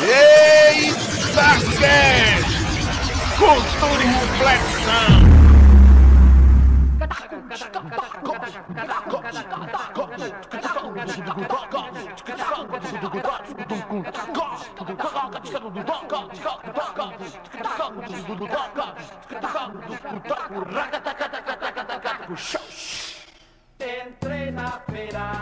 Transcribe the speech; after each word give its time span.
Eita 0.00 1.58
Cast! 1.76 2.62
Cultura 3.36 4.02
e 4.02 4.06
reflexão! 4.06 5.28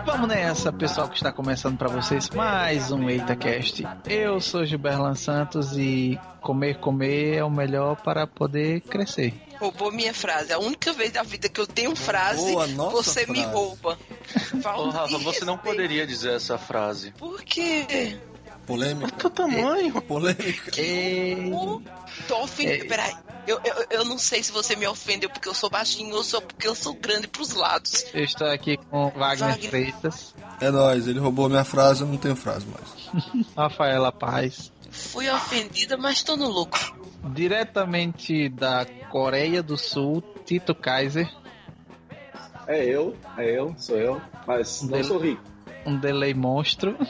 Vamos 0.05 0.29
nessa, 0.29 0.73
pessoal 0.73 1.09
que 1.09 1.17
está 1.17 1.33
começando 1.33 1.79
para 1.79 1.89
vocês 1.89 2.29
mais 2.31 2.93
um 2.93 3.09
EitaCast. 3.09 3.83
Eu 4.07 4.41
sou 4.41 4.65
Gilberlan 4.65 5.15
Santos 5.15 5.77
e 5.77 6.19
comer, 6.43 6.79
comer 6.79 7.37
é 7.37 7.45
o 7.45 7.51
melhor 7.51 7.97
para 7.97 8.27
poder 8.27 8.81
crescer. 8.83 9.35
Roubou 9.59 9.91
minha 9.91 10.13
frase. 10.13 10.53
A 10.53 10.59
única 10.59 10.93
vez 10.93 11.13
da 11.13 11.23
vida 11.23 11.49
que 11.49 11.61
eu 11.61 11.67
tenho 11.67 11.97
frase, 11.97 12.41
Roubou 12.53 12.63
a 12.63 12.67
nossa 12.67 12.97
você 13.03 13.27
me 13.27 13.41
frase. 13.41 13.55
rouba. 13.55 13.99
Ô, 14.77 14.91
Rafa, 14.91 15.19
você 15.19 15.45
não 15.45 15.57
poderia 15.57 16.07
dizer 16.07 16.35
essa 16.35 16.59
frase. 16.59 17.13
Por 17.13 17.43
quê? 17.43 18.19
Polêmica. 18.67 19.13
Teu 19.13 19.31
tamanho. 19.31 20.03
Polêmica. 20.03 20.81
E... 20.81 21.51
Tô 22.27 22.43
ofendendo. 22.43 22.85
É. 22.85 22.89
Peraí. 22.89 23.17
Eu, 23.47 23.61
eu, 23.65 23.87
eu 23.91 24.05
não 24.05 24.19
sei 24.19 24.43
se 24.43 24.51
você 24.51 24.75
me 24.75 24.87
ofendeu 24.89 25.31
porque 25.31 25.49
eu 25.49 25.55
sou 25.55 25.71
baixinho 25.71 26.17
ou 26.17 26.25
só 26.25 26.41
porque 26.41 26.67
eu 26.67 26.75
sou 26.75 26.95
grande 26.95 27.29
pros 27.29 27.53
lados. 27.53 28.05
Eu 28.13 28.25
estou 28.25 28.49
aqui 28.49 28.77
com 28.77 29.09
Wagner 29.11 29.51
Wagner. 29.51 29.71
Freitas, 29.71 30.35
É 30.61 30.69
nóis, 30.71 31.07
ele 31.07 31.21
roubou 31.21 31.49
minha 31.49 31.63
frase, 31.65 32.01
eu 32.03 32.09
não 32.09 32.17
tenho 32.17 32.35
frase 32.35 32.67
mais. 32.67 33.47
Rafaela 33.57 34.11
Paz, 34.11 34.73
Fui 34.91 35.29
ofendida, 35.31 35.97
mas 35.97 36.25
tô 36.25 36.37
no 36.37 36.49
lucro. 36.49 36.93
diretamente 37.33 38.49
da 38.49 38.85
Coreia 39.11 39.63
do 39.63 39.77
Sul, 39.77 40.23
Tito 40.45 40.75
Kaiser, 40.75 41.33
É 42.67 42.85
eu, 42.85 43.15
é 43.39 43.59
eu, 43.61 43.75
sou 43.79 43.97
eu, 43.97 44.21
mas 44.45 44.83
não 44.83 44.91
Dele- 44.91 45.05
sou 45.05 45.19
rico. 45.19 45.43
Um 45.87 45.99
delay 45.99 46.35
monstro. 46.35 46.97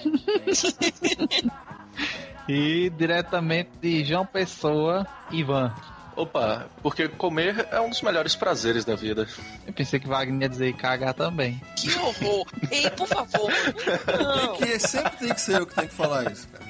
e 2.48 2.90
diretamente 2.90 3.70
de 3.80 4.04
João 4.04 4.26
Pessoa, 4.26 5.06
Ivan. 5.30 5.74
Opa, 6.14 6.66
porque 6.82 7.08
comer 7.08 7.68
é 7.70 7.78
um 7.78 7.90
dos 7.90 8.00
melhores 8.00 8.34
prazeres 8.34 8.86
da 8.86 8.94
vida. 8.94 9.28
Eu 9.66 9.72
pensei 9.72 10.00
que 10.00 10.08
Wagner 10.08 10.42
ia 10.42 10.48
dizer 10.48 10.72
cagar 10.74 11.12
também. 11.12 11.60
Que 11.76 11.92
horror. 11.98 12.46
Ei, 12.70 12.88
por 12.90 13.06
favor. 13.06 13.52
Não. 14.18 14.56
Que 14.56 14.78
sempre 14.78 15.16
tem 15.18 15.34
que 15.34 15.40
ser 15.40 15.60
eu 15.60 15.66
que 15.66 15.74
tenho 15.74 15.88
que 15.88 15.94
falar 15.94 16.30
isso, 16.32 16.48
cara. 16.48 16.64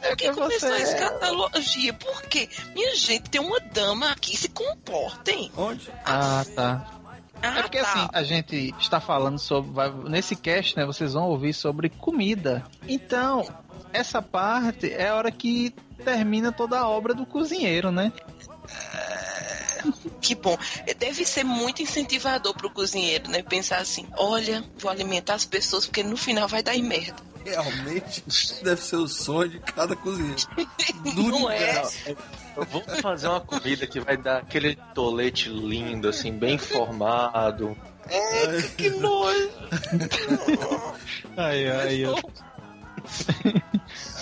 Por 0.00 0.16
que 0.16 0.28
que 0.28 0.34
começou 0.34 0.68
você 0.68 0.74
a 0.74 0.78
é- 0.78 0.82
escatologia? 0.82 1.92
Por 1.92 2.22
quê? 2.22 2.48
Minha 2.74 2.94
gente, 2.96 3.30
tem 3.30 3.40
uma 3.40 3.60
dama 3.60 4.10
aqui, 4.10 4.36
se 4.36 4.48
comportem. 4.48 5.50
Onde? 5.56 5.88
Ah, 6.04 6.44
tá. 6.54 6.97
Ah, 7.42 7.58
É 7.58 7.62
porque 7.62 7.78
tá. 7.80 7.88
assim, 7.92 8.08
a 8.12 8.22
gente 8.22 8.74
está 8.80 9.00
falando 9.00 9.38
sobre. 9.38 9.70
vai- 9.72 9.92
nesse 10.08 10.34
cast, 10.36 10.76
né? 10.76 10.84
Vocês 10.84 11.12
vão 11.14 11.24
ouvir 11.28 11.52
sobre 11.52 11.88
comida. 11.88 12.64
Então, 12.88 13.46
essa 13.92 14.20
parte 14.20 14.92
é 14.92 15.08
a 15.08 15.14
hora 15.14 15.30
que 15.30 15.74
termina 16.04 16.50
toda 16.52 16.78
a 16.78 16.88
obra 16.88 17.14
do 17.14 17.24
cozinheiro, 17.26 17.90
né? 17.90 18.12
Que 20.20 20.34
bom. 20.34 20.56
Deve 20.98 21.24
ser 21.24 21.44
muito 21.44 21.82
incentivador 21.82 22.52
pro 22.54 22.70
cozinheiro, 22.70 23.30
né? 23.30 23.42
Pensar 23.42 23.78
assim, 23.78 24.06
olha, 24.16 24.64
vou 24.78 24.90
alimentar 24.90 25.34
as 25.34 25.44
pessoas 25.44 25.86
porque 25.86 26.02
no 26.02 26.16
final 26.16 26.48
vai 26.48 26.62
dar 26.62 26.74
em 26.74 26.82
merda. 26.82 27.22
Realmente 27.50 28.24
deve 28.62 28.80
ser 28.80 28.96
o 28.96 29.08
sonho 29.08 29.50
de 29.50 29.58
cada 29.60 29.94
cozinheiro. 29.96 30.36
Do 31.14 31.22
Não 31.22 31.50
é? 31.50 31.56
universo. 31.56 32.16
Vamos 32.56 33.00
fazer 33.00 33.28
uma 33.28 33.40
comida 33.40 33.86
que 33.86 34.00
vai 34.00 34.16
dar 34.16 34.38
aquele 34.38 34.76
tolete 34.94 35.48
lindo, 35.48 36.08
assim, 36.08 36.32
bem 36.32 36.58
formado. 36.58 37.76
Que 38.76 38.90
nojo. 38.90 39.50
Aí, 41.36 41.70
aí, 41.70 42.06
ó. 42.06 42.16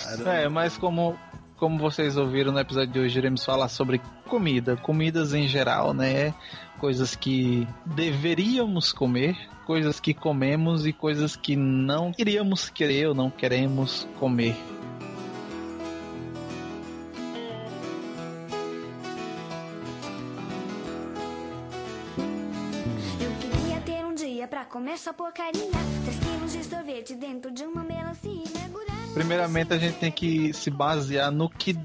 Caramba. 0.05 0.33
É, 0.33 0.49
mas 0.49 0.77
como, 0.77 1.19
como 1.57 1.79
vocês 1.79 2.17
ouviram 2.17 2.53
no 2.53 2.59
episódio 2.61 2.93
de 2.93 2.99
hoje, 3.01 3.19
iremos 3.19 3.45
falar 3.45 3.69
sobre 3.69 4.01
comida, 4.29 4.77
comidas 4.77 5.35
em 5.35 5.49
geral, 5.49 5.95
né? 5.95 6.35
Coisas 6.79 7.17
que 7.17 7.67
deveríamos 7.85 8.93
comer, 8.93 9.37
coisas 9.67 9.99
que 9.99 10.15
comemos 10.15 10.87
e 10.87 10.93
coisas 10.93 11.35
que 11.37 11.57
não 11.57 12.13
queríamos 12.13 12.71
querer 12.71 13.09
ou 13.09 13.15
não 13.15 13.31
queremos 13.31 14.09
comer. 14.19 14.57
Essa 24.97 25.13
porcaria. 25.13 25.71
Três 26.05 26.19
quilos 26.19 26.53
de 26.53 26.65
sorvete 26.65 27.15
dentro 27.15 27.51
de 27.51 27.65
uma 27.65 27.85
melancia. 27.85 28.43
Primeiramente, 29.13 29.75
a 29.75 29.79
gente 29.79 29.99
tem 29.99 30.11
que 30.11 30.55
se 30.55 30.71
basear 30.71 31.31
no 31.31 31.51
que 31.51 31.79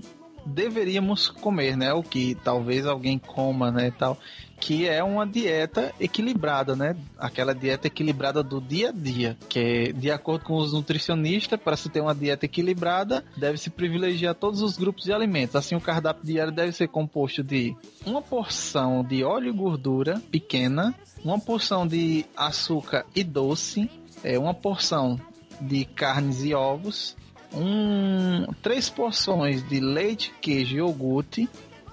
deveríamos 0.45 1.29
comer, 1.29 1.75
né? 1.75 1.93
O 1.93 2.01
que 2.01 2.35
talvez 2.35 2.85
alguém 2.85 3.19
coma, 3.19 3.69
né, 3.69 3.91
tal, 3.91 4.17
que 4.61 4.87
é 4.87 5.03
uma 5.03 5.25
dieta 5.25 5.91
equilibrada, 5.99 6.75
né? 6.75 6.95
Aquela 7.17 7.53
dieta 7.53 7.87
equilibrada 7.87 8.43
do 8.43 8.61
dia 8.61 8.89
a 8.89 8.91
dia, 8.91 9.35
que 9.49 9.59
é, 9.59 9.91
de 9.91 10.11
acordo 10.11 10.45
com 10.45 10.55
os 10.55 10.71
nutricionistas, 10.71 11.59
para 11.59 11.75
se 11.75 11.89
ter 11.89 11.99
uma 11.99 12.13
dieta 12.13 12.45
equilibrada, 12.45 13.25
deve-se 13.35 13.71
privilegiar 13.71 14.35
todos 14.35 14.61
os 14.61 14.77
grupos 14.77 15.03
de 15.03 15.11
alimentos. 15.11 15.55
Assim, 15.55 15.75
o 15.75 15.81
cardápio 15.81 16.23
diário 16.23 16.53
deve 16.53 16.71
ser 16.73 16.87
composto 16.87 17.43
de 17.43 17.75
uma 18.05 18.21
porção 18.21 19.03
de 19.03 19.23
óleo 19.23 19.49
e 19.49 19.57
gordura 19.57 20.21
pequena, 20.31 20.93
uma 21.25 21.39
porção 21.39 21.87
de 21.87 22.23
açúcar 22.37 23.03
e 23.15 23.23
doce, 23.23 23.89
é, 24.23 24.37
uma 24.37 24.53
porção 24.53 25.19
de 25.59 25.85
carnes 25.85 26.43
e 26.43 26.53
ovos, 26.53 27.17
um, 27.51 28.45
três 28.61 28.91
porções 28.91 29.67
de 29.67 29.79
leite, 29.79 30.31
queijo 30.39 30.75
e 30.75 30.77
iogurte, 30.77 31.49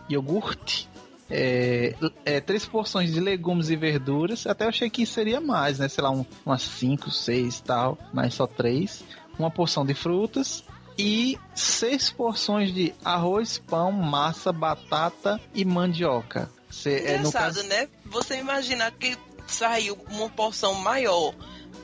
iogurte 0.09 0.89
é, 1.31 1.95
é, 2.25 2.41
três 2.41 2.65
porções 2.65 3.13
de 3.13 3.21
legumes 3.21 3.71
e 3.71 3.77
verduras. 3.77 4.47
Até 4.47 4.65
eu 4.65 4.69
achei 4.69 4.89
que 4.89 5.05
seria 5.05 5.41
mais, 5.41 5.79
né? 5.79 5.89
Sei 5.89 6.03
lá, 6.03 6.11
um, 6.11 6.25
umas 6.45 6.63
cinco, 6.63 7.11
seis 7.11 7.61
tal, 7.61 7.99
mas 8.13 8.35
só 8.35 8.47
três. 8.47 9.05
Uma 9.39 9.51
porção 9.51 9.85
de 9.85 9.95
frutas 9.95 10.65
e 10.99 11.39
seis 11.55 12.11
porções 12.11 12.75
de 12.75 12.93
arroz, 13.05 13.59
pão, 13.59 13.93
massa, 13.93 14.53
batata 14.53 15.41
e 15.55 15.65
mandioca. 15.65 16.51
Cê, 16.71 16.97
é, 16.99 17.13
no 17.13 17.29
Engraçado, 17.29 17.55
caso, 17.55 17.69
né? 17.69 17.89
Você 18.07 18.39
imaginar 18.39 18.91
que 18.93 19.17
saiu 19.47 19.97
uma 20.11 20.29
porção 20.29 20.75
maior. 20.75 21.35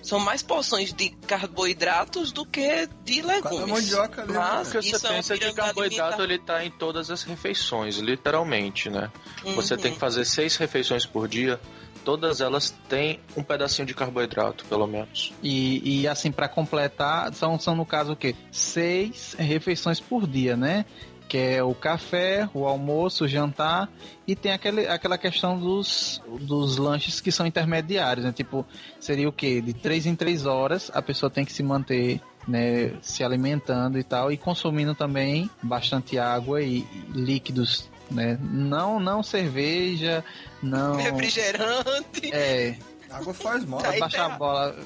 São 0.04 0.20
mais 0.20 0.42
porções 0.42 0.92
de 0.92 1.09
carboidratos 1.26 2.31
do 2.31 2.44
que 2.44 2.87
de 3.04 3.22
legumes. 3.22 3.69
Mandioca 3.70 4.22
ali, 4.22 4.32
né? 4.32 4.38
Mas 4.38 4.69
Porque 4.69 4.82
você 4.91 4.97
isso 4.97 5.06
é 5.06 5.10
uma 5.10 5.16
pensa 5.16 5.38
que 5.38 5.53
carboidrato 5.54 6.22
alimentar. 6.22 6.22
ele 6.25 6.38
tá 6.38 6.65
em 6.65 6.70
todas 6.70 7.10
as 7.10 7.22
refeições, 7.22 7.97
literalmente, 7.97 8.91
né? 8.91 9.10
Você 9.54 9.75
Uhum. 9.75 9.81
tem 9.81 9.93
que 9.94 9.98
fazer 9.98 10.25
seis 10.26 10.56
refeições 10.56 11.06
por 11.06 11.26
dia, 11.26 11.59
todas 12.04 12.43
elas 12.43 12.70
têm 12.88 13.19
um 13.34 13.43
pedacinho 13.43 13.87
de 13.87 13.94
carboidrato, 13.94 14.64
pelo 14.66 14.87
menos. 14.87 15.32
E, 15.43 16.03
e 16.03 16.06
assim, 16.06 16.31
para 16.31 16.48
completar, 16.48 17.32
são, 17.32 17.59
são 17.59 17.75
no 17.75 17.87
caso 17.87 18.12
o 18.12 18.16
quê? 18.16 18.34
Seis 18.53 19.34
refeições 19.38 20.00
por 20.00 20.26
dia, 20.26 20.54
né? 20.56 20.84
Que 21.28 21.38
é 21.38 21.62
o 21.62 21.74
café, 21.74 22.48
o 22.54 22.66
almoço, 22.66 23.24
o 23.24 23.28
jantar 23.28 23.88
e 24.26 24.36
tem 24.36 24.52
aquele, 24.52 24.86
aquela 24.86 25.18
questão 25.18 25.58
dos, 25.58 26.22
dos 26.40 26.76
lanches 26.76 27.20
que 27.20 27.32
são 27.32 27.46
intermediários, 27.46 28.24
né? 28.24 28.32
Tipo, 28.32 28.64
seria 29.00 29.28
o 29.28 29.32
quê? 29.32 29.60
De 29.60 29.72
três 29.72 30.06
em 30.06 30.14
três 30.14 30.46
horas 30.46 30.90
a 30.94 31.02
pessoa 31.02 31.30
tem 31.30 31.44
que 31.44 31.52
se 31.52 31.62
manter 31.62 32.20
né, 32.46 32.92
se 33.00 33.24
alimentando 33.24 33.98
e 33.98 34.04
tal, 34.04 34.30
e 34.30 34.36
consumindo 34.36 34.94
também 34.94 35.50
bastante 35.62 36.19
água 36.19 36.60
e, 36.60 36.78
e 36.81 37.04
líquidos, 37.12 37.88
né? 38.10 38.38
Não, 38.40 39.00
não 39.00 39.22
cerveja, 39.22 40.22
não. 40.62 40.96
Refrigerante. 41.00 42.32
É, 42.32 42.76
Água 43.10 43.32
faz 43.32 43.64
mal. 43.64 43.81
Tá 43.81 43.90
aí. 43.90 44.00
baixar 44.00 44.26
a 44.26 44.37
bola. 44.37 44.76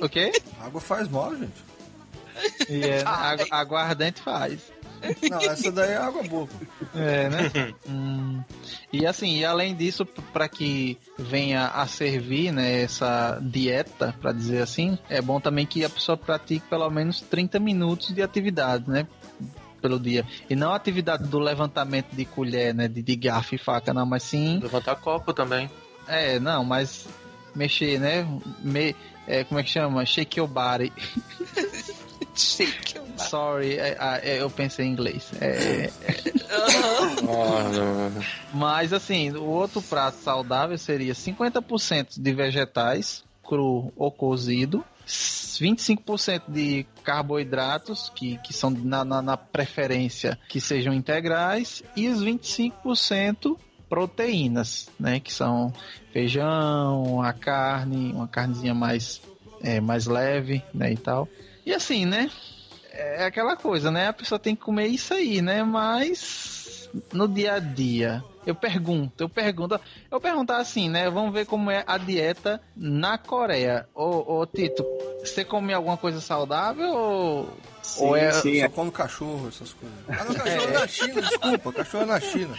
O 0.00 0.08
quê? 0.08 0.32
Água 0.60 0.80
faz 0.80 1.08
mal, 1.08 1.36
gente. 1.36 1.64
E 2.68 2.82
é, 2.82 3.04
faz. 4.22 4.62
Não, 5.30 5.38
essa 5.38 5.70
daí 5.70 5.90
é 5.90 5.96
água 5.96 6.22
boa. 6.22 6.48
É, 6.94 7.28
né? 7.28 7.50
Hum. 7.88 8.42
E 8.92 9.06
assim, 9.06 9.38
e 9.38 9.44
além 9.44 9.74
disso, 9.74 10.06
para 10.06 10.48
que 10.48 10.98
venha 11.18 11.66
a 11.66 11.86
servir 11.86 12.52
né, 12.52 12.82
essa 12.82 13.38
dieta, 13.42 14.14
para 14.20 14.32
dizer 14.32 14.62
assim, 14.62 14.98
é 15.08 15.20
bom 15.20 15.40
também 15.40 15.66
que 15.66 15.84
a 15.84 15.90
pessoa 15.90 16.16
pratique 16.16 16.66
pelo 16.68 16.88
menos 16.90 17.20
30 17.20 17.58
minutos 17.58 18.12
de 18.14 18.22
atividade, 18.22 18.88
né? 18.88 19.06
Pelo 19.82 20.00
dia. 20.00 20.26
E 20.48 20.56
não 20.56 20.72
a 20.72 20.76
atividade 20.76 21.28
do 21.28 21.38
levantamento 21.38 22.12
de 22.12 22.24
colher, 22.24 22.74
né? 22.74 22.88
De, 22.88 23.02
de 23.02 23.16
garfo 23.16 23.54
e 23.54 23.58
faca, 23.58 23.92
não, 23.92 24.06
mas 24.06 24.22
sim. 24.22 24.58
Levantar 24.60 24.96
copo 24.96 25.32
também. 25.32 25.70
É, 26.06 26.38
não, 26.38 26.64
mas 26.64 27.06
mexer, 27.54 27.98
né? 27.98 28.26
Me, 28.60 28.96
é, 29.26 29.44
como 29.44 29.60
é 29.60 29.62
que 29.62 29.70
chama? 29.70 30.04
Shake 30.04 30.38
your 30.38 30.48
body. 30.48 30.92
Sorry, 33.16 33.74
é, 33.78 33.96
é, 34.22 34.42
eu 34.42 34.50
pensei 34.50 34.86
em 34.86 34.90
inglês. 34.90 35.30
É, 35.40 35.90
mas 38.52 38.92
assim, 38.92 39.30
o 39.32 39.44
outro 39.44 39.80
prato 39.80 40.16
saudável 40.18 40.76
seria 40.76 41.14
50% 41.14 42.20
de 42.20 42.32
vegetais, 42.32 43.24
cru 43.42 43.92
ou 43.96 44.10
cozido, 44.10 44.84
25% 45.06 46.42
de 46.48 46.86
carboidratos, 47.02 48.10
que, 48.14 48.38
que 48.38 48.52
são 48.52 48.70
na, 48.70 49.04
na, 49.04 49.22
na 49.22 49.36
preferência 49.36 50.38
que 50.48 50.60
sejam 50.60 50.92
integrais, 50.92 51.82
e 51.96 52.08
os 52.08 52.22
25% 52.22 53.56
proteínas, 53.88 54.88
né? 54.98 55.20
Que 55.20 55.32
são 55.32 55.72
feijão, 56.12 57.22
a 57.22 57.32
carne, 57.32 58.12
uma 58.12 58.26
carnezinha 58.26 58.74
mais, 58.74 59.20
é, 59.62 59.80
mais 59.80 60.06
leve, 60.06 60.62
né? 60.72 60.92
E 60.92 60.96
tal. 60.96 61.28
E 61.64 61.72
assim, 61.72 62.04
né? 62.04 62.30
É 62.90 63.24
aquela 63.24 63.56
coisa, 63.56 63.90
né? 63.90 64.08
A 64.08 64.12
pessoa 64.12 64.38
tem 64.38 64.54
que 64.54 64.62
comer 64.62 64.86
isso 64.86 65.12
aí, 65.14 65.42
né? 65.42 65.62
Mas 65.62 66.88
no 67.12 67.26
dia 67.26 67.54
a 67.54 67.58
dia, 67.58 68.22
eu 68.46 68.54
pergunto, 68.54 69.24
eu 69.24 69.28
pergunto, 69.28 69.80
eu 70.10 70.20
perguntar 70.20 70.58
assim, 70.58 70.88
né? 70.88 71.10
Vamos 71.10 71.32
ver 71.32 71.46
como 71.46 71.70
é 71.70 71.82
a 71.86 71.98
dieta 71.98 72.60
na 72.76 73.18
Coreia. 73.18 73.88
Ô, 73.94 74.40
ô 74.40 74.46
Tito, 74.46 74.84
você 75.18 75.44
come 75.44 75.72
alguma 75.72 75.96
coisa 75.96 76.20
saudável 76.20 76.90
ou, 76.90 77.48
Sim, 77.84 78.04
ou 78.04 78.16
é 78.16 78.32
sim. 78.32 78.60
Só 78.62 78.68
come 78.70 78.90
cachorro, 78.90 79.48
essas 79.48 79.72
coisas. 79.74 79.98
Ah, 80.08 80.24
não, 80.24 80.34
cachorro 80.34 80.68
é 80.68 80.72
na 80.72 80.86
China, 80.88 81.22
desculpa. 81.22 81.72
Cachorro 81.72 82.02
é 82.02 82.06
na 82.06 82.20
China. 82.20 82.54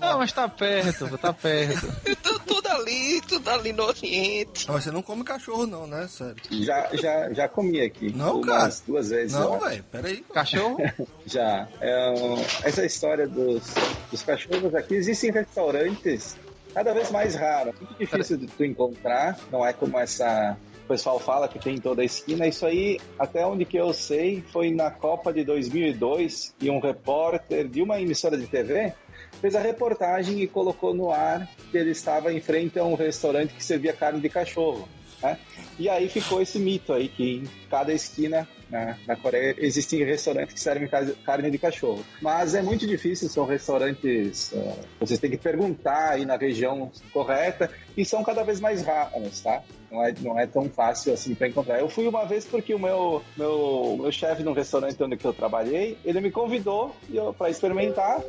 Não, 0.00 0.18
mas 0.18 0.32
tá 0.32 0.48
perto, 0.48 1.18
tá 1.18 1.32
perto. 1.32 1.86
tudo, 2.22 2.40
tudo 2.40 2.68
ali, 2.68 3.20
tudo 3.22 3.50
ali 3.50 3.72
no 3.72 3.84
Oriente. 3.84 4.66
Mas 4.70 4.84
você 4.84 4.90
não 4.90 5.02
come 5.02 5.24
cachorro, 5.24 5.66
não, 5.66 5.86
né? 5.86 6.06
Sério. 6.08 6.36
Já, 6.50 6.88
já, 6.94 7.32
já 7.32 7.48
comi 7.48 7.80
aqui. 7.80 8.12
Não, 8.14 8.40
umas 8.40 8.46
cara. 8.46 8.86
duas 8.86 9.10
vezes. 9.10 9.32
Não, 9.32 9.58
velho, 9.58 9.84
peraí. 9.90 10.24
Cachorro? 10.32 10.78
Já. 11.26 11.68
É, 11.80 12.14
essa 12.62 12.84
história 12.84 13.26
dos, 13.26 13.62
dos 14.10 14.22
cachorros 14.22 14.74
aqui, 14.74 14.94
existem 14.94 15.30
restaurantes 15.30 16.36
cada 16.72 16.94
vez 16.94 17.10
mais 17.10 17.34
raros. 17.34 17.74
Muito 17.80 17.98
difícil 17.98 18.36
de 18.36 18.46
tu 18.46 18.64
encontrar. 18.64 19.38
Não 19.50 19.66
é 19.66 19.72
como 19.72 19.98
essa. 19.98 20.56
Pessoal 20.88 21.18
fala 21.18 21.46
que 21.46 21.58
tem 21.58 21.74
em 21.74 21.80
toda 21.80 22.00
a 22.00 22.04
esquina. 22.04 22.46
Isso 22.46 22.64
aí, 22.64 22.98
até 23.18 23.44
onde 23.44 23.66
que 23.66 23.76
eu 23.76 23.92
sei, 23.92 24.42
foi 24.50 24.70
na 24.70 24.90
Copa 24.90 25.30
de 25.32 25.44
2002 25.44 26.54
e 26.60 26.70
um 26.70 26.80
repórter 26.80 27.68
de 27.68 27.82
uma 27.82 28.00
emissora 28.00 28.38
de 28.38 28.46
TV 28.46 28.94
fez 29.40 29.54
a 29.54 29.60
reportagem 29.60 30.40
e 30.40 30.48
colocou 30.48 30.94
no 30.94 31.10
ar 31.10 31.46
que 31.70 31.76
ele 31.76 31.90
estava 31.90 32.32
em 32.32 32.40
frente 32.40 32.78
a 32.78 32.84
um 32.84 32.94
restaurante 32.94 33.52
que 33.52 33.62
servia 33.62 33.92
carne 33.92 34.20
de 34.20 34.28
cachorro. 34.30 34.88
né? 35.22 35.38
E 35.78 35.88
aí 35.90 36.08
ficou 36.08 36.40
esse 36.40 36.58
mito 36.58 36.92
aí 36.92 37.08
que 37.08 37.36
em 37.36 37.44
cada 37.68 37.92
esquina 37.92 38.48
na, 38.70 38.96
na 39.06 39.16
Coreia 39.16 39.54
existem 39.58 40.04
restaurantes 40.04 40.54
que 40.54 40.60
servem 40.60 40.88
ca- 40.88 41.06
carne 41.24 41.50
de 41.50 41.58
cachorro. 41.58 42.04
Mas 42.20 42.54
é 42.54 42.62
muito 42.62 42.86
difícil, 42.86 43.28
são 43.28 43.44
restaurantes, 43.44 44.52
eh, 44.52 44.74
vocês 45.00 45.18
têm 45.18 45.30
que 45.30 45.36
perguntar 45.38 46.10
aí 46.10 46.24
na 46.24 46.36
região 46.36 46.90
correta 47.12 47.70
e 47.96 48.04
são 48.04 48.22
cada 48.22 48.42
vez 48.42 48.60
mais 48.60 48.82
raros, 48.82 49.40
tá? 49.40 49.62
Não 49.90 50.04
é, 50.04 50.14
não 50.20 50.38
é 50.38 50.46
tão 50.46 50.68
fácil 50.68 51.12
assim 51.14 51.34
para 51.34 51.48
encontrar. 51.48 51.80
Eu 51.80 51.88
fui 51.88 52.06
uma 52.06 52.24
vez 52.26 52.44
porque 52.44 52.74
o 52.74 52.78
meu, 52.78 53.22
meu, 53.36 53.96
meu 54.00 54.12
chefe 54.12 54.42
no 54.42 54.52
restaurante 54.52 55.02
onde 55.02 55.18
eu 55.22 55.32
trabalhei, 55.32 55.96
ele 56.04 56.20
me 56.20 56.30
convidou 56.30 56.94
para 57.38 57.48
experimentar 57.50 58.20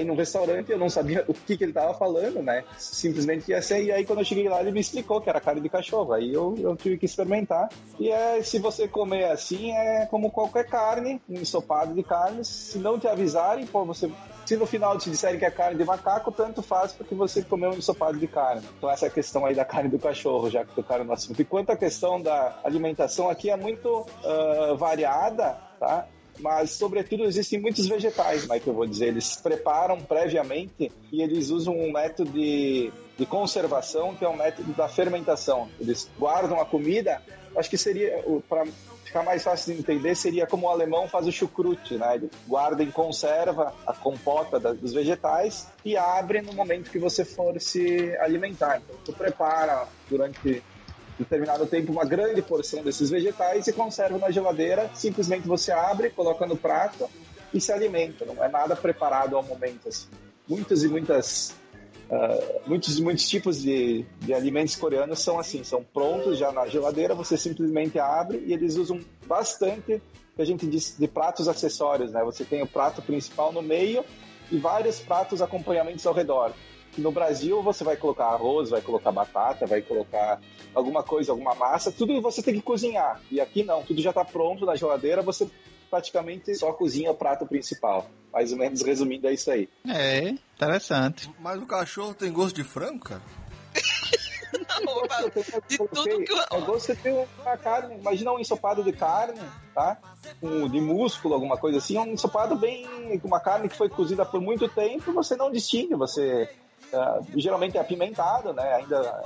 ir 0.00 0.04
num 0.04 0.14
restaurante, 0.14 0.70
eu 0.70 0.78
não 0.78 0.88
sabia 0.88 1.24
o 1.28 1.34
que, 1.34 1.56
que 1.56 1.64
ele 1.64 1.72
tava 1.72 1.94
falando, 1.94 2.42
né? 2.42 2.64
Simplesmente 2.78 3.50
ia 3.50 3.62
ser, 3.62 3.82
e 3.82 3.92
aí 3.92 4.04
quando 4.04 4.20
eu 4.20 4.24
cheguei 4.24 4.48
lá, 4.48 4.60
ele 4.60 4.72
me 4.72 4.80
explicou 4.80 5.20
que 5.20 5.28
era 5.28 5.40
carne 5.40 5.60
de 5.60 5.68
cachorro. 5.68 6.12
Aí 6.12 6.32
eu, 6.32 6.54
eu 6.58 6.76
tive 6.76 6.98
que 6.98 7.06
experimentar. 7.06 7.68
E 7.98 8.10
é, 8.10 8.42
se 8.42 8.58
você 8.58 8.88
comer 8.88 9.24
assim, 9.24 9.72
é 9.72 10.06
como 10.06 10.30
qualquer 10.30 10.66
carne, 10.66 11.20
um 11.28 11.34
ensopado 11.34 11.94
de 11.94 12.02
carne. 12.02 12.44
Se 12.44 12.78
não 12.78 12.98
te 12.98 13.08
avisarem, 13.08 13.66
pô, 13.66 13.84
você. 13.84 14.10
Se 14.44 14.56
no 14.56 14.66
final 14.66 14.98
te 14.98 15.08
disserem 15.08 15.38
que 15.38 15.44
é 15.44 15.50
carne 15.50 15.78
de 15.78 15.84
macaco, 15.84 16.32
tanto 16.32 16.62
faz 16.62 16.92
porque 16.92 17.14
você 17.14 17.42
comeu 17.42 17.70
um 17.70 17.76
ensopado 17.76 18.18
de 18.18 18.26
carne. 18.26 18.62
Então 18.76 18.90
essa 18.90 19.06
é 19.06 19.08
a 19.08 19.12
questão 19.12 19.46
aí 19.46 19.54
da 19.54 19.64
carne 19.64 19.88
do 19.88 20.00
cachorro, 20.00 20.50
já 20.50 20.64
que 20.64 20.74
tocaram 20.74 21.04
no 21.04 21.12
assunto. 21.12 21.40
E 21.40 21.44
quanto 21.44 21.70
à 21.70 21.76
questão 21.76 22.20
da 22.20 22.58
alimentação, 22.64 23.30
aqui 23.30 23.50
é 23.50 23.56
muito 23.56 24.04
ah, 24.24 24.74
variada, 24.76 25.56
tá? 25.78 26.08
Mas 26.42 26.72
sobretudo 26.72 27.24
existem 27.24 27.60
muitos 27.60 27.86
vegetais, 27.86 28.46
que 28.46 28.66
eu 28.66 28.74
vou 28.74 28.86
dizer, 28.86 29.06
eles 29.08 29.36
preparam 29.36 30.00
previamente 30.00 30.90
e 31.10 31.22
eles 31.22 31.50
usam 31.50 31.74
um 31.78 31.92
método 31.92 32.30
de, 32.32 32.92
de 33.16 33.24
conservação 33.24 34.14
que 34.14 34.24
é 34.24 34.28
o 34.28 34.36
método 34.36 34.72
da 34.72 34.88
fermentação. 34.88 35.68
Eles 35.80 36.10
guardam 36.18 36.60
a 36.60 36.66
comida, 36.66 37.22
acho 37.56 37.70
que 37.70 37.78
seria 37.78 38.22
para 38.48 38.64
ficar 39.04 39.22
mais 39.22 39.42
fácil 39.42 39.74
de 39.74 39.80
entender 39.80 40.14
seria 40.14 40.46
como 40.46 40.66
o 40.66 40.70
alemão 40.70 41.06
faz 41.06 41.26
o 41.26 41.32
chucrute, 41.32 41.96
né? 41.96 42.14
Ele 42.16 42.30
guarda 42.46 42.82
em 42.82 42.90
conserva 42.90 43.74
a 43.86 43.92
compota 43.92 44.58
da- 44.58 44.72
dos 44.72 44.92
vegetais 44.94 45.68
e 45.84 45.96
abre 45.96 46.40
no 46.40 46.52
momento 46.54 46.90
que 46.90 46.98
você 46.98 47.24
for 47.24 47.60
se 47.60 48.16
alimentar. 48.20 48.80
Então, 48.82 48.96
tu 49.04 49.12
prepara 49.12 49.86
durante 50.08 50.62
determinado 51.18 51.66
tempo 51.66 51.92
uma 51.92 52.04
grande 52.04 52.42
porção 52.42 52.82
desses 52.82 53.10
vegetais 53.10 53.66
e 53.66 53.72
conserva 53.72 54.18
na 54.18 54.30
geladeira. 54.30 54.90
Simplesmente 54.94 55.46
você 55.46 55.72
abre, 55.72 56.10
coloca 56.10 56.46
no 56.46 56.56
prato 56.56 57.08
e 57.52 57.60
se 57.60 57.72
alimenta. 57.72 58.24
Não 58.24 58.42
é 58.42 58.48
nada 58.48 58.74
preparado 58.74 59.36
ao 59.36 59.42
momento. 59.42 59.88
Assim. 59.88 60.08
Muitas 60.48 60.82
e 60.82 60.88
muitas. 60.88 61.54
ah, 62.10 62.60
muitos 62.66 62.98
muitos 63.00 63.28
tipos 63.28 63.62
de, 63.62 64.04
de 64.20 64.34
alimentos 64.34 64.76
coreanos 64.76 65.20
são 65.20 65.38
assim, 65.38 65.62
são 65.64 65.84
prontos 65.84 66.38
já 66.38 66.50
na 66.52 66.66
geladeira, 66.66 67.14
você 67.14 67.36
simplesmente 67.36 67.98
abre 67.98 68.42
e 68.46 68.52
eles 68.52 68.76
usam 68.76 69.00
bastante 69.26 70.02
que 70.34 70.42
a 70.42 70.44
gente 70.44 70.66
diz 70.66 70.96
de 70.98 71.06
pratos 71.06 71.46
acessórios, 71.46 72.10
né? 72.10 72.22
Você 72.24 72.44
tem 72.44 72.62
o 72.62 72.66
prato 72.66 73.02
principal 73.02 73.52
no 73.52 73.60
meio 73.60 74.04
e 74.50 74.58
vários 74.58 74.98
pratos 74.98 75.42
acompanhamentos 75.42 76.06
ao 76.06 76.14
redor. 76.14 76.52
No 76.98 77.10
Brasil 77.10 77.62
você 77.62 77.82
vai 77.84 77.96
colocar 77.96 78.26
arroz, 78.26 78.70
vai 78.70 78.80
colocar 78.82 79.10
batata, 79.10 79.66
vai 79.66 79.80
colocar 79.80 80.40
alguma 80.74 81.02
coisa, 81.02 81.32
alguma 81.32 81.54
massa, 81.54 81.90
tudo 81.90 82.20
você 82.20 82.42
tem 82.42 82.54
que 82.54 82.62
cozinhar. 82.62 83.20
E 83.30 83.40
aqui 83.40 83.62
não, 83.64 83.82
tudo 83.82 84.00
já 84.02 84.10
está 84.10 84.24
pronto 84.24 84.66
na 84.66 84.76
geladeira, 84.76 85.22
você 85.22 85.48
praticamente 85.90 86.54
só 86.54 86.72
cozinha 86.72 87.10
o 87.10 87.14
prato 87.14 87.46
principal. 87.46 88.10
Mais 88.32 88.52
ou 88.52 88.58
menos 88.58 88.82
resumindo 88.82 89.26
é 89.28 89.34
isso 89.34 89.50
aí. 89.50 89.68
É, 89.88 90.28
interessante. 90.28 91.30
Mas 91.38 91.60
o 91.62 91.66
cachorro 91.66 92.14
tem 92.14 92.32
gosto 92.32 92.56
de 92.56 92.64
frango, 92.64 93.00
cara? 93.00 93.22
De 95.68 95.78
tudo 95.78 96.24
que 96.24 96.32
eu- 96.32 96.38
É 96.50 96.60
gosto 96.60 96.94
de 96.94 97.00
ter 97.02 97.26
uma 97.40 97.56
carne, 97.56 97.96
imagina 97.96 98.32
um 98.32 98.38
ensopado 98.38 98.82
de 98.82 98.92
carne, 98.92 99.40
tá? 99.74 99.98
Um, 100.42 100.68
de 100.68 100.80
músculo, 100.80 101.34
alguma 101.34 101.56
coisa 101.56 101.78
assim, 101.78 101.96
um 101.98 102.06
ensopado 102.12 102.56
bem 102.56 103.18
com 103.20 103.28
uma 103.28 103.40
carne 103.40 103.68
que 103.68 103.76
foi 103.76 103.88
cozida 103.88 104.24
por 104.24 104.40
muito 104.40 104.68
tempo, 104.68 105.12
você 105.12 105.36
não 105.36 105.50
distingue, 105.50 105.94
você 105.94 106.48
ah, 106.92 107.20
geralmente 107.36 107.76
é 107.76 107.80
apimentado, 107.80 108.52
né? 108.52 108.74
Ainda 108.74 109.22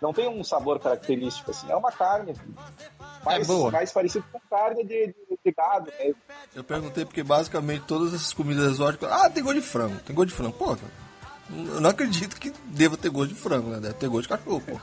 não 0.00 0.12
tem 0.12 0.28
um 0.28 0.44
sabor 0.44 0.78
característico 0.78 1.50
assim, 1.50 1.70
é 1.70 1.76
uma 1.76 1.90
carne 1.90 2.34
mais, 3.24 3.44
É 3.48 3.52
boa. 3.52 3.70
mais 3.70 3.92
parecido 3.92 4.24
com 4.30 4.40
carne 4.48 4.84
de, 4.84 5.06
de, 5.08 5.38
de 5.44 5.52
gado 5.52 5.92
mesmo. 5.98 6.16
Eu 6.54 6.62
perguntei 6.62 7.04
porque 7.04 7.22
basicamente 7.22 7.84
todas 7.86 8.14
essas 8.14 8.32
comidas 8.32 8.72
exóticas. 8.72 9.10
Ah, 9.10 9.28
tem 9.28 9.42
gosto 9.42 9.60
de 9.60 9.66
frango. 9.66 9.98
Tem 10.00 10.14
gosto 10.14 10.28
de 10.28 10.34
frango. 10.34 10.52
Pô, 10.52 10.76
eu 11.50 11.80
não 11.80 11.90
acredito 11.90 12.38
que 12.38 12.50
deva 12.66 12.96
ter 12.96 13.10
gosto 13.10 13.34
de 13.34 13.40
frango, 13.40 13.70
né? 13.70 13.80
Deve 13.80 13.94
ter 13.94 14.08
gosto 14.08 14.22
de 14.22 14.28
cachorro, 14.28 14.60
pô. 14.60 14.80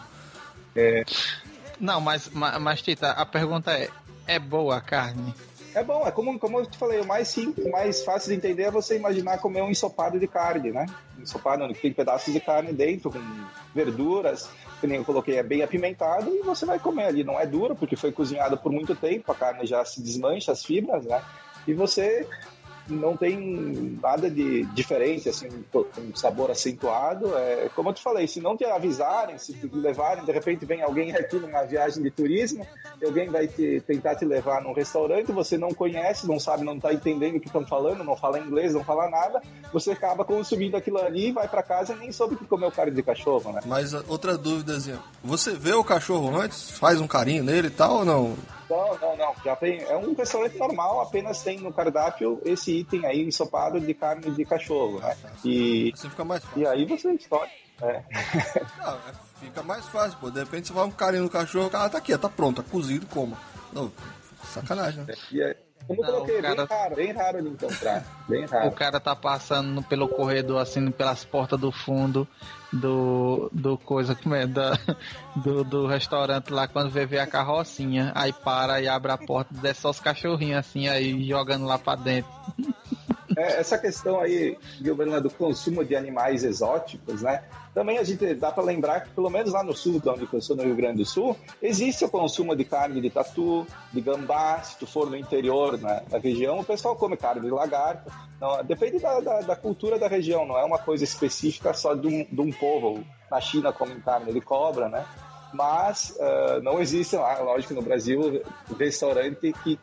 Não, 1.80 2.02
mas, 2.02 2.30
mas, 2.30 2.62
mas 2.62 2.82
Tita, 2.82 3.12
a 3.12 3.26
pergunta 3.26 3.72
é: 3.72 3.90
é 4.28 4.40
boa 4.40 4.78
a 4.78 4.82
carne? 4.82 5.34
É 5.76 5.84
bom, 5.84 6.06
é 6.06 6.12
como, 6.12 6.38
como 6.38 6.60
eu 6.60 6.66
te 6.68 6.78
falei, 6.78 7.00
o 7.02 7.06
mais 7.06 7.28
simples, 7.28 7.70
mais 7.72 8.04
fácil 8.04 8.30
de 8.30 8.36
entender 8.36 8.64
é 8.64 8.72
você 8.72 8.96
imaginar 8.96 9.40
comer 9.40 9.64
um 9.64 9.72
ensopado 9.72 10.20
de 10.20 10.28
carne, 10.28 10.72
né? 10.72 10.86
Ensopado 11.20 11.64
onde 11.64 11.74
tem 11.74 11.92
pedaços 11.92 12.32
de 12.32 12.40
carne 12.40 12.72
dentro, 12.72 13.12
com 13.12 13.20
verduras, 13.74 14.50
que 14.80 14.86
nem 14.86 14.98
eu 14.98 15.06
coloquei, 15.06 15.38
é 15.38 15.44
bem 15.44 15.64
apimentado 15.64 16.30
e 16.30 16.44
você 16.44 16.66
vai 16.66 16.78
comer 16.78 17.06
ali. 17.06 17.24
Não 17.24 17.40
é 17.40 17.48
duro, 17.48 17.76
porque 17.76 17.96
foi 17.96 18.12
cozinhado 18.12 18.56
por 18.58 18.72
muito 18.72 18.96
tempo, 18.96 19.32
a 19.32 19.36
carne 19.36 19.66
já 19.66 19.84
se 19.84 20.02
desmancha, 20.02 20.52
as 20.52 20.64
fibras, 20.64 21.06
né? 21.06 21.24
E 21.68 21.74
você 21.74 22.28
não 22.88 23.16
tem 23.16 23.98
nada 24.02 24.30
de 24.30 24.66
diferente, 24.74 25.30
assim, 25.30 25.48
um 25.98 26.16
sabor 26.16 26.52
acentuado. 26.52 27.36
É, 27.38 27.70
como 27.76 27.90
eu 27.90 27.94
te 27.94 28.02
falei, 28.02 28.28
se 28.28 28.42
não 28.42 28.58
te 28.58 28.66
avisarem, 28.66 29.38
se 29.38 29.54
te 29.54 29.68
levarem, 29.74 30.26
de 30.26 30.32
repente 30.32 30.66
vem 30.66 30.82
alguém 30.82 31.16
aqui 31.16 31.38
numa 31.38 31.64
viagem 31.64 32.04
de 32.04 32.12
turismo, 32.12 32.66
alguém 33.04 33.30
vai 33.30 33.48
te, 33.48 33.82
tentar 33.86 34.16
te 34.16 34.26
levar 34.26 34.62
num 34.62 34.74
restaurante, 34.74 35.32
você 35.32 35.58
não 35.58 35.74
conhece, 35.74 36.28
não 36.28 36.40
sabe, 36.40 36.64
não 36.64 36.76
está 36.76 36.94
entendendo 36.94 37.38
o 37.38 37.40
que 37.40 37.48
estão 37.48 37.66
falando, 37.66 38.04
não 38.04 38.16
fala 38.16 38.40
inglês, 38.40 38.74
não 38.74 38.84
fala 38.84 39.10
nada, 39.10 39.42
você 39.72 39.92
acaba 39.92 40.26
consumindo 40.26 40.78
aquilo 40.78 41.00
ali, 41.00 41.32
vai 41.32 41.48
para 41.48 41.64
casa 41.64 41.94
e 41.94 41.98
nem 41.98 42.12
soube 42.12 42.36
que 42.36 42.46
comeu 42.46 42.72
carne 42.72 42.92
de 42.92 43.04
cachorro, 43.04 43.52
né? 43.52 43.62
Mas 43.66 43.94
outra 43.94 44.38
dúvidazinha. 44.38 45.00
Você 45.24 45.52
vê 45.52 45.74
o 45.74 45.84
cachorro 45.84 46.36
antes? 46.36 46.72
Faz 46.72 47.00
um 47.00 47.08
carinho 47.08 47.44
nele 47.44 47.68
e 47.68 47.72
tal 47.72 48.00
ou 48.00 48.06
não? 48.06 48.36
Não, 48.76 48.98
não, 48.98 49.18
não. 49.18 49.36
Já 49.44 49.56
tem, 49.56 49.82
é 49.84 49.96
um 49.96 50.14
restaurante 50.14 50.58
normal, 50.58 51.02
apenas 51.02 51.42
tem 51.44 51.60
no 51.60 51.72
cardápio 51.74 52.42
esse 52.44 52.80
item 52.80 53.06
aí, 53.06 53.22
ensopado 53.28 53.80
de 53.80 53.94
carne 53.94 54.32
de 54.32 54.46
cachorro, 54.46 55.00
né? 55.00 55.16
E, 55.46 55.92
Assim 55.94 56.10
fica 56.10 56.24
mais 56.26 56.44
fácil. 56.44 56.62
e 56.62 56.68
aí 56.68 56.86
você 56.86 57.12
escolhe. 57.14 57.52
É. 57.82 58.04
Não, 58.80 58.94
é- 58.96 59.14
fica 59.40 59.64
mais 59.64 59.86
fácil, 59.88 60.18
pô. 60.20 60.30
De 60.32 60.40
repente 60.40 60.68
você 60.68 60.74
vai 60.74 60.86
um 60.86 60.92
carinho 60.92 61.24
no 61.24 61.30
cachorro, 61.30 61.70
ah, 61.74 61.90
tá 61.90 61.98
aqui, 61.98 62.18
tá 62.18 62.30
pronto, 62.30 62.62
tá 62.64 62.70
cozido, 62.70 63.06
coma. 63.08 63.38
Não, 63.72 63.92
sacanagem, 64.54 65.04
né? 65.04 65.14
E, 65.32 65.40
Como 65.40 65.56
eu 65.90 65.96
Não, 65.96 66.04
coloquei, 66.04 66.40
o 66.40 66.42
cara- 66.42 66.56
bem 66.56 66.78
raro, 66.78 66.96
bem 66.96 67.12
raro 67.14 67.42
de 67.42 67.50
encontrar. 67.50 68.04
Bem 68.28 68.46
raro. 68.46 68.68
O 68.68 68.72
cara 68.72 69.00
tá 69.00 69.16
passando 69.16 69.82
pelo 69.84 70.08
corredor, 70.08 70.62
assim, 70.62 70.90
pelas 70.92 71.26
portas 71.26 71.60
do 71.60 71.72
fundo 71.72 72.28
do, 72.72 73.50
do 73.54 73.78
coisa, 73.78 74.16
como 74.16 74.34
é, 74.34 74.48
da, 74.48 74.78
do, 75.36 75.64
do 75.64 75.86
restaurante 75.88 76.50
lá, 76.50 76.68
quando 76.68 76.90
vê, 76.90 77.06
vê 77.06 77.20
a 77.20 77.28
carrocinha, 77.28 78.12
aí 78.16 78.34
para 78.34 78.82
e 78.82 78.88
abre 78.88 79.12
a 79.12 79.18
porta, 79.18 79.54
desce 79.54 79.82
só 79.82 79.90
os 79.92 80.00
cachorrinhos, 80.00 80.58
assim, 80.60 80.88
aí 80.88 81.24
jogando 81.28 81.66
lá 81.66 81.78
pra 81.78 81.96
dentro. 81.96 82.32
É, 83.44 83.60
essa 83.60 83.78
questão 83.78 84.22
aí, 84.22 84.58
Gilberto, 84.82 85.20
do 85.20 85.30
consumo 85.30 85.84
de 85.84 85.98
animais 85.98 86.46
exóticos, 86.46 87.22
né? 87.22 87.44
Também 87.74 87.98
a 87.98 88.04
gente 88.04 88.34
dá 88.36 88.54
para 88.54 88.64
lembrar 88.64 89.02
que, 89.02 89.10
pelo 89.10 89.30
menos 89.30 89.52
lá 89.52 89.62
no 89.62 89.76
sul, 89.76 90.00
de 90.00 90.08
onde 90.08 90.26
eu 90.32 90.42
sou, 90.42 90.56
no 90.56 90.64
Rio 90.64 90.76
Grande 90.76 91.00
do 91.00 91.06
Sul, 91.06 91.36
existe 91.62 92.06
o 92.06 92.10
consumo 92.10 92.56
de 92.56 92.64
carne 92.64 93.02
de 93.02 93.10
tatu, 93.10 93.68
de 93.92 94.00
gambá. 94.00 94.62
Se 94.62 94.78
tu 94.78 94.88
for 94.88 95.10
no 95.10 95.18
interior, 95.18 95.78
na, 95.78 96.04
na 96.10 96.20
região, 96.20 96.60
o 96.60 96.64
pessoal 96.64 96.96
come 96.96 97.18
carne 97.18 97.42
de 97.42 97.50
lagarto. 97.50 98.10
Não, 98.40 98.64
depende 98.64 99.00
da, 99.00 99.20
da, 99.20 99.42
da 99.42 99.56
cultura 99.58 100.00
da 100.00 100.08
região, 100.08 100.46
não 100.46 100.58
é 100.58 100.64
uma 100.64 100.80
coisa 100.80 101.04
específica 101.04 101.74
só 101.74 101.94
de 101.94 102.08
um, 102.08 102.24
de 102.24 102.42
um 102.42 102.52
povo. 102.52 103.04
Na 103.30 103.42
China 103.42 103.74
comem 103.74 104.00
carne 104.00 104.32
de 104.32 104.40
cobra, 104.40 104.88
né? 104.88 105.06
Mas 105.54 106.18
ah, 106.20 106.62
não 106.64 106.80
existe 106.80 107.18
lá, 107.18 107.40
lógico, 107.40 107.74
no 107.74 107.82
Brasil, 107.82 108.42
restaurante 108.80 109.52
que 109.64 109.78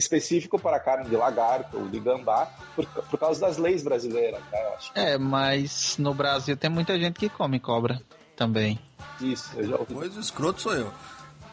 específico 0.00 0.58
para 0.58 0.80
carne 0.80 1.08
de 1.08 1.14
lagarto 1.16 1.76
ou 1.78 1.88
de 1.88 2.00
gambá, 2.00 2.46
por, 2.74 2.84
por 2.86 3.18
causa 3.20 3.40
das 3.40 3.56
leis 3.56 3.82
brasileiras, 3.84 4.40
né? 4.50 4.64
Eu 4.66 4.74
acho 4.74 4.90
É, 4.94 5.16
mas 5.18 5.96
no 5.98 6.12
Brasil 6.12 6.56
tem 6.56 6.68
muita 6.68 6.98
gente 6.98 7.18
que 7.20 7.28
come 7.28 7.60
cobra 7.60 8.00
também. 8.34 8.80
isso, 9.20 9.50
eu 9.56 9.64
já 9.68 9.76
ouvi. 9.76 9.94
Pois 9.94 10.16
o 10.16 10.20
escroto 10.20 10.60
sou 10.60 10.74
eu. 10.74 10.90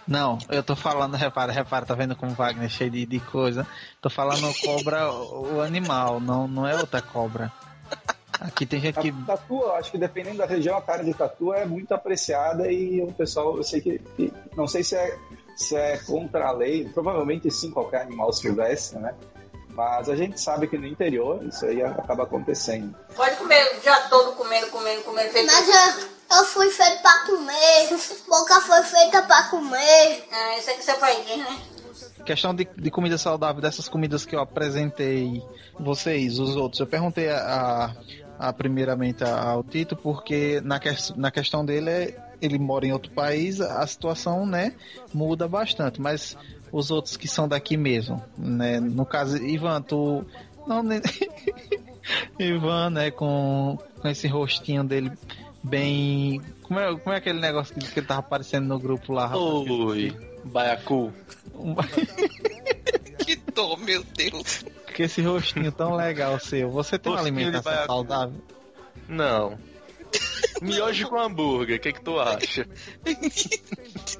Não, 0.07 0.37
eu 0.49 0.63
tô 0.63 0.75
falando, 0.75 1.15
repara, 1.17 1.51
repara, 1.51 1.85
tá 1.85 1.93
vendo 1.93 2.15
como 2.15 2.31
Wagner 2.33 2.65
é 2.65 2.69
cheio 2.69 2.89
de, 2.89 3.05
de 3.05 3.19
coisa? 3.19 3.67
Tô 4.01 4.09
falando 4.09 4.51
cobra, 4.63 5.11
o 5.13 5.61
animal, 5.61 6.19
não, 6.19 6.47
não 6.47 6.65
é 6.65 6.75
outra 6.75 7.01
cobra. 7.01 7.51
Aqui 8.39 8.65
tem 8.67 8.79
gente 8.79 8.99
que. 8.99 9.09
A 9.09 9.25
tatu, 9.35 9.61
eu 9.61 9.75
acho 9.75 9.91
que 9.91 9.97
dependendo 9.97 10.37
da 10.37 10.45
região, 10.45 10.77
a 10.77 10.81
carne 10.81 11.05
de 11.11 11.17
tatu 11.17 11.51
é 11.53 11.65
muito 11.65 11.91
apreciada 11.93 12.71
e 12.71 13.01
o 13.01 13.11
pessoal, 13.11 13.57
eu 13.57 13.63
sei 13.63 13.81
que, 13.81 13.97
que- 14.15 14.31
não 14.55 14.67
sei 14.67 14.83
se 14.83 14.95
é, 14.95 15.17
se 15.57 15.75
é 15.75 15.97
contra 15.97 16.47
a 16.47 16.51
lei, 16.51 16.85
provavelmente 16.93 17.49
sim, 17.51 17.71
qualquer 17.71 18.01
animal 18.03 18.31
silvestre, 18.31 18.99
né? 18.99 19.13
Mas 19.69 20.09
a 20.09 20.15
gente 20.15 20.39
sabe 20.41 20.67
que 20.67 20.77
no 20.77 20.87
interior 20.87 21.43
isso 21.45 21.65
aí 21.65 21.83
acaba 21.83 22.23
acontecendo. 22.23 22.95
Pode 23.15 23.35
comer 23.35 23.75
o 23.77 23.79
dia 23.81 23.95
todo 24.09 24.31
comendo, 24.35 24.67
comendo, 24.67 25.01
comendo. 25.03 25.29
Feito 25.29 25.45
Mas 25.45 25.67
eu, 25.67 26.37
eu 26.37 26.45
fui 26.45 26.69
feito 26.71 27.01
pra 27.01 27.25
comer. 27.27 27.89
Boca 28.27 28.59
foi 28.61 28.81
feita 28.83 29.21
pra 29.23 29.43
comer. 29.49 30.23
Ah, 30.31 30.57
isso 30.57 30.69
é 30.69 30.73
que 30.73 30.83
você 30.83 30.93
faz, 30.95 31.17
né? 31.27 31.59
Questão 32.25 32.55
de, 32.55 32.67
de 32.75 32.89
comida 32.91 33.17
saudável, 33.19 33.61
dessas 33.61 33.87
comidas 33.87 34.25
que 34.25 34.35
eu 34.35 34.39
apresentei 34.39 35.43
vocês, 35.79 36.39
os 36.39 36.55
outros. 36.55 36.79
Eu 36.79 36.87
perguntei 36.87 37.29
a, 37.29 37.37
a- 38.39 38.47
a- 38.49 38.53
primeiramente 38.53 39.23
ao 39.23 39.63
Tito, 39.63 39.95
porque 39.95 40.59
na, 40.63 40.79
ques- 40.79 41.13
na 41.15 41.29
questão 41.31 41.63
dele 41.63 41.89
é. 41.91 42.26
Ele 42.41 42.59
mora 42.59 42.85
em 42.85 42.91
outro 42.91 43.11
país, 43.11 43.59
a 43.59 43.85
situação, 43.87 44.45
né, 44.45 44.73
muda 45.13 45.47
bastante, 45.47 45.99
mas 45.99 46.37
os 46.71 46.91
outros 46.91 47.17
que 47.17 47.27
são 47.27 47.47
daqui 47.47 47.77
mesmo, 47.77 48.23
né? 48.37 48.79
No 48.79 49.05
caso, 49.05 49.37
Ivan, 49.37 49.81
tu. 49.81 50.25
Não, 50.67 50.83
nem... 50.83 51.01
Ivan, 52.39 52.89
né, 52.91 53.11
com, 53.11 53.77
com 54.01 54.07
esse 54.07 54.27
rostinho 54.27 54.83
dele 54.83 55.11
bem. 55.63 56.41
Como 56.63 56.79
é, 56.79 56.97
como 56.97 57.13
é 57.13 57.17
aquele 57.17 57.39
negócio 57.39 57.73
que, 57.73 57.85
que 57.91 57.99
ele 57.99 58.07
tava 58.07 58.19
aparecendo 58.19 58.67
no 58.67 58.79
grupo 58.79 59.13
lá, 59.13 59.27
rapaz? 59.27 59.43
Oi, 59.43 60.15
baiacu. 60.43 61.13
Que 63.27 63.35
dor, 63.35 63.77
meu 63.79 64.05
Deus. 64.15 64.63
Com 64.95 65.03
esse 65.03 65.21
rostinho 65.21 65.69
tão 65.69 65.93
legal 65.95 66.39
seu, 66.39 66.71
você 66.71 66.97
tem 66.97 67.11
uma 67.11 67.19
Rostinho 67.19 67.35
de 67.35 67.43
alimentação 67.43 67.85
saudável? 67.85 68.41
Não. 69.05 69.57
Miojo 70.61 71.07
com 71.09 71.19
hambúrguer, 71.19 71.77
o 71.77 71.79
que, 71.79 71.93
que 71.93 72.01
tu 72.01 72.19
acha? 72.19 72.67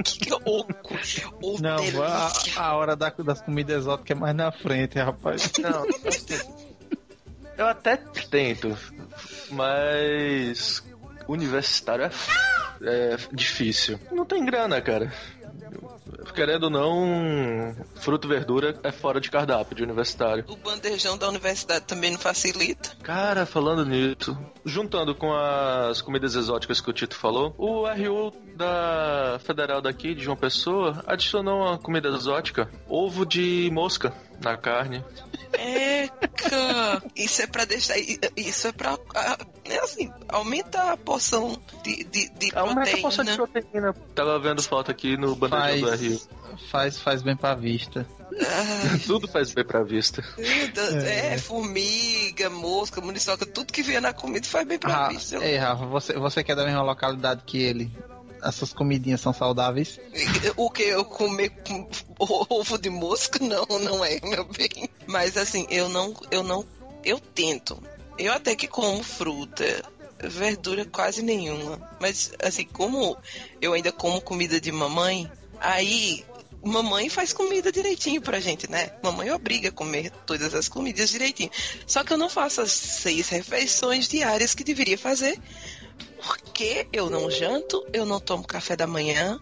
que 0.04 0.34
oco. 0.46 0.96
Ô, 1.42 1.58
Não, 1.60 1.78
a, 2.04 2.32
a 2.62 2.76
hora 2.76 2.96
da- 2.96 3.10
das 3.10 3.42
comidas 3.42 3.78
exóticas 3.78 4.16
é 4.16 4.20
mais 4.20 4.36
na 4.36 4.52
frente, 4.52 5.00
rapaz. 5.00 5.52
Não, 5.60 5.86
eu 7.58 7.66
até 7.68 7.98
tento, 8.30 8.78
mas 9.50 10.84
universitário 11.28 12.06
é, 12.06 12.08
f- 12.08 12.32
é 12.84 13.18
difícil. 13.34 14.00
Não 14.12 14.26
tem 14.26 14.46
grana, 14.46 14.80
cara. 14.82 15.12
Querendo 16.34 16.66
ou 16.66 16.70
não, 16.70 17.76
fruta 17.96 18.28
e 18.28 18.30
verdura 18.30 18.80
é 18.84 18.92
fora 18.92 19.20
de 19.20 19.30
cardápio 19.30 19.76
de 19.76 19.84
universitário. 19.84 20.46
O 20.48 20.56
bandejão 20.56 21.18
da 21.18 21.28
universidade 21.28 21.86
também 21.86 22.12
não 22.12 22.20
facilita. 22.20 22.96
Cara, 23.02 23.46
falando 23.46 23.86
nisso, 23.86 24.38
juntando 24.66 25.16
com 25.16 25.34
as 25.34 26.02
comidas 26.02 26.36
exóticas 26.36 26.80
que 26.80 26.90
o 26.90 26.94
Tito 26.94 27.16
falou, 27.16 27.56
o 27.58 27.86
RU 27.88 28.34
da 28.56 29.40
Federal 29.44 29.82
daqui, 29.82 30.14
de 30.14 30.24
João 30.24 30.38
Pessoa, 30.38 31.04
adicionou 31.08 31.62
uma 31.62 31.78
comida 31.78 32.10
exótica: 32.10 32.70
ovo 32.88 33.26
de 33.26 33.70
mosca 33.72 34.14
na 34.42 34.58
carne. 34.58 35.04
Eca! 35.54 37.02
Isso 37.16 37.42
é 37.42 37.48
pra 37.48 37.66
deixar. 37.66 37.96
Isso 38.36 38.68
é 38.68 38.72
pra. 38.72 38.98
ah, 39.16 39.38
É 39.66 39.80
assim, 39.80 40.12
aumenta 40.30 40.92
a 40.92 40.98
porção 40.98 41.58
de, 41.84 42.04
de, 42.06 42.30
de 42.30 42.52
Aumenta 42.56 42.82
a 42.82 42.84
proteína. 42.84 43.02
porção 43.02 43.26
de 43.26 43.36
proteína. 43.36 43.94
Tava 44.16 44.40
vendo 44.40 44.62
foto 44.64 44.92
aqui 44.92 45.18
no 45.18 45.36
bandejão 45.36 45.82
do 45.82 45.96
RU. 45.96 46.22
Faz, 46.72 47.00
faz, 47.00 47.22
bem 47.22 47.36
pra 47.36 47.54
vista. 47.56 48.06
Ah, 48.40 49.00
Tudo 49.06 49.28
faz 49.28 49.54
bem 49.54 49.66
pra 49.66 49.84
vista. 49.84 50.24
é, 51.06 51.38
formiga, 51.38 52.50
mosca, 52.50 53.02
muriçoca, 53.02 53.46
tudo 53.46 53.72
que 53.74 53.82
vier 53.84 54.02
na 54.02 54.14
comida 54.14 54.46
faz 54.48 54.68
bem 54.68 54.78
pra 54.78 54.92
Ra- 54.94 55.08
vista. 55.10 55.38
Ei, 55.44 55.56
Rafa, 55.58 55.86
você, 55.86 56.14
você 56.14 56.44
que 56.44 56.52
é 56.52 56.56
da 56.56 56.66
mesma 56.66 56.82
localidade 56.84 57.44
que 57.46 57.58
ele. 57.62 57.92
Essas 58.48 58.72
comidinhas 58.72 59.20
são 59.20 59.34
saudáveis? 59.34 60.00
O 60.56 60.70
que 60.72 60.84
eu 60.84 61.04
comer 61.04 61.50
com 61.50 61.90
ovo 62.50 62.78
de 62.78 62.90
mosca 62.90 63.40
não, 63.44 63.66
não 63.80 64.06
é, 64.06 64.22
meu 64.24 64.46
bem. 64.46 64.90
Mas 65.06 65.36
assim, 65.36 65.68
eu 65.70 65.90
não, 65.90 66.14
eu 66.32 66.44
não, 66.44 66.66
eu 67.04 67.20
tento. 67.20 67.78
Eu 68.18 68.32
até 68.32 68.56
que 68.56 68.68
como 68.68 69.04
fruta, 69.04 69.84
verdura 70.18 70.86
quase 70.86 71.22
nenhuma. 71.22 71.78
Mas 72.00 72.32
assim, 72.42 72.64
como 72.64 73.18
eu 73.62 73.74
ainda 73.74 73.92
como 73.92 74.22
comida 74.22 74.62
de 74.62 74.72
mamãe, 74.72 75.30
aí 75.60 76.24
mamãe 76.68 77.10
faz 77.10 77.34
comida 77.34 77.72
direitinho 77.72 78.22
pra 78.22 78.40
gente, 78.40 78.70
né? 78.70 78.92
Mamãe 79.02 79.32
obriga 79.32 79.70
a 79.70 79.72
comer 79.72 80.12
todas 80.26 80.54
as 80.54 80.68
comidas 80.68 81.10
direitinho. 81.10 81.52
Só 81.86 82.04
que 82.04 82.14
eu 82.14 82.18
não 82.18 82.30
faço 82.30 82.62
as 82.62 82.72
seis 82.72 83.30
refeições 83.30 84.08
diárias 84.08 84.54
que 84.54 84.64
deveria 84.64 84.98
fazer. 84.98 85.40
Porque 86.22 86.88
eu 86.92 87.10
não 87.10 87.30
janto, 87.32 87.86
eu 87.94 88.06
não 88.06 88.20
tomo 88.20 88.46
café 88.46 88.76
da 88.76 88.86
manhã, 88.86 89.40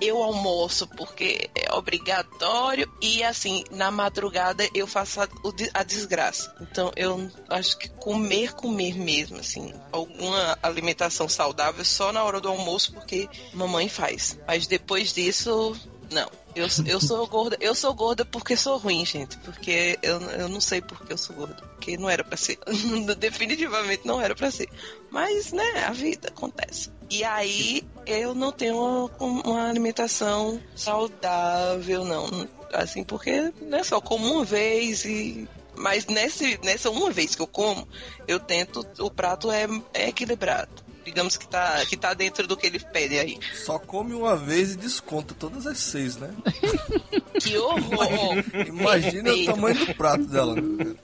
eu 0.00 0.22
almoço 0.22 0.86
porque 0.86 1.50
é 1.54 1.72
obrigatório 1.74 2.90
e 3.00 3.22
assim, 3.22 3.64
na 3.70 3.90
madrugada 3.90 4.68
eu 4.74 4.86
faço 4.86 5.20
a, 5.20 5.28
a 5.74 5.82
desgraça. 5.82 6.54
Então 6.60 6.92
eu 6.96 7.30
acho 7.48 7.78
que 7.78 7.88
comer, 7.88 8.52
comer 8.54 8.96
mesmo, 8.96 9.38
assim, 9.38 9.72
alguma 9.90 10.58
alimentação 10.62 11.28
saudável 11.28 11.84
só 11.84 12.12
na 12.12 12.22
hora 12.22 12.40
do 12.40 12.48
almoço 12.48 12.92
porque 12.92 13.28
mamãe 13.52 13.88
faz. 13.88 14.38
Mas 14.46 14.66
depois 14.66 15.12
disso, 15.12 15.76
não. 16.10 16.30
Eu, 16.54 16.66
eu 16.86 17.00
sou 17.00 17.26
gorda, 17.26 17.56
eu 17.60 17.74
sou 17.74 17.94
gorda 17.94 18.24
porque 18.24 18.56
sou 18.56 18.78
ruim, 18.78 19.04
gente. 19.04 19.36
Porque 19.38 19.98
eu, 20.02 20.20
eu 20.20 20.48
não 20.48 20.60
sei 20.60 20.80
porque 20.80 21.12
eu 21.12 21.18
sou 21.18 21.36
gorda. 21.36 21.54
Porque 21.54 21.96
não 21.96 22.10
era 22.10 22.24
pra 22.24 22.36
ser. 22.36 22.58
Definitivamente 23.18 24.06
não 24.06 24.20
era 24.20 24.34
pra 24.34 24.50
ser. 24.50 24.68
Mas, 25.10 25.52
né, 25.52 25.84
a 25.86 25.92
vida 25.92 26.28
acontece. 26.28 26.90
E 27.10 27.24
aí 27.24 27.84
eu 28.06 28.34
não 28.34 28.52
tenho 28.52 28.76
uma, 28.76 29.10
uma 29.20 29.68
alimentação 29.68 30.60
saudável, 30.74 32.04
não. 32.04 32.48
Assim, 32.72 33.04
porque 33.04 33.52
né, 33.60 33.82
só 33.82 34.00
como 34.00 34.32
uma 34.32 34.44
vez 34.44 35.04
e. 35.04 35.48
Mas 35.74 36.06
nesse, 36.06 36.58
nessa 36.64 36.90
uma 36.90 37.10
vez 37.10 37.36
que 37.36 37.42
eu 37.42 37.46
como, 37.46 37.86
eu 38.26 38.40
tento. 38.40 38.84
O 38.98 39.10
prato 39.10 39.50
é, 39.50 39.66
é 39.94 40.08
equilibrado. 40.08 40.87
Digamos 41.08 41.36
que 41.36 41.48
tá, 41.48 41.84
que 41.86 41.96
tá 41.96 42.12
dentro 42.14 42.46
do 42.46 42.56
que 42.56 42.66
ele 42.66 42.78
pede 42.78 43.18
aí. 43.18 43.38
Só 43.54 43.78
come 43.78 44.12
uma 44.14 44.36
vez 44.36 44.72
e 44.72 44.76
desconta 44.76 45.34
todas 45.34 45.66
as 45.66 45.78
seis, 45.78 46.16
né? 46.16 46.30
Que 47.40 47.56
horror! 47.56 48.34
Imagina 48.66 49.32
o 49.32 49.44
tamanho 49.46 49.86
do 49.86 49.94
prato 49.94 50.24
dela. 50.26 50.54
né? 50.56 50.96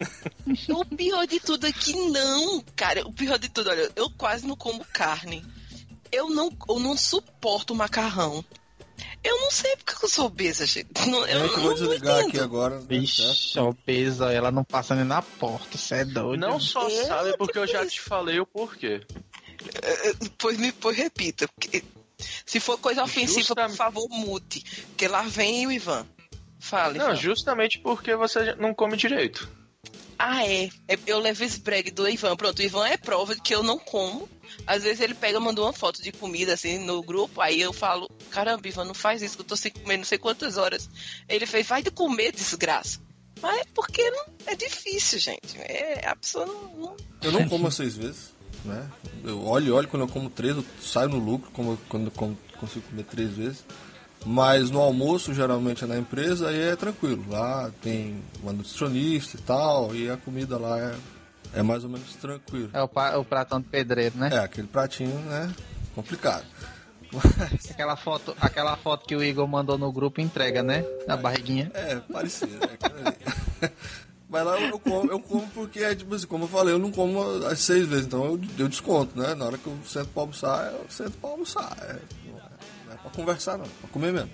O 0.68 0.84
pior 0.84 1.26
de 1.26 1.38
tudo 1.40 1.66
é 1.66 1.72
que 1.72 1.92
não, 2.10 2.60
cara. 2.74 3.06
O 3.06 3.12
pior 3.12 3.38
de 3.38 3.48
tudo, 3.48 3.70
olha, 3.70 3.88
eu 3.94 4.10
quase 4.10 4.44
não 4.46 4.56
como 4.56 4.84
carne. 4.92 5.44
Eu 6.10 6.28
não, 6.30 6.50
eu 6.68 6.80
não 6.80 6.96
suporto 6.96 7.74
macarrão. 7.74 8.44
Eu 9.22 9.40
não 9.40 9.50
sei 9.50 9.74
porque 9.76 10.04
eu 10.04 10.08
sou 10.08 10.26
obesa, 10.26 10.66
gente. 10.66 10.88
Não, 11.08 11.26
eu 11.26 11.44
É 11.44 11.48
que 11.48 11.54
eu 11.54 11.56
não, 11.56 11.62
vou 11.62 11.70
não 11.70 11.74
desligar 11.74 12.20
aqui 12.24 12.38
agora. 12.38 12.74
né, 12.74 12.80
certo? 12.80 12.88
Vixe, 13.00 13.58
ó, 13.58 13.72
peso, 13.86 14.24
ela 14.24 14.50
não 14.50 14.62
passa 14.64 14.94
nem 14.94 15.04
na 15.04 15.22
porta, 15.22 15.78
você 15.78 15.94
é 15.96 16.04
doido. 16.04 16.40
Não 16.40 16.60
só 16.60 16.86
É, 16.88 17.04
sabe 17.06 17.36
porque 17.38 17.58
eu 17.58 17.66
já 17.66 17.86
te 17.86 18.00
falei 18.00 18.38
o 18.38 18.46
porquê. 18.46 19.00
É, 19.82 20.10
é, 20.10 20.14
Pois 20.38 20.58
me 20.58 20.72
pois 20.72 20.96
repita. 20.96 21.46
porque 21.48 21.82
Se 22.46 22.60
for 22.60 22.78
coisa 22.78 23.02
ofensiva, 23.02 23.40
Justamente. 23.40 23.70
por 23.70 23.76
favor, 23.76 24.08
mute. 24.10 24.64
Porque 24.88 25.08
lá 25.08 25.22
vem 25.22 25.66
o 25.66 25.72
Ivan. 25.72 26.06
Fale. 26.60 26.98
Não, 26.98 27.06
fala. 27.06 27.16
justamente 27.16 27.78
porque 27.80 28.14
você 28.16 28.54
não 28.54 28.72
come 28.74 28.96
direito. 28.96 29.48
Ah, 30.18 30.46
é. 30.46 30.70
É, 30.88 30.98
Eu 31.06 31.18
levo 31.18 31.42
esse 31.44 31.60
brag 31.60 31.90
do 31.90 32.08
Ivan. 32.08 32.36
Pronto, 32.36 32.58
o 32.60 32.62
Ivan 32.62 32.86
é 32.86 32.96
prova 32.96 33.34
de 33.34 33.42
que 33.42 33.54
eu 33.54 33.62
não 33.62 33.78
como. 33.78 34.28
Às 34.66 34.84
vezes 34.84 35.00
ele 35.00 35.14
pega, 35.14 35.40
mandou 35.40 35.66
uma 35.66 35.72
foto 35.72 36.00
de 36.02 36.12
comida 36.12 36.54
assim 36.54 36.78
no 36.78 37.02
grupo, 37.02 37.40
aí 37.40 37.60
eu 37.60 37.72
falo, 37.72 38.08
caramba, 38.30 38.66
Ivan, 38.68 38.84
não 38.84 38.94
faz 38.94 39.20
isso, 39.20 39.34
que 39.36 39.42
eu 39.42 39.46
tô 39.46 39.56
sem 39.56 39.72
comer 39.72 39.96
não 39.96 40.04
sei 40.04 40.16
quantas 40.16 40.56
horas. 40.56 40.88
Ele 41.28 41.44
fez, 41.44 41.66
vai 41.66 41.82
de 41.82 41.90
comer, 41.90 42.30
desgraça. 42.32 43.00
Mas 43.42 43.58
é 43.60 43.64
porque 43.74 44.08
não, 44.10 44.24
é 44.46 44.54
difícil, 44.54 45.18
gente. 45.18 45.58
É, 45.58 46.06
a 46.06 46.14
pessoa 46.14 46.46
não, 46.46 46.62
não- 46.76 46.96
Eu 47.20 47.32
não 47.32 47.48
como 47.48 47.66
às 47.66 47.74
seis 47.74 47.96
vezes, 47.96 48.32
né? 48.64 48.88
Eu 49.24 49.44
olho, 49.46 49.74
olho 49.74 49.88
quando 49.88 50.02
eu 50.02 50.08
como 50.08 50.28
três, 50.30 50.56
eu 50.56 50.64
saio 50.80 51.08
no 51.08 51.18
lucro 51.18 51.50
como, 51.52 51.76
quando 51.88 52.06
eu 52.06 52.10
como- 52.12 52.36
consigo 52.58 52.86
comer 52.88 53.04
três 53.04 53.30
vezes. 53.32 53.64
Mas 54.26 54.70
no 54.70 54.80
almoço, 54.80 55.34
geralmente 55.34 55.84
é 55.84 55.86
na 55.86 55.98
empresa, 55.98 56.48
aí 56.48 56.58
é 56.58 56.76
tranquilo. 56.76 57.22
Lá 57.28 57.70
tem 57.82 58.22
uma 58.42 58.52
nutricionista 58.54 59.36
e 59.36 59.40
tal, 59.40 59.94
e 59.94 60.10
a 60.10 60.16
comida 60.16 60.56
lá 60.58 60.78
é, 60.80 60.94
é 61.58 61.62
mais 61.62 61.84
ou 61.84 61.90
menos 61.90 62.14
tranquilo. 62.16 62.70
É 62.72 62.82
o, 62.82 63.20
o 63.20 63.24
pratão 63.24 63.60
de 63.60 63.66
pedreiro, 63.68 64.16
né? 64.16 64.30
É, 64.32 64.38
aquele 64.38 64.66
pratinho, 64.66 65.18
né? 65.26 65.52
Complicado. 65.94 66.44
Aquela 67.70 67.94
foto, 67.94 68.34
aquela 68.40 68.76
foto 68.76 69.06
que 69.06 69.14
o 69.14 69.22
Igor 69.22 69.46
mandou 69.46 69.78
no 69.78 69.92
grupo 69.92 70.20
entrega, 70.20 70.64
né? 70.64 70.84
Na 71.06 71.16
barriguinha. 71.16 71.70
É, 71.72 71.96
parecido. 72.12 72.58
É 72.64 72.74
aquilo 72.74 73.06
ali. 73.06 73.70
Mas 74.28 74.44
lá 74.44 74.60
eu 74.60 74.78
como, 74.78 75.10
eu 75.10 75.20
como 75.20 75.48
porque, 75.50 75.80
é, 75.80 75.94
tipo 75.94 76.14
assim, 76.14 76.26
como 76.26 76.44
eu 76.44 76.48
falei, 76.48 76.74
eu 76.74 76.78
não 76.78 76.90
como 76.90 77.22
às 77.46 77.60
seis 77.60 77.86
vezes, 77.86 78.06
então 78.06 78.24
eu, 78.24 78.40
eu 78.58 78.68
desconto, 78.68 79.18
né? 79.18 79.34
Na 79.34 79.44
hora 79.44 79.58
que 79.58 79.66
eu 79.66 79.76
sento 79.86 80.08
pra 80.08 80.22
almoçar, 80.22 80.72
eu 80.72 80.86
sento 80.88 81.12
pra 81.18 81.30
almoçar. 81.30 81.76
É, 81.82 81.98
não, 82.26 82.38
é, 82.38 82.42
não 82.86 82.92
é 82.94 82.96
pra 82.96 83.10
conversar, 83.10 83.58
não, 83.58 83.64
é 83.64 83.68
pra 83.80 83.90
comer 83.90 84.12
mesmo. 84.12 84.30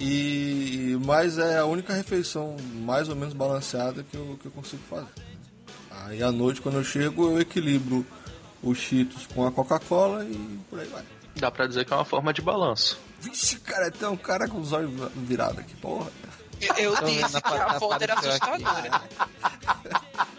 E, 0.00 0.98
mas 1.04 1.38
é 1.38 1.58
a 1.58 1.64
única 1.64 1.92
refeição 1.92 2.56
mais 2.84 3.08
ou 3.08 3.14
menos 3.14 3.34
balanceada 3.34 4.02
que 4.02 4.16
eu, 4.16 4.38
que 4.40 4.46
eu 4.46 4.52
consigo 4.52 4.82
fazer. 4.88 5.12
Aí 5.90 6.22
à 6.22 6.32
noite, 6.32 6.60
quando 6.60 6.78
eu 6.78 6.84
chego, 6.84 7.30
eu 7.30 7.40
equilibro 7.40 8.04
os 8.62 8.78
Cheetos 8.78 9.26
com 9.26 9.46
a 9.46 9.52
Coca-Cola 9.52 10.24
e 10.24 10.58
por 10.68 10.80
aí 10.80 10.88
vai. 10.88 11.04
Dá 11.36 11.50
pra 11.50 11.66
dizer 11.66 11.84
que 11.84 11.92
é 11.92 11.96
uma 11.96 12.04
forma 12.04 12.32
de 12.32 12.42
balanço. 12.42 12.98
Vixe, 13.20 13.58
cara, 13.60 13.90
tem 13.90 14.08
um 14.08 14.16
cara 14.16 14.48
com 14.48 14.58
os 14.58 14.72
olhos 14.72 14.90
virados 15.16 15.58
aqui, 15.58 15.74
porra. 15.76 16.10
Eu, 16.76 16.94
disse 17.04 17.40
que 17.40 17.54
a 17.54 17.78
foto 17.78 18.02
era 18.02 18.14
assustadora. 18.14 19.02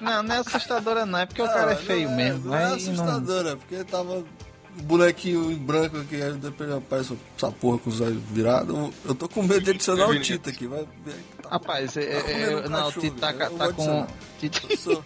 Não, 0.01 0.23
não 0.23 0.35
é 0.35 0.39
assustadora 0.39 1.05
não, 1.05 1.19
é 1.19 1.25
porque 1.25 1.41
o 1.41 1.45
cara 1.47 1.73
é 1.73 1.75
feio 1.75 2.09
não 2.09 2.15
mesmo. 2.17 2.45
Não 2.49 2.55
é 2.55 2.65
aí 2.65 2.69
não- 2.69 2.75
assustadora, 2.75 3.57
porque 3.57 3.83
tava 3.83 4.13
um 4.13 4.25
bonequinho 4.83 5.51
em 5.51 5.55
branco 5.57 5.97
aqui, 5.97 6.21
aí 6.21 6.33
depois 6.33 6.71
aparece 6.71 7.17
essa 7.37 7.51
porra 7.51 7.77
com 7.79 7.89
os 7.89 8.01
olhos 8.01 8.21
virados. 8.29 8.75
Eu- 9.05 9.15
tô 9.15 9.27
com 9.29 9.41
medo 9.43 9.61
de 9.61 9.71
adicionar 9.71 10.07
o 10.09 10.19
Tita 10.19 10.49
aqui, 10.49 10.67
vai 10.67 10.85
ver. 11.05 11.15
Tá, 11.41 11.49
Rapaz, 11.49 11.95
é, 11.97 12.01
tá 12.01 12.07
é, 12.17 12.21
comendo 12.21 12.51
é, 12.59 12.65
um 12.65 12.69
não, 12.69 12.87
o 12.87 12.91
Tito 12.91 13.15
tá, 13.19 13.33
tá 13.33 13.49
vou 13.49 13.73
com. 13.73 14.07
Tito, 14.39 14.61
Eu 14.69 14.77
sou, 14.77 15.03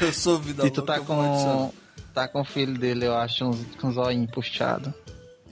eu 0.00 0.12
sou 0.12 0.38
vida 0.38 0.62
Tito 0.64 0.80
louca, 0.80 0.94
tá 0.94 1.00
vou 1.00 1.20
adicionar. 1.22 1.54
com. 1.54 1.72
Tá 2.12 2.26
com 2.26 2.40
o 2.40 2.44
filho 2.44 2.76
dele, 2.76 3.06
eu 3.06 3.14
acho, 3.16 3.44
uns, 3.44 3.64
com 3.80 3.86
os 3.88 3.96
olhinhos 3.96 4.30
puxados. 4.32 4.92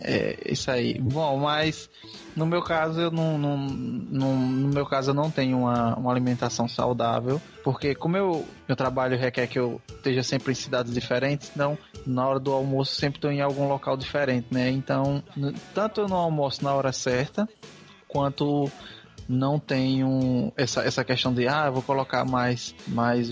É, 0.01 0.37
isso 0.47 0.71
aí. 0.71 0.99
Bom, 1.01 1.39
mas 1.39 1.89
no 2.37 2.47
meu 2.47 2.63
caso, 2.63 3.01
eu 3.01 3.11
não, 3.11 3.37
não, 3.37 3.57
não- 3.57 4.37
no 4.37 4.69
meu 4.69 4.87
caso, 4.87 5.11
eu 5.11 5.15
não 5.15 5.31
tenho 5.31 5.59
uma, 5.59 5.97
uma 5.97 6.11
alimentação 6.11 6.69
saudável, 6.69 7.41
porque 7.65 7.95
como 7.95 8.17
eu, 8.17 8.47
meu 8.69 8.77
trabalho 8.77 9.19
requer 9.19 9.47
que 9.49 9.59
eu 9.59 9.81
esteja 9.97 10.23
sempre 10.23 10.53
em 10.53 10.55
cidades 10.55 10.93
diferentes, 10.95 11.51
então 11.53 11.77
na 12.07 12.27
hora 12.27 12.39
do 12.39 12.53
almoço 12.53 12.95
sempre 12.95 13.19
estou 13.19 13.33
em 13.33 13.41
algum 13.41 13.67
local 13.69 13.97
diferente, 13.97 14.47
né? 14.51 14.71
Então, 14.71 15.23
tanto 15.75 16.01
eu 16.01 16.09
não 16.09 16.17
almoço 16.17 16.63
na 16.63 16.73
hora 16.73 16.93
certa, 16.93 17.49
quanto 18.07 18.71
não 19.29 19.59
tenho 19.59 20.51
essa, 20.57 20.83
essa 20.83 21.05
questão 21.05 21.35
de 21.35 21.47
ah, 21.47 21.65
eu 21.67 21.73
vou 21.75 21.83
colocar 21.83 22.25
mais 22.25 22.75
mais 22.87 23.31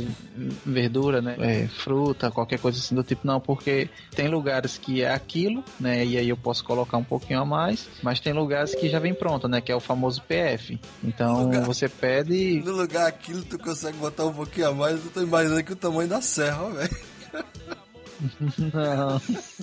verdura, 0.64 1.22
né, 1.22 1.36
é, 1.38 1.68
fruta, 1.68 2.30
qualquer 2.30 2.58
coisa 2.58 2.78
assim 2.78 2.94
do 2.94 3.02
tipo, 3.02 3.26
não, 3.26 3.40
porque 3.40 3.88
tem 4.14 4.28
lugares 4.28 4.76
que 4.76 5.02
é 5.02 5.10
aquilo, 5.10 5.64
né, 5.80 6.04
e 6.04 6.18
aí 6.18 6.28
eu 6.28 6.36
posso 6.36 6.62
colocar 6.62 6.98
um 6.98 7.04
pouquinho 7.04 7.40
a 7.40 7.44
mais, 7.44 7.88
mas 8.02 8.20
tem 8.20 8.32
lugares 8.32 8.74
que 8.74 8.88
já 8.90 8.98
vem 8.98 9.14
pronto, 9.14 9.48
né, 9.48 9.60
que 9.60 9.72
é 9.72 9.76
o 9.76 9.80
famoso 9.80 10.20
PF. 10.22 10.78
Então 11.02 11.44
Lugar- 11.44 11.64
você 11.64 11.88
pede 11.88 12.60
No 12.64 12.72
lugar 12.72 13.06
aquilo, 13.06 13.42
tu 13.42 13.58
consegue 13.58 13.96
botar 13.96 14.26
um 14.26 14.32
pouquinho 14.34 14.68
a 14.68 14.74
mais, 14.74 15.02
eu 15.04 15.10
tô 15.10 15.22
imaginando 15.22 15.64
que 15.64 15.72
o 15.72 15.76
tamanho 15.76 16.08
da 16.08 16.20
serra, 16.20 16.68
velho. 16.70 16.96
Não, 18.72 19.20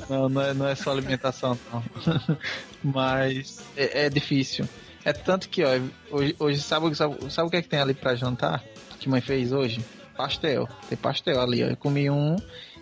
não, 0.10 0.30
não 0.30 0.42
é, 0.42 0.54
não 0.54 0.68
é 0.68 0.76
só 0.76 0.92
alimentação, 0.92 1.58
não. 1.72 1.84
Mas 2.84 3.60
é, 3.76 4.06
é 4.06 4.10
difícil. 4.12 4.68
É 5.06 5.12
tanto 5.12 5.50
que, 5.50 5.64
ó, 5.64 5.70
hoje, 6.12 6.36
hoje 6.40 6.62
sabe, 6.62 6.94
sabe, 6.96 7.32
sabe 7.32 7.48
o 7.48 7.52
que 7.52 7.58
é 7.58 7.62
que 7.62 7.68
tem 7.68 7.80
ali 7.80 7.94
pra 7.94 8.16
jantar? 8.16 8.64
Que 9.00 9.10
mãe 9.10 9.22
fez 9.22 9.52
hoje? 9.52 9.84
Pastel. 10.16 10.68
Tem 10.88 10.98
pastel 10.98 11.42
ali, 11.42 11.64
ó. 11.64 11.68
Eu 11.68 11.78
comi 11.78 12.10
um 12.10 12.38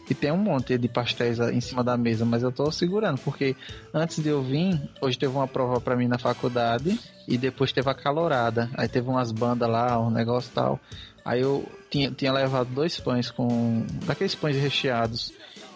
e 0.09 0.13
tem 0.13 0.31
um 0.31 0.37
monte 0.37 0.77
de 0.77 0.89
pastéis 0.89 1.39
em 1.39 1.61
cima 1.61 1.83
da 1.83 1.95
mesa, 1.95 2.25
mas 2.25 2.43
eu 2.43 2.51
tô 2.51 2.69
segurando, 2.69 3.17
porque 3.19 3.55
antes 3.93 4.21
de 4.21 4.27
eu 4.27 4.43
vir, 4.43 4.77
hoje 4.99 5.17
teve 5.17 5.33
uma 5.33 5.47
prova 5.47 5.79
pra 5.79 5.95
mim 5.95 6.07
na 6.07 6.17
faculdade 6.17 6.99
e 7.25 7.37
depois 7.37 7.71
teve 7.71 7.89
a 7.89 7.93
calorada. 7.93 8.69
Aí 8.75 8.89
teve 8.89 9.07
umas 9.07 9.31
bandas 9.31 9.69
lá, 9.69 9.97
um 9.99 10.11
negócio 10.11 10.51
tal. 10.53 10.79
Aí 11.23 11.39
eu 11.39 11.65
tinha, 11.89 12.11
tinha 12.11 12.33
levado 12.33 12.67
dois 12.73 12.99
pães 12.99 13.31
com. 13.31 13.85
daqueles 14.05 14.35
pães 14.35 14.57
recheados. 14.57 15.31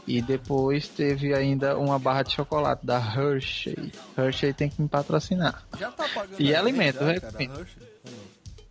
E 0.07 0.21
depois 0.21 0.87
teve 0.87 1.33
ainda 1.33 1.77
uma 1.77 1.97
barra 1.97 2.23
de 2.23 2.33
chocolate 2.33 2.85
da 2.85 2.97
Hershey. 2.99 3.91
Hershey 4.17 4.53
tem 4.53 4.69
que 4.69 4.81
me 4.81 4.87
patrocinar. 4.87 5.63
Já 5.79 5.91
tá 5.91 6.07
pagando. 6.13 6.39
E 6.39 6.53
alimento, 6.55 6.99
já, 6.99 7.05
né? 7.05 7.19
cara, 7.19 7.37
não? 7.47 7.65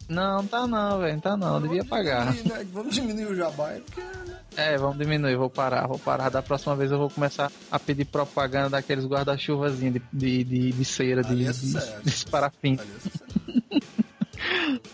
Não, 0.06 0.46
tá 0.46 0.66
não, 0.66 1.00
velho. 1.00 1.20
Tá 1.20 1.36
não, 1.36 1.60
devia 1.60 1.84
pagar. 1.84 2.32
Diminuir, 2.32 2.58
né? 2.58 2.66
Vamos 2.72 2.94
diminuir 2.94 3.26
o 3.26 3.34
jabá, 3.34 3.70
aí, 3.70 3.80
porque 3.80 4.02
É, 4.56 4.76
vamos 4.76 4.98
diminuir, 4.98 5.34
vou 5.36 5.50
parar, 5.50 5.86
vou 5.86 5.98
parar. 5.98 6.28
Da 6.28 6.42
próxima 6.42 6.76
vez 6.76 6.92
eu 6.92 6.98
vou 6.98 7.10
começar 7.10 7.50
a 7.70 7.78
pedir 7.78 8.04
propaganda 8.04 8.70
daqueles 8.70 9.06
guarda-chuvazinhos 9.06 9.94
de, 9.94 10.02
de, 10.12 10.44
de, 10.44 10.72
de 10.72 10.84
cera, 10.84 11.22
de, 11.22 11.46
é 11.46 11.52
de, 11.52 12.02
de 12.02 12.26
parafim. 12.30 12.78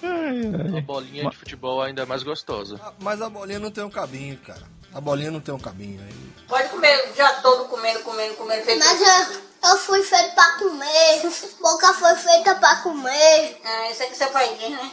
é. 0.03 0.69
Uma 0.71 0.81
bolinha 0.81 1.29
de 1.29 1.37
futebol 1.37 1.83
ainda 1.83 2.03
é 2.03 2.07
mais 2.07 2.23
gostosa. 2.23 2.79
Ah, 2.81 2.93
Mas 3.01 3.21
a 3.21 3.29
bolinha 3.29 3.59
não 3.59 3.71
tem 3.71 3.83
um 3.83 3.91
cabinho, 3.91 4.37
cara. 4.39 4.63
A 4.93 5.01
bolinha 5.01 5.31
não 5.31 5.41
tem 5.41 5.55
um 5.55 5.59
cabinho. 5.59 6.01
Aí 6.03 6.31
Pode 6.49 6.69
comer 6.69 7.13
já 7.17 7.35
todo 7.35 7.69
comendo, 7.69 8.01
comendo, 8.01 8.35
comendo. 8.35 8.65
Feito 8.65 8.85
Mas 8.85 9.01
eu, 9.01 9.71
eu 9.71 9.79
fui 9.79 10.03
feito 10.03 10.35
pra 10.35 10.59
comer. 10.59 11.23
Boca 11.61 11.93
foi 11.95 12.15
feita 12.17 12.57
pra 12.57 12.77
comer. 12.77 13.57
Ah, 13.65 13.91
isso 13.91 14.03
aqui 14.03 14.17
seu 14.17 14.29
pai 14.31 14.57
diz, 14.59 14.71
né? 14.71 14.93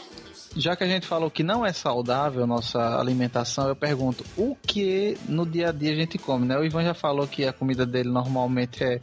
Já 0.55 0.75
que 0.75 0.83
a 0.83 0.87
gente 0.87 1.07
falou 1.07 1.31
que 1.31 1.43
não 1.43 1.65
é 1.65 1.73
saudável 1.73 2.43
a 2.43 2.47
nossa 2.47 2.99
alimentação, 2.99 3.67
eu 3.67 3.75
pergunto, 3.75 4.23
o 4.35 4.55
que 4.55 5.17
no 5.27 5.45
dia 5.45 5.69
a 5.69 5.71
dia 5.71 5.91
a 5.93 5.95
gente 5.95 6.17
come, 6.17 6.45
né? 6.45 6.57
O 6.57 6.63
Ivan 6.63 6.83
já 6.83 6.93
falou 6.93 7.27
que 7.27 7.45
a 7.45 7.53
comida 7.53 7.85
dele 7.85 8.09
normalmente 8.09 8.83
é 8.83 8.99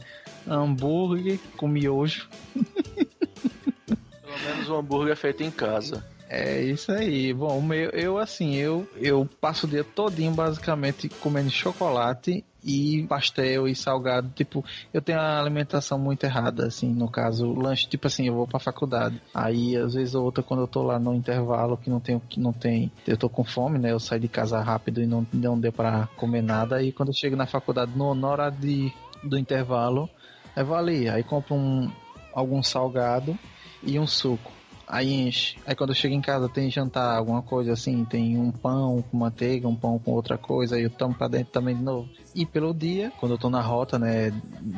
hambúrguer 0.47 1.39
com 1.57 1.67
miojo. 1.67 2.29
Pelo 2.53 4.39
menos 4.45 4.69
um 4.69 4.75
hambúrguer 4.75 5.15
feito 5.17 5.43
em 5.43 5.51
casa. 5.51 6.05
É 6.29 6.61
isso 6.61 6.91
aí. 6.91 7.33
Bom, 7.33 7.61
eu 7.93 8.17
assim, 8.17 8.55
eu, 8.55 8.87
eu 8.95 9.29
passo 9.39 9.67
o 9.67 9.69
dia 9.69 9.83
todinho 9.83 10.31
basicamente 10.31 11.07
comendo 11.07 11.49
chocolate 11.49 12.43
e 12.63 13.05
pastel 13.07 13.67
e 13.67 13.75
salgado. 13.75 14.31
Tipo, 14.35 14.65
eu 14.91 15.01
tenho 15.01 15.19
a 15.19 15.39
alimentação 15.39 15.99
muito 15.99 16.23
errada, 16.23 16.65
assim, 16.65 16.91
no 16.91 17.07
caso, 17.07 17.53
lanche, 17.53 17.87
tipo 17.87 18.07
assim, 18.07 18.27
eu 18.27 18.33
vou 18.33 18.47
pra 18.47 18.59
faculdade. 18.59 19.21
Aí, 19.33 19.77
às 19.77 19.93
vezes 19.93 20.15
ou 20.15 20.25
outra, 20.25 20.43
quando 20.43 20.61
eu 20.61 20.67
tô 20.67 20.81
lá 20.81 20.97
no 20.97 21.13
intervalo, 21.13 21.77
que 21.77 21.89
não 21.89 21.99
tem, 21.99 22.19
que 22.19 22.39
não 22.39 22.51
tem, 22.51 22.91
eu 23.07 23.15
tô 23.15 23.29
com 23.29 23.43
fome, 23.43 23.77
né? 23.77 23.91
Eu 23.91 23.99
saio 23.99 24.21
de 24.21 24.27
casa 24.27 24.59
rápido 24.59 25.01
e 25.01 25.05
não, 25.05 25.25
não 25.31 25.59
deu 25.59 25.71
pra 25.71 26.07
comer 26.17 26.41
nada. 26.41 26.81
E 26.81 26.91
quando 26.91 27.09
eu 27.09 27.15
chego 27.15 27.35
na 27.35 27.45
faculdade, 27.45 27.91
no, 27.95 28.15
na 28.15 28.27
hora 28.27 28.49
de, 28.49 28.91
do 29.23 29.37
intervalo, 29.37 30.09
eu 30.55 30.65
vou 30.65 30.75
ali, 30.75 31.07
aí 31.07 31.23
compro 31.23 31.53
um, 31.53 31.91
algum 32.33 32.63
salgado 32.63 33.37
e 33.83 33.99
um 33.99 34.07
suco. 34.07 34.51
Aí 34.87 35.11
enche. 35.11 35.57
Aí 35.65 35.75
quando 35.75 35.95
chego 35.95 36.13
em 36.13 36.21
casa 36.21 36.47
tem 36.47 36.69
jantar, 36.69 37.17
alguma 37.17 37.41
coisa 37.41 37.73
assim, 37.73 38.05
tem 38.05 38.37
um 38.37 38.51
pão 38.51 39.03
com 39.09 39.17
manteiga, 39.17 39.67
um 39.67 39.75
pão 39.75 39.97
com 39.97 40.11
outra 40.11 40.37
coisa, 40.37 40.75
aí 40.75 40.83
eu 40.83 40.89
tomo 40.89 41.15
pra 41.15 41.27
dentro 41.27 41.51
também 41.51 41.75
de 41.75 41.81
novo. 41.81 42.07
E 42.35 42.45
pelo 42.45 42.73
dia, 42.73 43.13
quando 43.17 43.31
eu 43.31 43.37
tô 43.37 43.49
na 43.49 43.61
rota, 43.61 43.97
né, 43.97 44.29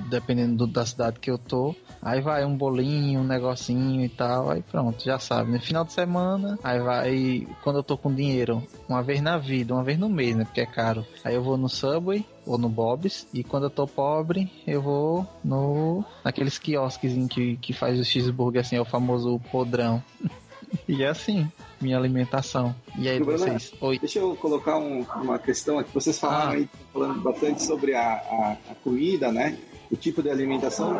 dependendo 0.09 0.55
do- 0.57 0.67
da 0.71 0.85
cidade 0.85 1.19
que 1.19 1.31
eu 1.31 1.39
tô, 1.39 1.75
aí 2.03 2.21
vai 2.21 2.45
um 2.45 2.55
bolinho, 2.55 3.21
um 3.21 3.23
negocinho 3.23 4.05
e 4.05 4.09
tal, 4.09 4.51
aí 4.51 4.61
pronto, 4.61 5.03
já 5.03 5.17
sabe, 5.17 5.51
no 5.51 5.59
final 5.59 5.83
de 5.83 5.91
semana, 5.91 6.59
aí 6.63 6.79
vai, 6.79 7.47
quando 7.63 7.77
eu 7.77 7.83
tô 7.83 7.97
com 7.97 8.13
dinheiro, 8.13 8.61
uma 8.87 9.01
vez 9.01 9.21
na 9.21 9.39
vida, 9.39 9.73
uma 9.73 9.83
vez 9.83 9.97
no 9.97 10.07
mês, 10.07 10.35
né, 10.35 10.45
porque 10.45 10.61
é 10.61 10.67
caro, 10.67 11.03
aí 11.23 11.33
eu 11.33 11.41
vou 11.41 11.57
no 11.57 11.67
Subway, 11.67 12.23
ou 12.45 12.59
no 12.59 12.69
Bob's, 12.69 13.25
e 13.33 13.43
quando 13.43 13.63
eu 13.63 13.69
tô 13.71 13.87
pobre, 13.87 14.49
eu 14.67 14.79
vou 14.79 15.27
no 15.43 16.05
naqueles 16.23 16.59
quiosquezinhos 16.59 17.33
que, 17.33 17.57
que 17.57 17.73
faz 17.73 17.99
o 17.99 18.05
cheeseburger, 18.05 18.61
assim, 18.61 18.75
é 18.75 18.81
o 18.81 18.85
famoso 18.85 19.39
podrão. 19.51 20.01
e 20.87 21.03
é 21.03 21.07
assim, 21.07 21.49
minha 21.81 21.97
alimentação. 21.97 22.75
E 22.97 23.07
aí, 23.07 23.19
Bruno, 23.19 23.37
vocês? 23.37 23.71
Oi. 23.81 23.99
Deixa 23.99 24.19
eu 24.19 24.35
colocar 24.35 24.77
um- 24.77 25.05
uma 25.21 25.37
questão 25.39 25.79
aqui. 25.79 25.89
Vocês 25.93 26.17
falaram 26.19 26.51
Ah. 26.51 26.55
aí, 26.55 26.69
falando 26.93 27.21
bastante 27.21 27.63
sobre 27.63 27.93
a, 27.93 28.01
a, 28.13 28.57
a 28.71 28.75
comida, 28.83 29.31
né? 29.31 29.57
o 29.89 29.95
tipo 29.95 30.21
de 30.21 30.29
alimentação, 30.29 30.93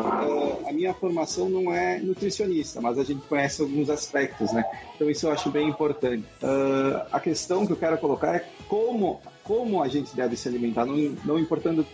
é, 0.64 0.70
a 0.70 0.72
minha 0.72 0.94
formação 0.94 1.50
não 1.50 1.74
é 1.74 2.00
nutricionista, 2.00 2.80
mas 2.80 2.98
a 2.98 3.04
gente 3.04 3.20
conhece 3.28 3.62
alguns 3.62 3.90
aspectos, 3.90 4.54
né? 4.54 4.64
Então 4.96 5.10
isso 5.10 5.28
eu 5.28 5.32
acho 5.34 5.50
bem 5.50 5.68
importante. 5.68 6.24
Uh, 6.42 7.06
a 7.12 7.20
questão 7.20 7.66
que 7.68 7.74
eu 7.74 7.78
quero 7.78 7.98
colocar 7.98 8.36
é 8.36 8.46
como, 8.70 9.20
como 9.44 9.84
a 9.84 9.90
gente 9.90 10.16
deve 10.16 10.38
se 10.38 10.48
alimentar, 10.48 10.86
não, 10.86 10.96
não 11.26 11.38
importando 11.38 11.86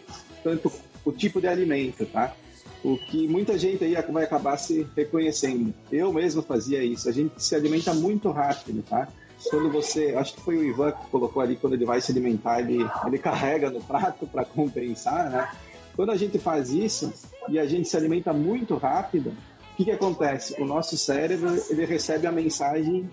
tanto 0.43 0.71
o 1.03 1.11
tipo 1.11 1.41
de 1.41 1.47
alimento, 1.47 2.05
tá? 2.05 2.35
O 2.83 2.97
que 2.97 3.27
muita 3.27 3.57
gente 3.57 3.83
aí 3.83 3.95
vai 4.11 4.25
acabar 4.25 4.57
se 4.57 4.85
reconhecendo. 4.95 5.73
Eu 5.91 6.11
mesmo 6.11 6.41
fazia 6.41 6.83
isso. 6.83 7.07
A 7.07 7.11
gente 7.13 7.41
se 7.41 7.55
alimenta 7.55 7.93
muito 7.93 8.29
rápido, 8.29 8.83
tá? 8.83 9.07
Quando 9.49 9.69
você, 9.71 10.13
acho 10.15 10.35
que 10.35 10.41
foi 10.41 10.57
o 10.57 10.63
Ivan 10.63 10.91
que 10.91 11.07
colocou 11.07 11.41
ali, 11.41 11.55
quando 11.55 11.73
ele 11.73 11.85
vai 11.85 12.01
se 12.01 12.11
alimentar, 12.11 12.59
ele, 12.59 12.85
ele 13.05 13.17
carrega 13.17 13.69
no 13.69 13.81
prato 13.81 14.27
para 14.27 14.45
compensar, 14.45 15.29
né? 15.29 15.49
Quando 15.95 16.11
a 16.11 16.17
gente 16.17 16.39
faz 16.39 16.71
isso 16.71 17.13
e 17.49 17.59
a 17.59 17.65
gente 17.65 17.87
se 17.87 17.95
alimenta 17.95 18.33
muito 18.33 18.75
rápido, 18.75 19.29
o 19.29 19.75
que, 19.75 19.85
que 19.85 19.91
acontece? 19.91 20.61
O 20.61 20.65
nosso 20.65 20.97
cérebro 20.97 21.55
ele 21.69 21.85
recebe 21.85 22.27
a 22.27 22.31
mensagem 22.31 23.09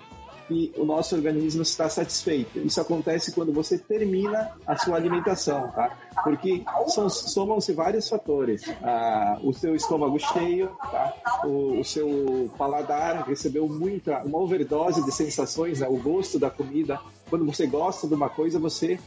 que 0.51 0.73
o 0.77 0.85
nosso 0.85 1.15
organismo 1.15 1.63
está 1.63 1.89
satisfeito. 1.89 2.59
Isso 2.59 2.81
acontece 2.81 3.31
quando 3.33 3.53
você 3.53 3.79
termina 3.79 4.51
a 4.67 4.77
sua 4.77 4.97
alimentação, 4.97 5.71
tá? 5.71 5.97
Porque 6.25 6.65
somam-se 6.89 7.73
vários 7.73 8.09
fatores. 8.09 8.63
Ah, 8.83 9.39
o 9.45 9.53
seu 9.53 9.77
estômago 9.77 10.19
cheio, 10.19 10.69
tá? 10.91 11.15
o, 11.45 11.79
o, 11.79 11.85
seu 11.85 12.51
paladar 12.59 13.29
recebeu 13.29 13.69
muita, 13.69 14.25
uma 14.25 14.39
overdose 14.39 15.05
de 15.05 15.13
sensações, 15.13 15.79
né? 15.79 15.87
o 15.89 15.97
gosto 15.97 16.37
da 16.37 16.51
comida. 16.51 16.99
Quando 17.29 17.47
você 17.47 17.69
gosta 17.69 18.09
de 18.09 18.15
uma 18.15 18.29
coisa, 18.29 18.59
você 18.59 18.99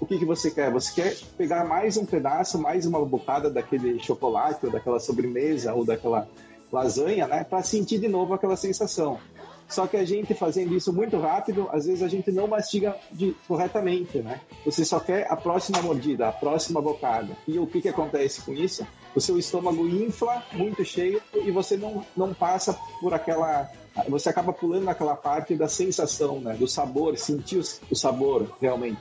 o 0.00 0.06
que, 0.06 0.18
que 0.18 0.24
você 0.24 0.52
quer? 0.52 0.70
Você 0.70 1.02
quer 1.02 1.16
pegar 1.36 1.64
mais 1.64 1.96
um 1.96 2.06
pedaço, 2.06 2.58
mais 2.58 2.86
uma 2.86 3.04
bocada 3.04 3.50
daquele 3.50 3.98
chocolate, 3.98 4.66
ou 4.66 4.72
daquela 4.72 5.00
sobremesa, 5.00 5.74
ou 5.74 5.84
daquela 5.84 6.28
lasanha, 6.72 7.26
né? 7.26 7.44
Para 7.44 7.62
sentir 7.62 7.98
de 7.98 8.08
novo 8.08 8.34
aquela 8.34 8.56
sensação. 8.56 9.18
Só 9.72 9.86
que 9.86 9.96
a 9.96 10.04
gente 10.04 10.34
fazendo 10.34 10.76
isso 10.76 10.92
muito 10.92 11.18
rápido, 11.18 11.66
às 11.72 11.86
vezes 11.86 12.02
a 12.02 12.08
gente 12.08 12.30
não 12.30 12.46
mastiga 12.46 12.94
de, 13.10 13.34
corretamente, 13.48 14.18
né? 14.18 14.38
Você 14.66 14.84
só 14.84 15.00
quer 15.00 15.26
a 15.32 15.34
próxima 15.34 15.80
mordida, 15.80 16.28
a 16.28 16.32
próxima 16.32 16.80
bocada. 16.80 17.34
E 17.48 17.58
o 17.58 17.66
que, 17.66 17.80
que 17.80 17.88
acontece 17.88 18.42
com 18.42 18.52
isso? 18.52 18.86
O 19.16 19.20
seu 19.20 19.38
estômago 19.38 19.88
infla 19.88 20.42
muito 20.52 20.84
cheio 20.84 21.22
e 21.34 21.50
você 21.50 21.78
não, 21.78 22.04
não 22.14 22.34
passa 22.34 22.78
por 23.00 23.14
aquela. 23.14 23.70
Você 24.08 24.28
acaba 24.28 24.52
pulando 24.52 24.84
naquela 24.84 25.16
parte 25.16 25.56
da 25.56 25.68
sensação, 25.68 26.38
né? 26.38 26.54
Do 26.54 26.68
sabor, 26.68 27.16
sentir 27.16 27.62
o 27.90 27.96
sabor 27.96 28.54
realmente. 28.60 28.98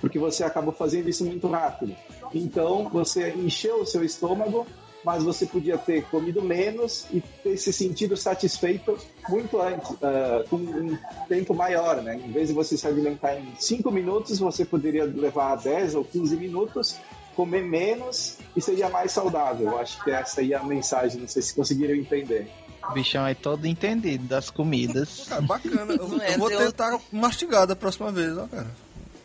Porque 0.00 0.18
você 0.18 0.44
acaba 0.44 0.70
fazendo 0.70 1.08
isso 1.08 1.24
muito 1.24 1.48
rápido. 1.48 1.96
Então, 2.32 2.88
você 2.88 3.30
encheu 3.30 3.80
o 3.80 3.86
seu 3.86 4.04
estômago 4.04 4.64
mas 5.04 5.22
você 5.22 5.46
podia 5.46 5.76
ter 5.76 6.04
comido 6.04 6.42
menos 6.42 7.06
e 7.12 7.20
ter 7.20 7.56
se 7.56 7.72
sentido 7.72 8.16
satisfeito 8.16 8.98
muito 9.28 9.60
antes, 9.60 9.90
uh, 9.90 10.48
com 10.48 10.56
um 10.56 10.98
tempo 11.28 11.54
maior, 11.54 12.02
né? 12.02 12.16
Em 12.16 12.32
vez 12.32 12.48
de 12.48 12.54
você 12.54 12.76
se 12.76 12.86
alimentar 12.86 13.36
em 13.36 13.54
5 13.58 13.90
minutos, 13.90 14.38
você 14.38 14.64
poderia 14.64 15.04
levar 15.04 15.56
10 15.56 15.94
ou 15.94 16.04
15 16.04 16.36
minutos, 16.36 16.96
comer 17.36 17.62
menos 17.62 18.38
e 18.56 18.60
seria 18.60 18.88
mais 18.88 19.12
saudável. 19.12 19.72
Eu 19.72 19.78
acho 19.78 20.02
que 20.02 20.10
essa 20.10 20.40
aí 20.40 20.52
é 20.52 20.56
a 20.56 20.62
mensagem, 20.62 21.20
não 21.20 21.28
sei 21.28 21.42
se 21.42 21.54
conseguiram 21.54 21.94
entender. 21.94 22.48
O 22.88 22.92
bichão 22.92 23.26
é 23.26 23.34
todo 23.34 23.66
entendido 23.66 24.24
das 24.24 24.50
comidas. 24.50 25.26
Cara, 25.28 25.40
bacana. 25.40 25.94
Eu, 25.94 26.18
eu 26.18 26.38
vou 26.38 26.50
tentar 26.50 26.98
mastigar 27.10 27.66
da 27.66 27.74
próxima 27.74 28.12
vez, 28.12 28.36
ó, 28.36 28.46
cara. 28.46 28.66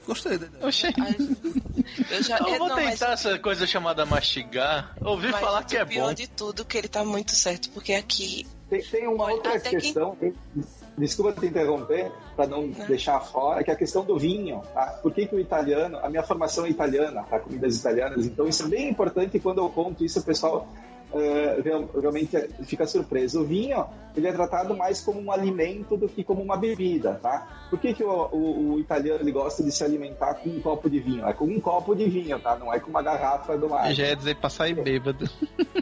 Gostei 0.10 0.38
da 0.40 0.46
ideia. 0.48 0.66
Oxê. 0.66 0.88
Eu, 2.12 2.24
já, 2.24 2.38
Eu 2.40 2.48
é, 2.48 2.58
vou 2.58 2.68
não, 2.70 2.76
tentar 2.76 3.10
mas- 3.10 3.26
essa 3.26 3.38
coisa 3.40 3.68
chamada 3.68 4.06
mastigar. 4.06 4.96
Ouvi 5.02 5.30
mas 5.32 5.40
falar 5.40 5.64
que 5.64 5.78
é 5.78 5.84
o 5.84 5.88
pior 5.88 6.08
bom. 6.10 6.14
de 6.14 6.28
tudo 6.28 6.66
que 6.66 6.78
ele 6.78 6.88
tá 6.88 7.04
muito 7.06 7.32
certo, 7.36 7.70
porque 7.70 7.94
aqui 7.94 8.46
Tem, 8.70 8.82
tem 8.82 9.08
uma 9.08 9.26
Olha, 9.26 9.36
outra 9.36 9.60
que- 9.60 9.70
questão, 9.70 10.16
tem- 10.16 10.34
desculpa 10.98 11.40
te 11.40 11.46
interromper, 11.48 12.12
para 12.36 12.48
não 12.48 12.70
deixar 12.70 13.20
fora, 13.20 13.64
que 13.64 13.72
é 13.72 13.74
a 13.74 13.78
questão 13.78 14.04
do 14.04 14.18
vinho. 14.18 14.62
Tá? 14.74 14.88
Por 15.02 15.14
que, 15.14 15.26
que 15.28 15.36
o 15.36 15.40
italiano, 15.40 15.98
a 16.00 16.10
minha 16.10 16.24
formação 16.24 16.66
é 16.66 16.70
italiana, 16.70 17.24
tá? 17.24 17.40
comidas 17.40 17.78
italianas, 17.78 18.26
então 18.26 18.48
isso 18.48 18.64
é 18.64 18.68
bem 18.68 18.90
importante 18.90 19.38
e 19.38 19.40
quando 19.40 19.60
eu 19.60 19.70
conto 19.70 20.04
isso 20.04 20.20
o 20.20 20.24
pessoal 20.24 20.68
eh, 21.14 21.62
real- 21.64 21.90
realmente 22.00 22.38
fica 22.64 22.86
surpreso. 22.86 23.42
O 23.42 23.46
vinho 23.46 23.86
ele 24.16 24.28
é 24.28 24.32
tratado 24.34 24.76
mais 24.76 25.00
como 25.02 25.22
um 25.22 25.32
alimento 25.32 25.96
do 25.96 26.10
que 26.10 26.24
como 26.24 26.42
uma 26.42 26.58
bebida. 26.58 27.20
Tá? 27.22 27.48
Por 27.70 27.80
que, 27.80 27.94
que 27.94 28.04
o, 28.04 28.28
o- 28.32 28.74
o 28.74 28.80
italiano 28.80 29.22
ele 29.22 29.32
gosta 29.32 29.64
de 29.64 29.72
se 29.72 29.84
alimentar 29.84 30.36
com 30.36 30.50
um 30.50 30.60
copo 30.62 30.90
de 30.90 31.00
vinho? 31.00 31.26
É 31.28 31.34
com 31.34 31.46
um 31.46 31.60
copo 31.60 31.96
de 31.96 32.06
vinho, 32.10 32.40
tá? 32.40 32.56
não 32.58 32.74
é 32.74 32.80
com 32.80 32.90
uma 32.90 33.02
garrafa 33.02 33.58
do 33.58 33.70
mar. 33.70 33.94
Já 33.94 34.08
ia 34.08 34.16
dizer 34.16 34.36
pra 34.36 34.50
sair 34.50 34.74
bêbado. 34.74 35.30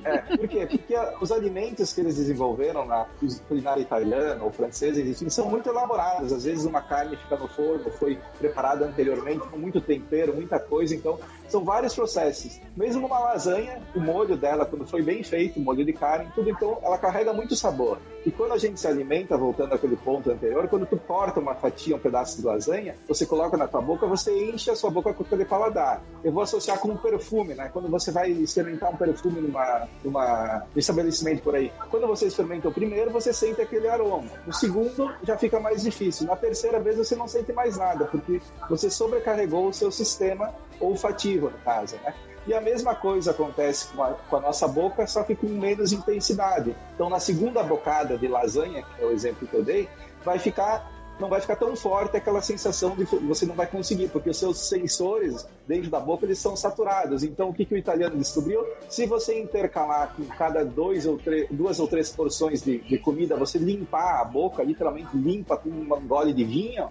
É, 0.04 0.18
por 0.38 0.48
quê? 0.48 0.66
Porque 0.70 0.96
os 1.22 1.32
alimentos 1.32 1.94
que 1.94 2.02
eles 2.02 2.16
desenvolveram 2.18 2.86
na 2.86 3.06
culinária 3.48 3.82
italiana 3.82 4.44
ou 4.44 4.52
francesa, 4.52 5.02
enfim, 5.02 5.30
são 5.30 5.50
muito 5.50 5.70
elaborados. 5.70 6.32
Às 6.32 6.44
vezes 6.44 6.66
uma 6.66 6.82
carne 6.82 7.16
fica 7.16 7.38
no 7.38 7.48
forno, 7.48 7.90
foi 7.92 8.18
preparada 8.38 8.86
anteriormente 8.86 9.40
com 9.48 9.58
muito 9.58 9.82
tempero, 9.82 10.36
muita 10.36 10.60
coisa. 10.60 10.94
Então, 10.96 11.18
são 11.48 11.64
vários 11.64 11.96
processos. 11.96 12.60
Mesmo 12.76 13.08
uma 13.08 13.20
lasanha, 13.20 13.82
o 13.96 14.00
molho 14.00 14.36
dela, 14.38 14.66
quando 14.66 14.86
foi 14.86 15.02
bem 15.02 15.17
feito, 15.24 15.60
o 15.60 15.64
molho 15.64 15.84
de 15.84 15.94
carne, 15.94 16.32
tudo, 16.34 16.50
então, 16.50 16.78
ela 16.82 16.98
carrega 16.98 17.34
muito 17.34 17.56
sabor. 17.56 18.00
E 18.26 18.32
quando 18.32 18.52
a 18.52 18.58
gente 18.58 18.80
se 18.80 18.86
alimenta, 18.86 19.38
voltando 19.38 19.74
àquele 19.74 19.96
ponto 19.96 20.30
anterior, 20.30 20.68
quando 20.68 20.86
tu 20.86 20.98
corta 20.98 21.40
uma 21.40 21.56
fatia, 21.56 21.96
um 21.96 22.00
pedaço 22.00 22.38
de 22.38 22.46
lasanha, 22.46 22.96
você 23.08 23.26
coloca 23.26 23.56
na 23.56 23.68
tua 23.68 23.82
boca, 23.82 24.06
você 24.06 24.50
enche 24.50 24.70
a 24.70 24.76
sua 24.76 24.90
boca 24.90 25.14
com 25.14 25.24
aquele 25.24 25.46
paladar. 25.46 26.04
Eu 26.24 26.34
vou 26.34 26.44
associar 26.44 26.78
com 26.80 26.90
um 26.90 26.98
perfume, 26.98 27.54
né? 27.54 27.70
Quando 27.72 27.88
você 27.88 28.12
vai 28.12 28.30
experimentar 28.30 28.92
um 28.92 28.98
perfume 28.98 29.40
numa, 29.40 29.88
numa 30.04 30.66
num 30.74 30.80
estabelecimento 30.80 31.42
por 31.42 31.56
aí, 31.56 31.72
quando 31.90 32.06
você 32.06 32.28
experimenta 32.28 32.68
o 32.68 32.74
primeiro, 32.74 33.12
você 33.12 33.32
sente 33.32 33.62
aquele 33.62 33.88
aroma. 33.88 34.30
No 34.46 34.54
segundo, 34.54 35.10
já 35.24 35.38
fica 35.38 35.60
mais 35.60 35.84
difícil. 35.84 36.28
Na 36.28 36.36
terceira 36.36 36.82
vez, 36.82 36.98
você 36.98 37.16
não 37.16 37.30
sente 37.30 37.54
mais 37.54 37.78
nada, 37.78 38.06
porque 38.06 38.42
você 38.70 38.90
sobrecarregou 38.90 39.70
o 39.70 39.74
seu 39.74 39.90
sistema 39.90 40.54
olfativo, 40.82 41.50
no 41.50 41.58
caso, 41.60 41.96
né? 42.04 42.14
E 42.48 42.54
a 42.54 42.62
mesma 42.62 42.96
coisa 42.96 43.32
acontece 43.32 43.88
com 43.94 44.02
a, 44.02 44.14
com 44.14 44.36
a 44.38 44.40
nossa 44.40 44.68
boca, 44.68 45.06
só 45.06 45.24
que 45.24 45.36
com 45.36 45.48
menos 45.48 45.92
intensidade. 45.92 46.74
Então, 46.96 47.10
na 47.10 47.20
segunda 47.20 47.62
bocada 47.62 48.18
de 48.18 48.28
lasanha, 48.28 48.84
que 48.84 49.04
é 49.04 49.06
o 49.06 49.12
exemplo 49.12 49.46
que 49.46 49.54
eu 49.54 49.64
dei, 49.64 49.90
vai 50.24 50.40
ficar 50.40 50.98
não 51.20 51.30
vai 51.30 51.42
ficar 51.42 51.56
tão 51.56 51.76
forte 51.76 52.16
aquela 52.16 52.42
sensação 52.42 52.96
de 52.96 53.04
você 53.06 53.46
não 53.46 53.56
vai 53.56 53.68
conseguir, 53.68 54.10
porque 54.10 54.30
os 54.30 54.38
seus 54.38 54.70
sensores 54.70 55.48
dentro 55.68 55.90
da 55.90 56.00
boca 56.00 56.26
eles 56.26 56.38
são 56.40 56.56
saturados. 56.56 57.24
Então, 57.24 57.50
o 57.50 57.54
que, 57.54 57.66
que 57.66 57.74
o 57.74 57.78
italiano 57.78 58.16
descobriu? 58.16 58.66
Se 58.88 59.06
você 59.06 59.40
intercalar 59.40 60.14
com 60.16 60.24
cada 60.26 60.64
dois 60.64 61.06
ou 61.06 61.20
duas 61.50 61.80
ou 61.80 61.88
três 61.88 62.10
porções 62.10 62.62
de, 62.62 62.80
de 62.80 62.98
comida, 63.00 63.36
você 63.36 63.58
limpar 63.58 64.22
a 64.22 64.26
boca, 64.26 64.64
literalmente 64.64 65.10
limpa 65.16 65.58
com 65.58 65.70
um 65.70 66.08
gole 66.08 66.34
de 66.34 66.44
vinho, 66.44 66.88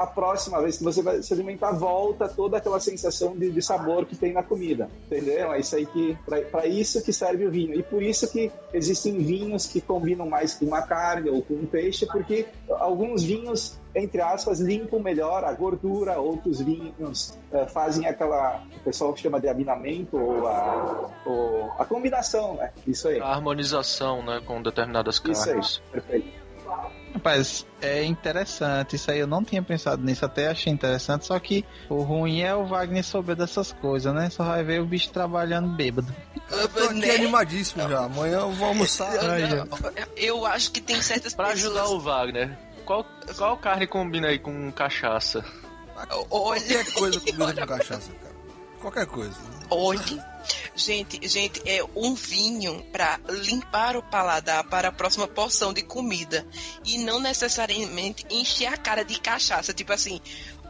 a 0.00 0.06
próxima 0.06 0.62
vez 0.62 0.78
que 0.78 0.84
você 0.84 1.02
vai 1.02 1.22
se 1.22 1.30
alimentar, 1.34 1.72
volta 1.72 2.26
toda 2.26 2.56
aquela 2.56 2.80
sensação 2.80 3.36
de, 3.36 3.50
de 3.50 3.60
sabor 3.60 4.06
que 4.06 4.16
tem 4.16 4.32
na 4.32 4.42
comida. 4.42 4.88
Entendeu? 5.04 5.52
É 5.52 5.60
isso 5.60 5.76
aí 5.76 5.84
que. 5.84 6.16
para 6.50 6.66
isso 6.66 7.04
que 7.04 7.12
serve 7.12 7.46
o 7.46 7.50
vinho. 7.50 7.74
E 7.74 7.82
por 7.82 8.02
isso 8.02 8.32
que 8.32 8.50
existem 8.72 9.18
vinhos 9.18 9.66
que 9.66 9.78
combinam 9.78 10.26
mais 10.26 10.54
com 10.54 10.64
uma 10.64 10.80
carne 10.80 11.28
ou 11.28 11.42
com 11.42 11.52
um 11.52 11.66
peixe, 11.66 12.06
porque 12.06 12.46
alguns 12.70 13.22
vinhos, 13.22 13.78
entre 13.94 14.22
aspas, 14.22 14.58
limpam 14.58 15.00
melhor 15.00 15.44
a 15.44 15.52
gordura, 15.52 16.18
outros 16.18 16.62
vinhos 16.62 17.38
eh, 17.52 17.66
fazem 17.66 18.06
aquela. 18.06 18.64
O 18.80 18.80
pessoal 18.80 19.14
chama 19.14 19.38
de 19.38 19.48
abinamento 19.48 20.16
ou 20.16 20.48
a, 20.48 21.10
ou 21.26 21.72
a 21.78 21.84
combinação, 21.84 22.54
né? 22.54 22.72
Isso 22.86 23.06
aí. 23.06 23.20
A 23.20 23.26
harmonização, 23.26 24.24
né, 24.24 24.40
com 24.46 24.62
determinadas 24.62 25.16
Isso 25.16 25.28
aí. 25.28 25.44
carnes. 25.44 25.82
Perfeito. 25.92 26.29
Rapaz, 27.20 27.66
é 27.82 28.02
interessante. 28.02 28.96
Isso 28.96 29.10
aí 29.10 29.18
eu 29.18 29.26
não 29.26 29.44
tinha 29.44 29.62
pensado 29.62 30.02
nisso, 30.02 30.24
até 30.24 30.48
achei 30.48 30.72
interessante. 30.72 31.26
Só 31.26 31.38
que 31.38 31.66
o 31.88 32.00
ruim 32.02 32.40
é 32.40 32.54
o 32.54 32.64
Wagner 32.64 33.04
saber 33.04 33.36
dessas 33.36 33.72
coisas, 33.72 34.12
né? 34.14 34.30
Só 34.30 34.42
vai 34.42 34.64
ver 34.64 34.80
o 34.80 34.86
bicho 34.86 35.10
trabalhando 35.10 35.68
bêbado. 35.76 36.14
Eu 36.50 36.66
tô 36.68 36.84
aqui 36.84 36.94
Né? 36.94 37.14
animadíssimo 37.16 37.86
já. 37.88 38.04
Amanhã 38.04 38.38
eu 38.40 38.52
vou 38.52 38.68
almoçar. 38.68 39.10
Ai, 39.22 39.42
Eu, 40.16 40.36
eu 40.38 40.46
acho 40.46 40.72
que 40.72 40.80
tem 40.80 41.00
certas 41.02 41.34
Pra 41.34 41.48
pessoas. 41.48 41.66
ajudar 41.76 41.88
o 41.90 42.00
Wagner, 42.00 42.58
qual, 42.86 43.04
qual 43.36 43.56
carne 43.58 43.86
combina 43.86 44.28
aí 44.28 44.38
com 44.38 44.72
cachaça? 44.72 45.44
Olha, 46.30 46.60
Qualquer 46.60 46.92
coisa 46.94 47.20
combina 47.20 47.54
com 47.54 47.66
cachaça, 47.66 48.10
cara. 48.22 48.34
Qualquer 48.80 49.06
coisa. 49.06 49.36
olha. 49.68 50.29
Gente, 50.74 51.26
gente, 51.28 51.62
é 51.68 51.84
um 51.94 52.14
vinho 52.14 52.84
para 52.92 53.18
limpar 53.28 53.96
o 53.96 54.02
paladar 54.02 54.64
para 54.64 54.88
a 54.88 54.92
próxima 54.92 55.28
porção 55.28 55.72
de 55.72 55.82
comida 55.82 56.46
e 56.84 56.98
não 56.98 57.20
necessariamente 57.20 58.24
encher 58.30 58.66
a 58.66 58.76
cara 58.76 59.04
de 59.04 59.20
cachaça, 59.20 59.72
tipo 59.72 59.92
assim, 59.92 60.20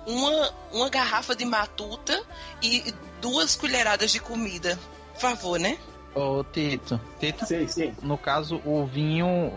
uma, 0.06 0.50
uma 0.72 0.88
garrafa 0.88 1.34
de 1.34 1.44
matuta 1.44 2.22
e 2.62 2.92
duas 3.20 3.56
colheradas 3.56 4.10
de 4.10 4.20
comida. 4.20 4.78
Por 5.12 5.20
favor, 5.20 5.58
né? 5.58 5.78
Ô, 6.14 6.42
Tito. 6.42 7.00
Tito, 7.20 7.46
Sim, 7.46 7.68
sim. 7.68 7.94
no 8.02 8.18
caso, 8.18 8.60
o 8.64 8.84
vinho, 8.86 9.52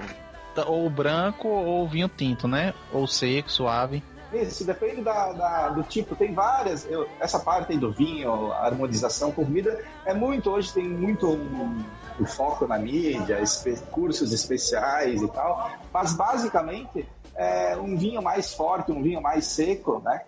ou 0.67 0.89
branco 0.89 1.47
ou 1.47 1.83
o 1.83 1.87
vinho 1.87 2.07
tinto, 2.07 2.47
né? 2.47 2.73
Ou 2.91 3.07
seco, 3.07 3.51
suave. 3.51 4.03
Isso, 4.33 4.65
depende 4.65 5.01
da, 5.01 5.31
da- 5.31 5.69
do 5.69 5.83
tipo. 5.83 6.15
Tem 6.15 6.33
várias. 6.33 6.85
eu- 6.89 7.07
essa 7.19 7.39
parte 7.39 7.77
do 7.77 7.91
vinho, 7.91 8.51
harmonização 8.53 9.31
com 9.31 9.45
comida, 9.45 9.79
é 10.05 10.13
muito. 10.13 10.49
Hoje 10.49 10.73
tem 10.73 10.87
muito 10.87 11.27
um, 11.29 11.83
um 12.19 12.25
foco 12.25 12.65
na 12.67 12.77
mídia, 12.79 13.39
espe- 13.41 13.77
cursos 13.91 14.33
especiais 14.33 15.21
e 15.21 15.27
tal. 15.27 15.69
Mas 15.93 16.13
basicamente, 16.13 17.07
é, 17.35 17.77
um 17.77 17.95
vinho 17.97 18.21
mais 18.21 18.53
forte, 18.53 18.91
um 18.91 19.01
vinho 19.03 19.21
mais 19.21 19.45
seco, 19.45 20.01
né? 20.03 20.21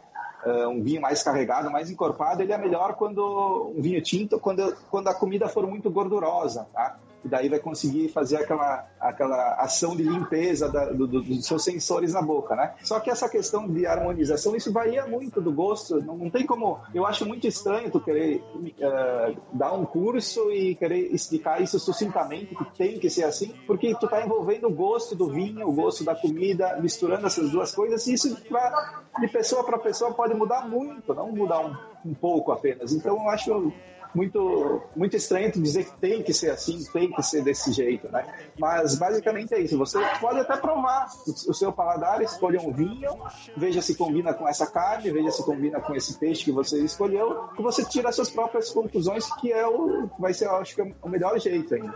é, 0.45 0.67
um 0.67 0.79
vinho 0.83 1.01
mais 1.01 1.23
carregado, 1.23 1.71
mais 1.71 1.89
encorpado, 1.89 2.43
ele 2.43 2.53
é 2.53 2.57
melhor 2.57 2.93
quando 2.93 3.73
um 3.75 3.81
vinho 3.81 3.99
tinto, 3.99 4.39
quando, 4.39 4.77
quando 4.91 5.07
a 5.07 5.13
comida 5.15 5.47
for 5.47 5.65
muito 5.65 5.89
gordurosa, 5.89 6.67
tá? 6.71 6.97
E 7.25 7.27
daí 7.27 7.49
vai 7.49 7.57
conseguir 7.59 8.09
fazer 8.09 8.37
aquela, 8.37 8.87
aquela 8.99 9.55
ação 9.55 9.95
de 9.95 10.03
limpeza 10.03 10.69
da- 10.71 10.91
do- 10.91 11.07
do- 11.07 11.23
dos 11.23 11.45
seus 11.45 11.63
sensores 11.63 12.13
na 12.13 12.21
boca, 12.21 12.55
né? 12.55 12.75
Só 12.83 12.99
que 12.99 13.09
essa 13.09 13.27
questão 13.27 13.67
de 13.67 13.85
harmonização, 13.87 14.55
isso 14.55 14.71
varia 14.71 15.07
muito 15.07 15.41
do 15.41 15.51
gosto. 15.51 15.99
Não, 16.03 16.15
não 16.15 16.29
tem 16.29 16.45
como. 16.45 16.79
Eu 16.93 17.05
acho 17.05 17.25
muito 17.25 17.47
estranho 17.47 17.89
tu 17.89 17.99
querer 17.99 18.43
eh, 18.79 19.35
dar 19.51 19.73
um 19.73 19.85
curso 19.85 20.51
e 20.51 20.75
querer 20.75 21.11
explicar 21.13 21.61
isso 21.61 21.79
sucintamente, 21.79 22.53
que 22.55 22.65
tem 22.77 22.99
que 22.99 23.09
ser 23.09 23.23
assim, 23.23 23.53
porque 23.65 23.95
tu 23.95 24.07
tá 24.07 24.23
envolvendo 24.23 24.67
o 24.67 24.71
gosto 24.71 25.15
do 25.15 25.27
vinho, 25.27 25.67
o 25.67 25.73
gosto 25.73 26.03
da 26.03 26.13
comida, 26.15 26.77
misturando 26.79 27.25
essas 27.25 27.49
duas 27.49 27.73
coisas, 27.73 28.05
e 28.05 28.13
isso 28.13 28.35
pra, 28.47 29.01
de 29.19 29.27
pessoa 29.29 29.63
para 29.63 29.79
pessoa 29.79 30.13
pode 30.13 30.35
mudar 30.35 30.69
muito, 30.69 31.11
não 31.13 31.31
mudar 31.31 31.59
um, 31.65 31.75
um 32.11 32.13
pouco 32.13 32.51
apenas. 32.51 32.93
Então 32.93 33.15
eu 33.17 33.29
acho 33.29 33.73
muito 34.15 34.81
muito 34.95 35.15
estranho 35.15 35.51
tu 35.51 35.61
dizer 35.61 35.85
que 35.85 35.97
tem 35.97 36.23
que 36.23 36.33
ser 36.33 36.49
assim, 36.49 36.83
tem 36.91 37.11
que 37.11 37.21
ser 37.21 37.43
desse 37.43 37.71
jeito, 37.71 38.09
né? 38.11 38.25
Mas 38.57 38.95
basicamente 38.95 39.53
é 39.53 39.59
isso. 39.59 39.77
Você 39.77 39.99
pode 40.19 40.39
até 40.39 40.55
provar 40.57 41.07
o, 41.27 41.53
seu 41.53 41.71
paladar, 41.71 42.21
escolha 42.21 42.59
um 42.61 42.71
vinho, 42.71 43.11
veja 43.55 43.81
se 43.81 43.95
combina 43.95 44.33
com 44.33 44.47
essa 44.47 44.65
carne, 44.65 45.11
veja 45.11 45.31
se 45.31 45.43
combina 45.43 45.79
com 45.79 45.93
esse 45.95 46.17
peixe 46.17 46.45
que 46.45 46.51
você 46.51 46.81
escolheu, 46.83 47.49
e 47.57 47.61
você 47.61 47.83
tira 47.83 48.09
as 48.09 48.15
suas 48.15 48.29
próprias 48.29 48.71
conclusões, 48.71 49.29
que 49.35 49.51
é 49.51 49.67
o 49.67 50.09
vai 50.17 50.33
ser, 50.33 50.45
eu 50.45 50.55
acho 50.57 50.75
que 50.75 50.81
é 50.81 50.93
o 51.01 51.09
melhor 51.09 51.37
jeito 51.39 51.73
ainda. 51.75 51.93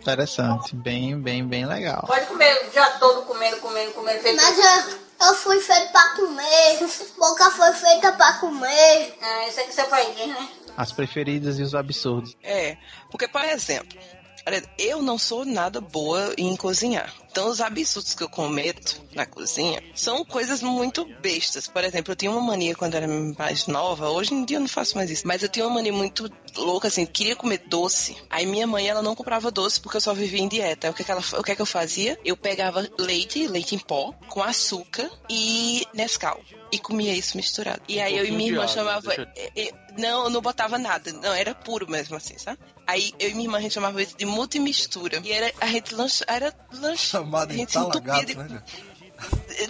Interessante, 0.00 0.74
bem, 0.74 1.18
bem, 1.20 1.46
bem 1.46 1.66
legal. 1.66 2.04
Pode 2.06 2.26
comer 2.26 2.70
dia 2.70 2.86
todo 2.98 3.22
comendo, 3.22 3.56
comendo, 3.58 3.92
comendo. 3.92 4.20
Feito... 4.20 4.36
Mas 4.36 4.58
eu, 4.58 5.28
eu 5.28 5.34
fui 5.34 5.60
feito 5.60 5.92
pra 5.92 6.08
comer. 6.16 6.78
Boca 7.18 7.50
foi 7.50 7.72
feita 7.72 8.12
pra 8.12 8.34
comer. 8.34 9.14
Ah, 9.20 9.48
isso 9.48 9.60
é 9.60 9.62
que 9.64 9.90
pai 9.90 10.14
diz, 10.14 10.28
né? 10.28 10.48
As 10.76 10.92
preferidas 10.92 11.58
e 11.58 11.62
os 11.62 11.74
absurdos. 11.74 12.36
É, 12.42 12.76
porque, 13.10 13.26
por 13.26 13.44
exemplo, 13.44 13.98
olha, 14.46 14.62
eu 14.78 15.02
não 15.02 15.18
sou 15.18 15.44
nada 15.44 15.80
boa 15.80 16.32
em 16.38 16.54
cozinhar. 16.56 17.12
Então, 17.30 17.50
os 17.50 17.60
absurdos 17.60 18.14
que 18.14 18.22
eu 18.22 18.28
cometo 18.30 19.02
na 19.14 19.26
cozinha 19.26 19.82
são 19.94 20.24
coisas 20.24 20.62
muito 20.62 21.04
bestas. 21.20 21.66
Por 21.66 21.84
exemplo, 21.84 22.12
eu 22.12 22.16
tinha 22.16 22.30
uma 22.30 22.40
mania 22.40 22.74
quando 22.74 22.94
eu 22.94 23.02
era 23.02 23.08
mais 23.36 23.66
nova. 23.66 24.08
Hoje 24.08 24.32
em 24.32 24.44
dia 24.44 24.56
eu 24.56 24.60
não 24.62 24.68
faço 24.68 24.96
mais 24.96 25.10
isso. 25.10 25.26
Mas 25.26 25.42
eu 25.42 25.48
tinha 25.48 25.66
uma 25.66 25.74
mania 25.74 25.92
muito 25.92 26.30
louca, 26.56 26.88
assim, 26.88 27.04
queria 27.04 27.36
comer 27.36 27.58
doce. 27.66 28.16
Aí 28.30 28.46
minha 28.46 28.66
mãe, 28.66 28.88
ela 28.88 29.02
não 29.02 29.14
comprava 29.14 29.50
doce 29.50 29.78
porque 29.80 29.98
eu 29.98 30.00
só 30.00 30.14
vivia 30.14 30.40
em 30.40 30.48
dieta. 30.48 30.86
Aí, 30.86 30.90
o 30.90 30.94
que, 30.94 31.04
que, 31.04 31.10
ela, 31.10 31.20
o 31.38 31.42
que, 31.42 31.54
que 31.54 31.60
eu 31.60 31.66
fazia? 31.66 32.18
Eu 32.24 32.36
pegava 32.36 32.88
leite, 32.98 33.46
leite 33.46 33.74
em 33.74 33.78
pó, 33.78 34.14
com 34.28 34.42
açúcar 34.42 35.10
e 35.28 35.86
Nescau. 35.92 36.40
E 36.72 36.78
comia 36.78 37.12
isso 37.12 37.36
misturado. 37.36 37.82
E 37.86 38.00
aí 38.00 38.16
eu 38.16 38.24
e 38.24 38.30
minha 38.30 38.50
irmã 38.50 38.66
chamava. 38.66 39.08
deixa 39.08 39.30
é, 39.36 39.68
é, 39.68 39.85
Não, 39.96 40.24
eu 40.24 40.30
não 40.30 40.40
botava 40.40 40.78
nada. 40.78 41.12
Não, 41.12 41.32
era 41.32 41.54
puro 41.54 41.88
mesmo 41.90 42.16
assim, 42.16 42.38
sabe? 42.38 42.58
Aí 42.86 43.12
eu 43.18 43.30
e 43.30 43.34
minha 43.34 43.46
irmã 43.46 43.58
a 43.58 43.60
gente 43.60 43.74
chamava 43.74 44.02
isso 44.02 44.16
de 44.16 44.24
multimistura. 44.26 45.20
E 45.24 45.32
era, 45.32 45.52
a 45.60 45.66
gente 45.66 45.94
lancha, 45.94 46.24
era 46.28 46.54
lanche. 46.72 47.06
Chamado 47.06 47.52
a 47.52 47.54
de 47.56 47.66
talagato, 47.66 48.26
de- 48.26 48.34
né? 48.36 48.48
cara? 48.48 48.64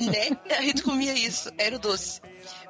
né? 0.00 0.56
A 0.58 0.62
gente 0.62 0.82
comia 0.82 1.14
isso, 1.14 1.50
era 1.56 1.76
o 1.76 1.78
doce. 1.78 2.20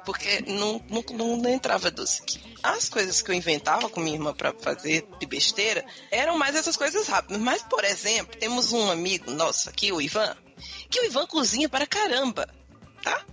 Porque 0.05 0.41
não, 0.47 0.81
não, 0.89 1.03
não, 1.13 1.37
não 1.37 1.49
entrava 1.49 1.91
doce 1.91 2.21
aqui. 2.21 2.39
As 2.63 2.87
coisas 2.89 3.21
que 3.21 3.29
eu 3.29 3.35
inventava 3.35 3.89
com 3.89 3.99
minha 3.99 4.15
irmã 4.15 4.33
pra 4.33 4.53
fazer 4.53 5.07
de 5.19 5.25
besteira 5.25 5.85
eram 6.09 6.37
mais 6.37 6.55
essas 6.55 6.77
coisas 6.77 7.07
rápidas. 7.07 7.41
Mas, 7.41 7.61
por 7.63 7.83
exemplo, 7.83 8.37
temos 8.39 8.71
um 8.71 8.89
amigo 8.89 9.31
nosso 9.31 9.69
aqui, 9.69 9.91
o 9.91 10.01
Ivan, 10.01 10.35
que 10.89 11.01
o 11.01 11.05
Ivan 11.05 11.27
cozinha 11.27 11.67
para 11.67 11.85
caramba. 11.85 12.47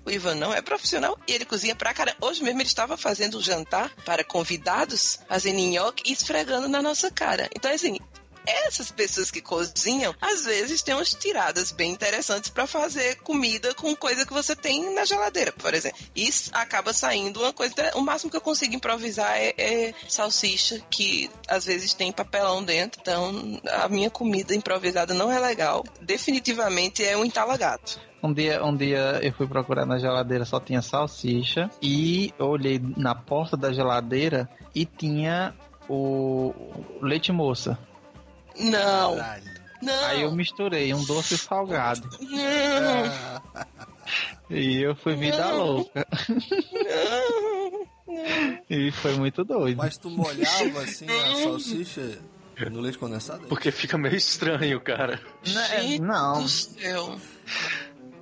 O 0.04 0.10
Ivan 0.10 0.34
não 0.34 0.52
é 0.52 0.60
profissional 0.60 1.18
e 1.26 1.32
ele 1.32 1.44
cozinha 1.44 1.74
pra 1.74 1.94
caramba. 1.94 2.18
Hoje 2.20 2.42
mesmo 2.42 2.60
ele 2.60 2.68
estava 2.68 2.96
fazendo 2.96 3.38
um 3.38 3.42
jantar 3.42 3.90
para 4.04 4.24
convidados, 4.24 5.18
fazendo 5.28 5.58
nhoque 5.58 6.02
e 6.06 6.12
esfregando 6.12 6.68
na 6.68 6.82
nossa 6.82 7.10
cara. 7.10 7.48
Então, 7.54 7.72
assim, 7.72 7.98
essas 8.46 8.90
pessoas 8.90 9.30
que 9.30 9.40
cozinham, 9.40 10.14
às 10.20 10.44
vezes 10.44 10.82
têm 10.82 10.94
umas 10.94 11.14
tiradas 11.14 11.72
bem 11.72 11.92
interessantes 11.92 12.50
para 12.50 12.66
fazer 12.66 13.16
comida 13.16 13.74
com 13.74 13.94
coisa 13.96 14.26
que 14.26 14.32
você 14.32 14.54
tem 14.54 14.94
na 14.94 15.04
geladeira, 15.04 15.52
por 15.52 15.74
exemplo. 15.74 15.98
Isso 16.14 16.50
acaba 16.52 16.92
saindo 16.92 17.40
uma 17.40 17.52
coisa. 17.52 17.74
O 17.94 18.00
máximo 18.00 18.30
que 18.30 18.36
eu 18.36 18.40
consigo 18.40 18.74
improvisar 18.74 19.36
é, 19.36 19.54
é 19.56 19.94
salsicha, 20.08 20.80
que 20.90 21.30
às 21.48 21.66
vezes 21.66 21.94
tem 21.94 22.12
papelão 22.12 22.62
dentro. 22.62 23.00
Então, 23.00 23.60
a 23.82 23.88
minha 23.88 24.10
comida 24.10 24.54
improvisada 24.54 25.14
não 25.14 25.30
é 25.30 25.38
legal. 25.38 25.84
Definitivamente 26.00 27.04
é 27.04 27.16
um 27.16 27.24
entalagato. 27.24 28.00
Um 28.22 28.32
dia, 28.32 28.64
um 28.64 28.74
dia 28.74 29.20
eu 29.22 29.32
fui 29.34 29.46
procurar 29.46 29.84
na 29.84 29.98
geladeira, 29.98 30.46
só 30.46 30.58
tinha 30.58 30.80
salsicha. 30.80 31.70
E 31.82 32.32
eu 32.38 32.46
olhei 32.46 32.80
na 32.96 33.14
porta 33.14 33.56
da 33.56 33.72
geladeira 33.72 34.48
e 34.74 34.86
tinha 34.86 35.54
o 35.88 36.54
leite 37.02 37.30
moça. 37.32 37.78
Não, 38.58 39.16
Caralho. 39.16 39.44
não. 39.82 40.04
Aí 40.06 40.22
eu 40.22 40.32
misturei 40.32 40.92
um 40.94 41.04
doce 41.04 41.36
salgado. 41.38 42.08
Não, 42.20 43.66
E 44.50 44.82
eu 44.82 44.94
fui 44.94 45.14
vida 45.16 45.50
louca. 45.52 46.06
E 48.70 48.90
foi 48.92 49.14
muito 49.16 49.44
doido. 49.44 49.76
Mas 49.78 49.96
tu 49.96 50.10
molhava 50.10 50.82
assim 50.82 51.06
a 51.08 51.36
salsicha 51.42 52.18
no 52.70 52.80
leite 52.80 52.98
condensado? 52.98 53.46
Porque 53.48 53.70
fica 53.70 53.96
meio 53.98 54.14
estranho, 54.16 54.80
cara. 54.80 55.20
Não, 56.00 56.42
do 56.42 56.48
céu. 56.48 57.18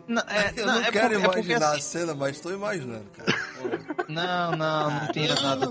não, 0.08 0.22
é, 0.22 0.52
Eu 0.56 0.66
não, 0.66 0.74
não 0.74 0.82
é 0.84 0.90
quero 0.90 1.08
porque- 1.10 1.16
é 1.16 1.28
porque 1.28 1.38
imaginar 1.40 1.68
assim- 1.72 1.76
a 1.78 1.80
cena, 2.00 2.14
mas 2.14 2.40
tô 2.40 2.50
imaginando, 2.52 3.06
cara. 3.10 3.38
Não, 4.08 4.56
não, 4.56 4.90
não 4.90 5.12
tinha 5.12 5.34
nada. 5.34 5.66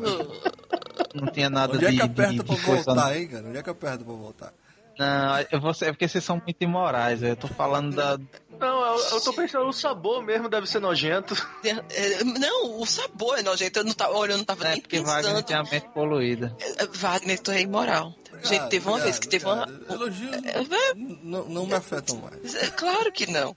Não 1.13 1.27
tinha 1.31 1.49
nada 1.49 1.73
Onde 1.75 1.85
é 1.85 1.89
de, 1.91 1.95
que 1.97 2.01
aperta 2.01 2.33
de, 2.33 2.43
pra 2.43 2.55
de 2.55 2.61
coisa. 2.61 2.83
voltar, 2.83 3.17
hein, 3.17 3.27
cara? 3.27 3.47
Onde 3.47 3.57
é 3.57 3.63
que 3.63 3.69
aperta 3.69 4.03
pra 4.03 4.13
voltar? 4.13 4.53
Não, 4.99 5.35
é 5.37 5.59
você, 5.59 5.85
é 5.85 5.91
porque 5.91 6.07
vocês 6.07 6.23
são 6.23 6.35
muito 6.35 6.61
imorais. 6.61 7.23
Eu 7.23 7.35
tô 7.35 7.47
falando 7.47 7.95
da. 7.95 8.17
Não, 8.59 8.85
eu, 8.85 8.99
eu 9.13 9.21
tô 9.21 9.33
pensando, 9.33 9.65
o 9.67 9.73
sabor 9.73 10.23
mesmo 10.23 10.47
deve 10.49 10.67
ser 10.67 10.79
nojento. 10.79 11.33
É, 11.63 12.23
Não, 12.23 12.79
o 12.79 12.85
sabor 12.85 13.39
é 13.39 13.41
nojento. 13.41 13.79
Eu 13.79 13.85
não 13.85 13.93
tava, 13.93 14.13
olha, 14.13 14.33
eu 14.33 14.37
não 14.37 14.45
tava 14.45 14.65
É 14.65 14.71
nem 14.73 14.81
porque 14.81 14.99
Wagner 14.99 15.43
tem 15.43 15.55
a 15.55 15.63
mente 15.63 15.87
poluída. 15.93 16.55
É, 16.77 16.85
Wagner, 16.87 17.39
tu 17.39 17.51
é 17.51 17.61
imoral. 17.61 18.13
Gente, 18.43 18.57
Cara, 18.57 18.69
teve 18.69 18.87
uma 18.87 18.99
vez 18.99 19.17
que 19.19 19.27
teve 19.27 19.45
uma. 19.45 19.65
cara, 19.65 19.93
Elogios 19.93 20.31
É, 20.33 20.93
não, 20.95 21.45
não 21.45 21.65
me 21.65 21.73
afetam 21.73 22.17
mais. 22.17 22.55
é, 22.55 22.67
Claro 22.71 23.11
que 23.11 23.31
não. 23.31 23.55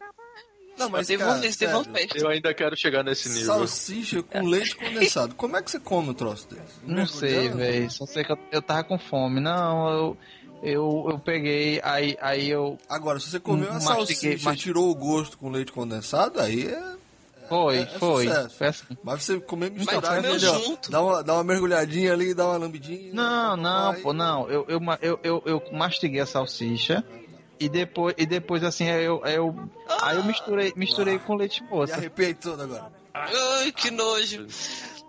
Não, 0.77 0.89
mas 0.91 1.07
teve 1.07 1.23
cara, 1.23 1.33
uma 1.37 1.53
sério, 1.53 1.85
festa. 1.93 2.19
Eu 2.19 2.29
ainda 2.29 2.53
quero 2.55 2.77
chegar 2.77 3.03
nesse 3.05 3.29
nível. 3.29 3.47
Salsicha 3.47 4.23
com 4.23 4.43
leite 4.47 4.75
condensado. 4.77 5.35
Como 5.35 5.57
é 5.57 5.63
que 5.63 5.71
você 5.71 5.79
come 5.81 6.11
um 6.11 6.15
troço 6.15 6.49
desse? 6.49 6.63
Não 6.85 7.07
sei, 7.07 7.31
Mergulhando? 7.31 7.57
velho. 7.59 7.91
Só 7.91 8.07
sei 8.07 8.25
que 8.25 8.33
eu, 8.33 8.39
eu 8.51 8.61
tava 8.63 8.85
com 8.85 8.99
fome. 8.99 9.41
Não, 9.41 9.89
eu. 9.91 10.17
Eu, 10.63 11.07
eu 11.11 11.19
peguei, 11.19 11.79
aí, 11.85 12.17
aí 12.23 12.49
eu. 12.49 12.79
Agora, 12.89 13.21
se 13.21 13.29
você 13.29 13.39
comeu 13.39 13.71
a 13.71 13.81
salsicha 13.81 14.27
e 14.29 14.31
mastiguei. 14.31 14.57
tirou 14.57 14.89
o 14.91 14.95
gosto 14.95 15.37
com 15.37 15.51
leite 15.51 15.71
condensado, 15.71 16.41
aí 16.41 16.67
é. 16.69 16.95
Foi, 17.51 17.77
É- 17.77 17.83
é 17.83 17.87
foi. 17.99 18.25
sucesso. 18.29 18.65
Assim. 18.65 18.99
Mas 19.05 19.23
você 19.23 19.39
comer 19.41 19.71
misturado 19.71 20.07
comeu 20.17 20.33
ali, 20.33 20.47
ó, 20.47 20.59
junto. 20.61 20.91
Dá 20.91 21.03
uma, 21.03 21.23
dá 21.23 21.35
uma 21.35 21.45
mergulhadinha 21.45 22.15
ali, 22.15 22.33
dá 22.33 22.47
uma 22.47 22.57
lambidinha. 22.57 23.13
Não, 23.13 23.55
não, 23.59 23.91
aí- 23.91 24.01
pô, 24.01 24.15
não. 24.15 24.49
Eu, 24.49 24.65
eu, 24.67 24.81
eu, 25.03 25.21
eu, 25.23 25.43
eu 25.45 25.63
mastiguei 25.73 26.21
a 26.21 26.27
salsicha 26.27 27.05
e 27.59 27.69
depois, 27.69 28.15
e 28.19 28.27
depois 28.27 28.63
assim, 28.65 28.91
aí 28.91 29.05
eu, 29.05 29.21
aí 29.25 29.35
eu, 29.35 29.55
aí 30.01 30.17
eu 30.17 30.25
misturei, 30.25 30.73
misturei 30.77 31.19
com 31.19 31.35
leite 31.35 31.63
Me 31.63 31.69
moça. 31.71 31.95
arrepiei 31.95 32.35
todo 32.35 32.63
agora. 32.63 32.93
Ai, 33.15 33.73
que 33.73 33.91
nojo. 33.91 34.47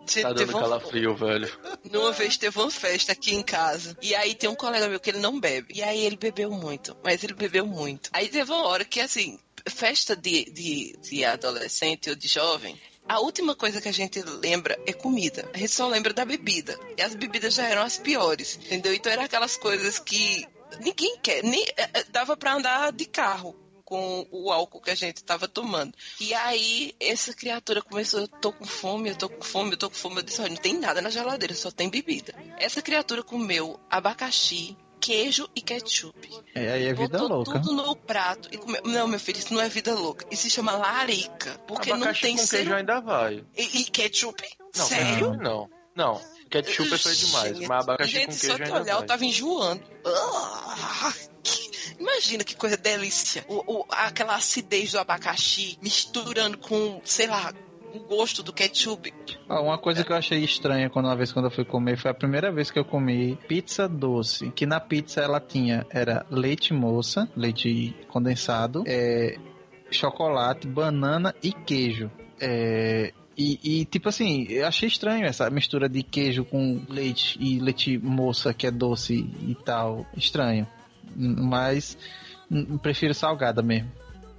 Gente, 0.08 0.21
Tá 0.21 0.34
teve 0.36 0.45
dando 0.45 0.51
uma, 0.51 0.60
calafrio, 0.62 1.15
velho. 1.15 1.51
numa 1.91 2.12
vez 2.12 2.38
teve 2.38 2.60
uma 2.60 2.69
festa 2.69 3.12
aqui 3.12 3.34
em 3.34 3.41
casa. 3.41 3.97
E 4.01 4.13
aí 4.13 4.36
tem 4.36 4.47
um 4.47 4.53
colega 4.55 4.88
meu 4.88 4.99
que 4.99 5.10
ele 5.10 5.17
não 5.17 5.39
bebe. 5.39 5.73
E 5.73 5.81
aí 5.81 6.05
ele 6.05 6.15
bebeu 6.15 6.51
muito. 6.51 6.95
Mas 7.03 7.23
ele 7.23 7.34
bebeu 7.34 7.65
muito. 7.65 8.12
Aí 8.13 8.27
teve 8.29 8.51
uma 8.51 8.67
hora 8.67 8.86
que, 8.86 8.99
assim, 8.99 9.39
festa 9.67 10.15
de, 10.15 10.45
de, 10.51 10.95
de 11.01 11.25
adolescente 11.25 12.12
ou 12.12 12.15
de 12.15 12.27
jovem. 12.27 12.79
A 13.08 13.19
última 13.19 13.55
coisa 13.55 13.81
que 13.81 13.89
a 13.89 13.91
gente 13.91 14.21
lembra 14.21 14.77
é 14.86 14.93
comida. 14.93 15.49
A 15.53 15.58
gente 15.58 15.71
só 15.71 15.88
lembra 15.88 16.13
da 16.13 16.23
bebida. 16.23 16.77
E 16.95 17.01
as 17.01 17.15
bebidas 17.15 17.55
já 17.55 17.67
eram 17.67 17.81
as 17.81 17.97
piores. 17.97 18.60
Entendeu? 18.63 18.93
Então 18.93 19.12
eram 19.12 19.23
aquelas 19.23 19.58
coisas 19.58 19.97
que 19.97 20.45
ninguém 20.80 21.17
quer. 21.21 21.43
Nem, 21.43 21.63
eh, 21.78 21.89
eh, 21.93 22.06
dava 22.10 22.36
pra 22.36 22.54
andar 22.54 22.91
de 22.91 23.06
carro 23.06 23.56
com 23.86 24.28
o 24.32 24.51
álcool 24.51 24.82
que 24.82 24.89
a 24.89 24.95
gente 24.95 25.23
tava 25.23 25.47
tomando. 25.47 25.93
E 26.19 26.34
aí, 26.34 26.95
essa 26.99 27.34
criatura 27.34 27.82
começou, 27.82 28.21
eu 28.21 28.28
tô 28.28 28.51
com 28.51 28.65
fome, 28.65 29.10
eu 29.10 29.15
tô 29.15 29.30
com 29.30 29.43
fome, 29.43 29.71
eu 29.71 29.78
tô 29.78 29.89
com 29.89 29.95
fome. 29.95 30.17
Eu 30.17 30.23
disse, 30.23 30.41
olha, 30.41 30.49
não 30.49 30.58
tem 30.58 30.78
nada 30.80 31.01
na 31.01 31.10
geladeira, 31.12 31.54
só 31.54 31.69
tem 31.69 31.88
bebida. 31.88 32.34
Essa 32.58 32.82
criatura 32.82 33.21
comeu 33.21 33.80
abacaxi, 33.89 34.75
queijo 34.99 35.47
e 35.56 35.62
ketchup. 35.62 36.30
É, 36.56 36.71
aí 36.71 36.86
é 36.88 36.93
vida 36.93 37.19
Botou 37.19 37.38
louca. 37.38 37.60
tudo 37.60 37.73
no 37.73 37.95
prato. 37.95 38.49
E 38.51 38.58
comeu. 38.58 38.82
Não, 38.84 39.08
meu 39.08 39.19
filho, 39.19 39.38
isso 39.38 39.54
não 39.54 39.62
é 39.62 39.69
vida 39.69 39.93
louca. 39.93 40.25
Isso 40.32 40.43
se 40.43 40.49
chama 40.49 40.75
larica. 40.75 41.60
Porque 41.67 41.91
não 41.91 41.97
Abacaxi 41.97 42.21
tem 42.21 42.38
com 42.38 42.47
queijo 42.47 42.69
ser... 42.69 42.73
ainda 42.73 42.99
vai. 42.99 43.45
E, 43.56 43.82
e 43.82 43.84
ketchup? 43.86 44.43
Não, 44.75 44.86
Sério? 44.86 45.34
não. 45.36 45.69
Não, 45.95 46.21
ketchup 46.49 46.93
é 46.93 46.97
feio 46.97 47.15
demais, 47.15 47.60
mas 47.60 47.71
abacaxi 47.84 48.12
gente, 48.12 48.25
com 48.27 48.31
só 48.34 48.39
queijo 48.39 48.55
de 48.58 48.63
ainda 48.63 48.81
olhar 48.81 48.95
eu 49.01 49.05
tava 49.05 49.25
enjoando. 49.25 49.81
Ah, 50.05 51.13
que- 51.43 51.75
Imagina 51.99 52.43
que 52.43 52.55
coisa 52.55 52.75
delícia. 52.77 53.45
O, 53.47 53.79
o- 53.81 53.86
aquela 53.89 54.36
acidez 54.36 54.91
do 54.91 54.99
abacaxi 54.99 55.77
misturando 55.81 56.58
com, 56.58 56.99
sei 57.05 57.27
lá, 57.27 57.53
o 57.93 57.99
gosto 57.99 58.43
do 58.43 58.51
ketchup. 58.51 59.13
Ó, 59.47 59.62
uma 59.63 59.77
coisa 59.77 60.03
que 60.03 60.12
eu 60.12 60.15
achei 60.17 60.43
estranha 60.43 60.89
quando 60.89 61.05
uma 61.05 61.15
vez 61.15 61.31
quando 61.31 61.45
eu 61.45 61.51
fui 61.51 61.63
comer 61.63 61.97
foi 61.97 62.12
a 62.12 62.13
primeira 62.13 62.51
vez 62.51 62.69
que 62.69 62.77
eu 62.77 62.84
comi 62.84 63.38
pizza 63.47 63.88
doce. 63.88 64.51
Que 64.51 64.65
na 64.65 64.79
pizza 64.79 65.21
ela 65.21 65.39
tinha 65.39 65.86
era 65.89 66.25
leite 66.29 66.73
moça, 66.73 67.29
leite 67.36 67.95
condensado, 68.10 68.84
é, 68.86 69.38
chocolate, 69.89 70.67
banana 70.67 71.34
e 71.41 71.53
queijo. 71.53 72.12
É, 72.41 73.13
e, 73.37 73.59
e, 73.81 73.85
tipo 73.85 74.09
assim, 74.09 74.45
eu 74.49 74.65
achei 74.65 74.87
estranho 74.87 75.25
essa 75.25 75.49
mistura 75.49 75.89
de 75.89 76.01
queijo 76.03 76.45
com 76.45 76.81
leite 76.89 77.37
e 77.41 77.59
leite 77.59 77.97
moça 77.97 78.53
que 78.53 78.65
é 78.67 78.71
doce 78.71 79.13
e 79.41 79.55
tal. 79.65 80.05
Estranho. 80.15 80.67
Mas 81.15 81.97
n- 82.49 82.77
prefiro 82.79 83.13
salgada 83.13 83.61
mesmo. 83.61 83.91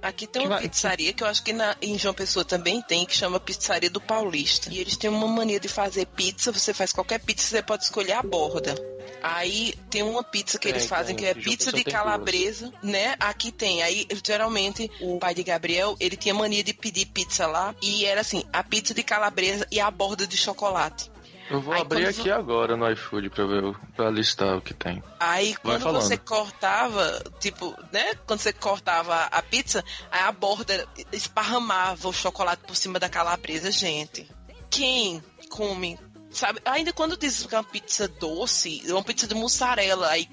Aqui 0.07 0.25
tem 0.25 0.43
Que 0.43 0.47
uma 0.47 0.55
vai- 0.59 0.69
pizzaria 0.69 1.11
que 1.11 1.21
eu 1.21 1.27
acho 1.27 1.43
que 1.43 1.51
na, 1.51 1.75
em 1.81 1.97
João 1.99 2.13
Pessoa 2.13 2.45
também 2.45 2.81
tem, 2.81 3.05
que 3.05 3.13
chama 3.15 3.39
Pizzaria 3.41 3.89
do 3.89 3.99
Paulista. 3.99 4.69
E 4.71 4.79
eles 4.79 4.95
têm 4.95 5.09
uma 5.09 5.27
mania 5.27 5.59
de 5.59 5.67
fazer 5.67 6.05
pizza, 6.05 6.49
você 6.51 6.73
faz 6.73 6.93
qualquer 6.93 7.19
pizza, 7.19 7.47
você 7.47 7.61
pode 7.61 7.83
escolher 7.83 8.13
a 8.13 8.23
borda. 8.23 8.73
Aí 9.21 9.73
tem 9.89 10.03
uma 10.03 10.23
pizza 10.23 10.57
que 10.57 10.67
Tem, 10.67 10.77
eles 10.77 10.87
fazem 10.87 11.15
tem. 11.15 11.25
que 11.25 11.29
é 11.29 11.33
pizza 11.33 11.71
de 11.73 11.83
calabresa, 11.83 12.71
né? 12.81 13.15
Aqui 13.19 13.51
tem. 13.51 13.81
Aí, 13.83 14.07
geralmente, 14.25 14.89
o 15.01 15.17
pai 15.19 15.33
de 15.33 15.43
Gabriel, 15.43 15.95
ele 15.99 16.15
tinha 16.15 16.33
mania 16.33 16.63
de 16.63 16.73
pedir 16.73 17.07
pizza 17.07 17.45
lá. 17.47 17.75
E 17.81 18.05
era 18.05 18.21
assim, 18.21 18.43
a 18.53 18.63
pizza 18.63 18.93
de 18.93 19.03
calabresa 19.03 19.67
e 19.71 19.79
a 19.79 19.89
borda 19.91 20.25
de 20.25 20.37
chocolate. 20.37 21.11
Eu 21.49 21.61
vou 21.61 21.73
Aí 21.73 21.81
abrir 21.81 22.03
quando 22.05 22.19
aqui 22.19 22.31
agora 22.31 22.75
no 22.75 22.89
iFood 22.91 23.29
pra 23.29 23.45
ver, 23.45 23.63
o- 23.63 23.75
pra 23.95 24.09
listar 24.09 24.57
o 24.57 24.61
que 24.61 24.73
tem. 24.73 25.01
Aí 25.19 25.55
quando 25.55 25.91
você 25.93 26.17
cortava, 26.17 27.23
tipo, 27.39 27.75
né? 27.91 28.15
Quando 28.25 28.39
você 28.39 28.51
cortava 28.51 29.15
a 29.25 29.41
pizza, 29.41 29.83
aí 30.11 30.21
a 30.21 30.31
borda 30.31 30.87
esparramava 31.11 32.07
o 32.09 32.13
chocolate 32.13 32.63
por 32.65 32.75
cima 32.75 32.99
da 32.99 33.07
calabresa, 33.09 33.71
gente. 33.71 34.29
Quem 34.69 35.23
come, 35.49 35.97
sabe? 36.29 36.59
Ainda 36.65 36.91
quando 36.91 37.15
diz 37.17 37.45
que 37.45 37.55
é 37.55 37.57
uma 37.57 37.63
pizza 37.63 38.07
doce, 38.07 38.81
é 38.85 38.91
uma 38.93 39.03
pizza 39.03 39.25
de 39.27 39.33
mussarela, 39.35 40.09
aí 40.09 40.27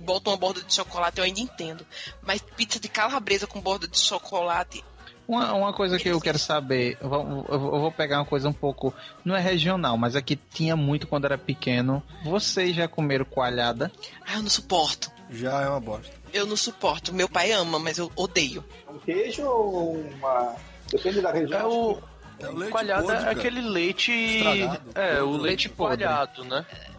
bota 0.00 0.30
uma 0.30 0.36
borda 0.36 0.62
de 0.62 0.72
chocolate, 0.72 1.18
eu 1.18 1.24
ainda 1.24 1.40
entendo. 1.40 1.86
Mas 2.22 2.40
pizza 2.40 2.80
de 2.80 2.88
calabresa 2.88 3.46
com 3.46 3.60
borda 3.60 3.86
de 3.86 3.98
chocolate, 3.98 4.82
Uma, 5.26 5.54
uma 5.54 5.72
coisa 5.72 5.98
que 5.98 6.08
eu 6.08 6.20
quero 6.20 6.38
saber, 6.38 6.98
eu 7.00 7.08
vou, 7.08 7.46
eu 7.48 7.58
vou- 7.58 7.92
pegar 7.92 8.18
uma 8.18 8.26
coisa 8.26 8.48
um 8.48 8.52
pouco, 8.52 8.92
não 9.24 9.34
é 9.34 9.40
regional, 9.40 9.96
mas 9.96 10.14
aqui 10.14 10.36
tinha 10.36 10.76
muito 10.76 11.06
quando 11.06 11.24
era 11.24 11.38
pequeno. 11.38 12.02
Vocês 12.24 12.76
já 12.76 12.86
comeram 12.86 13.24
coalhada? 13.24 13.90
ah, 14.26 14.34
eu 14.36 14.42
não 14.42 14.50
suporto. 14.50 15.10
Já 15.30 15.62
é 15.62 15.68
uma 15.68 15.80
bosta. 15.80 16.12
Eu 16.32 16.46
não 16.46 16.56
suporto. 16.56 17.14
Meu 17.14 17.28
pai 17.28 17.52
ama, 17.52 17.78
mas 17.78 17.96
eu 17.96 18.12
odeio. 18.14 18.62
Um 18.88 18.98
queijo 18.98 19.42
ou 19.46 19.96
uma. 19.96 20.54
Depende 20.90 21.20
da 21.22 21.32
região. 21.32 21.60
É 21.60 21.64
o. 21.64 21.98
É 22.40 22.48
o 22.48 22.56
leite 22.56 22.72
coalhada 22.72 23.02
podre, 23.02 23.24
é 23.26 23.30
aquele 23.30 23.60
leite. 23.62 24.12
Estragado. 24.12 24.90
É, 24.94 25.22
o 25.22 25.30
Leite 25.30 25.42
leite 25.42 25.68
coalhado, 25.70 26.44
né? 26.44 26.66
É. 26.70 26.93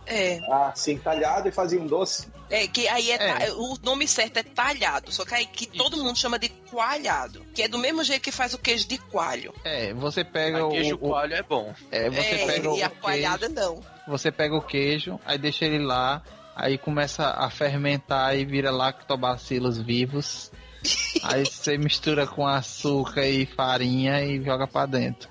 Ah, 0.52 0.72
sim, 0.76 0.98
talhado 0.98 1.48
e 1.50 1.52
fazia 1.52 1.80
um 1.80 1.88
doce. 1.88 2.28
É, 2.50 2.68
que 2.68 2.88
aí 2.88 3.10
é, 3.12 3.46
É. 3.48 3.52
o 3.54 3.76
nome 3.84 4.08
certo 4.08 4.38
é 4.38 4.44
talhado, 4.44 5.12
só 5.12 5.26
que 5.26 5.34
aí 5.34 5.46
que 5.48 5.66
todo 5.66 5.98
mundo 5.98 6.16
chama 6.18 6.38
de 6.38 6.50
coalhado, 6.50 7.44
que 7.56 7.64
é 7.64 7.68
do 7.68 7.80
mesmo 7.80 8.04
jeito 8.04 8.22
que 8.22 8.32
faz 8.32 8.54
o 8.54 8.58
queijo 8.60 8.88
de 8.88 8.98
coalho. 9.00 9.52
É, 9.64 9.94
você 9.94 10.24
pega 10.24 10.64
o, 10.66 10.70
queijo 10.70 10.96
o- 10.96 11.00
coalho 11.00 11.34
é 11.34 11.42
bom. 11.42 11.74
é, 11.92 12.10
você 12.10 12.20
é, 12.36 12.46
pega 12.46 12.72
o 12.72 12.78
e 12.78 12.84
a 12.84 12.90
queijo, 12.90 13.02
coalhada 13.02 13.50
não. 13.50 13.82
você 14.08 14.32
pega 14.32 14.56
o 14.56 14.62
queijo, 14.62 15.20
aí 15.26 15.40
deixa 15.40 15.66
ele 15.66 15.84
lá, 15.84 16.22
aí 16.56 16.78
começa 16.78 17.28
a 17.32 17.50
fermentar 17.50 18.38
e 18.38 18.46
vira 18.46 18.70
lactobacilos 18.70 19.80
vivos. 19.82 20.52
aí 21.24 21.44
você 21.46 21.80
mistura 21.80 22.28
com 22.28 22.46
açúcar 22.46 23.26
e 23.26 23.48
farinha 23.48 24.22
e 24.24 24.44
joga 24.44 24.68
pra 24.68 24.86
dentro. 24.86 25.30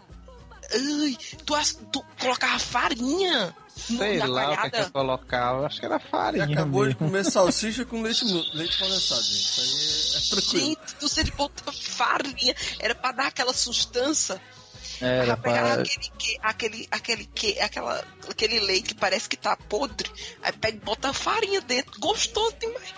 Ai, 0.72 1.16
tu, 1.46 1.54
as- 1.54 1.78
tu 1.92 2.04
colocava 2.20 2.58
farinha 2.58 3.54
Sei 3.76 4.18
lá 4.18 4.52
o 4.52 4.56
que, 4.56 4.66
é 4.66 4.70
que 4.70 4.80
eu 4.80 4.90
colocava, 4.90 5.66
acho 5.66 5.80
que 5.80 5.86
era 5.86 5.98
farinha 5.98 6.44
acabou 6.44 6.82
de 6.82 6.90
mesmo. 6.90 7.06
comer 7.06 7.24
salsicha 7.24 7.84
com 7.84 8.02
leite, 8.02 8.24
leite 8.54 8.78
condensado, 8.78 9.22
gente. 9.22 9.34
Isso 9.34 9.60
aí 9.60 10.22
é 10.22 10.30
tranquilo. 10.30 10.66
Gente, 10.66 10.94
tu 11.00 11.08
você 11.08 11.24
bota 11.24 11.72
farinha, 11.72 12.54
era 12.78 12.94
pra 12.94 13.12
dar 13.12 13.26
aquela 13.26 13.52
sustância. 13.52 14.40
Era 15.00 15.36
pra 15.36 15.52
pegar 15.52 15.74
pra... 15.74 15.82
aquele, 15.82 16.10
que, 16.16 16.38
aquele, 16.40 16.88
aquele, 16.90 17.24
que, 17.26 17.60
aquela, 17.60 18.04
aquele 18.30 18.60
leite 18.60 18.94
que 18.94 18.94
parece 18.94 19.28
que 19.28 19.36
tá 19.36 19.56
podre, 19.56 20.08
aí 20.42 20.52
pega 20.52 20.76
e 20.76 20.80
bota 20.80 21.12
farinha 21.12 21.60
dentro, 21.60 22.00
gostoso 22.00 22.54
demais. 22.60 22.94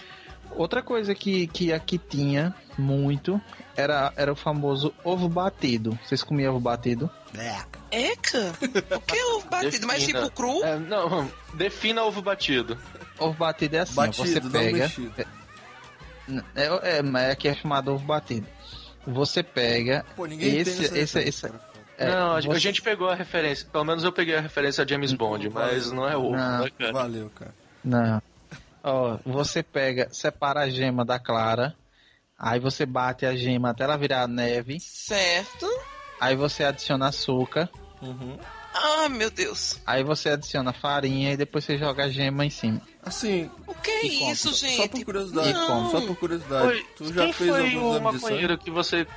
Outra 0.50 0.82
coisa 0.82 1.14
que, 1.14 1.46
que 1.48 1.72
aqui 1.72 1.98
tinha 1.98 2.54
muito 2.78 3.40
era, 3.76 4.12
era 4.16 4.32
o 4.32 4.36
famoso 4.36 4.92
ovo 5.04 5.28
batido. 5.28 5.98
Vocês 6.04 6.22
comiam 6.22 6.52
ovo 6.54 6.60
batido? 6.60 7.10
Eca, 7.90 8.52
o 8.96 9.00
que 9.00 9.16
é 9.16 9.24
ovo 9.26 9.46
batido? 9.50 9.86
Mas 9.86 10.04
tipo 10.06 10.30
cru? 10.30 10.64
É, 10.64 10.78
não, 10.78 11.30
defina 11.54 12.02
ovo 12.04 12.22
batido. 12.22 12.78
Ovo 13.18 13.34
batido 13.34 13.76
é 13.76 13.80
assim, 13.80 13.94
Batido, 13.94 14.26
você 14.26 14.40
pega. 14.40 14.90
É, 16.54 16.96
é, 16.98 17.02
mas 17.02 17.30
aqui 17.30 17.48
é 17.48 17.54
chamado 17.54 17.92
ovo 17.94 18.04
batido. 18.04 18.46
Você 19.06 19.42
pega 19.42 20.04
Pô, 20.16 20.26
ninguém 20.26 20.58
esse, 20.58 20.84
esse, 20.96 21.18
esse, 21.20 21.42
cara. 21.42 21.60
é, 21.96 22.10
não, 22.10 22.32
a, 22.32 22.40
você- 22.40 22.50
a 22.50 22.58
gente 22.58 22.82
pegou 22.82 23.08
a 23.08 23.14
referência. 23.14 23.66
Pelo 23.70 23.84
menos 23.84 24.02
eu 24.02 24.10
peguei 24.12 24.34
a 24.36 24.40
referência 24.40 24.82
a 24.82 24.86
James 24.86 25.12
Bond, 25.12 25.48
mas 25.50 25.92
não 25.92 26.08
é 26.08 26.16
ovo, 26.16 26.36
Não. 26.36 26.64
né, 26.64 26.70
cara? 26.76 26.92
Valeu, 26.92 27.30
cara. 27.30 27.54
Não. 27.84 28.20
Ó, 28.82 29.18
você 29.24 29.62
pega, 29.62 30.08
separa 30.10 30.60
a 30.62 30.68
gema 30.68 31.04
da 31.04 31.18
clara, 31.20 31.74
aí 32.38 32.60
você 32.60 32.84
bate 32.86 33.24
a 33.26 33.34
gema 33.34 33.70
até 33.70 33.84
ela 33.84 33.96
virar 33.96 34.26
neve, 34.28 34.78
Certo. 34.80 35.66
aí 36.20 36.36
você 36.36 36.64
adiciona 36.64 37.08
açúcar, 37.08 37.70
Uhum. 38.02 38.36
Ah, 38.78 39.08
meu 39.08 39.30
Deus. 39.30 39.78
aí 39.86 40.04
você 40.04 40.28
adiciona 40.30 40.72
farinha 40.72 41.32
e 41.32 41.36
depois 41.36 41.64
você 41.64 41.78
joga 41.78 42.04
a 42.04 42.08
gema 42.10 42.44
em 42.44 42.50
cima. 42.50 42.80
Assim, 43.02 43.48
O 43.66 43.74
que 43.74 43.90
é 43.90 44.06
isso, 44.32 44.50
compra. 44.50 44.58
gente? 44.68 44.76
só 44.76 44.88
por 44.88 45.04
curiosidade. 45.04 45.52
Não. 45.52 45.90
Só 45.90 46.00
por 46.02 46.16
curiosidade. 46.16 46.66
Oi, 46.68 46.86
tu 46.96 47.14
já 47.14 47.22
quem 47.24 47.32
fez 47.32 47.50
algum 47.50 47.90
exame 47.96 48.10
de 48.12 48.20
sangue? 48.20 48.58
que 48.58 48.70
você... 48.70 49.06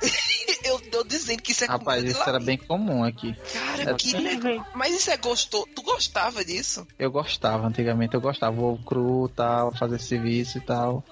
Eu 0.62 0.78
tô 0.78 1.02
dizendo 1.04 1.42
que 1.42 1.52
isso 1.52 1.64
é 1.64 1.66
Rapaz, 1.66 2.04
isso 2.04 2.22
era 2.22 2.38
bem 2.38 2.56
comum 2.56 3.02
aqui. 3.02 3.34
Cara, 3.52 3.94
que 3.94 4.12
Quem 4.12 4.20
negócio. 4.22 4.42
vem? 4.42 4.62
Mas 4.74 4.94
isso 4.94 5.10
é 5.10 5.16
gostoso. 5.16 5.66
Tu 5.74 5.82
gostava 5.82 6.44
disso? 6.44 6.86
Eu 6.98 7.10
gostava, 7.10 7.66
antigamente 7.66 8.14
eu 8.14 8.20
gostava, 8.20 8.60
ovo 8.60 8.82
cru 8.84 9.28
tal, 9.34 9.74
fazer 9.74 9.98
serviço 9.98 10.58
e 10.58 10.60
tal. 10.60 11.02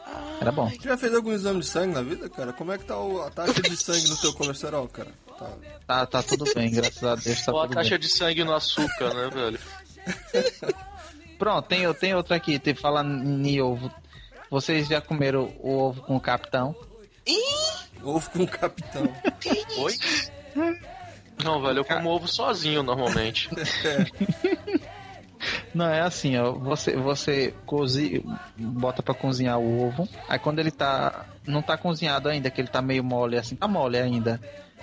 Era 0.41 0.53
bom. 0.53 0.71
Tu 0.71 0.85
já 0.85 0.97
fez 0.97 1.13
algum 1.15 1.33
exame 1.33 1.61
de 1.61 1.67
sangue 1.67 1.95
na 1.95 2.03
vida, 2.03 2.29
cara? 2.29 2.53
Como 2.53 2.71
é 2.73 2.79
que 2.79 2.85
tá 2.85 2.97
o- 2.99 3.23
a 3.23 3.31
taxa 3.31 3.61
de 3.61 3.77
sangue 3.77 4.09
no 4.09 4.17
teu 4.19 4.33
colesterol, 4.35 4.87
cara? 4.89 5.11
Tá. 5.39 5.51
Tá, 5.87 6.07
tá 6.07 6.23
tudo 6.23 6.45
bem, 6.55 6.71
graças 6.71 7.03
a 7.03 7.15
Deus 7.15 7.45
tá 7.45 7.53
Ou 7.53 7.61
a 7.61 7.63
tudo 7.63 7.75
taxa 7.75 7.91
bem. 7.91 7.99
de 8.01 8.09
sangue 8.09 8.45
no 8.45 8.55
açúcar, 8.55 9.15
né, 9.15 9.31
velho? 9.31 9.61
Pronto, 11.39 11.67
tem, 11.67 11.93
tem 11.95 12.15
outra 12.15 12.37
aqui, 12.37 12.59
tem 12.59 12.75
falando 12.75 13.47
em 13.47 13.61
ovo. 13.61 13.91
Vocês 14.51 14.89
já 14.89 15.01
comeram 15.01 15.55
o 15.61 15.79
ovo 15.79 16.03
com 16.03 16.17
o 16.17 16.21
capitão? 16.21 16.75
Ovo 18.03 18.31
com 18.31 18.47
capitão. 18.47 19.05
Oi? 19.79 19.95
Não, 21.45 21.63
velho, 21.63 21.81
eu 21.81 21.85
como 21.85 22.09
ovo 22.11 22.27
sozinho 22.27 22.83
normalmente. 22.83 23.49
Não, 25.75 25.87
é 25.87 26.01
assim, 26.01 26.37
ó. 26.37 26.53
Você, 26.53 26.97
você 26.97 27.55
cozi, 27.67 28.23
bota 28.57 29.03
pra 29.03 29.15
cozinhar 29.15 29.59
o 29.59 29.87
ovo. 29.87 30.09
Aí 30.29 30.39
quando 30.39 30.59
ele 30.59 30.71
tá. 30.71 31.25
Não 31.47 31.63
tá 31.63 31.79
cozinhado 31.79 32.29
ainda, 32.29 32.51
que 32.51 32.61
ele 32.61 32.69
tá 32.69 32.83
meio 32.83 33.03
mole 33.03 33.39
assim, 33.39 33.57
tá 33.57 33.67
mole 33.67 33.97
ainda. 33.99 34.39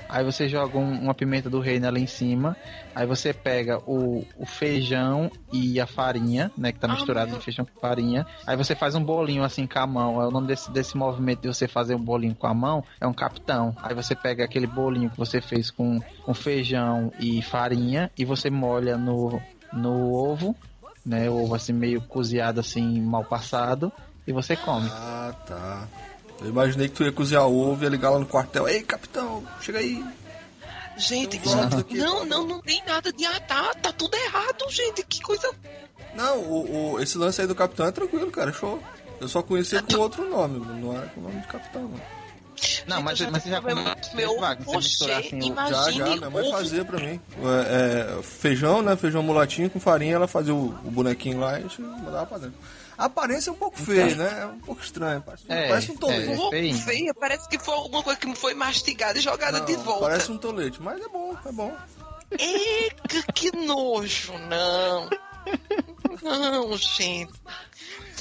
Aí 0.07 0.23
você 0.23 0.47
joga 0.47 0.77
um- 0.77 0.99
uma 1.01 1.13
pimenta 1.13 1.49
do 1.49 1.59
reino 1.59 1.87
ali 1.87 2.01
em 2.01 2.07
cima. 2.07 2.55
Aí 2.93 3.05
você 3.07 3.33
pega 3.33 3.79
o, 3.87 4.23
o 4.37 4.45
feijão 4.45 5.31
e 5.51 5.79
a 5.79 5.85
farinha, 5.87 6.51
né? 6.57 6.71
Que 6.71 6.79
tá 6.79 6.87
Ah, 6.87 6.91
misturado 6.91 7.29
meu. 7.31 7.39
de 7.39 7.43
feijão 7.45 7.65
com 7.65 7.79
farinha. 7.79 8.25
Aí 8.47 8.55
você 8.55 8.75
faz 8.75 8.93
um 8.95 9.03
bolinho 9.03 9.43
assim 9.43 9.65
com 9.67 9.79
a 9.79 9.85
mão. 9.87 10.21
É 10.21 10.27
o 10.27 10.31
nome 10.31 10.47
desse, 10.47 10.71
desse 10.71 10.95
movimento 10.95 11.41
de 11.41 11.47
você 11.47 11.67
fazer 11.67 11.95
um 11.95 11.99
bolinho 12.03 12.35
com 12.35 12.47
a 12.47 12.53
mão. 12.53 12.83
É 13.01 13.05
um 13.07 13.13
capitão. 13.13 13.75
Aí 13.81 13.93
você 13.95 14.15
pega 14.15 14.43
aquele 14.45 14.67
bolinho 14.67 15.09
que 15.09 15.17
você 15.17 15.41
fez 15.41 15.69
com, 15.71 15.99
com 16.23 16.33
feijão 16.33 17.11
e 17.19 17.41
farinha. 17.41 18.11
E 18.17 18.23
você 18.25 18.49
molha 18.49 18.97
no, 18.97 19.41
no 19.75 20.13
ovo 20.13 20.55
né? 21.05 21.29
O 21.29 21.43
ovo 21.43 21.53
assim 21.53 21.71
meio 21.73 22.01
cozinhado 22.01 22.59
assim, 22.59 22.99
mal 22.99 23.23
passado, 23.23 23.91
e 24.25 24.31
você 24.33 24.55
come. 24.55 24.89
Ah, 24.91 25.33
tá. 25.45 25.87
Eu 26.41 26.47
imaginei 26.49 26.89
que 26.89 26.95
tu 26.95 27.03
ia 27.03 27.11
cozinhar 27.11 27.45
ovo 27.45 27.81
e 27.81 27.83
ia 27.83 27.89
ligar 27.89 28.09
lá 28.09 28.17
no 28.17 28.25
quartel. 28.25 28.67
Ei, 28.67 28.81
capitão, 28.81 29.43
chega 29.61 29.77
aí. 29.79 30.03
Gente, 30.97 31.37
uns 31.45 31.53
ovos 31.53 31.79
aqui, 31.79 31.97
não, 31.97 32.19
tá 32.19 32.25
não, 32.25 32.47
não 32.47 32.61
tem 32.61 32.81
nada 32.87 33.11
de 33.13 33.25
ah, 33.25 33.39
tá, 33.41 33.73
tá 33.75 33.91
tudo 33.91 34.15
errado, 34.15 34.65
gente. 34.71 35.03
Que 35.05 35.21
coisa. 35.21 35.47
Não, 36.15 36.39
o, 36.39 36.93
o- 36.93 36.99
esse 37.01 37.17
lance 37.17 37.39
aí 37.41 37.45
do 37.47 37.53
capitão 37.53 37.85
é 37.85 37.91
tranquilo, 37.91 38.31
cara, 38.31 38.51
show. 38.51 38.79
Eu 39.19 39.21
Eu 39.21 39.27
só 39.27 39.41
conhecia 39.43 39.81
com 39.83 39.97
outro 39.97 40.27
nome, 40.29 40.59
não 40.81 40.95
era 40.97 41.05
com 41.07 41.19
o 41.19 41.23
nome 41.23 41.39
de 41.41 41.47
capitão, 41.47 41.83
não. 41.83 42.01
Não, 42.87 43.01
mas, 43.01 43.19
mas 43.21 43.43
você 43.43 43.49
já 43.49 43.61
muito 43.61 44.15
meu 44.15 44.39
Wagner, 44.39 44.65
você 44.65 44.77
misturar 44.77 45.19
assim, 45.19 45.53
Já, 45.69 45.91
já, 45.91 46.05
minha 46.15 46.29
mãe 46.29 46.51
fazia 46.51 46.85
pra 46.85 46.99
mim. 46.99 47.19
É, 47.37 48.19
é, 48.19 48.23
feijão, 48.23 48.81
né? 48.81 48.95
Feijão 48.95 49.23
mulatinho 49.23 49.69
com 49.69 49.79
farinha, 49.79 50.15
ela 50.15 50.27
fazia 50.27 50.53
o, 50.53 50.67
o 50.67 50.91
bonequinho 50.91 51.39
lá 51.39 51.53
e 51.53 51.57
a 51.57 51.61
gente 51.61 51.81
mandava 51.81 52.25
pra 52.25 52.37
dentro. 52.37 52.55
A 52.97 53.05
aparência 53.05 53.49
é 53.49 53.53
um 53.53 53.57
pouco 53.57 53.77
feia, 53.77 54.15
né? 54.15 54.39
É 54.41 54.45
um 54.45 54.59
pouco 54.59 54.81
estranha. 54.81 55.21
Parece, 55.21 55.43
É, 55.49 55.67
parece 55.67 55.91
um 55.91 55.97
tolete. 55.97 56.31
é. 56.31 56.35
Pô, 56.35 56.49
feio. 56.49 56.75
feia, 56.77 57.13
parece 57.13 57.49
que 57.49 57.59
foi 57.59 57.73
alguma 57.75 58.01
coisa 58.01 58.17
que 58.19 58.33
foi 58.35 58.53
mastigada 58.53 59.19
e 59.19 59.21
jogada 59.21 59.59
Não, 59.59 59.65
de 59.65 59.75
volta. 59.75 60.05
Parece 60.05 60.31
um 60.31 60.37
tolete, 60.37 60.81
mas 60.81 61.01
é 61.01 61.09
bom, 61.09 61.35
é 61.45 61.51
bom. 61.51 61.75
Eca, 62.31 63.33
que 63.33 63.51
nojo, 63.51 64.33
não. 64.49 65.09
Não, 66.21 66.75
gente. 66.77 67.33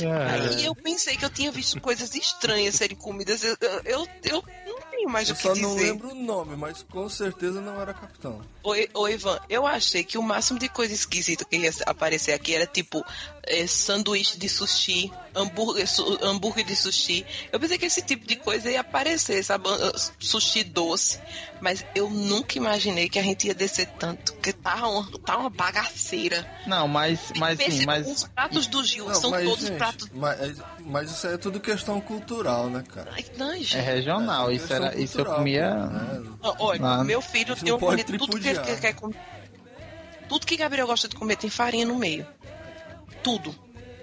É. 0.00 0.30
Aí 0.30 0.64
eu 0.64 0.74
pensei 0.74 1.16
que 1.16 1.24
eu 1.24 1.30
tinha 1.30 1.52
visto 1.52 1.80
coisas 1.80 2.14
estranhas 2.14 2.74
serem 2.74 2.96
comidas. 2.96 3.44
Eu, 3.44 3.56
eu, 3.84 4.08
eu 4.24 4.44
não 4.66 4.78
tenho 5.04 5.12
mais 5.12 5.28
Eu 5.28 5.34
o 5.34 5.36
que 5.36 5.42
só 5.42 5.52
dizer. 5.52 5.62
não 5.66 5.76
lembro 5.76 6.10
o 6.10 6.14
nome, 6.14 6.56
mas 6.56 6.82
com 6.82 7.08
certeza 7.08 7.60
não 7.60 7.80
era 7.80 7.92
capitão. 7.92 8.40
Oi, 8.62 8.88
oi, 8.94 9.12
Ivan, 9.12 9.38
eu 9.48 9.66
achei 9.66 10.02
que 10.02 10.16
o 10.16 10.22
máximo 10.22 10.58
de 10.58 10.68
coisa 10.68 10.94
esquisita 10.94 11.44
que 11.44 11.56
ia 11.56 11.70
aparecer 11.86 12.32
aqui 12.32 12.54
era 12.54 12.66
tipo 12.66 13.04
eh, 13.46 13.66
sanduíche 13.66 14.38
de 14.38 14.48
sushi, 14.48 15.12
hambúrguer, 15.34 15.86
su- 15.86 16.18
hambúrguer 16.22 16.64
de 16.64 16.74
sushi. 16.74 17.26
Eu 17.52 17.60
pensei 17.60 17.76
que 17.76 17.84
esse 17.86 18.00
tipo 18.02 18.26
de 18.26 18.36
coisa 18.36 18.70
ia 18.70 18.80
aparecer, 18.80 19.44
sabe? 19.44 19.64
Sushi 20.18 20.64
doce. 20.64 21.18
Mas 21.60 21.84
eu 21.94 22.08
nunca 22.08 22.56
imaginei 22.58 23.08
que 23.08 23.18
a 23.18 23.22
gente 23.22 23.46
ia 23.46 23.54
descer 23.54 23.86
tanto. 23.98 24.32
Porque 24.34 24.52
tá 24.52 24.86
uma, 24.88 25.10
tá 25.20 25.36
uma 25.38 25.50
bagaceira. 25.50 26.46
Não, 26.66 26.88
mas, 26.88 27.32
mas 27.36 27.58
sim, 27.58 27.84
mas. 27.84 28.06
Os 28.06 28.24
pratos 28.24 28.66
do 28.66 28.82
Gil 28.84 29.06
Não, 29.06 29.14
são 29.14 29.30
mas, 29.30 29.44
todos 29.44 29.66
gente, 29.66 29.76
pratos. 29.76 30.08
mas, 30.12 30.58
mas 30.84 31.10
isso 31.10 31.26
aí 31.26 31.34
é 31.34 31.38
tudo 31.38 31.58
questão 31.60 32.00
cultural, 32.00 32.68
né, 32.70 32.82
cara? 32.88 33.10
Ai, 33.14 33.24
não, 33.36 33.52
gente. 33.56 33.76
É 33.76 33.80
regional, 33.80 34.50
É 34.50 34.54
isso, 34.54 34.72
era, 34.72 34.94
isso 34.96 35.18
eu 35.18 35.24
cultural, 35.24 35.36
comia. 35.38 35.74
né? 35.74 36.22
Olha, 36.58 37.04
meu 37.04 37.20
filho 37.22 37.54
tem 37.56 37.68
não 37.70 37.76
um 37.76 37.80
comida, 37.80 38.18
tudo 38.18 38.38
que 38.40 38.48
ele 38.48 38.60
quer 38.76 38.94
comer. 38.94 39.16
Tudo 40.28 40.46
que 40.46 40.56
Gabriel 40.56 40.86
gosta 40.86 41.08
de 41.08 41.16
comer 41.16 41.36
tem 41.36 41.50
farinha 41.50 41.84
no 41.86 41.96
meio. 41.96 42.26
Tudo. 43.22 43.54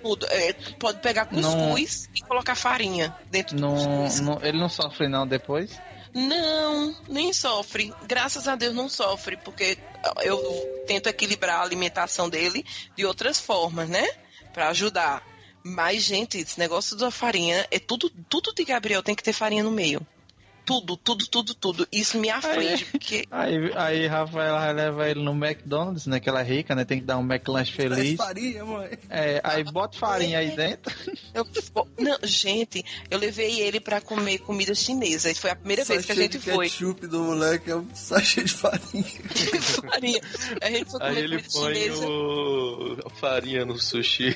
Tudo. 0.03 0.25
É, 0.29 0.53
pode 0.79 0.99
pegar 0.99 1.25
cuscuz 1.25 2.09
e 2.15 2.21
colocar 2.21 2.55
farinha 2.55 3.15
dentro 3.29 3.55
do 3.55 3.61
Não, 3.61 3.75
cuscuz. 3.75 4.19
não- 4.19 4.39
ele 4.43 4.59
não 4.59 4.69
sofre 4.69 5.07
não 5.07 5.27
depois? 5.27 5.79
Não, 6.13 6.95
nem 7.07 7.31
sofre. 7.33 7.93
Graças 8.05 8.47
a 8.47 8.55
Deus 8.55 8.73
não 8.75 8.89
sofre, 8.89 9.37
porque 9.37 9.77
eu 10.23 10.39
tento 10.87 11.07
equilibrar 11.07 11.59
a 11.59 11.63
alimentação 11.63 12.29
dele 12.29 12.65
de 12.95 13.05
outras 13.05 13.39
formas, 13.39 13.87
né? 13.89 14.05
Pra 14.53 14.69
ajudar. 14.69 15.23
Mas, 15.63 16.03
gente, 16.03 16.37
esse 16.37 16.57
negócio 16.57 16.95
da 16.97 17.11
farinha 17.11 17.67
é 17.69 17.79
tudo, 17.79 18.09
tudo 18.09 18.53
de 18.53 18.63
Gabriel 18.65 19.03
tem 19.03 19.15
que 19.15 19.23
ter 19.23 19.33
farinha 19.33 19.63
no 19.63 19.71
meio. 19.71 20.05
Tudo, 20.65 20.95
tudo, 20.97 21.27
tudo, 21.27 21.53
tudo. 21.55 21.87
Isso 21.91 22.17
me 22.19 22.29
aflige, 22.29 22.85
porque 22.85 23.25
Aí, 23.31 23.71
aí 23.75 24.07
Rafael 24.07 24.55
vai 24.55 24.73
levar 24.73 25.09
ele 25.09 25.23
no 25.23 25.31
McDonald's, 25.31 26.05
né? 26.05 26.19
Que 26.19 26.29
ela 26.29 26.41
é 26.41 26.43
rica, 26.43 26.75
né? 26.75 26.85
Tem 26.85 26.99
que 26.99 27.05
dar 27.05 27.17
um 27.17 27.21
McLanche 27.25 27.71
feliz. 27.71 28.15
farinha, 28.17 28.63
mãe. 28.63 28.89
É, 29.09 29.41
aí 29.43 29.63
bota 29.63 29.97
farinha 29.97 30.39
aí 30.39 30.55
dentro. 30.55 30.93
Eu, 31.33 31.45
não, 31.99 32.17
gente, 32.23 32.83
eu 33.09 33.17
levei 33.17 33.59
ele 33.61 33.79
pra 33.79 33.99
comer 34.01 34.39
comida 34.39 34.73
chinesa. 34.75 35.31
E 35.31 35.35
foi 35.35 35.49
a 35.51 35.55
primeira 35.55 35.83
vez 35.83 36.05
que 36.05 36.11
a 36.11 36.15
Sachê 36.15 36.27
gente 36.31 36.39
foi. 36.39 36.69
ketchup 36.69 37.07
do 37.07 37.19
moleque 37.23 37.71
é 37.71 37.75
um 37.75 37.87
sachê 37.95 38.43
de 38.43 38.53
farinha. 38.53 39.03
farinha. 39.89 40.21
A 40.61 40.69
gente 40.69 40.91
foi 40.91 41.01
Aí 41.01 41.09
comer 41.15 41.23
ele 41.23 41.43
comida 41.43 41.49
põe 41.53 41.73
chinesa. 41.75 42.07
o... 42.07 43.09
farinha 43.19 43.65
no 43.65 43.79
sushi. 43.79 44.35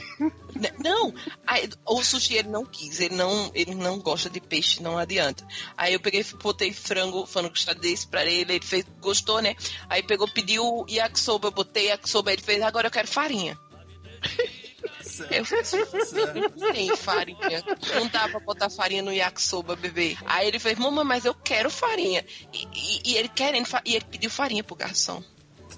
Né, 0.56 0.70
Não, 0.84 1.14
aí, 1.46 1.70
o 1.86 2.04
sushi 2.04 2.36
ele 2.36 2.50
não 2.50 2.66
quis, 2.66 3.00
ele 3.00 3.16
não, 3.16 3.52
ele 3.54 3.76
não 3.76 4.00
gosta 4.00 4.30
de 4.30 4.40
peixe, 4.40 4.82
não 4.82 4.98
adianta. 4.98 5.46
Aí 5.78 5.94
eu 5.94 6.00
peguei, 6.00 6.25
botei 6.42 6.74
frango, 6.74 7.26
frango 7.26 7.52
desse 7.80 8.08
pra 8.08 8.26
ele, 8.26 8.54
ele 8.54 8.66
fez, 8.66 8.86
gostou, 9.00 9.42
né? 9.42 9.56
Aí 9.90 10.02
pegou, 10.04 10.28
pediu 10.28 10.86
yakisoba, 10.90 11.48
eu 11.48 11.52
botei 11.52 11.88
yakisoba, 11.88 12.32
ele 12.34 12.42
fez, 12.42 12.62
agora 12.62 12.88
eu 12.88 12.92
quero 12.92 13.08
farinha. 13.08 13.58
Eu 15.32 15.44
não 16.60 16.72
tem 16.74 16.96
farinha. 16.96 17.64
Não 17.96 18.08
dá 18.08 18.28
pra 18.28 18.40
botar 18.40 18.70
farinha 18.70 19.02
no 19.02 19.14
yakisoba, 19.14 19.76
bebê. 19.76 20.18
Aí 20.26 20.48
ele 20.48 20.60
fez, 20.60 20.78
mamãe, 20.78 21.04
mas 21.06 21.26
eu 21.26 21.34
quero 21.34 21.70
farinha. 21.70 22.26
E, 22.54 22.68
e- 22.74 23.02
e 23.12 23.18
ele 23.18 23.30
querendo, 23.30 23.68
e 23.86 23.96
ele 23.96 24.06
pediu 24.06 24.30
farinha 24.30 24.64
pro 24.64 24.76
garçom. 24.76 25.24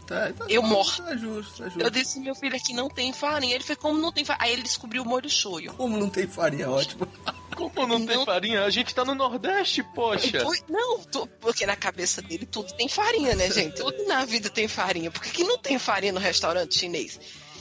Tá, 0.07 0.31
tá 0.31 0.45
Eu 0.47 0.61
justo, 0.61 0.73
morto. 0.73 1.03
Tá 1.03 1.15
justo, 1.17 1.57
tá 1.57 1.63
justo. 1.65 1.81
Eu 1.81 1.89
disse, 1.89 2.19
meu 2.19 2.33
filho, 2.33 2.55
aqui 2.55 2.73
não 2.73 2.87
tem 2.89 3.11
farinha. 3.11 3.53
Ele 3.55 3.63
fez, 3.63 3.77
como 3.77 3.99
não 3.99 4.11
tem 4.11 4.23
farinha? 4.23 4.45
Aí 4.45 4.53
ele 4.53 4.63
descobriu 4.63 5.03
o 5.03 5.05
molho 5.05 5.29
shoyu. 5.29 5.73
Como 5.73 5.97
não 5.97 6.09
tem 6.09 6.25
farinha, 6.27 6.69
ótimo. 6.69 7.07
Como 7.55 7.87
não, 7.87 8.05
tem 8.05 8.15
Não- 8.15 8.25
farinha? 8.25 8.63
A 8.63 8.69
gente 8.69 8.93
tá 8.95 9.03
no 9.03 9.15
Nordeste, 9.15 9.83
poxa. 9.83 10.39
Foi- 10.41 10.59
não, 10.69 10.99
tu- 10.99 11.27
porque 11.41 11.65
na 11.65 11.75
cabeça 11.75 12.21
dele 12.21 12.45
tudo 12.45 12.71
tem 12.73 12.87
farinha, 12.87 13.35
né, 13.35 13.51
gente? 13.51 13.75
Tudo 13.75 14.05
na 14.05 14.23
vida 14.25 14.49
tem 14.49 14.67
farinha. 14.67 15.09
Por 15.11 15.21
que, 15.23 15.31
que 15.31 15.43
não 15.43 15.57
tem 15.57 15.77
farinha 15.79 16.13
no 16.13 16.19
restaurante 16.19 16.77
chinês? 16.77 17.19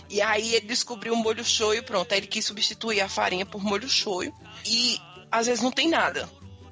E 0.08 0.20
aí 0.22 0.54
ele 0.54 0.66
descobriu 0.66 1.14
o 1.14 1.16
molho 1.16 1.44
shoyu, 1.44 1.82
pronto. 1.82 2.12
Aí 2.12 2.18
ele 2.20 2.26
quis 2.26 2.44
substituir 2.44 3.00
a 3.00 3.08
farinha 3.08 3.44
por 3.46 3.60
molho 3.64 3.88
shoyu. 3.88 4.32
E 4.64 4.98
às 5.32 5.46
vezes 5.46 5.64
não 5.64 5.72
tem 5.72 5.88
nada. 5.88 6.28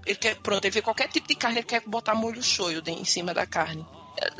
Ele 0.06 0.16
quer, 0.16 0.36
pronto, 0.36 0.62
ele 0.64 0.70
vê 0.70 0.82
qualquer 0.82 1.08
tipo 1.08 1.26
de 1.26 1.34
carne, 1.34 1.58
ele 1.58 1.66
quer 1.66 1.80
botar 1.86 2.14
molho 2.14 2.42
shoyu 2.42 2.82
em 2.86 3.04
cima 3.06 3.32
da 3.32 3.46
carne. 3.46 3.84
É, 4.16 4.30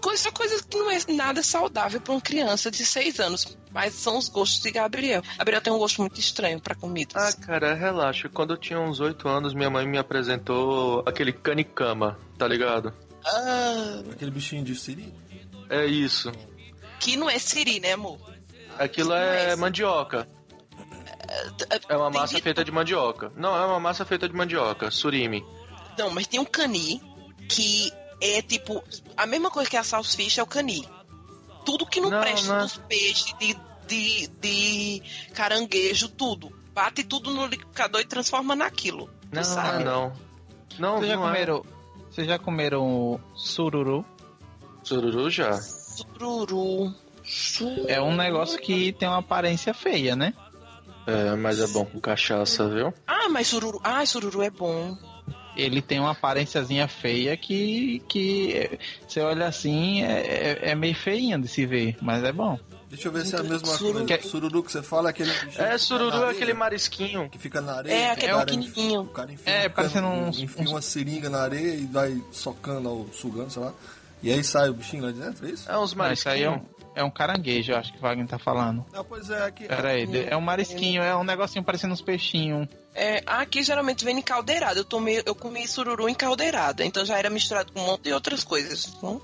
Coisa, 0.00 0.30
coisa 0.32 0.62
que 0.62 0.76
não 0.76 0.90
é 0.90 0.98
nada 1.08 1.42
saudável 1.42 2.00
para 2.00 2.12
uma 2.12 2.20
criança 2.20 2.70
de 2.70 2.84
seis 2.84 3.18
anos. 3.18 3.56
Mas 3.72 3.94
são 3.94 4.18
os 4.18 4.28
gostos 4.28 4.60
de 4.62 4.70
Gabriel. 4.70 5.22
Gabriel 5.38 5.60
tem 5.60 5.72
um 5.72 5.78
gosto 5.78 6.00
muito 6.00 6.20
estranho 6.20 6.60
para 6.60 6.74
comidas. 6.74 7.34
Ah, 7.34 7.46
cara, 7.46 7.74
relaxa. 7.74 8.28
Quando 8.28 8.52
eu 8.52 8.56
tinha 8.56 8.78
uns 8.78 9.00
8 9.00 9.26
anos, 9.28 9.54
minha 9.54 9.70
mãe 9.70 9.86
me 9.86 9.98
apresentou 9.98 11.02
aquele 11.06 11.32
canicama, 11.32 12.18
tá 12.38 12.46
ligado? 12.46 12.92
Ah, 13.24 14.02
Aquele 14.12 14.30
bichinho 14.30 14.62
de 14.64 14.74
siri. 14.74 15.12
É 15.70 15.86
isso. 15.86 16.30
que 17.00 17.16
não 17.16 17.28
é 17.28 17.38
siri, 17.38 17.80
né, 17.80 17.92
amor? 17.94 18.18
Aquilo 18.78 19.12
é 19.14 19.50
é 19.52 19.56
mandioca. 19.56 20.28
É 21.88 21.96
uma 21.96 22.10
Tem 22.10 22.20
massa 22.20 22.36
de 22.36 22.42
feita 22.42 22.64
de 22.64 22.70
mandioca. 22.70 23.32
Não, 23.36 23.56
é 23.56 23.64
uma 23.66 23.80
massa 23.80 24.04
feita 24.04 24.28
de 24.28 24.34
mandioca, 24.34 24.90
surimi. 24.90 25.44
Não, 25.98 26.10
mas 26.10 26.26
tem 26.26 26.38
um 26.38 26.44
cani 26.44 27.00
que 27.48 27.90
é 28.32 28.42
tipo. 28.42 28.82
A 29.16 29.26
mesma 29.26 29.50
coisa 29.50 29.68
que 29.70 29.76
a 29.76 29.84
salsicha 29.84 30.40
é 30.40 30.44
o 30.44 30.46
cani. 30.46 30.88
Tudo 31.64 31.86
que 31.86 32.00
não, 32.00 32.10
Não, 32.10 32.20
presta 32.20 32.48
não 32.48 32.56
é. 32.58 32.62
dos 32.62 32.76
peixes, 32.76 33.34
de, 33.38 33.56
de, 33.86 34.26
de 34.40 35.02
caranguejo, 35.32 36.08
tudo. 36.08 36.52
Bate 36.74 37.04
tudo 37.04 37.32
no 37.32 37.46
liquidificador 37.46 38.00
e 38.00 38.04
transforma 38.04 38.54
naquilo. 38.56 39.08
Não, 39.32 39.40
não 39.40 39.44
sabe? 39.44 39.82
é 39.82 39.84
não. 39.84 40.12
Não, 40.78 40.96
Vocês 40.98 41.08
já 41.10 41.16
não 41.16 41.22
é. 41.24 41.26
comeram. 41.32 41.64
Vocês 42.10 42.26
já 42.26 42.38
comeram 42.38 43.20
sururu? 43.34 44.04
Sururu 44.82 45.30
já. 45.30 45.52
Sururu. 45.60 46.94
Su- 47.24 47.86
É 47.88 48.00
um 48.02 48.14
negócio 48.14 48.60
que 48.60 48.92
tem 48.92 49.08
uma 49.08 49.18
aparência 49.18 49.72
feia, 49.72 50.14
né? 50.14 50.34
É, 51.06 51.34
mas 51.36 51.58
é 51.60 51.66
bom 51.68 51.84
com 51.84 52.00
cachaça, 52.00 52.68
viu? 52.68 52.92
Ah, 53.06 53.28
mas 53.30 53.46
sururu. 53.48 53.80
Ah, 53.82 54.04
sururu 54.04 54.42
é 54.42 54.50
bom. 54.50 54.96
Ele 55.56 55.80
tem 55.80 56.00
uma 56.00 56.10
aparênciazinha 56.12 56.88
feia 56.88 57.36
que, 57.36 58.02
que 58.08 58.52
é, 58.54 58.78
você 59.06 59.20
olha 59.20 59.46
assim, 59.46 60.02
é, 60.02 60.58
é- 60.62 60.70
é 60.70 60.74
meio 60.74 60.94
feinho 60.94 61.40
de 61.40 61.46
se 61.48 61.64
ver, 61.66 61.96
mas 62.02 62.24
é 62.24 62.32
bom. 62.32 62.58
Deixa 62.90 63.08
eu 63.08 63.12
ver 63.12 63.26
se 63.26 63.34
é 63.34 63.40
a 63.40 63.42
mesma 63.42 63.66
Sururu. 63.76 64.06
coisa. 64.06 64.22
Sururu 64.22 64.62
que 64.62 64.70
você 64.70 64.82
fala 64.82 65.08
é 65.08 65.10
aquele 65.10 65.30
É, 65.56 65.76
sururu 65.78 66.24
é 66.24 66.30
aquele 66.30 66.54
marisquinho. 66.54 67.28
Que 67.28 67.38
fica 67.38 67.60
na 67.60 67.74
areia. 67.78 67.92
É, 67.94 68.10
aquele 68.12 68.32
cara 68.32 68.44
pequenininho. 68.46 69.00
O 69.02 69.06
cara 69.08 69.32
enfia, 69.32 69.52
É, 69.52 69.66
um 69.66 69.70
parecendo 69.70 70.06
uns- 70.06 70.38
enfia 70.38 70.68
uma 70.68 70.80
seringa 70.82 71.28
na 71.28 71.40
areia 71.42 71.74
e 71.74 71.86
vai 71.86 72.20
socando 72.30 72.88
ou 72.88 73.08
sugando, 73.12 73.50
sei 73.50 73.62
lá. 73.62 73.72
E 74.22 74.32
aí 74.32 74.42
sai 74.44 74.68
o 74.70 74.74
bichinho 74.74 75.02
lá 75.04 75.12
de 75.12 75.18
dentro, 75.20 75.44
é 75.46 75.50
isso? 75.50 75.68
É 75.70 75.76
uns 75.76 75.92
Não, 75.94 76.12
isso 76.12 76.28
aí 76.28 76.42
é 76.44 76.48
marisquinhos. 76.48 76.73
É 76.94 77.02
um 77.04 77.10
caranguejo, 77.10 77.72
eu 77.72 77.76
acho 77.76 77.92
que 77.92 77.98
o 77.98 78.00
Wagner 78.02 78.26
tá 78.26 78.38
falando. 78.38 78.84
Ah, 78.92 79.02
pois 79.04 79.28
é, 79.30 79.42
aqui. 79.44 79.66
Pera 79.66 79.90
aí, 79.90 80.06
é 80.28 80.36
um 80.36 80.40
marisquinho, 80.40 81.02
é 81.02 81.14
um 81.16 81.24
negocinho 81.24 81.64
parecendo 81.64 81.92
uns 81.92 82.00
peixinhos. 82.02 82.68
É, 82.94 83.22
aqui 83.26 83.62
geralmente 83.62 84.04
vem 84.04 84.18
encaldeirado. 84.18 84.78
Eu, 84.80 84.84
tomei, 84.84 85.22
eu 85.26 85.34
comi 85.34 85.66
sururu 85.66 86.08
encaldeirado. 86.08 86.82
Então 86.82 87.04
já 87.04 87.18
era 87.18 87.28
misturado 87.28 87.72
com 87.72 87.80
um 87.80 87.86
monte 87.86 88.02
de 88.04 88.12
outras 88.12 88.44
coisas. 88.44 88.96
Não, 89.02 89.20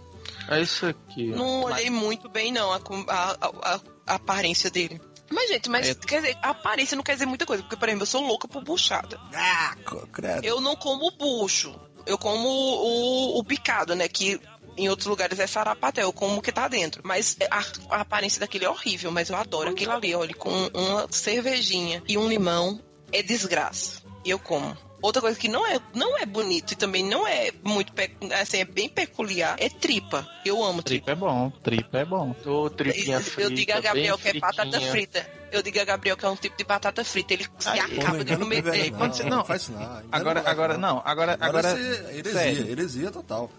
É 0.49 0.61
isso 0.61 0.87
aqui. 0.87 1.27
não 1.29 1.63
olhei 1.65 1.89
muito 1.91 2.29
bem, 2.29 2.51
não, 2.53 2.73
a, 2.73 2.77
a- 2.77 3.37
a- 3.41 3.75
a- 3.75 4.15
aparência 4.15 4.71
dele. 4.71 5.01
Mas, 5.31 5.49
gente, 5.49 5.71
mas 5.71 5.89
É. 5.89 5.95
quer 5.95 6.21
dizer, 6.23 6.37
a 6.43 6.51
aparência 6.51 6.97
não 6.97 7.05
quer 7.05 7.13
dizer 7.13 7.27
muita 7.27 7.47
coisa. 7.47 7.63
Porque, 7.63 7.77
por 7.77 7.89
exemplo, 7.89 8.03
eu 8.03 8.07
sou 8.07 8.27
louca 8.27 8.49
por 8.49 8.65
buchada. 8.65 9.17
Ah, 9.33 9.77
credo. 10.13 10.45
Eu 10.45 10.61
não 10.61 10.75
como 10.75 11.09
bucho. 11.13 11.73
Eu 12.05 12.19
como 12.19 12.49
o, 12.49 13.39
o 13.39 13.45
picado, 13.45 13.95
né? 13.95 14.09
Que 14.09 14.41
em 14.77 14.89
outros 14.89 15.07
lugares 15.07 15.39
é 15.39 15.47
sarapaté. 15.47 16.03
Eu 16.03 16.13
como 16.13 16.39
o 16.39 16.43
que 16.43 16.53
tá 16.53 16.69
dentro. 16.69 17.03
Mas 17.05 17.37
a, 17.51 17.97
a 17.97 18.01
aparência 18.01 18.41
daquele 18.41 18.65
é 18.65 18.71
horrível. 18.71 19.11
Mas 19.11 19.29
eu 19.31 19.37
adoro 19.37 19.71
aquilo 19.71 19.93
ali. 19.93 20.15
Olha, 20.15 20.35
com 20.35 20.51
uma 20.75 21.07
cervejinha 21.11 22.03
e 22.09 22.17
um 22.19 22.29
limão 22.29 22.81
é 23.13 23.23
desgraça. 23.23 24.03
E 24.25 24.31
eu 24.31 24.39
como. 24.39 24.77
Outra 25.03 25.23
coisa 25.23 25.39
que 25.41 25.49
não 25.49 25.67
é, 25.67 25.81
não 25.95 26.19
é 26.19 26.27
bonito 26.27 26.73
e 26.73 26.77
também 26.77 27.03
não 27.03 27.27
é 27.27 27.51
muito, 27.65 27.91
assim, 28.39 28.59
é 28.59 28.67
bem 28.67 28.87
peculiar, 28.87 29.57
é 29.59 29.71
tripa. 29.71 30.29
Eu 30.45 30.63
amo 30.63 30.83
tripa. 30.83 31.07
Tripa 31.07 31.11
é 31.13 31.15
bom, 31.15 31.51
tripa 31.63 31.99
é 32.01 32.05
bom. 32.05 32.37
Ô, 32.45 32.69
tripinha 32.69 33.17
Eu- 33.17 33.23
frita, 33.23 33.41
eu 33.41 33.51
digo 33.51 33.73
a 33.73 33.81
Gabriel 33.81 34.19
que 34.19 34.25
bem 34.25 34.37
é 34.37 34.41
batata 34.41 34.63
fritinha. 34.73 34.91
frita. 34.91 35.31
Eu 35.51 35.63
digo 35.63 35.81
a 35.81 35.85
Gabriel 35.87 36.17
que 36.19 36.27
é 36.27 36.29
um 36.29 36.37
tipo 36.37 36.55
de 36.55 36.65
batata 36.65 37.03
frita. 37.03 37.33
Ele 37.33 37.47
se 37.59 37.69
Aí, 37.71 37.81
acaba 37.81 38.23
de 38.23 38.37
comer. 38.37 38.59
É, 38.67 38.91
não, 38.91 38.99
quando 38.99 39.15
você- 39.15 39.23
não, 39.23 39.37
não, 39.39 39.45
faz 39.47 39.63
isso 39.63 39.73
não. 39.73 40.03
Agora, 40.13 40.41
velho, 40.43 40.53
agora, 40.53 40.77
não, 40.77 41.03
agora, 41.03 41.33
agora, 41.41 41.71
Agora 41.71 41.79
é 42.11 42.17
heresia, 42.19 42.33
sério. 42.39 42.69
heresia 42.71 43.11
total. 43.11 43.51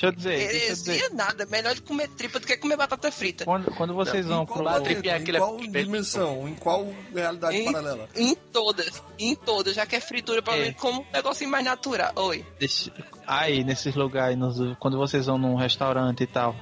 Deixa 0.00 0.06
eu 0.06 0.12
dizer, 0.12 0.36
deixa 0.38 0.52
eu 0.66 0.74
dizer. 0.74 0.92
Heresia 0.92 1.10
nada. 1.12 1.44
Melhor 1.46 1.74
de 1.74 1.82
comer 1.82 2.08
tripa 2.08 2.38
do 2.38 2.46
que 2.46 2.56
comer 2.56 2.76
batata 2.76 3.10
frita. 3.10 3.44
Quando, 3.44 3.70
quando 3.74 3.94
vocês 3.94 4.24
vão 4.26 4.42
Em 4.42 4.46
qual, 4.46 4.54
pro... 4.58 4.64
Planeta, 4.64 4.84
tripinha, 4.84 5.14
em 5.18 5.22
aquele 5.22 5.36
é 5.36 5.40
qual 5.40 5.56
dimensão? 5.58 6.48
Em 6.48 6.54
qual 6.54 6.94
realidade 7.14 7.56
Em, 7.56 7.64
paralela? 7.64 8.08
em 8.14 8.34
todas, 8.34 9.02
em 9.18 9.34
todas, 9.34 9.74
já 9.74 9.84
que 9.86 9.96
é 9.96 10.00
fritura, 10.00 10.40
pra 10.40 10.56
É. 10.56 10.64
ver 10.64 10.74
como 10.74 11.00
um 11.02 11.06
negocinho 11.12 11.50
mais 11.50 11.64
natural. 11.64 12.12
Oi. 12.16 12.46
Deixa- 12.60 12.92
Aí, 13.26 13.64
nesses 13.64 13.94
lugares, 13.94 14.38
nos- 14.38 14.76
quando 14.78 14.96
vocês 14.96 15.26
vão 15.26 15.36
num 15.36 15.56
restaurante 15.56 16.22
e 16.22 16.26
tal, 16.26 16.54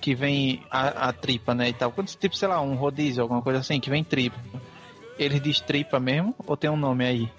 que 0.00 0.14
vem 0.14 0.62
a, 0.70 1.08
a 1.08 1.12
tripa, 1.12 1.54
né, 1.54 1.68
e 1.70 1.72
tal. 1.72 1.92
Quando, 1.92 2.08
tipo, 2.08 2.36
sei 2.36 2.48
lá, 2.48 2.60
um 2.60 2.74
rodízio, 2.74 3.22
alguma 3.22 3.40
coisa 3.40 3.60
assim, 3.60 3.80
que 3.80 3.88
vem 3.88 4.04
tripa. 4.04 4.38
Eles 5.18 5.40
diz 5.40 5.60
tripa 5.60 5.98
mesmo 6.00 6.34
ou 6.46 6.56
tem 6.56 6.68
um 6.70 6.76
nome 6.76 7.06
aí? 7.06 7.30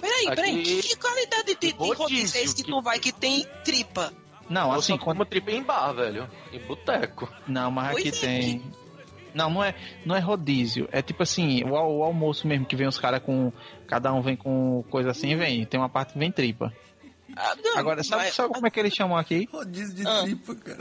Peraí, 0.00 0.26
peraí. 0.34 0.60
Aqui- 0.60 0.82
Que 0.82 0.96
qualidade 0.96 1.54
de, 1.54 1.72
de 1.72 1.72
Rodízio, 1.72 1.96
rodízio 1.98 2.40
é 2.40 2.42
esse 2.44 2.54
que 2.54 2.62
que- 2.64 2.70
tu 2.70 2.80
vai 2.82 2.98
que 2.98 3.12
tem 3.12 3.46
tripa? 3.64 4.12
Não, 4.48 4.72
Eu 4.72 4.78
assim, 4.78 4.96
só 4.96 5.04
quando... 5.04 5.24
tripa 5.24 5.50
em 5.50 5.62
bar, 5.62 5.92
velho. 5.92 6.28
Em 6.52 6.58
boteco. 6.60 7.28
Não, 7.46 7.70
mas 7.70 7.90
aqui 7.90 8.02
Pois 8.10 8.22
é, 8.22 8.26
tem. 8.26 8.62
Não, 9.34 9.50
não 9.50 9.62
é, 9.62 9.74
não 10.04 10.16
é 10.16 10.20
rodízio. 10.20 10.88
É 10.90 11.02
tipo 11.02 11.22
assim, 11.22 11.62
o, 11.64 11.70
o 11.70 12.02
almoço 12.02 12.46
mesmo 12.46 12.66
que 12.66 12.76
vem 12.76 12.86
os 12.86 12.98
caras 12.98 13.20
com. 13.20 13.52
Cada 13.86 14.12
um 14.12 14.20
vem 14.20 14.36
com 14.36 14.82
coisa 14.90 15.10
assim, 15.10 15.36
vem. 15.36 15.64
Tem 15.64 15.78
uma 15.78 15.88
parte 15.88 16.14
que 16.14 16.18
vem 16.18 16.32
tripa. 16.32 16.72
Ah, 17.40 17.54
não, 17.62 17.78
Agora, 17.78 18.02
sabe, 18.02 18.24
mas- 18.24 18.34
sabe 18.34 18.52
como 18.52 18.66
é 18.66 18.70
que 18.70 18.80
eles 18.80 18.92
chamam 18.94 19.16
aqui? 19.16 19.48
Rodízio 19.52 19.94
de 19.94 20.06
Ah. 20.06 20.22
tripa, 20.22 20.54
cara. 20.56 20.78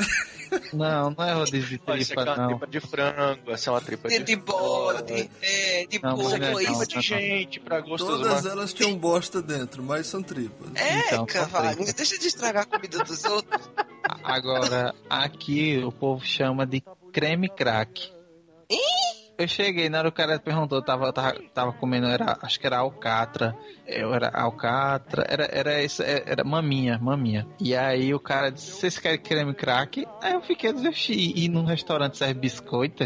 Não, 0.74 1.12
não 1.12 1.24
é 1.26 1.34
rodízio 1.34 1.68
de 1.78 1.82
Ó, 1.86 1.94
Isso 1.96 2.14
aqui 2.14 2.16
tripa, 2.16 2.22
é 2.22 2.24
uma 2.26 2.36
não. 2.38 2.48
tripa 2.48 2.68
de 2.68 2.80
frango, 2.80 3.52
essa 3.52 3.70
é 3.70 3.74
uma 3.74 3.82
tripa 3.82 4.08
de, 4.10 4.18
de, 4.20 4.24
de 4.24 4.36
bode, 4.38 5.30
é, 5.42 5.86
de 5.86 6.02
Não, 6.02 6.18
mas 6.18 6.26
Isso 6.28 6.36
aqui 6.36 6.46
é 6.46 6.50
não, 6.50 6.56
tripa 6.58 6.72
não, 6.72 6.86
de 6.86 6.96
não. 6.96 7.02
gente, 7.02 7.60
pra 7.60 7.82
gosto 7.82 8.06
dos 8.08 8.18
Todas 8.22 8.46
elas 8.46 8.74
tinham 8.74 8.96
bosta 8.98 9.42
dentro, 9.42 9.84
mas 9.84 10.08
são 10.08 10.24
tripas. 10.24 10.70
É, 10.76 11.00
Então, 11.08 11.26
cavalo, 11.26 11.76
tripa. 11.76 11.94
deixa 11.94 12.18
de 12.18 12.28
estragar 12.28 12.64
a 12.64 12.66
comida 12.66 13.04
dos 13.04 13.24
outros. 13.26 13.70
Agora, 14.24 14.96
aqui 15.10 15.78
o 15.84 15.92
povo 15.92 16.26
chama 16.26 16.66
de 16.66 16.82
creme 17.14 17.50
crack. 17.50 18.12
Eu 19.38 19.48
cheguei, 19.48 19.88
na 19.88 20.00
hora 20.00 20.10
o 20.10 20.12
cara 20.12 20.40
perguntou, 20.40 20.82
tava, 20.82 21.14
tava, 21.14 21.36
tava 21.54 21.72
comendo, 21.72 22.08
era, 22.08 22.40
acho 22.42 22.60
que 22.60 22.66
era 22.66 22.80
alcatra. 22.80 23.56
Eu 23.86 24.12
era 24.12 24.30
alcatra, 24.30 25.24
era, 25.30 25.48
era, 25.52 25.84
esse, 25.84 26.04
era 26.04 26.44
maminha, 26.44 26.98
maminha. 26.98 27.46
E 27.60 27.76
aí 27.76 28.16
o 28.16 28.20
cara 28.20 28.50
disse, 28.50 28.72
vocês 28.72 28.98
querem 28.98 29.20
creme 29.20 29.54
crack? 29.54 30.08
Aí 30.24 30.34
eu 30.34 30.42
fiquei 30.42 30.72
"Oxi, 30.72 31.34
e 31.36 31.48
num 31.50 31.66
restaurante 31.66 32.18
serve 32.18 32.34
biscoito? 32.34 33.04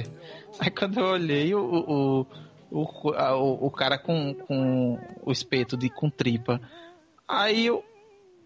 Aí 0.57 0.71
quando 0.71 1.01
eu 1.01 1.05
olhei, 1.07 1.53
o, 1.53 1.59
o, 1.59 2.27
o, 2.71 2.81
o, 2.81 3.67
o 3.67 3.71
cara 3.71 3.97
com, 3.97 4.33
com 4.33 4.97
o 5.23 5.31
espeto 5.33 5.75
de 5.75 5.89
com 5.89 6.09
tripa. 6.09 6.61
Aí 7.27 7.65
eu, 7.65 7.83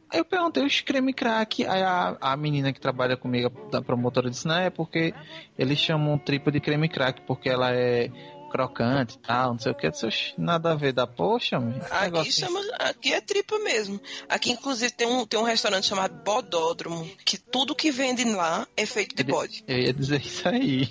Aí 0.09 0.19
eu 0.19 0.25
perguntei 0.25 0.63
os 0.63 0.81
creme 0.81 1.13
crack. 1.13 1.65
Aí 1.65 1.81
a, 1.81 2.17
a 2.19 2.37
menina 2.37 2.71
que 2.71 2.79
trabalha 2.79 3.17
comigo, 3.17 3.51
da 3.71 3.81
promotora, 3.81 4.29
disse: 4.29 4.47
Não, 4.47 4.57
é 4.57 4.69
porque 4.69 5.13
eles 5.57 5.77
chamam 5.79 6.17
tripa 6.17 6.51
de 6.51 6.59
creme 6.59 6.87
crack, 6.87 7.21
porque 7.21 7.49
ela 7.49 7.71
é 7.71 8.09
crocante 8.55 9.15
e 9.15 9.19
tal, 9.19 9.51
não 9.53 9.59
sei 9.59 9.71
o 9.71 9.75
que. 9.75 9.85
Eu 9.87 9.91
disse, 9.91 10.05
"Oxi, 10.05 10.33
nada 10.37 10.71
a 10.71 10.75
ver 10.75 10.93
da 10.93 11.05
poxa, 11.05 11.57
Aqui, 11.91 12.31
chama, 12.31 12.59
aqui 12.79 13.13
é 13.13 13.19
tripa 13.21 13.59
mesmo. 13.59 13.99
Aqui, 14.29 14.51
inclusive, 14.51 14.91
tem 14.93 15.07
um, 15.07 15.25
tem 15.25 15.39
um 15.39 15.43
restaurante 15.43 15.85
chamado 15.87 16.15
Bodódromo, 16.23 17.05
que 17.25 17.37
tudo 17.37 17.75
que 17.75 17.91
vende 17.91 18.23
lá 18.23 18.65
é 18.77 18.85
feito 18.85 19.15
de 19.15 19.23
bode. 19.23 19.63
Eu 19.67 19.77
ia 19.77 19.93
dizer 19.93 20.21
isso 20.21 20.47
aí. 20.47 20.87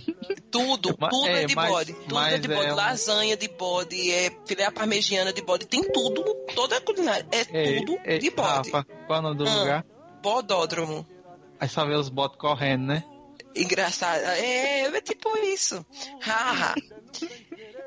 Tudo, 0.51 0.95
tudo 1.11 1.27
é, 1.29 1.43
é, 1.43 1.47
de 1.47 1.55
mas- 1.55 1.71
bode. 1.71 1.93
Tudo 1.95 2.19
é 2.19 2.21
mas 2.21 2.41
de 2.41 2.49
bode. 2.49 2.67
é 2.69 2.73
um- 2.73 2.77
Lasanha 2.77 3.37
de 3.37 3.49
bode, 3.49 4.11
é 4.13 4.31
filé 4.47 4.71
parmegiana 4.71 5.33
de 5.33 5.43
bode. 5.43 5.67
Tem 5.67 5.83
tudo, 5.91 6.23
toda 6.55 6.77
a 6.77 6.81
culinária. 6.81 7.27
É 7.33 7.45
Ei, 7.51 7.79
tudo 7.81 7.99
ei, 8.05 8.19
de 8.19 8.31
bode. 8.31 8.71
Rafa, 8.71 8.87
qual 9.07 9.17
é 9.17 9.21
o 9.21 9.23
nome 9.23 9.37
do 9.39 9.49
Ah. 9.49 9.55
lugar? 9.55 9.87
Bodódromo. 10.23 11.07
Aí 11.61 11.69
só 11.69 11.85
vê 11.87 11.95
os 11.95 12.09
botes 12.09 12.37
correndo, 12.39 12.85
né? 12.87 13.05
Engraçado. 13.55 14.21
É, 14.21 14.81
é 14.83 15.01
tipo 15.01 15.37
isso. 15.39 15.85
Haha. 16.21 16.75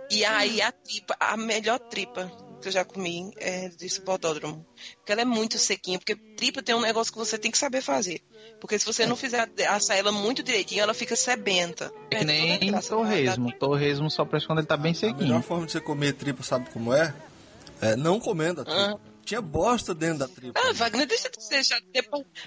e 0.10 0.24
aí 0.24 0.62
a 0.62 0.72
tripa, 0.72 1.16
a 1.20 1.36
melhor 1.36 1.80
tripa 1.80 2.32
que 2.62 2.68
eu 2.68 2.72
já 2.72 2.84
comi 2.84 3.32
é 3.38 3.70
desse 3.70 4.02
bodódromo. 4.02 4.66
Porque 4.98 5.12
ela 5.12 5.22
é 5.22 5.26
muito 5.26 5.58
sequinha, 5.58 6.00
porque 6.00 6.16
tripa 6.16 6.62
tem 6.64 6.76
um 6.76 6.82
negócio 6.82 7.12
que 7.12 7.20
você 7.20 7.38
tem 7.38 7.52
que 7.52 7.58
saber 7.58 7.82
fazer. 7.82 8.22
Porque 8.60 8.78
se 8.80 8.86
você 8.86 9.06
não 9.06 9.16
fizer 9.16 9.50
assar 9.68 9.98
ela 9.98 10.12
muito 10.12 10.42
direitinho, 10.42 10.82
ela 10.82 10.94
fica 10.94 11.16
sebenta. 11.16 11.92
É 12.10 12.20
que 12.20 12.26
nem 12.26 12.80
torresmo. 12.82 13.52
Torresmo 13.54 14.10
só 14.10 14.26
presta 14.26 14.48
quando 14.48 14.60
ele 14.60 14.68
tá 14.68 14.78
bem 14.78 14.94
A 14.94 14.96
melhor 14.96 15.18
sequinho. 15.18 15.42
forma 15.42 15.66
de 15.66 15.72
você 15.74 15.82
comer 15.82 16.14
tripa, 16.14 16.44
sabe 16.44 16.70
como 16.72 16.94
é? 16.94 17.14
É 17.80 17.96
não 17.96 18.20
comendo 18.20 18.62
a 18.62 18.66
tripa. 18.66 19.00
Tinha 19.28 19.42
bosta 19.42 19.94
dentro 19.94 20.20
da 20.20 20.28
tripa. 20.30 20.58
Ah, 20.58 20.72
Wagner, 20.72 21.06
deixa 21.06 21.30
de 21.30 21.44
ser 21.44 21.62
chato. 21.62 21.84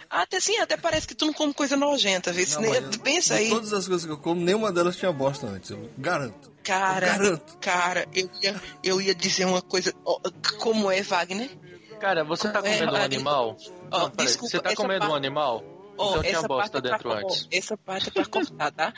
Até 0.09 0.39
assim, 0.39 0.57
até 0.59 0.79
parece 0.79 1.07
que 1.07 1.15
tu 1.15 1.27
não 1.27 1.33
come 1.35 1.53
coisa 1.53 1.77
nojenta, 1.77 2.33
viu? 2.33 2.47
Não, 2.55 2.61
Nem- 2.63 2.75
eu- 2.75 2.91
Pensa 3.03 3.35
aí. 3.35 3.51
Todas 3.51 3.75
as 3.75 3.87
coisas 3.87 4.07
que 4.07 4.11
eu 4.13 4.17
como, 4.17 4.41
nenhuma 4.41 4.73
delas 4.73 4.97
tinha 4.97 5.13
bosta 5.13 5.47
antes. 5.47 5.71
Eu 5.71 5.91
garanto. 5.99 6.51
Cara, 6.65 7.07
Eu 7.07 7.13
garanto. 7.19 7.59
cara, 7.59 8.09
eu 8.15 8.31
ia, 8.43 8.63
eu 8.83 9.01
ia 9.03 9.15
dizer 9.15 9.45
uma 9.45 9.61
coisa. 9.61 9.93
Como 10.59 10.91
é, 10.91 11.03
Wagner? 11.03 11.51
Cara, 12.01 12.25
você 12.25 12.49
tá 12.51 12.61
É, 12.61 12.63
comendo 12.63 12.93
um 12.93 12.95
olha, 12.95 13.05
animal? 13.05 13.57
ó, 13.91 13.99
Não, 13.99 14.11
peraí, 14.11 14.27
desculpa, 14.27 14.51
você 14.51 14.61
tá 14.63 14.75
comendo 14.75 15.05
um 15.05 15.09
parte- 15.11 15.17
animal? 15.27 15.63
Ó, 15.99 16.11
então 16.13 16.23
tinha 16.23 16.33
essa 16.39 16.49
bosta 16.49 16.71
parte 16.71 16.77
é 16.79 16.81
pra 16.81 16.91
dentro 16.97 17.11
co- 17.11 17.33
antes. 17.35 17.49
Essa 17.53 17.77
parte 17.77 18.09
é 18.09 18.11
pra 18.11 18.25
cortar, 18.25 18.73
tá? 18.73 18.93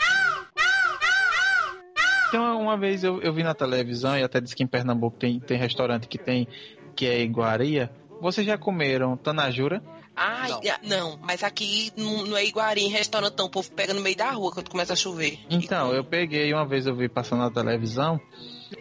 Então, 2.29 2.61
uma 2.63 2.79
vez 2.79 3.05
eu, 3.05 3.21
eu 3.21 3.33
vi 3.35 3.43
na 3.43 3.55
televisão, 3.55 4.17
e 4.17 4.23
até 4.23 4.41
disse 4.41 4.55
que 4.57 4.63
em 4.63 4.67
Pernambuco 4.67 5.19
tem, 5.19 5.39
tem 5.39 5.59
restaurante 5.59 6.09
que 6.09 6.17
tem, 6.17 6.49
que 6.95 7.07
é 7.07 7.21
iguaria. 7.21 7.91
Vocês 8.21 8.47
já 8.47 8.57
comeram 8.57 9.17
tanajura? 9.17 9.83
Ai, 10.15 10.51
Não. 10.51 10.59
ah, 10.59 10.79
não, 10.83 11.19
mas 11.23 11.43
aqui 11.43 11.91
não, 11.97 12.27
não 12.27 12.37
é 12.37 12.45
iguaria 12.45 12.85
em 12.85 12.91
restaurante, 12.91 13.35
não. 13.39 13.47
O 13.47 13.51
povo 13.51 13.71
pega 13.73 13.95
no 13.95 14.01
meio 14.01 14.17
da 14.17 14.31
rua 14.31 14.53
quando 14.53 14.69
começa 14.71 14.93
a 14.93 14.97
chover. 14.97 15.39
Então, 15.49 15.93
eu 15.93 16.05
peguei 16.05 16.53
uma 16.53 16.67
vez, 16.67 16.87
eu 16.87 16.95
vi 16.95 17.09
passando 17.09 17.41
na 17.41 17.51
televisão, 17.51 18.21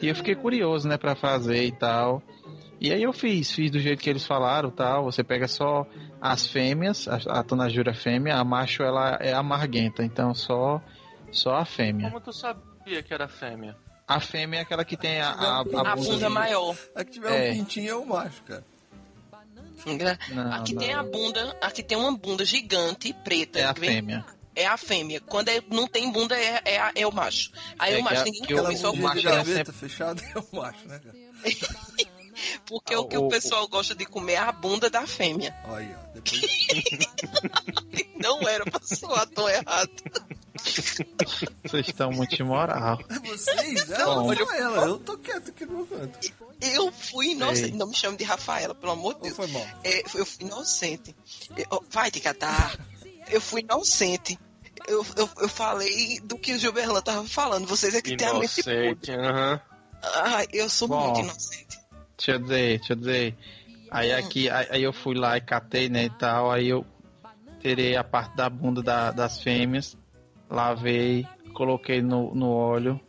e 0.02 0.08
eu 0.08 0.16
fiquei 0.16 0.36
curioso, 0.36 0.88
né, 0.88 0.98
pra 0.98 1.16
fazer 1.16 1.64
e 1.64 1.72
tal. 1.72 2.22
E 2.82 2.92
aí 2.92 3.04
eu 3.04 3.14
fiz, 3.14 3.52
fiz 3.52 3.72
do 3.72 3.80
jeito 3.80 4.02
que 4.02 4.10
eles 4.10 4.26
falaram 4.26 4.70
tal. 4.72 5.04
Você 5.06 5.24
pega 5.24 5.48
só 5.48 5.86
as 6.20 6.48
fêmeas, 6.48 7.08
a, 7.08 7.40
a 7.40 7.44
tanajura 7.44 7.94
fêmea, 7.94 8.36
a 8.36 8.44
macho 8.44 8.84
ela 8.84 9.18
é 9.22 9.34
amarguenta, 9.34 10.04
então 10.04 10.34
só, 10.34 10.82
só 11.32 11.56
a 11.56 11.66
fêmea. 11.66 12.10
Como 12.10 12.20
tu 12.20 12.34
sabia 12.34 13.02
que 13.04 13.14
era 13.14 13.28
fêmea? 13.28 13.78
A 14.16 14.20
fêmea 14.20 14.60
é 14.60 14.62
aquela 14.64 14.84
que 14.86 14.98
tem 14.98 15.20
a, 15.22 15.30
a, 15.30 15.58
a 15.58 15.60
A 15.60 15.64
bunda 15.64 15.96
bunda 15.96 16.30
maior. 16.30 16.76
A 16.96 17.04
que 17.04 17.12
tiver 17.12 17.50
É. 17.50 17.52
um 17.52 17.56
pintinho 17.56 17.90
é 17.92 17.96
o 17.96 18.06
macho, 18.06 18.42
cara. 18.44 18.64
Não, 20.32 20.54
aqui 20.54 20.74
não. 20.74 20.82
tem 20.82 20.94
a 20.94 21.02
bunda, 21.04 21.58
aqui 21.62 21.82
tem 21.82 21.98
uma 21.98 22.16
bunda 22.16 22.46
gigante 22.46 23.14
preta. 23.24 23.60
É 23.60 23.64
a 23.64 23.74
vem- 23.74 23.90
fêmea. 23.90 24.26
É 24.56 24.68
a 24.68 24.78
fêmea. 24.78 25.20
Quando 25.22 25.50
é- 25.50 25.62
não 25.72 25.88
tem 25.88 26.12
bunda, 26.12 26.38
é, 26.38 26.62
é, 26.66 26.80
a- 26.80 26.92
é 26.94 27.08
o 27.08 27.12
macho. 27.12 27.52
Aí 27.80 27.96
É 27.96 28.00
o 28.00 28.04
macho 28.04 28.22
a- 28.22 28.26
ninguém 28.26 28.58
come, 28.58 28.78
só 28.78 28.92
de 28.92 29.00
macho 29.02 29.20
é 29.20 29.32
gaveta 29.32 29.74
fechada 29.74 30.22
é 30.22 30.40
o 30.40 30.46
macho, 30.56 30.88
né, 30.88 31.00
cara? 31.00 31.16
porque 32.68 32.96
o 32.96 33.06
que 33.06 33.18
o 33.18 33.26
o- 33.26 33.30
pessoal 33.30 33.68
gosta 33.68 33.96
de 33.96 34.06
comer 34.06 34.34
é 34.34 34.38
a 34.38 34.52
bunda 34.52 34.90
da 34.90 35.08
fêmea. 35.08 35.56
Olha 35.66 35.78
aí, 35.88 35.96
ó. 35.96 36.14
Depois... 36.14 36.42
Não 38.22 38.48
era 38.48 38.64
pra 38.66 38.80
soar 38.84 39.26
tão 39.28 39.50
errado. 39.50 39.90
Vocês 41.64 41.88
estão 41.88 42.12
muito 42.12 42.36
imoral. 42.36 43.00
É 43.10 43.20
vocês? 43.20 43.90
Ela 43.90 44.16
Bom. 44.16 44.34
não 44.34 44.54
ela. 44.54 44.86
Eu 44.88 45.00
tô 45.00 45.18
quieto 45.18 45.50
aqui 45.50 45.66
no 45.66 45.78
meu 45.78 45.86
canto. 45.88 46.20
Eu 46.62 46.92
fui 46.92 47.32
inocente. 47.32 47.60
Sei. 47.70 47.72
Não 47.72 47.88
me 47.88 47.96
chame 47.96 48.18
de 48.18 48.24
Rafaela, 48.24 48.76
pelo 48.76 48.92
amor 48.92 49.16
de 49.16 49.22
Deus. 49.22 49.36
foi 49.36 49.48
mal? 49.48 49.66
É, 49.84 50.02
eu 50.16 50.26
fui 50.26 50.46
inocente. 50.46 51.16
Eu- 51.58 51.84
vai 51.90 52.12
te 52.12 52.20
catar. 52.20 52.78
Eu 53.30 53.42
fui 53.42 53.62
inocente. 53.62 54.38
Eu, 54.88 55.06
eu, 55.16 55.30
eu 55.40 55.50
falei 55.50 56.20
do 56.22 56.38
que 56.38 56.54
o 56.54 56.58
Gilberlan 56.60 57.02
tava 57.02 57.26
falando. 57.26 57.68
Vocês 57.68 57.94
é 57.96 58.02
que 58.02 58.16
têm 58.16 58.28
a 58.28 58.34
mente. 58.34 58.62
Inocente, 58.62 59.12
aham. 59.12 59.62
Ai, 60.04 60.48
eu 60.54 60.70
sou 60.70 60.88
Bom. 60.88 61.06
muito 61.06 61.20
inocente. 61.22 61.80
Deixa 62.18 62.32
eu 62.34 62.40
dizer, 62.40 62.78
deixa 62.80 62.94
eu 62.94 62.98
dizer. 62.98 63.38
Aí 63.90 64.12
aqui, 64.14 64.50
aí, 64.50 64.68
aí 64.72 64.84
eu 64.84 64.94
fui 64.94 65.16
lá 65.16 65.38
e 65.38 65.42
catei, 65.42 65.90
né, 65.90 66.06
e 66.06 66.10
tal. 66.10 66.52
Aí 66.52 66.70
eu 66.70 66.86
tirei 67.60 67.96
a 67.96 68.04
parte 68.04 68.36
da 68.36 68.50
bunda 68.50 68.82
da- 68.82 69.12
das 69.12 69.42
fêmeas, 69.42 69.96
lavei, 70.52 71.26
coloquei 71.54 72.02
no, 72.02 72.34
no 72.36 72.50
óleo, 72.52 73.00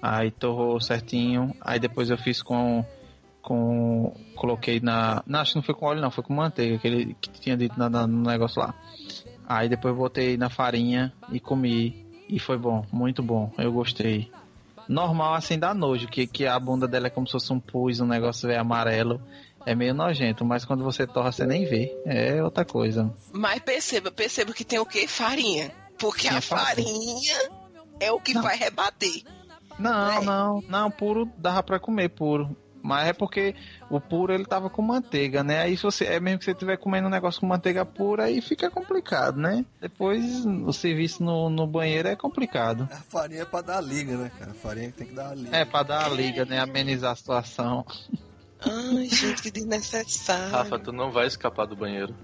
aí 0.00 0.30
torrou 0.30 0.80
certinho. 0.80 1.54
Aí 1.60 1.78
depois 1.78 2.08
eu 2.10 2.16
fiz 2.18 2.42
com. 2.42 2.84
com 3.42 4.14
coloquei 4.34 4.80
na. 4.80 5.22
Não, 5.26 5.40
acho 5.40 5.52
que 5.52 5.56
não 5.58 5.62
foi 5.62 5.74
com 5.74 5.86
óleo, 5.86 6.00
não, 6.00 6.10
foi 6.10 6.24
com 6.24 6.32
manteiga, 6.34 6.76
aquele 6.76 7.14
que 7.14 7.30
tinha 7.40 7.56
dito 7.56 7.78
na- 7.78 7.90
na- 7.90 8.06
no 8.06 8.22
negócio 8.22 8.60
lá. 8.60 8.74
Aí 9.46 9.68
depois 9.68 9.94
botei 9.96 10.36
na 10.36 10.48
farinha 10.50 11.12
e 11.32 11.40
comi. 11.40 12.06
E 12.28 12.38
foi 12.38 12.58
bom, 12.58 12.84
muito 12.92 13.22
bom, 13.22 13.50
eu 13.56 13.72
gostei. 13.72 14.30
Normal 14.86 15.34
assim 15.34 15.58
dá 15.58 15.72
nojo, 15.72 16.06
que, 16.08 16.26
que 16.26 16.46
a 16.46 16.58
bunda 16.58 16.86
dela 16.86 17.06
é 17.06 17.10
como 17.10 17.26
se 17.26 17.32
fosse 17.32 17.52
um 17.52 17.58
pus, 17.60 18.00
um 18.00 18.06
negócio 18.06 18.46
velho 18.46 18.60
amarelo. 18.60 19.20
É 19.66 19.74
meio 19.74 19.92
nojento, 19.94 20.44
mas 20.44 20.64
quando 20.64 20.84
você 20.84 21.06
torra, 21.06 21.32
você 21.32 21.44
nem 21.46 21.64
vê. 21.64 21.94
É 22.04 22.42
outra 22.42 22.64
coisa. 22.64 23.10
Mas 23.32 23.60
perceba, 23.60 24.10
perceba 24.10 24.52
que 24.52 24.64
tem 24.64 24.78
o 24.78 24.86
quê? 24.86 25.06
Farinha. 25.06 25.70
Porque 25.98 26.28
a 26.28 26.36
é 26.36 26.40
farinha 26.40 27.50
é 28.00 28.12
o 28.12 28.20
que 28.20 28.34
Não. 28.34 28.42
vai 28.42 28.56
rebater. 28.56 29.22
Não, 29.78 30.10
É. 30.12 30.24
não, 30.24 30.62
não, 30.68 30.90
puro 30.90 31.30
dava 31.36 31.62
pra 31.62 31.78
comer 31.78 32.08
puro. 32.08 32.56
Mas 32.80 33.08
é 33.08 33.12
porque 33.12 33.54
o 33.90 34.00
puro 34.00 34.32
ele 34.32 34.44
tava 34.44 34.70
com 34.70 34.80
manteiga, 34.80 35.42
né? 35.42 35.62
Aí 35.62 35.76
se 35.76 35.82
você 35.82 36.04
é 36.04 36.20
mesmo 36.20 36.38
que 36.38 36.44
você 36.44 36.52
estiver 36.52 36.76
comendo 36.78 37.08
um 37.08 37.10
negócio 37.10 37.40
com 37.40 37.46
manteiga 37.46 37.84
pura, 37.84 38.24
aí 38.24 38.40
fica 38.40 38.70
complicado, 38.70 39.36
né? 39.36 39.64
Depois 39.80 40.46
o 40.46 40.72
serviço 40.72 41.22
no, 41.22 41.50
no 41.50 41.66
banheiro 41.66 42.08
é 42.08 42.14
complicado. 42.16 42.88
A 42.90 42.96
farinha 42.96 43.42
é 43.42 43.44
pra 43.44 43.60
dar 43.62 43.80
liga, 43.80 44.16
né, 44.16 44.30
cara? 44.38 44.52
A 44.52 44.54
farinha 44.54 44.86
que 44.86 44.92
tem 44.92 45.06
que 45.08 45.12
dar 45.14 45.30
a 45.30 45.34
liga. 45.34 45.56
É 45.56 45.64
pra 45.64 45.82
dar 45.82 46.04
a 46.06 46.08
liga, 46.08 46.44
né? 46.44 46.60
Amenizar 46.60 47.12
a 47.12 47.16
situação. 47.16 47.84
Ai, 48.60 49.08
gente, 49.08 49.42
que 49.42 49.50
desnecessário. 49.50 50.50
Rafa, 50.50 50.78
tu 50.78 50.92
não 50.92 51.10
vai 51.10 51.26
escapar 51.26 51.66
do 51.66 51.76
banheiro. 51.76 52.14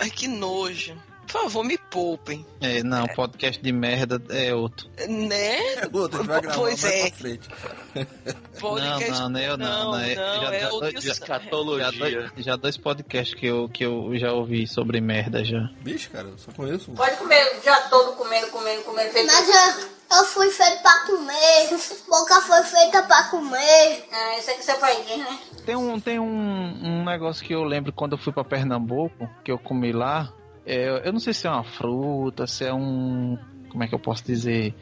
Ai, 0.00 0.10
que 0.10 0.26
nojo. 0.26 0.96
Por 1.26 1.42
favor, 1.42 1.64
me 1.64 1.76
poupem. 1.78 2.46
É, 2.60 2.82
não, 2.82 3.06
podcast 3.08 3.60
de 3.62 3.72
merda 3.72 4.20
é 4.30 4.54
outro. 4.54 4.88
Né? 5.08 5.74
É 5.76 5.88
outro, 5.92 6.18
a 6.18 6.22
gente 6.22 6.28
vai 6.28 6.40
gravar 6.40 6.58
Pois 6.58 6.82
mais 6.82 6.94
é. 6.94 7.00
pra 7.08 7.16
frente. 7.18 7.48
Podcast- 8.60 9.10
Não, 9.10 9.20
não, 9.20 9.28
não, 9.30 9.40
eu 9.40 9.56
não, 9.56 9.84
não, 9.84 9.98
né? 9.98 10.14
não, 10.14 10.42
Já- 10.42 10.54
é 10.54 10.70
outro 10.70 10.90
já- 11.00 11.14
que- 11.14 11.48
Já 11.78 11.90
dois, 11.90 12.30
já 12.38 12.56
dois 12.56 12.76
podcasts 12.76 13.34
que 13.38 13.46
eu, 13.46 13.68
que 13.68 13.84
eu 13.84 14.16
já 14.16 14.32
ouvi 14.32 14.66
sobre 14.66 15.00
merda 15.00 15.44
já. 15.44 15.68
Bicho, 15.80 16.10
cara, 16.10 16.28
eu 16.28 16.38
só 16.38 16.52
conheço 16.52 16.90
um. 16.90 16.94
Pode 16.94 17.16
comer 17.16 17.60
já 17.64 17.76
todo 17.88 18.12
comendo, 18.16 18.46
comendo, 18.48 18.82
comendo. 18.82 19.10
Feito 19.10 19.26
Mas 19.26 19.48
eu, 19.48 20.18
eu 20.18 20.24
fui 20.26 20.50
feito 20.50 20.80
pra 20.82 21.06
comer. 21.06 21.78
Boca 22.08 22.40
foi 22.42 22.62
feita 22.62 23.02
pra 23.02 23.24
comer. 23.24 24.04
Ah, 24.12 24.38
isso 24.38 24.50
aqui 24.50 24.62
você 24.62 24.74
faz 24.74 25.06
diz, 25.06 25.18
né? 25.18 25.38
Tem 25.66 25.76
um, 25.76 25.98
tem 26.00 26.18
um, 26.20 26.26
um 26.26 27.04
negócio 27.04 27.44
que 27.44 27.54
eu 27.54 27.64
lembro 27.64 27.92
quando 27.92 28.12
eu 28.12 28.18
fui 28.18 28.32
pra 28.32 28.44
Pernambuco, 28.44 29.28
que 29.44 29.50
eu 29.50 29.58
comi 29.58 29.92
lá. 29.92 30.32
É, 30.66 31.06
eu 31.06 31.12
não 31.12 31.20
sei 31.20 31.32
se 31.34 31.46
é 31.46 31.50
uma 31.50 31.64
fruta, 31.64 32.46
se 32.46 32.64
é 32.64 32.72
um. 32.72 33.38
Como 33.70 33.82
é 33.82 33.88
que 33.88 33.94
eu 33.94 33.98
posso 33.98 34.24
dizer? 34.24 34.74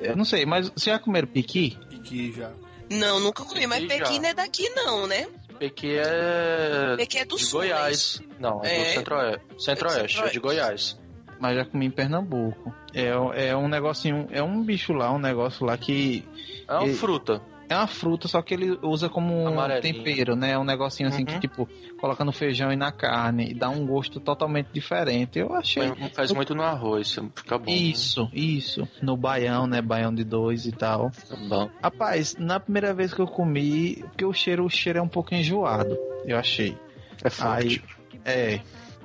Eu 0.00 0.16
não 0.16 0.24
sei, 0.24 0.44
mas 0.46 0.68
vocês 0.68 0.94
já 0.96 0.98
comeram 0.98 1.28
piqui? 1.28 1.76
Piqui 1.88 2.32
já. 2.32 2.50
Não, 2.90 3.20
nunca 3.20 3.44
comi, 3.44 3.66
mas 3.66 3.84
Pequi 3.84 4.14
já. 4.14 4.20
Não 4.20 4.28
é 4.28 4.34
daqui 4.34 4.68
não, 4.70 5.06
né? 5.06 5.28
Pequi 5.58 5.96
é. 5.96 6.96
Pequi 6.96 7.18
é 7.18 7.24
do 7.24 7.36
de 7.36 7.44
sul, 7.44 7.60
Goiás. 7.60 8.20
Não, 8.38 8.64
é, 8.64 8.74
É. 8.74 8.84
do 8.84 8.94
centro-oeste. 8.94 9.46
Centro-oeste, 9.58 10.20
é 10.22 10.28
de. 10.28 10.40
Goiás. 10.40 10.98
Mas 11.38 11.56
já 11.56 11.64
comi 11.64 11.86
em 11.86 11.90
Pernambuco. 11.90 12.74
É, 12.92 13.06
é 13.48 13.56
um 13.56 13.68
negocinho, 13.68 14.26
é 14.30 14.42
um 14.42 14.62
bicho 14.62 14.92
lá, 14.92 15.12
um 15.12 15.18
negócio 15.18 15.64
lá 15.64 15.76
que. 15.78 16.24
É 16.66 16.74
uma 16.74 16.92
fruta. 16.94 17.40
É 17.70 17.76
uma 17.76 17.86
fruta, 17.86 18.26
só 18.26 18.42
que 18.42 18.52
ele 18.52 18.76
usa 18.82 19.08
como 19.08 19.32
um 19.32 19.46
Amarelinho. 19.46 20.02
tempero, 20.02 20.34
né? 20.34 20.50
É 20.50 20.58
um 20.58 20.64
negocinho 20.64 21.08
assim 21.08 21.20
Uhum. 21.20 21.24
que, 21.26 21.38
tipo, 21.38 21.68
coloca 22.00 22.24
no 22.24 22.32
feijão 22.32 22.72
e 22.72 22.76
na 22.76 22.90
carne 22.90 23.52
e 23.52 23.54
dá 23.54 23.68
um 23.70 23.86
gosto 23.86 24.18
totalmente 24.18 24.66
diferente. 24.72 25.38
Eu 25.38 25.54
achei. 25.54 25.88
Faz- 25.88 26.12
Faz 26.16 26.32
muito 26.32 26.52
no 26.52 26.64
arroz, 26.64 27.12
fica 27.36 27.56
bom. 27.56 27.70
né? 27.70 27.76
Isso, 27.76 28.28
isso. 28.32 28.88
No 29.00 29.16
baião, 29.16 29.68
né? 29.68 29.80
Baião 29.80 30.12
de 30.12 30.24
dois 30.24 30.66
e 30.66 30.72
tal. 30.72 31.12
Tá 31.28 31.36
bom. 31.48 31.70
Rapaz, 31.80 32.34
na 32.36 32.58
primeira 32.58 32.92
vez 32.92 33.14
que 33.14 33.20
eu 33.20 33.26
comi, 33.28 34.02
porque 34.08 34.24
o 34.24 34.32
cheiro, 34.32 34.64
o 34.64 34.68
cheiro 34.68 34.98
é 34.98 35.02
um 35.02 35.08
pouco 35.08 35.32
enjoado, 35.32 35.96
eu 36.26 36.36
achei. 36.36 36.76
É 37.22 37.30
forte. 37.30 37.84
É. 38.24 38.60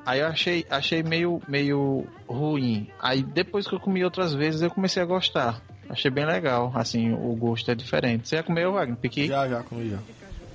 Aí 0.06 0.20
eu 0.22 0.28
achei, 0.28 0.66
achei 0.70 1.04
meio, 1.04 1.40
meio 1.48 2.08
ruim. 2.28 2.90
Aí 3.00 3.22
depois 3.24 3.68
que 3.68 3.74
eu 3.76 3.80
comi 3.80 4.04
outras 4.04 4.34
vezes, 4.34 4.62
eu 4.62 4.70
comecei 4.72 5.02
a 5.02 5.06
gostar. 5.06 5.62
Achei 5.90 6.10
bem 6.10 6.26
legal, 6.26 6.72
assim, 6.76 7.14
o 7.14 7.36
gosto 7.36 7.70
é 7.72 7.76
diferente. 7.76 8.28
Você 8.28 8.38
já 8.38 8.44
comeu, 8.44 8.74
Wagner? 8.74 8.98
Piqui? 8.98 9.28
Já, 9.28 9.48
já, 9.48 9.64
comi 9.64 9.90
já. 9.90 10.00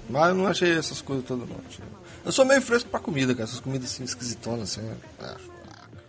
Mas 0.09 0.29
eu 0.31 0.35
não 0.35 0.47
achei 0.47 0.77
essas 0.77 1.01
coisas 1.01 1.25
todas, 1.25 1.49
não. 1.49 1.57
Eu 2.25 2.33
sou 2.33 2.45
meio 2.45 2.61
fresco 2.61 2.91
pra 2.91 2.99
comida, 2.99 3.33
cara. 3.33 3.45
Essas 3.45 3.61
comidas 3.61 3.91
assim, 3.93 4.05
esquisitonas, 4.05 4.79
assim. 4.79 4.91
acho. 5.21 5.51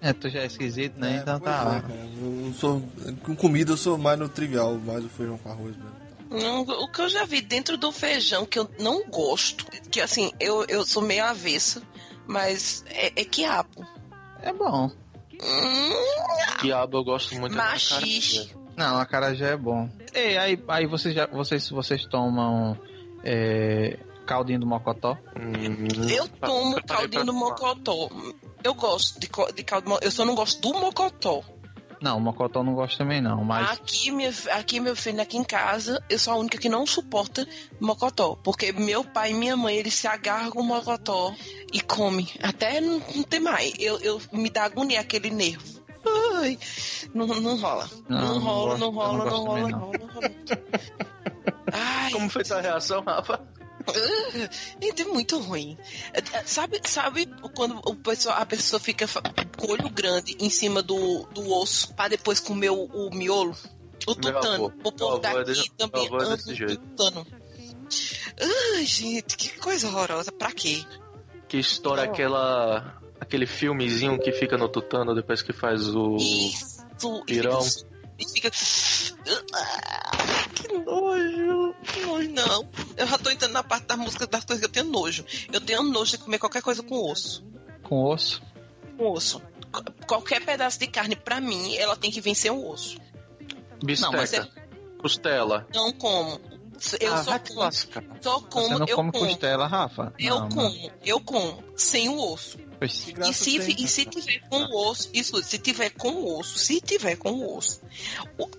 É, 0.01 0.13
tu 0.13 0.28
já 0.30 0.39
é 0.39 0.45
esquisito, 0.47 0.99
né? 0.99 1.19
então 1.22 1.39
pois 1.39 1.55
tá. 1.55 1.84
é. 1.88 1.93
Eu 1.93 2.32
não 2.32 2.53
sou. 2.53 2.82
Com 3.24 3.36
comida 3.36 3.74
eu 3.74 3.78
sou 3.78 3.99
mais 3.99 4.17
no 4.17 4.28
trivial, 4.28 4.76
mais 4.80 5.05
o 5.05 5.09
feijão 5.09 5.38
com 5.38 5.51
arroz 5.51 5.76
mesmo. 5.78 6.01
Não, 6.32 6.61
o 6.61 6.88
que 6.88 7.01
eu 7.01 7.09
já 7.09 7.26
vi 7.26 7.41
dentro 7.41 7.78
do 7.78 7.91
feijão 7.91 8.45
que 8.45 8.57
eu 8.57 8.69
não 8.80 9.07
gosto, 9.09 9.65
que 9.91 9.99
assim, 10.01 10.32
eu, 10.39 10.65
eu 10.67 10.86
sou 10.86 11.03
meio 11.03 11.26
avessa, 11.26 11.84
mas 12.26 12.84
é, 12.88 13.07
é 13.22 13.26
quiabo. 13.26 13.86
É 14.41 14.51
bom. 14.51 14.89
Hum, 15.34 16.57
Quiabo 16.59 16.97
eu 16.97 17.03
gosto 17.03 17.36
muito 17.36 17.55
da 17.55 17.63
machixe. 17.63 18.51
Não, 18.82 18.99
a 18.99 19.05
cara 19.05 19.36
já 19.36 19.49
é 19.49 19.55
bom. 19.55 19.88
Ei, 20.11 20.39
aí, 20.39 20.63
aí 20.67 20.88
vocês, 20.88 21.13
já, 21.13 21.27
vocês, 21.27 21.69
vocês 21.69 22.03
tomam 22.05 22.75
é, 23.23 23.99
caldinho 24.25 24.59
do 24.59 24.65
mocotó? 24.65 25.15
Hum, 25.38 26.09
Eu 26.09 26.27
tomo 26.27 26.82
caldinho 26.84 27.23
do 27.23 27.32
mocotó. 27.32 28.09
Eu 28.63 28.73
gosto 28.73 29.19
de, 29.19 29.29
de 29.55 29.63
caldo. 29.63 29.99
Eu 30.01 30.09
só 30.09 30.25
não 30.25 30.34
gosto 30.34 30.59
do 30.61 30.79
mocotó. 30.79 31.43
Não, 32.01 32.17
o 32.17 32.19
mocotó 32.19 32.63
não 32.63 32.73
gosto 32.73 32.97
também 32.97 33.21
não, 33.21 33.43
mas... 33.43 33.69
Aqui, 33.69 34.09
minha, 34.09 34.34
aqui, 34.53 34.79
meu 34.79 34.95
filho, 34.95 35.21
aqui 35.21 35.38
em 35.38 35.43
casa, 35.43 36.03
eu 36.09 36.17
sou 36.17 36.34
a 36.34 36.38
única 36.38 36.57
que 36.57 36.67
não 36.67 36.84
suporta 36.88 37.47
mocotó. 37.79 38.36
Porque 38.43 38.71
meu 38.71 39.03
pai 39.03 39.29
e 39.29 39.34
minha 39.36 39.55
mãe, 39.55 39.75
eles 39.75 39.93
se 39.93 40.07
agarram 40.07 40.49
com 40.49 40.61
o 40.61 40.63
mocotó 40.63 41.32
e 41.71 41.79
comem. 41.79 42.27
Até 42.41 42.82
não, 42.82 42.99
não 43.15 43.21
tem 43.21 43.39
mais. 43.39 43.75
Eu, 43.77 43.99
eu 43.99 44.19
me 44.34 44.49
dá 44.49 44.63
agonia 44.63 44.99
aquele 44.99 45.29
nervo. 45.29 45.80
Ai, 46.36 46.58
não, 47.14 47.28
não 47.28 47.58
rola. 47.58 47.89
Não, 48.10 48.20
Não, 48.20 48.39
rola, 48.39 48.78
não 48.78 48.89
rola, 48.91 49.26
não 49.26 49.45
rola, 49.45 49.60
não 49.62 49.70
não. 49.70 49.78
rola, 49.80 49.99
não 49.99 50.08
rola. 50.08 50.32
Ai, 51.74 52.12
Como 52.12 52.30
foi 52.30 52.43
tua 52.43 52.62
reação, 52.62 53.04
Rafa? 53.04 53.39
Gente, 54.80 55.02
é 55.02 55.06
muito 55.06 55.39
ruim. 55.39 55.78
Sabe, 56.45 56.80
sabe 56.86 57.28
quando 57.56 57.80
o 57.86 57.95
pessoa, 57.95 58.36
a 58.36 58.45
pessoa 58.45 58.80
fica 58.80 59.08
com 59.58 59.68
o 59.68 59.72
olho 59.72 59.89
grande 59.89 60.36
em 60.39 60.49
cima 60.49 60.84
do, 60.84 61.24
do 61.34 61.52
osso 61.54 61.93
pra 61.95 62.08
depois 62.08 62.39
comer 62.39 62.70
o, 62.70 62.84
o 62.86 63.10
miolo? 63.14 63.56
O 64.08 64.16
tutano. 64.16 64.74
O 64.84 64.91
povo 64.91 65.18
é 65.18 65.20
daqui 65.20 65.43
desse- 65.45 65.72
também 65.78 66.06
é 66.06 66.10
ama 66.10 66.36
desse 66.38 66.52
o 66.52 66.56
jeito. 66.56 66.78
tutano. 66.78 67.26
Ai, 68.76 68.86
gente, 68.86 69.36
que 69.38 69.58
coisa 69.60 69.88
horrorosa. 69.88 70.32
Pra 70.32 70.52
quê? 70.52 70.84
Que 71.47 71.58
estoura 71.58 72.04
aquela. 72.04 73.01
Aquele 73.22 73.45
filmezinho 73.45 74.19
que 74.19 74.32
fica 74.34 74.57
no 74.57 74.67
tutano 74.67 75.15
depois 75.15 75.41
que 75.41 75.53
faz 75.53 75.88
o. 75.88 76.17
Isso. 76.17 76.84
e 77.22 77.26
pirão. 77.26 77.61
fica- 77.61 77.88
E 78.19 78.26
fica. 78.28 78.51
Ah, 79.53 80.47
Que 80.53 80.67
nojo. 80.78 81.76
Que 81.84 81.99
nojo, 82.01 82.30
não. 82.32 82.69
Eu 82.97 83.07
já 83.07 83.17
tô 83.17 83.30
entrando 83.30 83.51
na 83.53 83.63
parte 83.63 83.86
da 83.86 83.95
música 83.97 84.28
das 84.28 84.43
coisas 84.45 84.59
que 84.59 84.65
eu 84.65 84.72
tenho 84.84 84.91
nojo. 84.91 85.26
Eu 85.51 85.61
tenho 85.61 85.82
nojo 85.84 86.11
de 86.11 86.17
comer 86.19 86.38
qualquer 86.39 86.61
coisa 86.61 86.84
com 86.84 87.09
osso. 87.11 87.43
Com 87.84 88.03
osso? 88.03 88.41
com 88.97 89.11
osso. 89.11 89.41
Qu- 89.72 90.05
Qualquer 90.05 90.43
pedaço 90.45 90.78
de 90.78 90.86
carne, 90.88 91.15
pra 91.15 91.39
mim, 91.41 91.76
ela 91.78 91.95
tem 91.95 92.11
que 92.11 92.19
vencer 92.22 92.51
um 92.51 92.67
osso. 92.69 92.97
Bisteca. 93.84 94.11
Não, 94.11 94.17
mas 94.19 94.34
é- 94.34 94.47
Costela. 94.99 95.65
Não 95.74 95.91
como. 95.93 96.39
Eu 96.99 97.13
ah, 97.13 97.23
só 97.23 97.39
como, 97.39 97.71
só 98.21 98.39
Você 98.39 98.47
como, 98.49 98.79
não 98.79 98.88
eu 98.88 98.95
come 98.95 99.11
como. 99.11 99.25
costela, 99.27 99.67
Rafa? 99.67 100.13
Eu 100.17 100.39
Não, 100.39 100.49
como, 100.49 100.91
eu 101.03 101.19
como, 101.21 101.63
sem 101.75 102.09
o 102.09 102.17
osso. 102.19 102.57
E 102.82 102.89
se, 102.89 103.59
tem, 103.59 103.75
e 103.77 103.88
se 103.88 104.05
tiver 104.05 104.39
com 104.49 104.57
o 104.63 104.89
osso, 104.89 105.09
isso, 105.13 105.43
se 105.43 105.59
tiver 105.59 105.91
com 105.91 106.09
o 106.09 106.39
osso, 106.39 106.57
se 106.57 106.82
tiver 106.82 107.15
com 107.15 107.32
o 107.32 107.55
osso, 107.55 107.82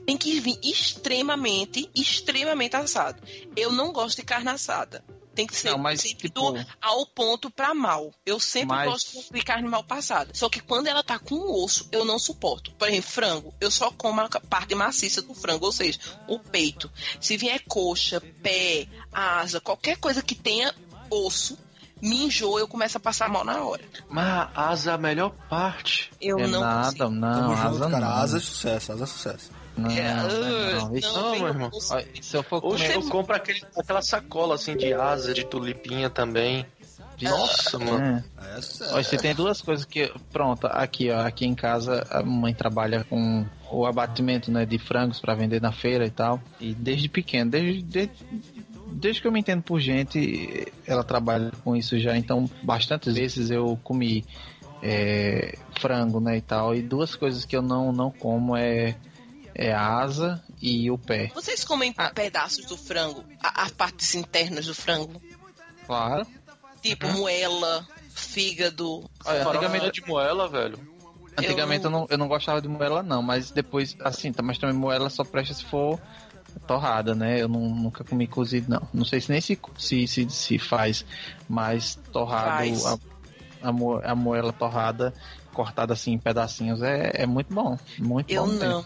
tem 0.06 0.16
que 0.16 0.38
vir 0.38 0.60
extremamente, 0.62 1.90
extremamente 1.92 2.76
assado. 2.76 3.20
Eu 3.56 3.72
não 3.72 3.92
gosto 3.92 4.18
de 4.18 4.22
carne 4.22 4.50
assada. 4.50 5.04
Tem 5.34 5.46
que 5.46 5.56
ser 5.56 5.70
Não, 5.70 5.78
mas, 5.78 6.00
sempre 6.02 6.28
tipo- 6.28 6.52
do, 6.52 6.66
ao 6.80 7.06
ponto 7.06 7.50
pra 7.50 7.72
mal. 7.74 8.12
Eu 8.26 8.38
sempre 8.38 8.68
Mas- 8.76 8.90
gosto 8.90 9.32
de 9.32 9.42
carne 9.42 9.66
mal 9.68 9.82
passada. 9.82 10.30
Só 10.34 10.48
que 10.48 10.60
quando 10.60 10.86
ela 10.88 11.02
tá 11.02 11.18
com 11.18 11.34
o 11.34 11.64
osso, 11.64 11.88
eu 11.90 12.04
não 12.04 12.18
suporto. 12.18 12.70
Por 12.72 12.86
exemplo, 12.88 13.10
frango, 13.10 13.54
eu 13.60 13.70
só 13.70 13.90
como 13.90 14.20
a 14.20 14.28
parte 14.28 14.74
maciça 14.74 15.22
do 15.22 15.34
frango, 15.34 15.64
ou 15.66 15.72
seja, 15.72 15.98
o 16.28 16.38
peito. 16.38 16.90
Se 17.20 17.36
vier 17.36 17.62
coxa, 17.66 18.20
pé, 18.42 18.86
asa, 19.10 19.60
qualquer 19.60 19.96
coisa 19.96 20.22
que 20.22 20.34
tenha 20.34 20.74
osso, 21.10 21.58
me 22.00 22.24
enjoa, 22.24 22.60
eu 22.60 22.68
começo 22.68 22.96
a 22.98 23.00
passar 23.00 23.28
mal 23.28 23.44
na 23.44 23.62
hora. 23.64 23.82
Mas 24.10 24.26
a 24.26 24.68
asa 24.70 24.90
é 24.90 24.94
a 24.94 24.98
melhor 24.98 25.30
parte. 25.48 26.10
Eu 26.20 26.38
é 26.40 26.46
não 26.46 26.60
nada, 26.60 26.84
consigo. 26.86 27.08
não, 27.10 27.32
Tamo 27.32 27.52
asa 27.52 27.68
junto, 27.68 27.90
cara. 27.90 28.00
não. 28.00 28.08
Asa 28.12 28.36
é 28.36 28.40
sucesso, 28.40 28.92
asa 28.92 29.04
é 29.04 29.06
sucesso. 29.06 29.50
Não, 29.76 29.90
É, 29.90 30.14
não, 30.14 30.22
ah, 30.22 30.74
não. 30.80 30.96
Ixi, 30.96 31.14
não, 31.14 31.30
meu 31.32 31.40
eu 31.40 31.48
irmão. 31.48 31.70
Se 32.20 32.36
eu 32.36 32.42
for 32.42 32.60
comer... 32.60 32.94
eu 32.94 33.08
compro 33.08 33.34
aquele, 33.34 33.62
aquela 33.76 34.02
sacola 34.02 34.54
assim 34.54 34.76
de 34.76 34.92
asa, 34.92 35.32
de 35.32 35.44
tulipinha 35.44 36.10
também. 36.10 36.66
Nossa, 37.20 37.78
mano. 37.78 38.24
É. 38.38 38.58
É. 38.58 38.92
Olha, 38.92 39.04
você 39.04 39.16
tem 39.16 39.34
duas 39.34 39.60
coisas 39.60 39.84
que. 39.84 40.12
Pronto, 40.32 40.66
aqui, 40.66 41.10
ó. 41.10 41.20
Aqui 41.20 41.46
em 41.46 41.54
casa 41.54 42.06
a 42.10 42.22
mãe 42.22 42.54
trabalha 42.54 43.04
com 43.04 43.46
o 43.70 43.86
abatimento 43.86 44.50
né, 44.50 44.66
de 44.66 44.78
frangos 44.78 45.20
para 45.20 45.34
vender 45.34 45.60
na 45.60 45.72
feira 45.72 46.06
e 46.06 46.10
tal. 46.10 46.40
E 46.60 46.74
desde 46.74 47.08
pequeno, 47.08 47.50
desde, 47.50 47.82
desde, 47.82 48.12
desde 48.92 49.22
que 49.22 49.26
eu 49.26 49.32
me 49.32 49.40
entendo 49.40 49.62
por 49.62 49.80
gente, 49.80 50.72
ela 50.86 51.04
trabalha 51.04 51.52
com 51.64 51.76
isso 51.76 51.98
já. 51.98 52.16
Então, 52.16 52.48
bastantes 52.62 53.14
vezes 53.14 53.50
eu 53.50 53.78
comi 53.82 54.24
é, 54.82 55.56
frango, 55.78 56.20
né, 56.20 56.36
e 56.36 56.42
tal. 56.42 56.74
E 56.74 56.82
duas 56.82 57.14
coisas 57.14 57.44
que 57.44 57.56
eu 57.56 57.62
não, 57.62 57.92
não 57.92 58.10
como 58.10 58.56
é, 58.56 58.96
é 59.54 59.72
a 59.72 59.98
asa 59.98 60.42
e 60.60 60.90
o 60.90 60.96
pé. 60.98 61.30
Vocês 61.34 61.64
comem 61.64 61.94
Ah. 61.96 62.10
pedaços 62.10 62.64
do 62.66 62.76
frango, 62.76 63.24
a- 63.42 63.62
as 63.62 63.70
partes 63.72 64.14
internas 64.14 64.66
do 64.66 64.74
frango? 64.74 65.20
Claro. 65.86 66.26
Tipo, 66.82 67.08
moela, 67.08 67.86
fígado. 68.14 69.08
Farofa 69.22 69.50
antigamente, 69.50 70.00
de 70.00 70.06
moela, 70.08 70.48
velho. 70.48 70.78
antigamente 71.36 71.84
eu, 71.84 71.90
não, 71.90 72.06
eu 72.10 72.18
não 72.18 72.28
gostava 72.28 72.60
de 72.60 72.68
moela, 72.68 73.02
não, 73.02 73.22
mas 73.22 73.50
depois, 73.50 73.96
assim, 74.00 74.32
tá, 74.32 74.42
mas 74.42 74.58
também 74.58 74.76
moela 74.76 75.08
só 75.08 75.24
presta 75.24 75.54
se 75.54 75.64
for 75.64 75.98
torrada, 76.66 77.14
né? 77.14 77.40
Eu 77.40 77.48
não- 77.48 77.60
nunca 77.74 78.04
comi 78.04 78.26
cozido, 78.26 78.70
não. 78.70 78.86
Não 78.92 79.04
sei 79.04 79.20
se 79.20 79.30
nem 79.32 79.40
se, 79.40 79.58
se, 79.78 80.06
se, 80.06 80.28
se 80.28 80.58
faz, 80.58 81.04
mas 81.48 81.94
torrado, 82.12 82.48
Faz. 82.58 82.84
a, 82.86 82.98
a, 83.62 83.72
mo- 83.72 84.00
a 84.04 84.14
moela 84.14 84.52
torrada, 84.52 85.14
cortada 85.54 85.92
assim 85.94 86.12
em 86.12 86.18
pedacinhos, 86.18 86.82
é, 86.82 87.12
é 87.14 87.26
muito 87.26 87.52
bom. 87.54 87.78
Muito 87.98 88.30
Eu 88.30 88.46
bom. 88.46 88.52
não. 88.52 88.84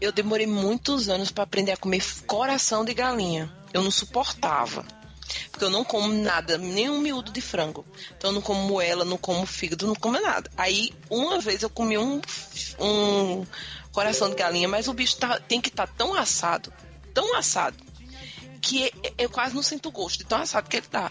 Eu 0.00 0.12
demorei 0.12 0.46
muitos 0.46 1.08
anos 1.08 1.30
pra 1.30 1.44
aprender 1.44 1.72
a 1.72 1.76
comer 1.76 2.02
coração 2.26 2.84
de 2.84 2.94
galinha. 2.94 3.50
Eu 3.72 3.82
não 3.82 3.90
suportava. 3.90 4.84
Porque 5.50 5.64
eu 5.64 5.70
não 5.70 5.82
como 5.84 6.12
nada, 6.12 6.58
nem 6.58 6.90
um 6.90 6.98
miúdo 6.98 7.32
de 7.32 7.40
frango. 7.40 7.84
Então 8.16 8.30
eu 8.30 8.34
não 8.34 8.42
como 8.42 8.60
moela, 8.68 9.04
não 9.04 9.16
como 9.16 9.46
fígado, 9.46 9.86
não 9.86 9.94
como 9.94 10.20
nada. 10.20 10.50
Aí, 10.56 10.92
uma 11.08 11.40
vez 11.40 11.62
eu 11.62 11.70
comi 11.70 11.96
um, 11.96 12.20
um 12.78 13.46
coração 13.92 14.28
de 14.28 14.36
galinha, 14.36 14.68
mas 14.68 14.88
o 14.88 14.92
bicho 14.94 15.16
tá- 15.16 15.40
tem 15.40 15.60
que 15.60 15.68
estar 15.68 15.86
tão 15.86 16.14
assado, 16.14 16.72
tão 17.14 17.34
assado, 17.36 17.76
que 18.60 18.84
e- 19.02 19.14
eu 19.18 19.30
quase 19.30 19.54
não 19.54 19.62
sinto 19.62 19.90
gosto 19.90 20.18
de 20.18 20.24
tão 20.24 20.38
assado 20.38 20.68
que 20.68 20.76
ele 20.76 20.86
tá. 20.86 21.10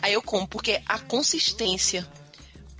Aí 0.00 0.12
eu 0.12 0.22
como, 0.22 0.46
porque 0.46 0.80
a 0.86 0.98
consistência 1.00 2.06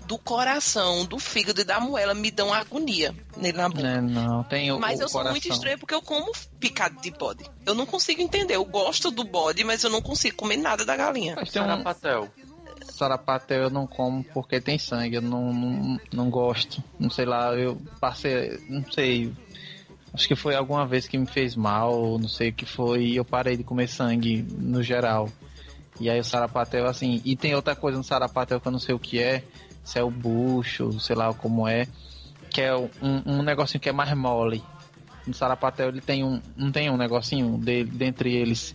do 0.09 0.17
coração, 0.17 1.05
do 1.05 1.19
fígado 1.19 1.61
e 1.61 1.65
da 1.65 1.79
moela 1.79 2.15
me 2.15 2.31
dão 2.31 2.53
agonia 2.53 3.15
nele 3.37 3.59
na 3.59 3.69
boca. 3.69 3.87
É, 3.87 4.01
não, 4.01 4.43
tem 4.43 4.73
o, 4.73 4.81
Mas 4.81 4.99
o 4.99 5.03
eu 5.03 5.09
sou 5.09 5.21
coração. 5.21 5.33
muito 5.33 5.49
estranha 5.53 5.77
porque 5.77 5.95
eu 5.95 6.01
como 6.01 6.33
picado 6.59 6.99
de 7.03 7.11
bode. 7.11 7.45
Eu 7.67 7.75
não 7.75 7.85
consigo 7.85 8.23
entender. 8.23 8.57
Eu 8.57 8.65
gosto 8.65 9.11
do 9.11 9.23
bode, 9.23 9.63
mas 9.65 9.85
eu 9.85 9.91
não 9.91 10.01
consigo 10.01 10.35
comer 10.39 10.57
nada 10.57 10.83
da 10.83 10.97
galinha. 10.97 11.35
Mas 11.37 11.51
tem 11.51 11.61
um 11.61 11.67
Sarapatel. 11.67 12.29
sarapatel 12.91 13.63
eu 13.65 13.71
não 13.71 13.87
como 13.87 14.25
porque 14.25 14.61
tem 14.63 14.79
sangue, 14.79 15.17
eu 15.17 15.23
não, 15.23 15.53
não, 15.53 16.01
não 16.11 16.31
gosto. 16.31 16.83
Não 16.99 17.11
sei 17.11 17.27
lá, 17.27 17.53
eu 17.55 17.79
passei, 18.01 18.59
não 18.67 18.91
sei. 18.91 19.31
Acho 20.15 20.27
que 20.27 20.35
foi 20.35 20.55
alguma 20.55 20.87
vez 20.87 21.07
que 21.07 21.19
me 21.19 21.27
fez 21.27 21.55
mal, 21.55 22.19
não 22.19 22.29
sei 22.29 22.49
o 22.49 22.53
que 22.55 22.65
foi, 22.65 23.05
e 23.09 23.17
eu 23.17 23.27
parei 23.27 23.59
de 23.59 23.63
comer 23.63 23.89
sangue 23.89 24.43
no 24.57 24.83
geral. 24.83 25.29
E 26.01 26.09
aí 26.09 26.19
o 26.19 26.25
sarapatel, 26.25 26.87
assim, 26.87 27.21
e 27.25 27.37
tem 27.37 27.55
outra 27.55 27.77
coisa 27.77 27.99
no 27.99 28.05
sarapatel 28.05 28.59
que 28.61 28.67
eu 28.69 28.73
não 28.73 28.79
sei 28.79 28.95
o 28.95 28.99
que 28.99 29.19
é, 29.21 29.45
se 29.89 29.99
é 29.99 30.03
o 30.03 30.11
bucho, 30.11 31.01
sei 31.01 31.17
lá 31.17 31.33
como 31.33 31.67
é, 31.67 31.89
que 32.51 32.61
é 32.61 32.77
um, 32.77 32.91
um 33.25 33.43
negocinho 33.43 33.81
que 33.81 33.89
é 33.89 33.93
mais 33.93 34.13
mole. 34.15 34.63
No 35.27 35.33
sarapatel 35.33 35.89
ele 35.89 36.03
tem 36.03 36.23
um, 36.23 36.43
não 36.55 36.71
tem 36.71 36.91
um 36.91 36.97
negocinho 36.99 37.57
dele, 37.57 37.91
dentre 37.91 38.35
eles, 38.35 38.75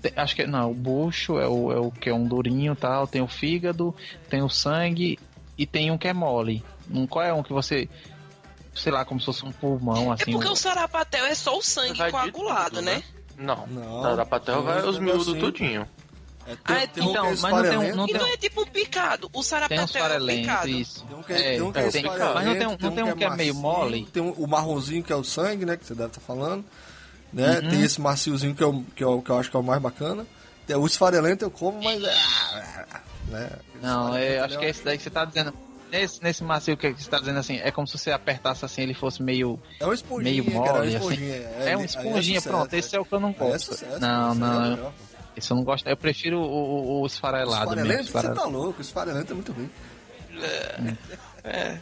tem- 0.00 0.12
Acho 0.16 0.34
que 0.34 0.44
não, 0.44 0.72
o 0.72 0.74
bucho 0.74 1.38
é 1.38 1.46
o, 1.46 1.70
é 1.70 1.78
o 1.78 1.92
que 1.92 2.10
é 2.10 2.14
um 2.14 2.26
durinho 2.26 2.72
e 2.72 2.76
tal, 2.76 3.06
tem 3.06 3.22
o 3.22 3.28
fígado, 3.28 3.94
tem 4.28 4.42
o 4.42 4.48
sangue 4.48 5.16
e 5.56 5.64
tem 5.64 5.92
um 5.92 5.96
que 5.98 6.08
é 6.08 6.12
mole. 6.12 6.64
Um, 6.92 7.06
qual 7.06 7.24
é 7.24 7.32
um 7.32 7.44
que 7.44 7.52
você, 7.52 7.88
sei 8.74 8.90
lá, 8.90 9.04
como 9.04 9.20
se 9.20 9.26
fosse 9.26 9.44
um 9.46 9.52
pulmão, 9.52 10.10
É 10.10 10.14
assim. 10.14 10.32
porque 10.32 10.48
um- 10.48 10.52
o 10.52 10.56
sarapatel 10.56 11.24
é 11.26 11.36
só 11.36 11.56
o 11.56 11.62
sangue 11.62 12.10
coagulado, 12.10 12.70
tudo, 12.76 12.82
né? 12.82 13.00
Não. 13.38 13.64
Não, 13.68 14.02
Sarapatel 14.02 14.62
vai 14.64 14.82
os 14.84 14.98
miúdos 14.98 15.26
tudinho. 15.38 15.88
É, 16.46 16.56
Ah, 16.64 16.74
é- 16.74 16.84
um 16.84 16.88
que 16.88 17.00
é 17.00 17.04
então, 17.04 17.24
mas 17.24 17.42
não 17.42 17.62
tem 17.62 17.78
um- 17.92 17.96
não 17.96 18.06
tem 18.06 18.16
Então 18.16 18.26
é 18.28 18.36
tipo 18.36 18.62
um 18.62 18.66
picado. 18.66 19.26
O 19.28 19.30
Tem 19.30 19.42
sarapatel 19.42 20.06
é 20.06 20.18
um 20.22 20.26
picado. 20.26 20.68
isso. 20.68 21.04
Tem 21.06 21.16
um 21.16 21.22
que, 21.22 21.32
É, 21.32 21.36
tem 21.52 21.62
um 21.62 21.72
que 21.72 21.78
é, 21.78 21.86
é, 21.86 21.90
tem- 21.90 22.02
mas 22.02 22.18
não 22.18 22.54
tem 22.58 22.66
um, 22.66 22.70
não 22.80 22.92
tem 22.94 23.04
um 23.04 23.16
que 23.16 23.24
é 23.24 23.30
meio 23.36 23.54
mole? 23.54 24.06
Tem 24.12 24.22
um- 24.22 24.32
o 24.32 24.46
marronzinho 24.48 25.02
que 25.04 25.12
é 25.12 25.16
o 25.16 25.22
sangue, 25.24 25.64
né? 25.64 25.76
Que 25.76 25.86
você 25.86 25.94
deve 25.94 26.08
estar 26.08 26.20
falando. 26.20 26.64
Né? 27.32 27.60
Uhum. 27.60 27.70
Tem 27.70 27.82
esse 27.82 28.00
maciozinho 28.00 28.54
que, 28.54 28.62
é 28.62 28.66
o, 28.66 28.82
que, 28.94 29.02
é 29.02 29.06
o, 29.06 29.22
que 29.22 29.30
eu 29.30 29.38
acho 29.38 29.50
que 29.50 29.56
é 29.56 29.60
o 29.60 29.62
mais 29.62 29.80
bacana. 29.80 30.26
Tem 30.66 30.76
o 30.76 30.84
esfarelento 30.86 31.44
eu 31.44 31.50
como, 31.50 31.82
mas. 31.82 32.00
Né? 33.28 33.50
Não, 33.80 34.14
é, 34.16 34.20
Esfarelento, 34.34 34.44
acho 34.44 34.58
que 34.58 34.64
é 34.64 34.68
esse 34.68 34.84
daí 34.84 34.96
que 34.98 35.02
você 35.04 35.10
tá 35.10 35.24
dizendo. 35.24 35.52
Nesse, 35.90 36.22
nesse 36.22 36.42
macio 36.42 36.74
que 36.74 36.90
você 36.90 37.10
tá 37.10 37.18
dizendo 37.18 37.38
assim, 37.38 37.58
é 37.58 37.70
como 37.70 37.86
se 37.86 37.98
você 37.98 38.10
apertasse 38.10 38.64
assim, 38.64 38.80
ele 38.80 38.94
fosse 38.94 39.22
meio, 39.22 39.60
É 39.78 39.84
uma 39.84 39.92
esponjinha, 39.92 40.42
meio 40.42 40.44
cara, 40.44 40.56
é 40.56 40.62
uma 40.62 40.78
mole, 40.78 40.86
assim. 40.88 40.96
esponjinha. 40.96 41.34
É, 41.36 41.76
uma 41.76 41.80
aí 41.80 41.84
esponjinha, 41.84 42.40
sucesso, 42.40 42.48
pronto, 42.56 42.74
esse 42.74 42.96
é 42.96 43.00
o 43.00 43.04
que 43.04 43.12
eu 43.12 43.20
não 43.20 43.28
é 43.28 43.32
gosto. 43.34 43.66
sucesso, 43.74 44.00
não, 44.00 44.32
é 44.32 44.34
não. 44.34 44.92
Esse 45.36 45.50
eu 45.50 45.56
não 45.56 45.64
gosto. 45.64 45.86
Eu 45.88 45.96
prefiro 45.96 46.38
o, 46.38 46.44
o, 46.44 47.02
o 47.02 47.06
esfarelado 47.06 47.74
mesmo. 47.76 47.92
Esfarelento, 48.00 48.34
você 48.34 48.40
tá 48.42 48.44
louco, 48.46 48.80
esfarelento 48.80 49.32
é 49.32 49.34
muito 49.34 49.52
ruim. 49.52 49.70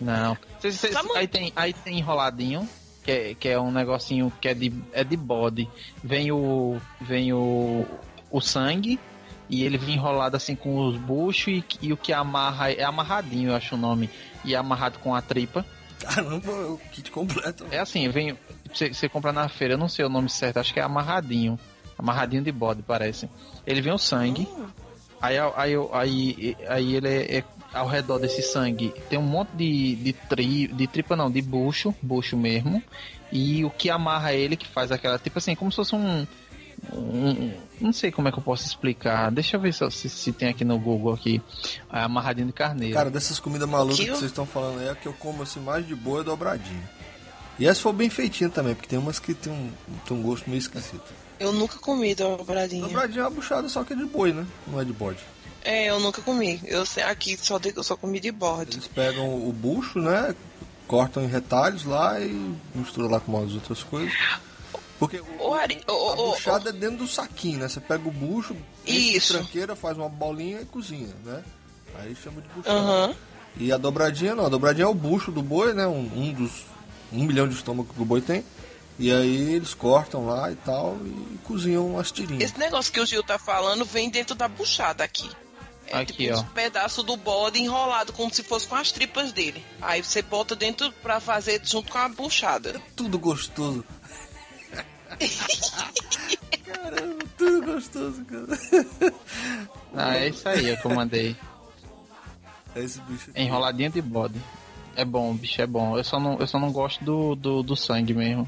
Não. 0.00 0.36
Cê- 0.60 0.72
cê- 0.72 0.88
Tá 0.88 1.02
aí, 1.16 1.28
tem, 1.28 1.52
aí 1.54 1.72
tem 1.72 1.98
enroladinho, 1.98 2.68
que 3.04 3.10
é, 3.10 3.34
que 3.34 3.48
é 3.48 3.58
um 3.60 3.70
negocinho 3.70 4.32
que 4.40 4.48
é 4.48 4.54
de, 4.54 4.72
é 4.92 5.04
de 5.04 5.16
bode. 5.16 5.68
Vem 6.02 6.32
o. 6.32 6.80
Vem 7.00 7.32
o. 7.32 7.86
o 8.30 8.40
sangue. 8.40 8.98
E 9.48 9.64
ele 9.64 9.76
vem 9.76 9.96
enrolado 9.96 10.36
assim 10.36 10.54
com 10.54 10.76
os 10.86 10.96
buchos 10.96 11.48
e, 11.52 11.64
e 11.82 11.92
o 11.92 11.96
que 11.96 12.12
amarra 12.12 12.70
é 12.70 12.84
amarradinho, 12.84 13.50
eu 13.50 13.56
acho 13.56 13.74
o 13.74 13.78
nome. 13.78 14.08
E 14.44 14.54
é 14.54 14.56
amarrado 14.56 15.00
com 15.00 15.12
a 15.12 15.20
tripa. 15.20 15.66
Caramba, 15.98 16.50
é 16.52 16.66
o 16.66 16.78
kit 16.92 17.10
completo. 17.10 17.66
É 17.70 17.78
assim, 17.80 18.08
vem. 18.08 18.38
Você 18.72 18.94
você 18.94 19.08
compra 19.08 19.32
na 19.32 19.48
feira, 19.48 19.74
eu 19.74 19.78
não 19.78 19.88
sei 19.88 20.04
o 20.04 20.08
nome 20.08 20.30
certo, 20.30 20.58
acho 20.58 20.72
que 20.72 20.78
é 20.78 20.82
amarradinho. 20.84 21.58
Amarradinho 22.00 22.42
de 22.42 22.50
bode, 22.50 22.82
parece. 22.82 23.28
Ele 23.66 23.82
vem 23.82 23.92
o 23.92 23.98
sangue. 23.98 24.48
Aí, 25.20 25.36
aí, 25.38 25.72
aí, 25.92 26.56
aí 26.66 26.94
ele 26.96 27.08
é, 27.08 27.38
é 27.38 27.44
ao 27.74 27.86
redor 27.86 28.18
desse 28.18 28.42
sangue 28.42 28.92
tem 29.08 29.18
um 29.18 29.22
monte 29.22 29.50
de, 29.50 29.94
de, 29.96 30.12
tri, 30.14 30.66
de 30.66 30.86
tripa 30.86 31.14
não, 31.14 31.30
de 31.30 31.42
bucho, 31.42 31.94
bucho 32.00 32.36
mesmo. 32.38 32.82
E 33.30 33.62
o 33.64 33.70
que 33.70 33.90
amarra 33.90 34.32
ele 34.32 34.56
que 34.56 34.66
faz 34.66 34.90
aquela, 34.90 35.18
tipo 35.18 35.38
assim, 35.38 35.54
como 35.54 35.70
se 35.70 35.76
fosse 35.76 35.94
um. 35.94 36.26
um- 36.92 37.52
não 37.80 37.92
sei 37.92 38.10
como 38.10 38.28
é 38.28 38.32
que 38.32 38.38
eu 38.38 38.42
posso 38.42 38.66
explicar. 38.66 39.30
Deixa 39.30 39.56
eu 39.56 39.60
ver 39.60 39.72
se, 39.74 39.88
se, 39.90 40.08
se 40.08 40.32
tem 40.32 40.48
aqui 40.48 40.64
no 40.64 40.78
Google 40.78 41.12
aqui. 41.12 41.40
É 41.92 42.00
amarradinho 42.00 42.46
de 42.46 42.52
carneiro. 42.54 42.94
Cara, 42.94 43.10
dessas 43.10 43.38
comidas 43.38 43.68
malucas 43.68 43.98
Que 43.98 44.06
que 44.06 44.10
vocês 44.10 44.30
estão 44.30 44.46
falando 44.46 44.80
aí, 44.80 44.88
a 44.88 44.94
que 44.94 45.06
eu 45.06 45.12
como 45.12 45.42
assim 45.42 45.60
mais 45.60 45.86
de 45.86 45.94
boa 45.94 46.22
é 46.22 46.24
dobradinha. 46.24 46.90
E 47.58 47.66
essa 47.66 47.82
for 47.82 47.92
bem 47.92 48.08
feitinha 48.08 48.48
também, 48.48 48.74
porque 48.74 48.88
tem 48.88 48.98
umas 48.98 49.18
que 49.18 49.34
tem 49.34 49.52
um, 49.52 49.70
tem 50.06 50.16
um 50.16 50.22
gosto 50.22 50.48
meio 50.48 50.58
esquisito. 50.58 51.12
Eu 51.40 51.52
nunca 51.52 51.78
comi 51.78 52.14
dobradinha. 52.14 52.82
Dobradinha 52.82 53.20
é 53.22 53.24
uma 53.24 53.30
buchada 53.30 53.68
só 53.68 53.82
que 53.82 53.94
é 53.94 53.96
de 53.96 54.04
boi, 54.04 54.32
né? 54.32 54.46
Não 54.66 54.78
é 54.80 54.84
de 54.84 54.92
bode. 54.92 55.18
É, 55.64 55.86
eu 55.90 55.98
nunca 55.98 56.20
comi. 56.22 56.60
Eu 56.64 56.84
sei 56.86 57.02
aqui 57.02 57.36
só 57.36 57.58
de, 57.58 57.72
eu 57.74 57.82
só 57.82 57.96
comi 57.96 58.20
de 58.20 58.30
bode. 58.30 58.76
Eles 58.76 58.86
pegam 58.86 59.26
o 59.48 59.52
bucho, 59.52 59.98
né? 60.00 60.34
Cortam 60.86 61.22
em 61.22 61.26
retalhos 61.26 61.84
lá 61.84 62.20
e 62.20 62.54
misturam 62.74 63.08
lá 63.08 63.20
com 63.20 63.32
umas 63.32 63.54
outras 63.54 63.82
coisas. 63.82 64.12
Porque 64.98 65.20
o- 65.38 65.54
Ari, 65.54 65.80
ô, 65.88 66.10
a 66.10 66.16
buchada 66.16 66.68
é 66.70 66.72
dentro 66.72 66.98
do 66.98 67.08
saquinho, 67.08 67.58
né? 67.60 67.68
Você 67.68 67.80
pega 67.80 68.06
o 68.06 68.12
bucho, 68.12 68.54
Isso. 68.86 69.32
tranqueira, 69.32 69.74
faz 69.74 69.96
uma 69.96 70.08
bolinha 70.10 70.60
e 70.60 70.66
cozinha, 70.66 71.14
né? 71.24 71.42
Aí 71.98 72.14
chama 72.14 72.42
de 72.42 72.48
buchada. 72.48 72.78
Aham. 72.78 73.14
E 73.56 73.72
a 73.72 73.78
dobradinha 73.78 74.34
não, 74.34 74.44
a 74.44 74.48
dobradinha 74.48 74.84
é 74.84 74.88
o 74.88 74.94
bucho 74.94 75.32
do 75.32 75.42
boi, 75.42 75.72
né? 75.72 75.86
Um, 75.86 76.10
um 76.14 76.32
dos. 76.34 76.64
Um 77.12 77.24
milhão 77.24 77.48
de 77.48 77.54
estômago 77.54 77.92
que 77.92 78.00
o 78.00 78.04
boi 78.04 78.20
tem. 78.20 78.44
E 79.00 79.10
aí 79.10 79.54
eles 79.54 79.72
cortam 79.72 80.26
lá 80.26 80.52
e 80.52 80.56
tal 80.56 80.94
e 81.02 81.38
cozinham 81.44 81.98
as 81.98 82.12
tirinhas. 82.12 82.42
Esse 82.42 82.58
negócio 82.58 82.92
que 82.92 83.00
o 83.00 83.06
Gil 83.06 83.22
tá 83.22 83.38
falando 83.38 83.82
vem 83.82 84.10
dentro 84.10 84.34
da 84.34 84.46
buchada 84.46 85.02
aqui. 85.02 85.30
É 85.86 86.00
Aqui, 86.00 86.26
tipo 86.26 86.36
ó. 86.36 86.40
um 86.42 86.44
pedaço 86.44 87.02
do 87.02 87.16
bode 87.16 87.58
enrolado 87.58 88.12
como 88.12 88.32
se 88.32 88.42
fosse 88.42 88.66
com 88.68 88.76
as 88.76 88.92
tripas 88.92 89.32
dele. 89.32 89.64
Aí 89.80 90.04
você 90.04 90.20
bota 90.20 90.54
dentro 90.54 90.92
pra 91.02 91.18
fazer 91.18 91.62
junto 91.64 91.90
com 91.90 91.96
a 91.96 92.10
buchada. 92.10 92.78
Tudo 92.94 93.18
gostoso. 93.18 93.82
Caramba, 96.62 97.24
tudo 97.38 97.72
gostoso, 97.72 98.22
cara. 98.26 98.46
Ah, 99.96 100.16
é 100.16 100.28
isso 100.28 100.46
aí, 100.46 100.70
é 100.70 100.76
que 100.76 100.84
eu 100.86 100.94
mandei. 100.94 101.34
É 102.74 102.84
esse 102.84 103.00
bicho. 103.00 103.30
Enroladinha 103.34 103.88
de 103.88 104.02
bode. 104.02 104.38
É 104.94 105.04
bom, 105.06 105.34
bicho, 105.34 105.62
é 105.62 105.66
bom. 105.66 105.96
Eu 105.96 106.04
só 106.04 106.20
não, 106.20 106.38
eu 106.38 106.46
só 106.46 106.58
não 106.58 106.70
gosto 106.70 107.02
do, 107.02 107.34
do, 107.34 107.62
do 107.62 107.74
sangue 107.74 108.12
mesmo. 108.12 108.46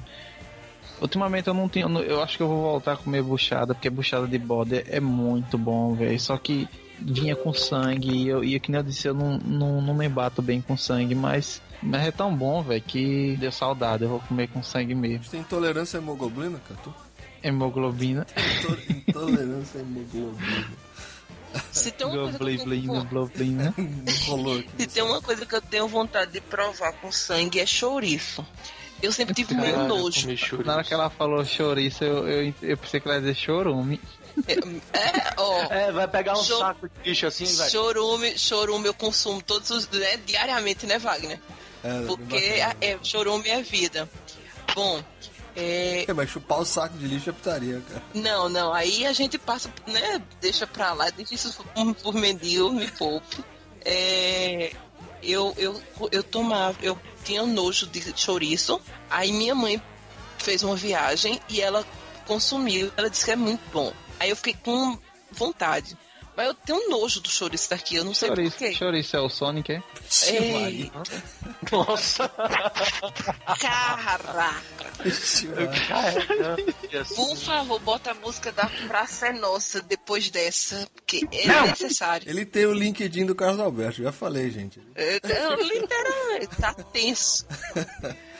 Ultimamente 1.03 1.49
eu 1.49 1.55
não 1.55 1.69
tenho. 1.69 1.89
Eu 2.01 2.23
acho 2.23 2.37
que 2.37 2.43
eu 2.43 2.49
vou 2.49 2.63
voltar 2.63 2.93
a 2.93 2.97
comer 2.97 3.23
buchada, 3.23 3.75
porque 3.75 3.91
buchada 3.91 4.27
de 4.27 4.39
bode 4.39 4.83
é 4.87 5.01
muito 5.01 5.59
bom, 5.59 5.95
velho. 5.95 6.19
Só 6.21 6.37
que 6.39 6.69
vinha 7.01 7.35
com 7.35 7.53
sangue 7.53 8.11
e 8.11 8.29
eu, 8.29 8.45
e 8.45 8.59
que 8.61 8.71
nem 8.71 8.79
eu 8.81 8.85
disse, 8.85 9.09
eu 9.09 9.15
não, 9.15 9.37
não, 9.39 9.83
não 9.83 9.95
me 9.95 10.09
bato 10.09 10.41
bem 10.41 10.61
com 10.63 10.77
sangue, 10.77 11.15
mas, 11.17 11.61
mas 11.83 12.07
é 12.07 12.11
tão 12.13 12.35
bom, 12.35 12.63
velho, 12.63 12.81
que 12.81 13.37
deu 13.41 13.51
saudade. 13.51 14.05
Eu 14.05 14.11
vou 14.11 14.21
comer 14.21 14.47
com 14.49 14.63
sangue 14.63 14.95
mesmo. 14.95 15.25
Tem 15.31 15.41
intolerância 15.41 15.99
à 15.99 16.03
hemoglobina, 16.03 16.61
cara? 16.69 16.81
Tu? 16.85 16.95
Hemoglobina. 17.43 18.25
Into- 18.37 18.93
Intolerância 19.11 19.81
à 19.81 19.83
hemoglobina. 19.83 20.67
Se 21.71 21.91
tem 21.91 22.07
uma 22.07 22.15
coisa 22.23 22.39
que 22.39 22.45
eu 22.45 22.49
tenho, 22.71 22.93
se 24.79 24.87
tem 24.87 25.03
uma 25.03 25.21
coisa 25.21 25.45
que 25.47 25.55
eu 25.55 25.61
tenho 25.61 25.89
vontade 25.89 26.33
de 26.33 26.41
provar 26.41 26.93
com 26.93 27.11
sangue 27.13 27.59
é 27.61 27.67
chouriço. 27.67 28.47
Eu 29.03 29.13
sempre 29.13 29.35
tive 29.35 29.55
meio 29.55 29.73
Caralho, 29.73 29.89
nojo. 29.89 30.29
Na 30.65 30.75
hora 30.75 30.85
que 30.85 30.95
ela 30.95 31.11
falou 31.11 31.45
chouriço, 31.45 32.05
eu, 32.05 32.29
eu, 32.29 32.55
eu 32.63 32.77
pensei 32.77 33.01
que 33.01 33.09
ela 33.09 33.17
ia 33.17 33.21
dizer 33.21 33.35
chorume. 33.35 34.01
É, 34.47 35.35
ó. 35.37 35.63
É, 35.71 35.91
vai 35.93 36.07
pegar 36.09 36.35
um 36.35 36.43
saco 36.43 36.89
de 36.89 37.11
bicho 37.11 37.27
assim, 37.27 37.45
velho. 37.45 37.71
Chorume, 37.71 38.39
chorume 38.39 38.87
eu 38.87 38.95
consumo 38.95 39.43
todos 39.43 39.69
os 39.71 39.89
né, 39.91 40.17
diariamente, 40.25 40.87
né, 40.87 40.99
Wagner? 40.99 41.41
É, 41.83 42.03
Porque 42.07 42.59
bacana. 42.61 42.77
é, 42.81 42.99
chorume 43.03 43.49
é 43.49 43.61
vida. 43.63 44.09
Bom, 44.75 45.03
É, 45.57 46.05
É, 46.09 46.13
mas 46.15 46.31
chupar 46.31 46.61
o 46.61 46.65
saco 46.65 46.97
de 46.97 47.07
lixo 47.07 47.29
é 47.29 47.33
putaria, 47.33 47.83
cara. 47.89 48.03
Não, 48.15 48.49
não, 48.49 48.73
aí 48.73 49.05
a 49.05 49.13
gente 49.13 49.37
passa, 49.37 49.69
né? 49.87 50.23
Deixa 50.41 50.67
pra 50.67 50.93
lá, 50.95 51.11
deixa 51.11 51.35
isso 51.35 51.53
por, 51.75 51.95
por 51.97 52.15
mendigo, 52.15 52.71
me 52.73 52.91
poupe. 52.93 53.45
É, 53.85 54.73
eu, 55.23 55.53
eu, 55.59 55.81
eu 56.11 56.23
tomava, 56.23 56.77
eu 56.83 56.99
tinha 57.25 57.45
nojo 57.47 57.87
de 57.87 58.12
chouriço, 58.16 58.81
aí 59.11 59.33
minha 59.33 59.55
mãe 59.55 59.81
fez 60.39 60.62
uma 60.62 60.77
viagem 60.77 61.41
e 61.49 61.61
ela 61.61 61.85
consumiu, 62.27 62.93
ela 62.97 63.09
disse 63.11 63.25
que 63.25 63.31
é 63.31 63.37
muito 63.37 63.62
bom. 63.73 63.93
Aí 64.18 64.31
eu 64.31 64.37
fiquei 64.37 64.55
com 64.55 64.99
vontade. 65.31 65.97
Mas 66.37 66.47
eu 66.47 66.55
tenho 66.55 66.89
nojo 66.89 67.20
do 67.20 67.28
chouriço 67.28 67.68
daqui, 67.70 67.97
eu 67.97 68.05
não 68.05 68.14
sei 68.14 68.28
Chouriço, 68.28 68.57
porquê. 68.57 68.74
chouriço 68.74 69.16
é 69.16 69.20
o 69.20 69.28
Sonic, 69.28 69.72
é? 69.72 69.83
Ei, 70.28 70.91
Nossa. 71.70 72.28
caraca! 73.61 74.93
Por 77.14 77.37
favor, 77.37 77.78
bota 77.80 78.12
a 78.12 78.14
música 78.14 78.51
da 78.51 78.66
Praça 78.89 79.26
é 79.28 79.33
Nossa 79.33 79.83
depois 79.83 80.30
dessa, 80.30 80.89
porque 80.95 81.20
é 81.33 81.47
Não. 81.47 81.66
necessário. 81.66 82.28
Ele 82.28 82.47
tem 82.47 82.64
o 82.66 82.72
LinkedIn 82.72 83.26
do 83.26 83.35
Carlos 83.35 83.61
Alberto, 83.61 84.03
já 84.03 84.12
falei, 84.12 84.51
gente. 84.51 84.80
É, 84.95 85.16
é, 85.16 85.57
literalmente, 85.62 86.57
tá 86.59 86.72
tenso. 86.74 87.47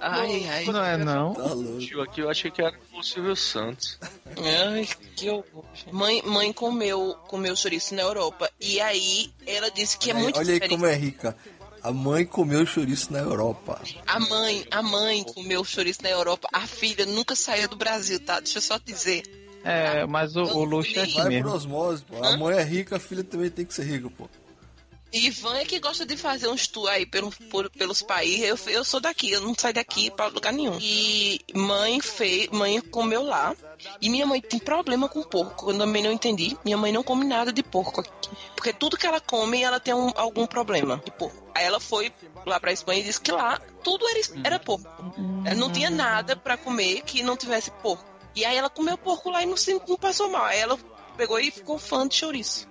Ai, 0.00 0.46
ai. 0.48 0.64
Não 0.66 0.84
é 0.84 0.96
não. 0.96 1.34
Tá 1.34 1.42
louco. 1.44 1.78
Tio, 1.78 2.02
aqui 2.02 2.20
eu 2.20 2.30
achei 2.30 2.50
que 2.50 2.60
era 2.62 2.74
o 2.92 3.02
Silvio 3.02 3.36
Santos. 3.36 3.98
Ai, 4.36 4.88
que 5.16 5.30
horror. 5.30 5.64
Mãe, 5.92 6.22
mãe 6.24 6.52
comeu, 6.52 7.14
comeu 7.28 7.54
chouriço 7.56 7.94
na 7.94 8.02
Europa. 8.02 8.50
E 8.60 8.80
aí 8.80 9.30
ela 9.46 9.70
disse 9.70 9.96
que 9.98 10.10
é 10.10 10.14
Olha 10.14 10.18
aí- 10.18 10.24
muito 10.24 10.38
Olha 10.38 10.46
aí 10.48 10.54
diferente. 10.54 10.70
como 10.78 10.86
é 10.86 10.94
rica. 10.94 11.36
A 11.82 11.92
mãe 11.92 12.24
comeu 12.24 12.64
chouriço 12.64 13.12
na 13.12 13.18
Europa. 13.18 13.80
A 14.06 14.18
mãe, 14.18 14.66
a 14.70 14.82
mãe 14.82 15.22
comeu 15.22 15.62
chouriço 15.64 16.02
na 16.02 16.08
Europa. 16.10 16.48
A 16.52 16.66
filha 16.66 17.04
nunca 17.04 17.36
saiu 17.36 17.68
do 17.68 17.76
Brasil, 17.76 18.18
tá? 18.20 18.40
Deixa 18.40 18.58
eu 18.58 18.62
só 18.62 18.78
dizer. 18.78 19.22
É, 19.62 20.04
mas 20.06 20.34
o, 20.36 20.42
o 20.42 20.64
luxo 20.64 20.98
é 20.98 21.02
assim 21.02 21.14
Vai 21.14 21.28
mesmo. 21.28 21.50
osmose, 21.50 22.04
pô. 22.04 22.22
A 22.24 22.36
mãe 22.36 22.56
é 22.56 22.62
rica, 22.62 22.96
a 22.96 22.98
filha 23.00 23.22
também 23.24 23.50
tem 23.50 23.64
que 23.64 23.72
ser 23.74 23.84
rica, 23.84 24.10
pô. 24.10 24.28
Ivan 25.16 25.56
é 25.58 25.64
que 25.64 25.78
gosta 25.78 26.04
de 26.04 26.16
fazer 26.16 26.48
uns 26.48 26.66
tour 26.66 26.88
aí 26.88 27.06
pelo, 27.06 27.30
por- 27.50 27.70
pelos 27.70 28.02
países. 28.02 28.42
Eu, 28.66 28.72
eu 28.72 28.84
sou 28.84 29.00
daqui, 29.00 29.30
eu 29.30 29.40
não 29.40 29.54
saio 29.56 29.74
daqui 29.74 30.10
pra 30.10 30.26
lugar 30.26 30.52
nenhum. 30.52 30.76
E 30.80 31.40
mãe 31.54 32.00
fez, 32.00 32.48
mãe 32.48 32.80
comeu 32.80 33.22
lá. 33.22 33.54
E 34.00 34.08
minha 34.10 34.26
mãe 34.26 34.40
tem 34.40 34.58
problema 34.58 35.08
com 35.08 35.22
porco. 35.22 35.70
Eu 35.70 35.78
também 35.78 36.02
não 36.02 36.10
entendi. 36.12 36.56
Minha 36.64 36.76
mãe 36.76 36.90
não 36.92 37.02
come 37.02 37.24
nada 37.24 37.52
de 37.52 37.62
porco 37.62 38.00
aqui. 38.00 38.10
Porque 38.56 38.72
tudo 38.72 38.96
que 38.96 39.06
ela 39.06 39.20
come, 39.20 39.62
ela 39.62 39.78
tem 39.78 39.94
um- 39.94 40.12
algum 40.16 40.46
problema 40.46 41.00
de 41.04 41.10
porco. 41.12 41.44
Aí 41.54 41.64
ela 41.64 41.78
foi 41.78 42.12
lá 42.44 42.58
pra 42.58 42.72
Espanha 42.72 43.00
e 43.00 43.04
disse 43.04 43.20
que 43.20 43.30
lá 43.30 43.60
tudo 43.84 44.04
era, 44.08 44.20
era 44.44 44.58
porco. 44.58 44.88
Não 45.56 45.70
tinha 45.70 45.90
nada 45.90 46.34
pra 46.34 46.56
comer 46.56 47.02
que 47.02 47.22
não 47.22 47.36
tivesse 47.36 47.70
porco. 47.70 48.04
E 48.34 48.44
aí 48.44 48.56
ela 48.56 48.68
comeu 48.68 48.98
porco 48.98 49.30
lá 49.30 49.42
e 49.42 49.46
não, 49.46 49.54
não 49.86 49.96
passou 49.96 50.28
mal. 50.28 50.44
Aí 50.46 50.58
ela 50.58 50.76
pegou 51.16 51.38
e 51.38 51.52
ficou 51.52 51.78
fã 51.78 52.08
de 52.08 52.16
chouriço. 52.16 52.66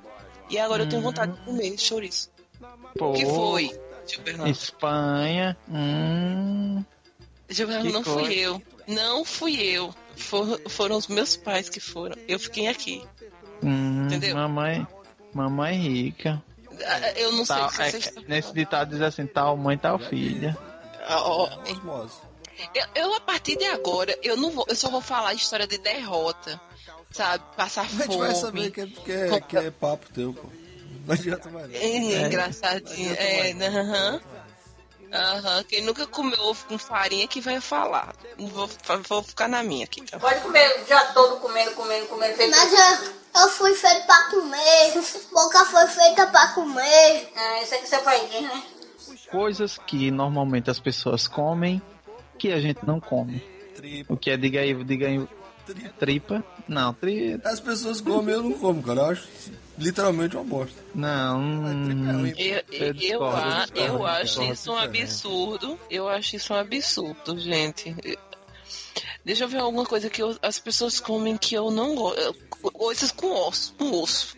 E 0.49 0.57
agora 0.59 0.83
eu 0.83 0.89
tenho 0.89 1.01
vontade 1.01 1.31
de 1.31 1.45
comer 1.45 1.77
chouriço. 1.79 2.29
Pô, 2.97 3.11
O 3.11 3.13
que 3.13 3.25
foi? 3.25 3.71
Espanha. 4.49 5.57
Hum. 5.69 6.83
Gil 7.49 7.67
Bernardo, 7.67 7.87
Que 7.87 7.93
não 7.93 8.03
coisa. 8.03 8.19
fui 8.19 8.33
eu. 8.39 8.61
Não 8.87 9.25
fui 9.25 9.61
eu. 9.61 9.93
For- 10.15 10.59
foram 10.69 10.97
os 10.97 11.07
meus 11.07 11.35
pais 11.37 11.69
que 11.69 11.79
foram. 11.79 12.15
Eu 12.27 12.39
fiquei 12.39 12.67
aqui. 12.67 13.03
hum 13.63 14.05
Entendeu? 14.07 14.35
Mamãe. 14.35 14.85
Mamãe 15.33 15.77
rica. 15.77 16.41
Ah, 16.85 17.11
Eu 17.15 17.31
não 17.33 17.45
sei 17.45 17.55
o 17.55 17.59
Tal, 17.59 17.69
que 17.69 17.81
é, 17.81 17.89
vocês 17.91 18.05
estão 18.07 18.23
nesse 18.27 18.53
ditado 18.53 18.89
diz 18.89 19.01
assim, 19.01 19.25
tal 19.27 19.55
mãe, 19.55 19.77
tal 19.77 19.97
filha. 19.99 20.57
Osmose. 21.07 22.15
eu, 22.73 22.85
eu, 22.95 23.13
a 23.15 23.19
partir 23.19 23.55
de 23.57 23.65
agora, 23.65 24.17
eu 24.23 24.35
não 24.37 24.51
vou, 24.51 24.65
eu 24.67 24.75
só 24.75 24.89
vou 24.89 25.01
falar 25.01 25.29
a 25.29 25.33
história 25.33 25.67
de 25.67 25.77
derrota. 25.77 26.59
Sabe? 27.11 27.43
Passar 27.55 27.81
A 27.83 27.85
gente 27.85 28.05
fome. 28.07 28.17
vai 28.19 28.35
saber 28.35 28.71
que 28.71 28.81
é, 28.81 28.87
que 28.87 29.11
é, 29.11 29.39
que 29.41 29.57
é 29.57 29.69
papo 29.71 30.11
teu, 30.11 30.33
pô. 30.33 30.47
Não 31.05 31.13
adianta 31.13 31.49
mais 31.49 31.69
não. 31.69 31.75
É, 31.75 32.27
engraçadinho. 32.27 33.09
Não 33.09 33.65
É, 33.65 33.67
aham. 33.67 34.21
Aham. 35.13 35.63
Quem 35.65 35.83
nunca 35.83 36.07
comeu 36.07 36.39
ovo 36.41 36.65
com 36.65 36.77
farinha 36.77 37.27
que 37.27 37.39
vai 37.39 37.61
falar. 37.61 38.15
Vou, 38.37 38.69
vou 39.07 39.23
ficar 39.23 39.47
na 39.47 39.61
minha 39.61 39.85
aqui, 39.85 40.01
tá? 40.01 40.19
Pode 40.19 40.39
comer 40.41 40.81
o 40.81 40.85
dia 40.85 41.05
todo 41.13 41.39
comendo, 41.39 41.71
comendo, 41.71 42.07
comendo. 42.07 42.35
Feito... 42.35 42.49
Mas 42.49 42.73
eu, 42.73 43.41
eu 43.41 43.49
fui 43.49 43.75
feito 43.75 44.05
pra 44.05 44.29
comer. 44.31 44.93
Boca 45.31 45.65
foi 45.65 45.87
feita 45.87 46.25
pra 46.27 46.47
comer. 46.49 47.29
Ah, 47.35 47.61
isso 47.61 47.75
aqui 47.75 47.87
seu 47.87 48.01
pai 48.01 48.27
diz, 48.27 48.41
né? 48.41 48.63
Coisas 49.29 49.77
que 49.77 50.09
normalmente 50.09 50.69
as 50.69 50.79
pessoas 50.79 51.27
comem 51.27 51.81
que 52.39 52.51
a 52.51 52.59
gente 52.59 52.79
não 52.85 52.99
come. 52.99 53.39
Tripa. 53.75 54.13
O 54.13 54.17
que 54.17 54.31
é, 54.31 54.37
diga 54.37 54.61
aí, 54.61 54.83
diga 54.83 55.07
aí, 55.07 55.27
tripa? 55.99 56.43
Não, 56.67 56.93
tri... 56.93 57.39
As 57.43 57.59
pessoas 57.59 58.01
comem, 58.01 58.33
eu 58.33 58.43
não 58.43 58.53
como, 58.53 58.81
cara. 58.81 59.01
Eu 59.01 59.05
acho 59.07 59.27
literalmente 59.77 60.35
uma 60.35 60.43
bosta. 60.45 60.79
Não, 60.93 61.39
hum, 61.39 62.27
Eu, 62.37 62.61
eu, 62.71 62.93
eu, 62.99 63.23
a- 63.25 63.65
eu 63.75 64.05
acho 64.05 64.43
isso 64.43 64.71
um 64.71 64.77
absurdo. 64.77 65.79
Eu 65.89 66.07
acho 66.07 66.35
isso 66.35 66.53
um 66.53 66.57
absurdo, 66.57 67.39
gente. 67.39 67.95
Deixa 69.25 69.45
eu 69.45 69.47
ver 69.47 69.59
alguma 69.59 69.85
coisa 69.85 70.09
que 70.09 70.21
eu- 70.21 70.37
as 70.41 70.59
pessoas 70.59 70.99
comem 70.99 71.37
que 71.37 71.55
eu 71.55 71.71
não 71.71 71.95
gosto. 71.95 72.35
Coisas 72.61 73.11
com 73.11 73.31
osso, 73.47 73.73
com 73.77 74.01
osso. 74.01 74.35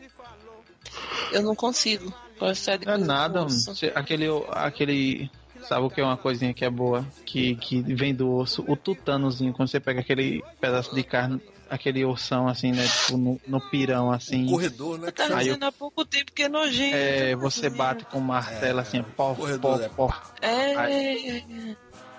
Eu 1.32 1.42
não 1.42 1.56
consigo 1.56 2.14
gostar 2.40 2.78
de 2.78 2.86
não 2.86 2.94
é 2.94 2.98
nada. 2.98 3.40
com 3.40 3.46
osso. 3.48 3.76
Cê- 3.76 3.92
Aquele, 3.96 4.26
aquele, 4.52 5.30
sabe 5.68 5.86
o 5.86 5.90
que 5.90 6.00
é 6.00 6.04
uma 6.04 6.18
coisinha 6.18 6.54
que 6.54 6.64
é 6.64 6.70
boa? 6.70 7.06
Que, 7.26 7.56
que 7.56 7.82
vem 7.82 8.14
do 8.14 8.32
osso, 8.36 8.64
o 8.68 8.76
tutanozinho, 8.78 9.54
quando 9.54 9.70
você 9.70 9.80
pega 9.80 10.00
aquele 10.02 10.44
pedaço 10.62 10.94
de 10.94 11.04
carne, 11.04 11.42
aquele 11.76 12.04
ossão 12.04 12.48
assim, 12.48 12.72
né? 12.72 12.86
Tipo, 12.88 13.18
no, 13.18 13.40
no 13.48 13.62
pirão 13.62 14.12
assim. 14.12 14.48
Corredor, 14.48 14.98
né? 14.98 15.12
Tava 15.12 15.38
Aí 15.38 15.48
eu- 15.48 15.58
há 15.62 15.72
pouco 15.72 16.04
tempo 16.06 16.32
que 16.34 16.44
é 16.44 16.50
nojento. 16.50 16.96
É, 16.96 17.36
você 17.36 17.70
bate 17.70 18.06
com 18.06 18.20
o 18.20 18.22
martelo 18.22 18.80
assim, 18.80 19.02
pó, 19.04 19.34
pó, 19.34 19.36
corredor, 19.36 19.82
é. 19.82 19.90
pó. 19.90 20.14
É, 20.42 21.46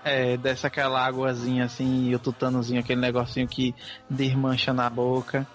É, 0.05 0.37
desce 0.37 0.67
aquela 0.67 1.05
águazinha 1.05 1.65
assim, 1.65 2.05
e 2.09 2.15
o 2.15 2.19
tutanozinho, 2.19 2.81
aquele 2.81 3.01
negocinho 3.01 3.49
que 3.49 3.75
desmancha 4.09 4.73
na 4.73 4.89
boca. 4.89 5.47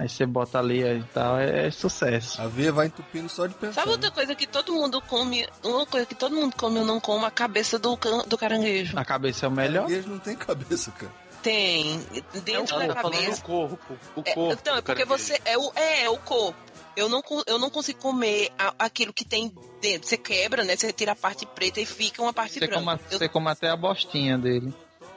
Aí 0.00 0.08
você 0.08 0.24
bota 0.24 0.58
ali 0.58 0.82
e 0.82 1.02
tal, 1.12 1.38
é, 1.38 1.66
é 1.66 1.70
sucesso. 1.70 2.40
A 2.40 2.46
veia 2.48 2.72
vai 2.72 2.86
entupindo 2.86 3.28
só 3.28 3.46
de 3.46 3.52
pensar. 3.52 3.82
Sabe 3.82 3.90
outra 3.92 4.10
coisa 4.10 4.34
que 4.34 4.46
todo 4.46 4.72
mundo 4.72 4.98
come? 5.02 5.46
Uma 5.62 5.84
coisa 5.84 6.06
que 6.06 6.14
todo 6.14 6.34
mundo 6.34 6.56
come, 6.56 6.78
eu 6.78 6.86
não 6.86 6.98
como, 6.98 7.26
a 7.26 7.30
cabeça 7.30 7.78
do, 7.78 7.94
can- 7.98 8.24
do 8.26 8.38
caranguejo. 8.38 8.98
A 8.98 9.04
cabeça 9.04 9.44
é 9.44 9.48
o 9.50 9.52
melhor. 9.52 9.82
Caranguejo 9.82 10.08
não 10.08 10.18
tem 10.18 10.34
cabeça, 10.34 10.90
cara. 10.92 11.12
Tem. 11.42 11.98
Dentro 12.42 12.78
Não, 12.78 12.86
da 12.88 12.94
falando 12.94 13.12
cabeça. 13.12 13.40
do 13.42 13.46
corpo. 13.46 13.78
O 14.16 14.22
É, 14.24 14.32
corpo. 14.34 14.58
então, 14.58 14.76
é 14.76 14.80
porque 14.80 15.04
caranguejo. 15.04 15.18
você. 15.34 15.40
É 15.44 15.58
o, 15.58 15.72
é, 15.76 16.04
é 16.04 16.08
o 16.08 16.16
corpo. 16.16 16.58
Eu 16.96 17.08
não, 17.10 17.22
eu 17.46 17.58
não 17.58 17.68
consigo 17.68 17.98
comer 18.00 18.50
a- 18.58 18.74
aquilo 18.78 19.12
que 19.12 19.24
tem 19.24 19.54
dentro. 19.82 20.08
Você 20.08 20.16
quebra, 20.16 20.64
né? 20.64 20.76
Você 20.76 20.92
tira 20.94 21.12
a 21.12 21.16
parte 21.16 21.44
preta 21.44 21.78
e 21.78 21.84
fica 21.84 22.22
uma 22.22 22.32
parte 22.32 22.54
Você 22.54 22.60
branca. 22.66 22.74
come, 22.82 23.00
Eu, 23.10 23.18
você 23.18 23.28
come 23.28 23.48
até 23.50 23.68
a 23.68 23.76
bostinha 23.76 24.38
dele. 24.38 24.72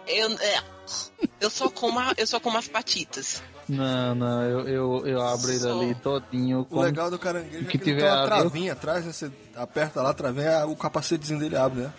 eu, 0.07 0.29
é, 0.39 0.61
eu 1.39 1.49
só 1.49 1.69
como 1.69 1.99
a- 1.99 2.13
eu 2.17 2.27
só 2.27 2.37
como 2.39 2.57
as 2.57 2.67
patitas. 2.67 3.41
Não, 3.69 4.13
não, 4.15 4.43
eu, 4.43 4.67
eu, 4.67 5.07
eu 5.07 5.21
abro 5.21 5.49
ele 5.49 5.59
Só. 5.59 5.79
ali 5.81 5.95
todinho. 5.95 6.67
O 6.69 6.81
legal 6.81 7.09
do 7.09 7.17
caranguejo 7.17 7.63
o 7.65 7.67
é 7.67 7.71
que 7.71 7.77
que 7.77 7.89
ele 7.89 7.95
tiver 7.97 8.09
tem 8.09 8.19
uma 8.19 8.25
travinha 8.25 8.73
atrás, 8.73 9.05
né? 9.05 9.11
Você 9.13 9.31
aperta 9.55 10.01
lá 10.01 10.09
a 10.09 10.13
travinha, 10.13 10.65
o 10.65 10.75
capacetezinho 10.75 11.39
dele 11.39 11.55
abre, 11.55 11.81
né? 11.81 11.93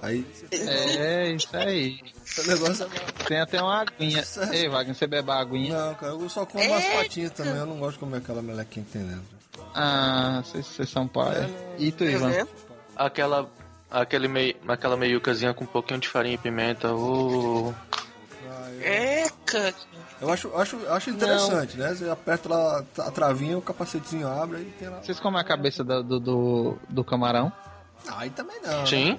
Aí, 0.00 0.26
É, 0.52 1.30
isso 1.32 1.48
aí. 1.56 1.98
esse 2.26 2.46
negócio 2.46 2.84
é. 2.84 3.24
Tem 3.24 3.40
até 3.40 3.60
uma 3.62 3.80
aguinha. 3.80 4.22
É- 4.52 4.56
Ei, 4.56 4.68
Wagner, 4.68 4.94
você 4.94 5.06
bebe 5.06 5.30
a 5.30 5.40
aguinha? 5.40 5.76
Não, 5.86 5.94
cara, 5.94 6.12
eu 6.12 6.28
só 6.28 6.44
como 6.44 6.74
as 6.74 6.84
patinhas 6.84 7.30
também. 7.32 7.56
Eu 7.56 7.64
não 7.66 7.78
gosto 7.78 7.94
de 7.94 7.98
comer 8.00 8.18
aquela 8.18 8.42
melequinha 8.42 8.84
que 8.84 8.92
tem 8.92 9.02
dentro. 9.02 9.24
Ah, 9.74 10.42
vocês, 10.44 10.88
são 10.90 11.08
pai. 11.08 11.52
E 11.78 11.90
tu, 11.90 12.04
Ivan? 12.04 12.30
Aquela, 12.94 13.48
aquele 13.90 14.28
mei, 14.28 14.54
aquela 14.68 14.96
meiucazinha 14.96 15.54
com 15.54 15.64
um 15.64 15.66
pouquinho 15.66 15.98
de 15.98 16.08
farinha 16.08 16.34
e 16.34 16.38
pimenta. 16.38 16.92
ô. 16.94 17.72
É, 18.82 19.26
cara. 19.46 19.74
Eu 20.20 20.30
acho, 20.30 20.54
acho, 20.56 20.78
acho 20.88 21.10
interessante, 21.10 21.76
né? 21.76 21.94
Você 21.94 22.08
aperta 22.08 22.48
lá 22.48 22.84
a 22.98 23.10
travinha, 23.10 23.58
o 23.58 23.62
capacetezinho 23.62 24.28
abre 24.28 24.60
e 24.62 24.70
tem 24.78 24.88
lá. 24.88 25.02
Vocês 25.02 25.18
comem 25.18 25.40
a 25.40 25.44
cabeça 25.44 25.82
do, 25.82 26.02
do, 26.02 26.20
do, 26.20 26.78
do 26.88 27.04
camarão? 27.04 27.52
Ah, 28.06 28.20
aí 28.20 28.30
também 28.30 28.60
não. 28.62 28.86
Sim. 28.86 29.18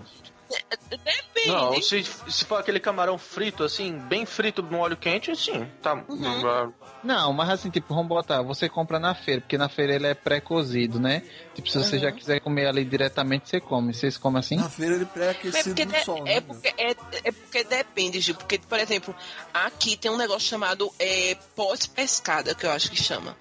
Depende. 0.90 1.48
Não, 1.48 1.82
se, 1.82 2.04
se 2.04 2.46
for 2.46 2.60
aquele 2.60 2.80
camarão 2.80 3.18
frito, 3.18 3.64
assim, 3.64 3.98
bem 3.98 4.26
frito 4.26 4.64
no 4.64 4.80
óleo 4.80 4.98
quente, 4.98 5.36
sim. 5.36 5.68
Tá. 5.82 6.04
Não, 7.04 7.34
mas 7.34 7.50
assim, 7.50 7.70
tipo, 7.70 7.94
vamos 7.94 8.08
botar, 8.10 8.42
você 8.42 8.68
compra 8.68 8.98
na 9.00 9.14
feira, 9.14 9.42
porque 9.42 9.58
na 9.58 9.70
feira 9.70 9.94
ele 9.94 10.08
é 10.08 10.14
pré-cozido, 10.16 11.00
né? 11.00 11.22
Tipo, 11.54 11.70
se 11.70 11.78
você 11.78 12.00
já 12.00 12.12
quiser 12.12 12.40
comer 12.40 12.68
ali 12.68 12.84
diretamente, 12.84 13.48
você 13.50 13.60
come. 13.60 13.94
Vocês 13.94 14.18
comem 14.18 14.40
assim? 14.40 14.56
Na 14.56 14.70
feira 14.70 14.96
ele 14.96 15.04
É 15.04 15.08
pré-aquecido 15.08 15.64
porque, 15.66 15.86
no 15.86 15.92
de- 15.92 16.04
sol, 16.04 16.24
é, 16.26 16.36
né? 16.36 16.42
porque, 16.42 16.74
é, 16.78 16.92
é 17.24 17.32
porque 17.32 17.64
depende, 17.64 18.20
Gil. 18.22 18.36
Porque, 18.36 18.58
por 18.58 18.80
exemplo, 18.80 19.16
aqui 19.54 19.96
tem 19.98 20.10
um 20.10 20.18
negócio 20.18 20.48
chamado 20.48 20.92
é, 20.98 21.38
pós-pescada, 21.56 22.56
que 22.56 22.66
eu 22.66 22.72
acho 22.72 22.90
que 22.90 22.96
chama. 23.02 23.36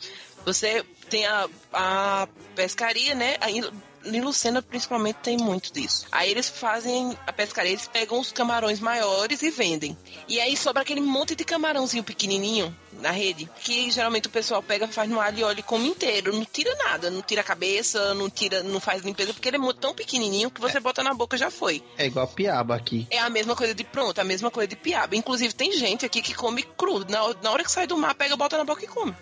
Você 0.44 0.84
tem 1.08 1.24
a, 1.26 1.48
a 1.72 2.28
pescaria, 2.54 3.14
né? 3.14 3.36
Aí 3.40 3.62
em 4.04 4.20
Lucena 4.20 4.62
principalmente 4.62 5.16
tem 5.16 5.36
muito 5.36 5.72
disso. 5.72 6.06
Aí 6.10 6.30
eles 6.30 6.48
fazem 6.48 7.16
a 7.26 7.32
pescaria, 7.32 7.72
eles 7.72 7.88
pegam 7.88 8.18
os 8.18 8.32
camarões 8.32 8.80
maiores 8.80 9.42
e 9.42 9.50
vendem. 9.50 9.96
E 10.28 10.40
aí 10.40 10.56
sobra 10.56 10.82
aquele 10.82 11.00
monte 11.00 11.34
de 11.34 11.44
camarãozinho 11.44 12.04
pequenininho 12.04 12.74
na 13.00 13.10
rede, 13.10 13.48
que 13.60 13.90
geralmente 13.90 14.28
o 14.28 14.30
pessoal 14.30 14.62
pega, 14.62 14.86
faz 14.88 15.08
no 15.08 15.20
alho 15.20 15.38
e 15.38 15.42
óleo 15.42 15.60
e 15.60 15.62
come 15.62 15.88
inteiro, 15.88 16.32
não 16.32 16.44
tira 16.44 16.74
nada, 16.76 17.10
não 17.10 17.22
tira 17.22 17.40
a 17.40 17.44
cabeça, 17.44 18.14
não 18.14 18.30
tira, 18.30 18.62
não 18.62 18.80
faz 18.80 19.02
limpeza, 19.02 19.32
porque 19.32 19.48
ele 19.48 19.56
é 19.56 19.72
tão 19.74 19.94
pequenininho 19.94 20.50
que 20.50 20.60
você 20.60 20.80
bota 20.80 21.02
na 21.02 21.12
boca 21.12 21.36
já 21.36 21.50
foi. 21.50 21.82
É 21.98 22.06
igual 22.06 22.26
piaba 22.28 22.74
aqui. 22.74 23.06
É 23.10 23.18
a 23.18 23.30
mesma 23.30 23.56
coisa 23.56 23.74
de 23.74 23.84
pronto, 23.84 24.18
a 24.20 24.24
mesma 24.24 24.50
coisa 24.50 24.68
de 24.68 24.76
piaba. 24.76 25.16
Inclusive 25.16 25.52
tem 25.54 25.72
gente 25.72 26.06
aqui 26.06 26.22
que 26.22 26.34
come 26.34 26.62
cru, 26.62 27.04
na, 27.08 27.34
na 27.42 27.50
hora 27.50 27.64
que 27.64 27.70
sai 27.70 27.86
do 27.86 27.96
mar, 27.96 28.14
pega, 28.14 28.36
bota 28.36 28.56
na 28.56 28.64
boca 28.64 28.84
e 28.84 28.88
come. 28.88 29.14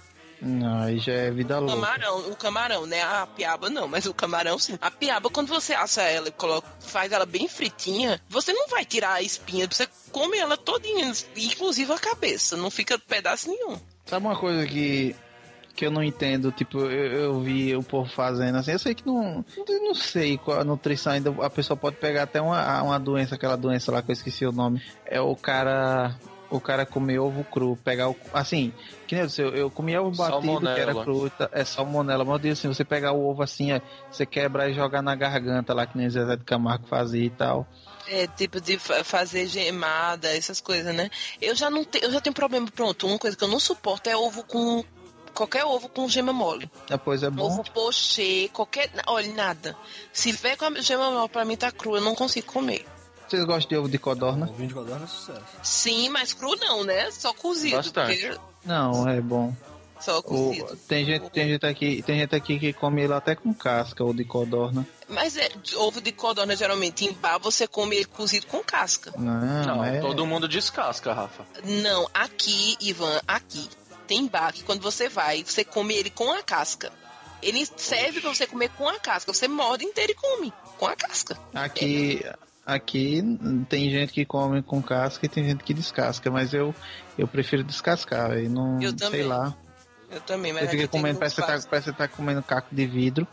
Não, 0.42 0.82
aí 0.82 0.98
já 0.98 1.12
é 1.12 1.30
vida 1.30 1.60
louca. 1.60 1.74
Camarão, 1.74 2.30
o 2.30 2.36
camarão, 2.36 2.86
né? 2.86 3.00
A 3.00 3.26
piaba 3.26 3.70
não, 3.70 3.86
mas 3.86 4.06
o 4.06 4.12
camarão 4.12 4.58
sim. 4.58 4.76
A 4.80 4.90
piaba, 4.90 5.30
quando 5.30 5.46
você 5.46 5.72
assa 5.72 6.02
ela 6.02 6.28
e 6.28 6.32
coloca, 6.32 6.68
faz 6.80 7.12
ela 7.12 7.24
bem 7.24 7.46
fritinha, 7.46 8.20
você 8.28 8.52
não 8.52 8.66
vai 8.66 8.84
tirar 8.84 9.14
a 9.14 9.22
espinha, 9.22 9.68
você 9.70 9.88
come 10.10 10.36
ela 10.36 10.56
todinha, 10.56 11.12
inclusive 11.36 11.92
a 11.92 11.98
cabeça, 11.98 12.56
não 12.56 12.72
fica 12.72 12.98
pedaço 12.98 13.48
nenhum. 13.48 13.78
Sabe 14.04 14.26
uma 14.26 14.36
coisa 14.36 14.66
que, 14.66 15.14
que 15.76 15.86
eu 15.86 15.92
não 15.92 16.02
entendo? 16.02 16.50
Tipo, 16.50 16.80
eu, 16.80 17.12
eu 17.12 17.40
vi 17.40 17.76
o 17.76 17.82
povo 17.84 18.10
fazendo 18.10 18.58
assim. 18.58 18.72
Eu 18.72 18.80
sei 18.80 18.96
que 18.96 19.06
não. 19.06 19.44
Não 19.56 19.94
sei 19.94 20.38
qual 20.38 20.60
a 20.60 20.64
nutrição 20.64 21.12
ainda. 21.12 21.30
A 21.40 21.50
pessoa 21.50 21.76
pode 21.76 21.96
pegar 21.96 22.24
até 22.24 22.40
uma, 22.40 22.82
uma 22.82 22.98
doença, 22.98 23.36
aquela 23.36 23.56
doença 23.56 23.92
lá 23.92 24.02
que 24.02 24.10
eu 24.10 24.14
esqueci 24.14 24.44
o 24.44 24.52
nome. 24.52 24.82
É 25.06 25.20
o 25.20 25.36
cara. 25.36 26.16
O 26.52 26.60
cara 26.60 26.84
comer 26.84 27.18
ovo 27.18 27.44
cru, 27.44 27.76
pegar 27.78 28.10
o. 28.10 28.16
Assim, 28.32 28.74
que 29.06 29.14
nem 29.14 29.22
eu 29.22 29.26
disse, 29.26 29.40
eu, 29.40 29.54
eu 29.54 29.70
comia 29.70 30.02
ovo 30.02 30.14
batido, 30.14 30.60
que 30.60 30.80
era 30.80 30.94
cru, 30.94 31.32
é 31.50 31.64
salmonela. 31.64 32.24
Mas 32.24 32.34
eu 32.34 32.38
digo 32.40 32.52
assim, 32.52 32.68
você 32.68 32.84
pegar 32.84 33.12
o 33.12 33.26
ovo 33.26 33.42
assim, 33.42 33.72
é, 33.72 33.80
você 34.10 34.26
quebrar 34.26 34.68
e 34.68 34.74
jogar 34.74 35.00
na 35.00 35.14
garganta 35.14 35.72
lá, 35.72 35.86
que 35.86 35.96
nem 35.96 36.10
Zezé 36.10 36.36
de 36.36 36.44
Camargo 36.44 36.86
fazia 36.86 37.24
e 37.24 37.30
tal. 37.30 37.66
É, 38.06 38.26
tipo 38.26 38.60
de 38.60 38.78
fa- 38.78 39.02
fazer 39.02 39.46
gemada, 39.46 40.28
essas 40.36 40.60
coisas, 40.60 40.94
né? 40.94 41.08
Eu 41.40 41.54
já 41.54 41.70
não 41.70 41.84
tenho, 41.84 42.04
eu 42.04 42.12
já 42.12 42.20
tenho 42.20 42.34
problema, 42.34 42.66
pronto, 42.70 43.06
uma 43.06 43.18
coisa 43.18 43.34
que 43.36 43.44
eu 43.44 43.48
não 43.48 43.58
suporto 43.58 44.08
é 44.10 44.16
ovo 44.16 44.44
com 44.44 44.84
qualquer 45.32 45.64
ovo 45.64 45.88
com 45.88 46.06
gema 46.06 46.32
mole. 46.34 46.70
Depois 46.86 47.22
é 47.22 47.30
bom. 47.30 47.44
Ovo 47.46 47.64
pochê, 47.72 48.50
qualquer, 48.52 48.90
olha, 49.06 49.32
nada. 49.32 49.74
Se 50.12 50.32
vier 50.32 50.56
com 50.58 50.66
a 50.66 50.80
gema 50.82 51.10
mole 51.10 51.28
pra 51.30 51.44
mim 51.46 51.56
tá 51.56 51.72
cru, 51.72 51.96
eu 51.96 52.02
não 52.02 52.14
consigo 52.14 52.52
comer. 52.52 52.84
Vocês 53.32 53.44
gostam 53.46 53.68
de 53.70 53.76
ovo 53.78 53.88
de 53.88 53.98
codorna? 53.98 54.46
O 54.46 54.66
de 54.66 54.74
codorna 54.74 55.04
é 55.06 55.08
sucesso. 55.08 55.40
Sim, 55.62 56.10
mas 56.10 56.34
cru 56.34 56.54
não, 56.56 56.84
né? 56.84 57.10
Só 57.10 57.32
cozido. 57.32 57.76
Bastante. 57.76 58.20
porque- 58.20 58.38
Não, 58.66 59.08
é 59.08 59.22
bom. 59.22 59.54
Só 59.98 60.18
O- 60.18 60.22
cozido. 60.22 60.76
tem, 60.86 61.06
gente, 61.06 61.30
tem, 61.30 61.48
gente 61.48 61.64
aqui, 61.64 62.02
tem 62.02 62.18
gente 62.18 62.36
aqui 62.36 62.58
que 62.58 62.74
come 62.74 63.02
ele 63.02 63.14
até 63.14 63.34
com 63.34 63.54
casca, 63.54 64.04
ou 64.04 64.12
de 64.12 64.22
codorna. 64.26 64.86
Mas 65.08 65.38
é, 65.38 65.48
ovo 65.76 65.98
de 66.02 66.12
codorna, 66.12 66.54
geralmente, 66.54 67.06
em 67.06 67.12
bar, 67.14 67.38
você 67.38 67.66
come 67.66 67.96
ele 67.96 68.04
cozido 68.04 68.46
com 68.48 68.62
casca. 68.62 69.14
Não, 69.16 69.76
Não, 69.76 69.84
é... 69.84 69.98
todo 70.00 70.26
mundo 70.26 70.46
descasca, 70.46 71.14
Rafa. 71.14 71.46
Não, 71.64 72.06
aqui, 72.12 72.76
Ivan, 72.82 73.18
aqui, 73.26 73.66
tem 74.06 74.26
bar 74.26 74.52
que 74.52 74.62
quando 74.62 74.82
você 74.82 75.08
vai, 75.08 75.42
você 75.42 75.64
come 75.64 75.94
ele 75.94 76.10
com 76.10 76.30
a 76.32 76.42
casca. 76.42 76.92
Ele 77.42 77.66
serve 77.76 78.20
pra 78.20 78.32
você 78.32 78.46
comer 78.46 78.68
com 78.76 78.88
a 78.88 79.00
casca. 79.00 79.32
Você 79.32 79.48
morde 79.48 79.84
inteiro 79.84 80.12
e 80.12 80.14
come 80.14 80.52
com 80.78 80.86
a 80.86 80.94
casca. 80.94 81.36
Aqui, 81.52 82.24
aqui 82.64 83.22
tem 83.68 83.90
gente 83.90 84.12
que 84.12 84.24
come 84.24 84.62
com 84.62 84.82
casca 84.82 85.26
e 85.26 85.28
tem 85.28 85.44
gente 85.44 85.64
que 85.64 85.74
descasca, 85.74 86.30
mas 86.30 86.54
eu, 86.54 86.74
eu 87.18 87.26
prefiro 87.26 87.64
descascar. 87.64 88.38
E 88.38 88.48
não, 88.48 88.80
Eu 88.80 88.90
sei 88.90 88.98
também, 88.98 89.22
lá. 89.24 89.56
Eu 90.10 90.20
também, 90.20 90.52
mas 90.52 90.64
Você 90.64 90.76
fica 90.76 90.88
comendo, 90.88 91.18
parece 91.18 91.36
que, 91.36 91.40
você 91.40 91.46
tá, 91.46 91.68
parece 91.68 91.90
que 91.90 91.92
você 91.92 91.96
tá 91.96 92.08
comendo 92.08 92.42
caco 92.42 92.74
de 92.74 92.86
vidro. 92.86 93.26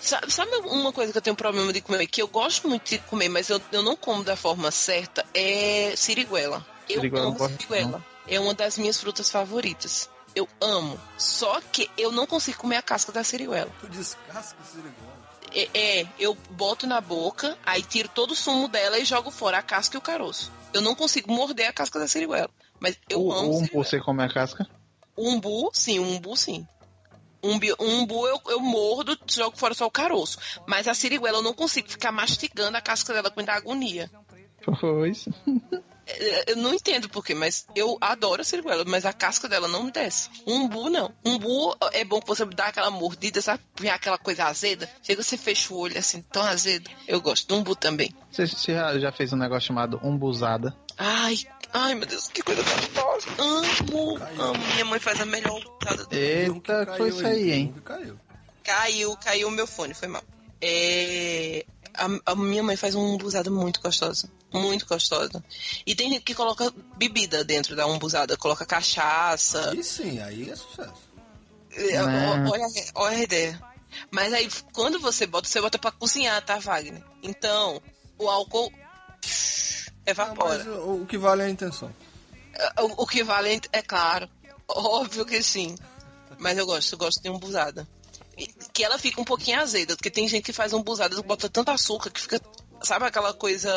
Sabe, 0.00 0.30
sabe 0.32 0.50
uma 0.66 0.92
coisa 0.92 1.12
que 1.12 1.18
eu 1.18 1.22
tenho 1.22 1.36
problema 1.36 1.72
de 1.72 1.80
comer, 1.80 2.06
que 2.06 2.22
eu 2.22 2.28
gosto 2.28 2.68
muito 2.68 2.88
de 2.88 2.98
comer, 2.98 3.28
mas 3.28 3.50
eu, 3.50 3.60
eu 3.72 3.82
não 3.82 3.96
como 3.96 4.24
da 4.24 4.36
forma 4.36 4.70
certa, 4.70 5.24
é 5.34 5.94
siriguela. 5.96 6.64
Eu 6.88 6.96
Siriguela 6.96 7.24
eu 7.24 7.28
amo 7.28 7.38
não 7.38 7.48
siriguela. 7.48 8.04
É 8.26 8.40
uma 8.40 8.54
das 8.54 8.78
minhas 8.78 9.00
frutas 9.00 9.30
favoritas. 9.30 10.08
Eu 10.34 10.48
amo. 10.60 10.98
Só 11.18 11.60
que 11.72 11.90
eu 11.98 12.12
não 12.12 12.26
consigo 12.26 12.58
comer 12.58 12.76
a 12.76 12.82
casca 12.82 13.10
da 13.12 13.24
siriguela. 13.24 13.70
Tu 13.80 13.88
descasca 13.88 14.56
o 14.62 14.66
siriguela. 14.66 15.19
É, 15.52 16.00
é, 16.00 16.06
eu 16.18 16.36
boto 16.50 16.86
na 16.86 17.00
boca, 17.00 17.56
aí 17.64 17.82
tiro 17.82 18.08
todo 18.08 18.32
o 18.32 18.36
sumo 18.36 18.68
dela 18.68 18.98
e 18.98 19.04
jogo 19.04 19.30
fora 19.30 19.58
a 19.58 19.62
casca 19.62 19.96
e 19.96 19.98
o 19.98 20.02
caroço. 20.02 20.52
Eu 20.72 20.80
não 20.80 20.94
consigo 20.94 21.32
morder 21.32 21.68
a 21.68 21.72
casca 21.72 21.98
da 21.98 22.06
siriguela. 22.06 22.50
Mas 22.78 22.96
eu 23.08 23.22
o, 23.22 23.32
amo 23.32 23.50
o 23.50 23.58
umbu, 23.58 23.68
você 23.84 23.98
come 24.00 24.22
a 24.22 24.28
casca? 24.32 24.68
Umbu, 25.18 25.70
sim, 25.72 25.98
umbu, 25.98 26.36
sim. 26.36 26.66
Umbi- 27.42 27.74
Um 27.80 28.02
umbu 28.02 28.26
eu, 28.26 28.40
eu 28.48 28.60
mordo, 28.60 29.18
jogo 29.26 29.56
fora 29.58 29.74
só 29.74 29.86
o 29.86 29.90
caroço. 29.90 30.38
Mas 30.66 30.86
a 30.86 30.94
siriguela 30.94 31.38
eu 31.38 31.42
não 31.42 31.54
consigo 31.54 31.88
ficar 31.88 32.12
mastigando 32.12 32.76
a 32.76 32.80
casca 32.80 33.12
dela 33.12 33.30
com 33.30 33.40
muita 33.40 33.52
agonia. 33.52 34.10
Pois. 34.80 35.28
Eu 36.46 36.56
não 36.56 36.74
entendo 36.74 37.08
porquê, 37.08 37.34
mas 37.34 37.66
eu 37.74 37.96
adoro 38.00 38.42
a 38.42 38.44
siriguela, 38.44 38.84
mas 38.86 39.04
a 39.04 39.12
casca 39.12 39.48
dela 39.48 39.68
não 39.68 39.84
me 39.84 39.90
desce. 39.90 40.28
Umbu 40.46 40.90
não. 40.90 41.12
Umbu 41.24 41.76
é 41.92 42.04
bom 42.04 42.20
que 42.20 42.26
você 42.26 42.44
dá 42.46 42.66
aquela 42.66 42.90
mordida, 42.90 43.40
sabe? 43.40 43.62
Aquela 43.88 44.18
coisa 44.18 44.44
azeda. 44.44 44.88
Chega, 45.02 45.22
você 45.22 45.36
fecha 45.36 45.72
o 45.72 45.78
olho 45.78 45.98
assim, 45.98 46.22
tão 46.22 46.42
azedo. 46.42 46.90
Eu 47.06 47.20
gosto 47.20 47.46
do 47.46 47.56
umbu 47.56 47.74
também. 47.76 48.14
Você, 48.30 48.46
você 48.46 48.72
já, 48.72 48.98
já 48.98 49.12
fez 49.12 49.32
um 49.32 49.36
negócio 49.36 49.68
chamado 49.68 50.00
umbuzada? 50.02 50.74
Ai, 50.96 51.38
ai 51.72 51.94
meu 51.94 52.06
Deus, 52.06 52.28
que 52.28 52.42
coisa 52.42 52.62
gostosa. 52.62 53.28
Amo, 53.38 54.18
amo. 54.38 54.64
Minha 54.74 54.84
mãe 54.84 55.00
faz 55.00 55.20
a 55.20 55.24
melhor 55.24 55.60
usada 55.82 56.04
do 56.04 56.14
Eita, 56.14 56.86
que 56.86 56.96
foi 56.96 57.08
isso 57.08 57.26
aí, 57.26 57.52
hein? 57.52 57.74
Caiu. 57.84 58.18
Caiu, 58.62 59.16
caiu 59.16 59.48
o 59.48 59.50
meu 59.50 59.66
fone, 59.66 59.94
foi 59.94 60.08
mal. 60.08 60.22
É, 60.60 61.64
a, 61.94 62.32
a 62.32 62.36
minha 62.36 62.62
mãe 62.62 62.76
faz 62.76 62.94
uma 62.94 63.04
umbuzada 63.04 63.50
muito 63.50 63.80
gostosa. 63.80 64.30
Muito 64.52 64.84
gostosa. 64.86 65.42
E 65.86 65.94
tem 65.94 66.10
gente 66.10 66.22
que 66.22 66.34
coloca 66.34 66.72
bebida 66.96 67.44
dentro 67.44 67.76
da 67.76 67.86
umbuzada, 67.86 68.36
coloca 68.36 68.66
cachaça. 68.66 69.70
Aí 69.70 69.82
sim, 69.84 70.18
aí 70.20 70.50
é 70.50 70.56
sucesso. 70.56 71.08
É? 71.72 72.02
Olha, 72.02 72.70
olha 72.94 73.16
a 73.16 73.22
ideia. 73.22 73.62
Mas 74.10 74.32
aí, 74.32 74.48
quando 74.72 74.98
você 75.00 75.26
bota, 75.26 75.48
você 75.48 75.60
bota 75.60 75.78
pra 75.78 75.92
cozinhar, 75.92 76.40
tá, 76.44 76.58
Wagner? 76.58 77.02
Então, 77.22 77.80
o 78.18 78.28
álcool 78.28 78.72
psh, 79.20 79.86
Não, 79.88 80.02
evapora. 80.06 80.58
mas 80.64 80.66
o, 80.66 81.02
o 81.02 81.06
que 81.06 81.16
vale 81.18 81.42
é 81.42 81.46
a 81.46 81.50
intenção. 81.50 81.94
O, 82.80 83.02
o 83.02 83.06
que 83.06 83.22
vale 83.22 83.60
é 83.72 83.82
claro. 83.82 84.28
Óbvio 84.68 85.24
que 85.24 85.42
sim. 85.42 85.74
Mas 86.38 86.56
eu 86.58 86.66
gosto, 86.66 86.92
eu 86.92 86.98
gosto 86.98 87.22
de 87.22 87.30
umbuzada. 87.30 87.86
E- 88.36 88.46
Que 88.72 88.84
ela 88.84 88.98
fica 88.98 89.20
um 89.20 89.24
pouquinho 89.24 89.60
azeda, 89.60 89.94
porque 89.96 90.10
tem 90.10 90.26
gente 90.28 90.44
que 90.44 90.52
faz 90.52 90.72
umbuzada 90.72 91.14
e 91.16 91.22
bota 91.22 91.48
tanto 91.48 91.70
açúcar 91.70 92.10
que 92.10 92.20
fica, 92.20 92.40
sabe, 92.82 93.04
aquela 93.06 93.32
coisa 93.34 93.70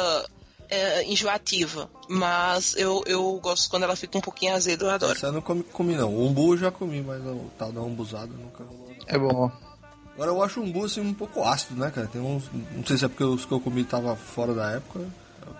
é, 0.73 1.03
enjoativa. 1.05 1.89
Mas 2.09 2.75
eu, 2.75 3.03
eu 3.05 3.39
gosto 3.41 3.69
quando 3.69 3.83
ela 3.83 3.95
fica 3.95 4.17
um 4.17 4.21
pouquinho 4.21 4.53
azeda, 4.55 4.85
eu 4.85 4.89
adoro. 4.89 5.13
Essa 5.13 5.27
eu 5.27 5.33
não 5.33 5.41
comi, 5.41 5.63
comi 5.63 5.95
não. 5.95 6.09
O 6.13 6.27
umbu 6.27 6.53
eu 6.53 6.57
já 6.57 6.71
comi, 6.71 7.01
mas 7.01 7.21
o 7.25 7.49
tal 7.57 7.71
da 7.71 7.81
umbuzada 7.81 8.31
nunca 8.33 8.63
rolou. 8.63 8.89
É 9.07 9.17
bom. 9.17 9.51
Agora 10.15 10.31
eu 10.31 10.43
acho 10.43 10.59
o 10.59 10.63
umbu 10.63 10.85
assim 10.85 11.01
um 11.01 11.13
pouco 11.13 11.43
ácido, 11.43 11.79
né, 11.79 11.89
cara? 11.91 12.07
Tem 12.07 12.21
uns. 12.21 12.43
Não 12.75 12.85
sei 12.85 12.97
se 12.97 13.05
é 13.05 13.07
porque 13.07 13.23
os 13.23 13.45
que 13.45 13.51
eu 13.51 13.59
comi 13.59 13.83
tava 13.83 14.15
fora 14.15 14.53
da 14.53 14.71
época. 14.71 14.99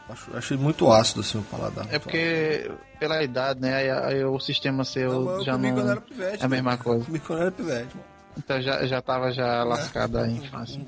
Acho- 0.10 0.36
achei 0.36 0.58
muito 0.58 0.92
ácido 0.92 1.22
assim 1.22 1.40
o 1.40 1.44
paladar. 1.44 1.88
É 1.92 1.98
porque, 1.98 2.70
pela 3.00 3.24
idade, 3.24 3.60
né? 3.62 3.74
Aí, 3.76 3.90
aí 3.90 4.26
o 4.26 4.40
sistema 4.40 4.84
seu 4.84 5.22
Não, 5.22 5.44
já 5.44 5.54
comi 5.54 5.70
não. 5.70 5.76
quando 5.78 5.90
era 5.92 6.02
pivete. 6.02 6.42
é 6.44 6.46
a 6.46 6.50
mesma 6.50 6.72
mano. 6.72 6.84
coisa. 6.84 7.06
Comi 7.06 7.20
quando 7.20 7.42
era 7.42 7.52
pivete, 7.52 7.96
mano. 7.96 8.06
Então 8.38 8.62
já, 8.62 8.86
já 8.86 9.02
tava 9.02 9.32
já 9.32 9.64
lascado 9.64 10.18
a 10.18 10.28
infância. 10.28 10.80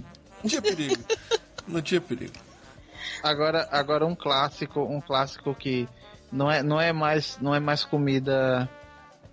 Não 0.44 0.50
tinha 0.50 0.62
perigo. 0.62 1.04
não 1.68 1.82
tinha 1.82 2.02
perigo. 2.02 2.34
Agora, 3.26 3.68
agora 3.72 4.06
um 4.06 4.14
clássico, 4.14 4.82
um 4.82 5.02
clássico 5.02 5.56
que 5.56 5.90
não 6.32 6.52
é, 6.52 6.62
não 6.62 6.80
é 6.80 6.94
mais, 6.94 7.40
não 7.42 7.56
é 7.56 7.60
mais 7.60 7.84
comida. 7.84 8.70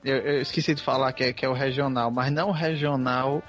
Eu, 0.02 0.16
eu 0.16 0.40
esqueci 0.40 0.74
de 0.74 0.82
falar 0.82 1.12
que 1.12 1.24
é, 1.24 1.32
que 1.34 1.44
é 1.44 1.48
o 1.48 1.52
regional, 1.52 2.10
mas 2.10 2.32
não 2.32 2.50
regional 2.52 3.42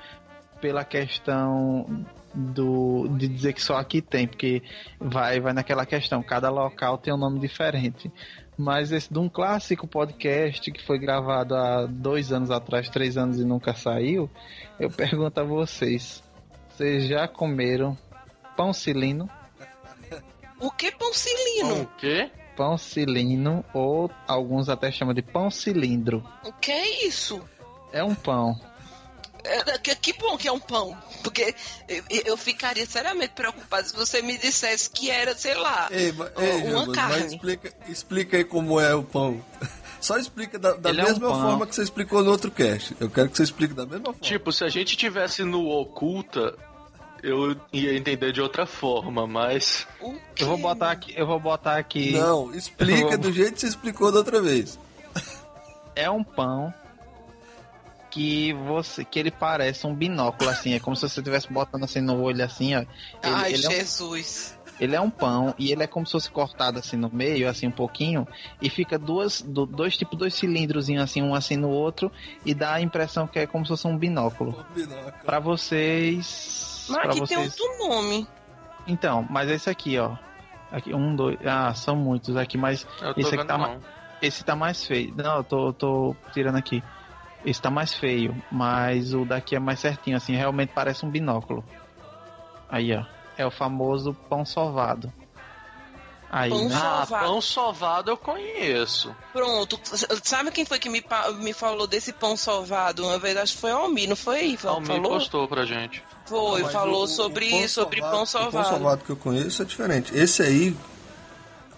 pela 0.59 0.83
questão 0.83 2.05
do 2.33 3.07
de 3.17 3.29
dizer 3.29 3.53
que 3.53 3.61
só 3.61 3.77
aqui 3.77 4.01
tem, 4.01 4.27
porque 4.27 4.61
vai 4.99 5.39
vai 5.39 5.53
naquela 5.53 5.85
questão, 5.85 6.21
cada 6.21 6.49
local 6.49 6.97
tem 6.97 7.13
um 7.13 7.17
nome 7.17 7.39
diferente. 7.39 8.11
Mas 8.57 8.91
esse 8.91 9.13
de 9.13 9.19
um 9.19 9.29
clássico 9.29 9.87
podcast 9.87 10.69
que 10.73 10.85
foi 10.85 10.99
gravado 10.99 11.55
há 11.55 11.85
dois 11.85 12.33
anos 12.33 12.51
atrás, 12.51 12.89
três 12.89 13.15
anos 13.15 13.39
e 13.39 13.45
nunca 13.45 13.73
saiu, 13.73 14.29
eu 14.77 14.89
pergunto 14.91 15.39
a 15.39 15.43
vocês: 15.45 16.21
vocês 16.67 17.07
já 17.07 17.29
comeram 17.29 17.97
pão 18.57 18.73
cilino? 18.73 19.29
O 20.65 20.71
que 20.71 20.91
pão 20.91 21.13
cilino? 21.13 21.81
O 21.83 21.87
quê? 21.97 22.31
pão 22.55 22.77
cilino 22.77 23.65
ou 23.73 24.11
alguns 24.27 24.69
até 24.69 24.91
chamam 24.91 25.13
de 25.13 25.21
pão 25.23 25.49
cilindro. 25.49 26.23
O 26.43 26.53
que 26.53 26.71
é 26.71 27.05
isso? 27.07 27.41
É 27.91 28.03
um 28.03 28.13
pão. 28.13 28.59
É, 29.43 29.77
que, 29.79 29.93
que 29.95 30.13
bom 30.13 30.37
que 30.37 30.47
é 30.47 30.51
um 30.51 30.59
pão. 30.59 30.95
Porque 31.23 31.53
eu, 31.89 32.03
eu 32.25 32.37
ficaria 32.37 32.85
seriamente 32.85 33.33
preocupada 33.33 33.83
se 33.87 33.95
você 33.95 34.21
me 34.21 34.37
dissesse 34.37 34.89
que 34.89 35.09
era, 35.09 35.35
sei 35.35 35.55
lá, 35.55 35.89
Ei, 35.91 36.11
ma- 36.13 36.31
ei 36.37 36.61
uma 36.61 36.69
Jambos, 36.85 36.87
mas 36.87 36.95
carne. 36.95 37.25
explica, 37.35 37.73
explica 37.87 38.37
aí 38.37 38.43
como 38.45 38.79
é 38.79 38.93
o 38.95 39.03
pão. 39.03 39.43
Só 39.99 40.17
explica 40.17 40.59
da, 40.59 40.73
da 40.73 40.89
Ele 40.91 41.01
é 41.01 41.03
um 41.05 41.07
mesma 41.07 41.29
forma 41.29 41.65
que 41.67 41.73
você 41.75 41.81
explicou 41.83 42.21
no 42.23 42.29
outro 42.31 42.51
cast. 42.51 42.95
Eu 42.99 43.09
quero 43.09 43.29
que 43.29 43.37
você 43.37 43.43
explique 43.43 43.73
da 43.73 43.85
mesma 43.85 44.05
forma. 44.05 44.19
Tipo, 44.21 44.51
se 44.51 44.63
a 44.63 44.69
gente 44.69 44.95
tivesse 44.95 45.43
no 45.43 45.65
Oculta, 45.69 46.55
Eu 47.23 47.55
ia 47.71 47.95
entender 47.95 48.33
de 48.33 48.41
outra 48.41 48.65
forma, 48.65 49.25
mas. 49.25 49.87
O 50.01 50.13
Eu 50.37 50.45
vou 50.47 50.57
botar 50.57 50.91
aqui, 50.91 51.13
eu 51.15 51.25
vou 51.25 51.39
botar 51.39 51.77
aqui. 51.77 52.11
Não, 52.11 52.53
explica 52.53 53.13
Eu- 53.13 53.17
do 53.17 53.31
jeito 53.31 53.53
que 53.53 53.61
você 53.61 53.67
explicou 53.67 54.11
da 54.11 54.17
outra 54.17 54.41
vez. 54.41 54.77
É 55.95 56.09
um 56.09 56.21
pão 56.21 56.73
que 58.11 58.51
você 58.53 59.05
que 59.05 59.17
ele 59.17 59.31
parece 59.31 59.87
um 59.87 59.95
binóculo 59.95 60.49
assim, 60.49 60.73
é 60.73 60.79
como 60.79 60.95
se 60.95 61.07
você 61.07 61.19
estivesse 61.21 61.51
botando 61.51 61.83
assim 61.85 62.01
no 62.01 62.21
olho 62.21 62.43
assim, 62.43 62.75
ó. 62.75 62.79
Ele, 62.79 62.87
Ai, 63.23 63.53
ele 63.53 63.65
é 63.65 63.69
um 63.69 63.71
Jesus. 63.71 64.59
Ele 64.79 64.95
é 64.95 64.99
um 65.01 65.09
pão 65.09 65.53
e 65.57 65.71
ele 65.71 65.83
é 65.83 65.87
como 65.87 66.05
se 66.05 66.11
fosse 66.13 66.29
cortado 66.31 66.79
assim 66.79 66.97
no 66.97 67.09
meio, 67.13 67.47
assim 67.47 67.67
um 67.67 67.71
pouquinho, 67.71 68.27
e 68.61 68.69
fica 68.69 68.97
duas, 68.97 69.41
do- 69.41 69.65
dois 69.65 69.95
tipo 69.95 70.15
dois 70.15 70.33
cilindrozinhos 70.33 71.03
assim, 71.03 71.21
um 71.21 71.35
assim 71.35 71.55
no 71.55 71.69
outro, 71.69 72.11
e 72.45 72.53
dá 72.53 72.73
a 72.73 72.81
impressão 72.81 73.27
que 73.27 73.39
é 73.39 73.47
como 73.47 73.63
se 73.65 73.69
fosse 73.69 73.87
um 73.87 73.97
binóculo. 73.97 74.65
Binóculo. 74.73 75.13
Pra 75.25 75.39
vocês, 75.39 76.85
Mas 76.89 76.97
pra 76.97 77.05
aqui 77.11 77.27
tem 77.27 77.37
vocês. 77.37 77.59
outro 77.59 77.87
nome. 77.89 78.27
Então, 78.87 79.25
mas 79.29 79.49
esse 79.49 79.69
aqui, 79.69 79.97
ó. 79.97 80.15
Aqui 80.71 80.93
um, 80.93 81.15
dois, 81.15 81.37
ah, 81.45 81.73
são 81.75 81.95
muitos 81.95 82.35
aqui, 82.35 82.57
mas 82.57 82.85
Eu 82.99 83.13
tô 83.13 83.19
esse 83.21 83.27
aqui 83.29 83.37
vendo 83.37 83.47
tá 83.47 83.57
não. 83.57 83.79
esse 84.21 84.43
tá 84.43 84.55
mais 84.55 84.83
feio. 84.85 85.13
Não, 85.15 85.37
eu 85.37 85.43
tô, 85.43 85.67
eu 85.67 85.73
tô 85.73 86.15
tirando 86.33 86.55
aqui. 86.55 86.83
Esse 87.45 87.61
tá 87.61 87.69
mais 87.69 87.93
feio, 87.93 88.35
mas 88.51 89.13
o 89.13 89.23
daqui 89.23 89.55
é 89.55 89.59
mais 89.59 89.79
certinho, 89.79 90.17
assim, 90.17 90.33
realmente 90.33 90.71
parece 90.73 91.05
um 91.05 91.09
binóculo. 91.09 91.63
Aí, 92.69 92.91
ó. 92.95 93.03
É 93.37 93.45
o 93.45 93.51
famoso 93.51 94.13
pão 94.29 94.45
sovado. 94.45 95.11
Aí, 96.31 96.49
Pão 96.49 96.67
né? 96.67 96.75
Ah, 96.75 97.05
Sovado. 97.05 97.25
pão 97.27 97.41
sovado 97.41 98.09
eu 98.11 98.17
conheço. 98.17 99.15
Pronto. 99.31 99.79
Sabe 100.23 100.49
quem 100.49 100.65
foi 100.65 100.79
que 100.79 100.89
me, 100.89 101.03
me 101.39 101.53
falou 101.53 101.85
desse 101.85 102.11
pão 102.11 102.35
sovado? 102.35 103.05
Uma 103.05 103.19
vez 103.19 103.37
acho 103.37 103.53
que 103.53 103.59
foi 103.61 103.69
a 103.69 103.75
Almi, 103.75 104.07
não 104.07 104.15
foi? 104.15 104.57
Almir 104.65 104.87
falou? 104.87 105.11
postou 105.11 105.47
pra 105.47 105.63
gente. 105.63 106.03
Foi, 106.25 106.63
Mas 106.63 106.71
falou 106.73 107.01
o- 107.01 107.03
o 107.03 107.07
sobre, 107.07 107.51
pão 107.51 107.67
sobre 107.67 107.97
sovado- 108.01 108.15
pão 108.15 108.23
O 108.23 108.25
pão 108.31 108.51
sovado. 108.51 108.69
sovado 108.69 109.03
que 109.03 109.11
eu 109.11 109.15
conheço 109.17 109.61
é 109.61 109.65
diferente. 109.65 110.17
Esse 110.17 110.41
aí 110.41 110.75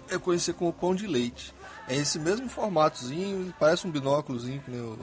eu 0.08 0.18
conheci 0.20 0.54
como 0.54 0.72
pão 0.72 0.94
de 0.94 1.06
leite. 1.06 1.54
É 1.86 1.94
esse 1.94 2.18
mesmo 2.18 2.48
formatozinho, 2.48 3.52
parece 3.60 3.86
um 3.86 3.90
binóculozinho, 3.90 4.60
que 4.62 4.70
nem 4.70 4.80
o, 4.80 4.98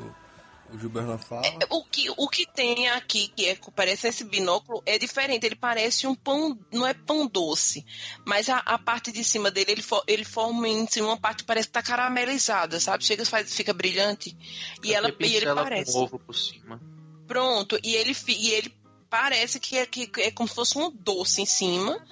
o 0.76 0.80
Gilberto 0.80 1.18
fala. 1.20 1.44
O 1.70 1.84
que, 1.84 2.10
o 2.18 2.28
que 2.28 2.46
tem 2.46 2.90
aqui, 2.90 3.28
que 3.36 3.46
é, 3.46 3.58
parece 3.76 4.08
esse 4.08 4.24
binóculo, 4.24 4.82
é 4.86 4.98
diferente. 4.98 5.46
Ele 5.46 5.56
parece 5.56 6.08
um 6.08 6.16
pão, 6.16 6.58
não 6.72 6.86
é 6.86 6.94
pão 6.94 7.28
doce, 7.28 7.86
mas 8.26 8.50
a, 8.50 8.58
a 8.60 8.78
parte 8.78 9.12
de 9.12 9.24
cima 9.24 9.52
dele, 9.52 9.72
ele, 9.74 9.82
fo- 9.82 10.04
ele 10.08 10.24
forma 10.26 10.68
em 10.68 10.88
cima 10.88 11.08
uma 11.08 11.18
parte 11.18 11.40
que 11.40 11.46
parece 11.46 11.68
que 11.68 11.74
tá 11.74 11.84
caramelizada, 11.84 12.80
sabe? 12.80 13.04
Chega, 13.04 13.26
faz, 13.26 13.54
fica 13.54 13.74
brilhante. 13.74 14.36
E, 14.84 14.94
ela, 14.94 15.10
e 15.20 15.36
ele 15.36 15.46
parece. 15.54 15.92
com 15.94 16.00
ovo 16.00 16.20
por 16.20 16.36
cima. 16.36 16.82
Pronto, 17.28 17.80
e 17.84 17.96
ele, 17.96 18.16
e 18.28 18.50
ele 18.52 18.74
parece 19.10 19.60
que 19.60 19.78
é, 19.78 19.86
que 19.86 20.10
é 20.18 20.32
como 20.32 20.48
se 20.50 20.56
fosse 20.56 20.78
um 20.78 20.90
doce 20.92 21.42
em 21.42 21.46
cima. 21.46 22.04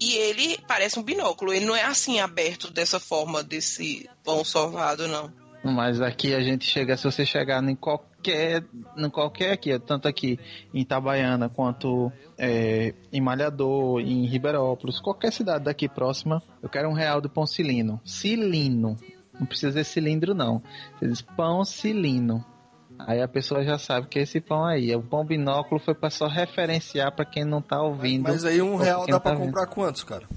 E 0.00 0.14
ele 0.14 0.58
parece 0.66 0.98
um 0.98 1.02
binóculo. 1.02 1.52
Ele 1.52 1.64
não 1.66 1.76
é 1.76 1.84
assim 1.84 2.18
aberto 2.18 2.70
dessa 2.70 2.98
forma, 2.98 3.44
desse 3.44 4.08
pão 4.24 4.44
sovado, 4.44 5.06
não. 5.06 5.32
Mas 5.64 6.00
aqui 6.02 6.34
a 6.34 6.40
gente 6.40 6.66
chega, 6.66 6.94
se 6.94 7.04
você 7.04 7.24
chegar 7.24 7.64
em 7.64 7.74
qualquer, 7.74 8.62
em 8.96 9.08
qualquer 9.08 9.52
aqui, 9.52 9.78
tanto 9.78 10.06
aqui 10.06 10.38
em 10.74 10.80
Itabaiana 10.80 11.48
quanto 11.48 12.12
é, 12.36 12.92
em 13.10 13.20
Malhador, 13.20 14.00
em 14.00 14.26
Ribeirópolis, 14.26 15.00
qualquer 15.00 15.32
cidade 15.32 15.64
daqui 15.64 15.88
próxima, 15.88 16.42
eu 16.62 16.68
quero 16.68 16.88
um 16.90 16.92
real 16.92 17.18
do 17.20 17.30
pão 17.30 17.46
cilino. 17.46 17.98
Cilino. 18.04 18.96
Não 19.38 19.46
precisa 19.46 19.68
dizer 19.68 19.84
cilindro, 19.84 20.34
não. 20.34 20.62
Você 20.98 21.08
diz 21.08 21.22
pão 21.22 21.64
cilino. 21.64 22.44
Aí 22.98 23.20
a 23.20 23.26
pessoa 23.26 23.64
já 23.64 23.78
sabe 23.78 24.06
que 24.06 24.18
é 24.18 24.22
esse 24.22 24.40
pão 24.40 24.64
aí. 24.64 24.94
O 24.94 25.02
pão 25.02 25.24
binóculo 25.24 25.80
foi 25.80 25.94
para 25.94 26.10
só 26.10 26.28
referenciar 26.28 27.10
para 27.10 27.24
quem 27.24 27.44
não 27.44 27.60
tá 27.60 27.80
ouvindo. 27.82 28.24
Mas 28.24 28.44
aí 28.44 28.62
um 28.62 28.76
real 28.76 29.06
dá 29.06 29.14
tá 29.14 29.20
pra 29.20 29.32
vendo. 29.32 29.46
comprar 29.46 29.66
quantos, 29.66 30.04
cara? 30.04 30.28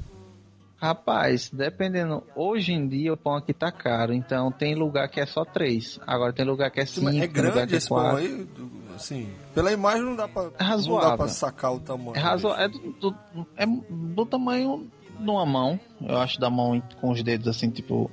Rapaz, 0.80 1.50
dependendo. 1.52 2.22
Hoje 2.36 2.72
em 2.72 2.88
dia 2.88 3.12
o 3.14 3.18
pão 3.18 3.36
aqui 3.36 3.52
tá 3.54 3.72
caro, 3.72 4.14
então 4.14 4.52
tem 4.52 4.76
lugar 4.76 5.10
que 5.10 5.20
é 5.20 5.26
só 5.26 5.44
três. 5.44 6.00
Agora 6.06 6.32
tem 6.32 6.46
lugar 6.46 6.70
que 6.70 6.80
é 6.80 6.86
cinco, 6.86 7.10
é 7.10 7.12
tem 7.14 7.22
lugar 7.22 7.34
grande 7.52 7.68
que 7.68 7.74
é 7.74 7.78
esse 7.78 7.90
pão 7.90 8.16
aí? 8.16 8.48
Assim, 8.96 9.30
pela 9.56 9.72
imagem 9.72 10.04
não 10.04 10.16
dá 10.16 10.28
pra, 10.28 10.44
É 10.44 10.46
não 10.46 10.52
dá 10.58 10.66
razoável. 10.66 11.18
pra 11.18 11.28
sacar 11.30 11.74
o 11.74 11.80
tamanho. 11.80 12.16
É 12.16 12.20
razoável. 12.20 12.64
É 12.66 12.70
do, 12.70 12.92
do- 13.12 13.16
é 13.56 13.66
do 13.66 14.26
tamanho 14.26 14.88
de 15.20 15.30
uma 15.30 15.46
mão. 15.48 15.80
Eu 16.00 16.18
acho 16.18 16.40
da 16.40 16.50
mão 16.50 16.80
com 17.02 17.10
os 17.12 17.24
dedos 17.24 17.48
assim, 17.48 17.70
tipo. 17.72 18.12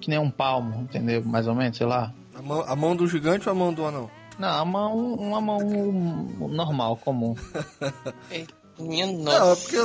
Que 0.00 0.08
nem 0.10 0.18
um 0.18 0.30
palmo, 0.30 0.82
entendeu? 0.82 1.24
Mais 1.24 1.48
ou 1.48 1.54
menos, 1.54 1.76
sei 1.76 1.86
lá. 1.86 2.12
A 2.36 2.42
mão, 2.42 2.60
a 2.60 2.76
mão 2.76 2.94
do 2.94 3.06
gigante 3.08 3.48
ou 3.48 3.52
a 3.52 3.58
mão 3.58 3.72
do 3.72 3.84
anão? 3.84 4.08
Não, 4.38 4.48
a 4.48 4.64
mão, 4.64 5.14
uma 5.14 5.40
mão 5.40 5.58
normal, 6.50 6.96
comum. 6.98 7.34
Minha 8.78 9.06
Não, 9.06 9.24
nossa. 9.24 9.52
é 9.52 9.56
porque. 9.56 9.76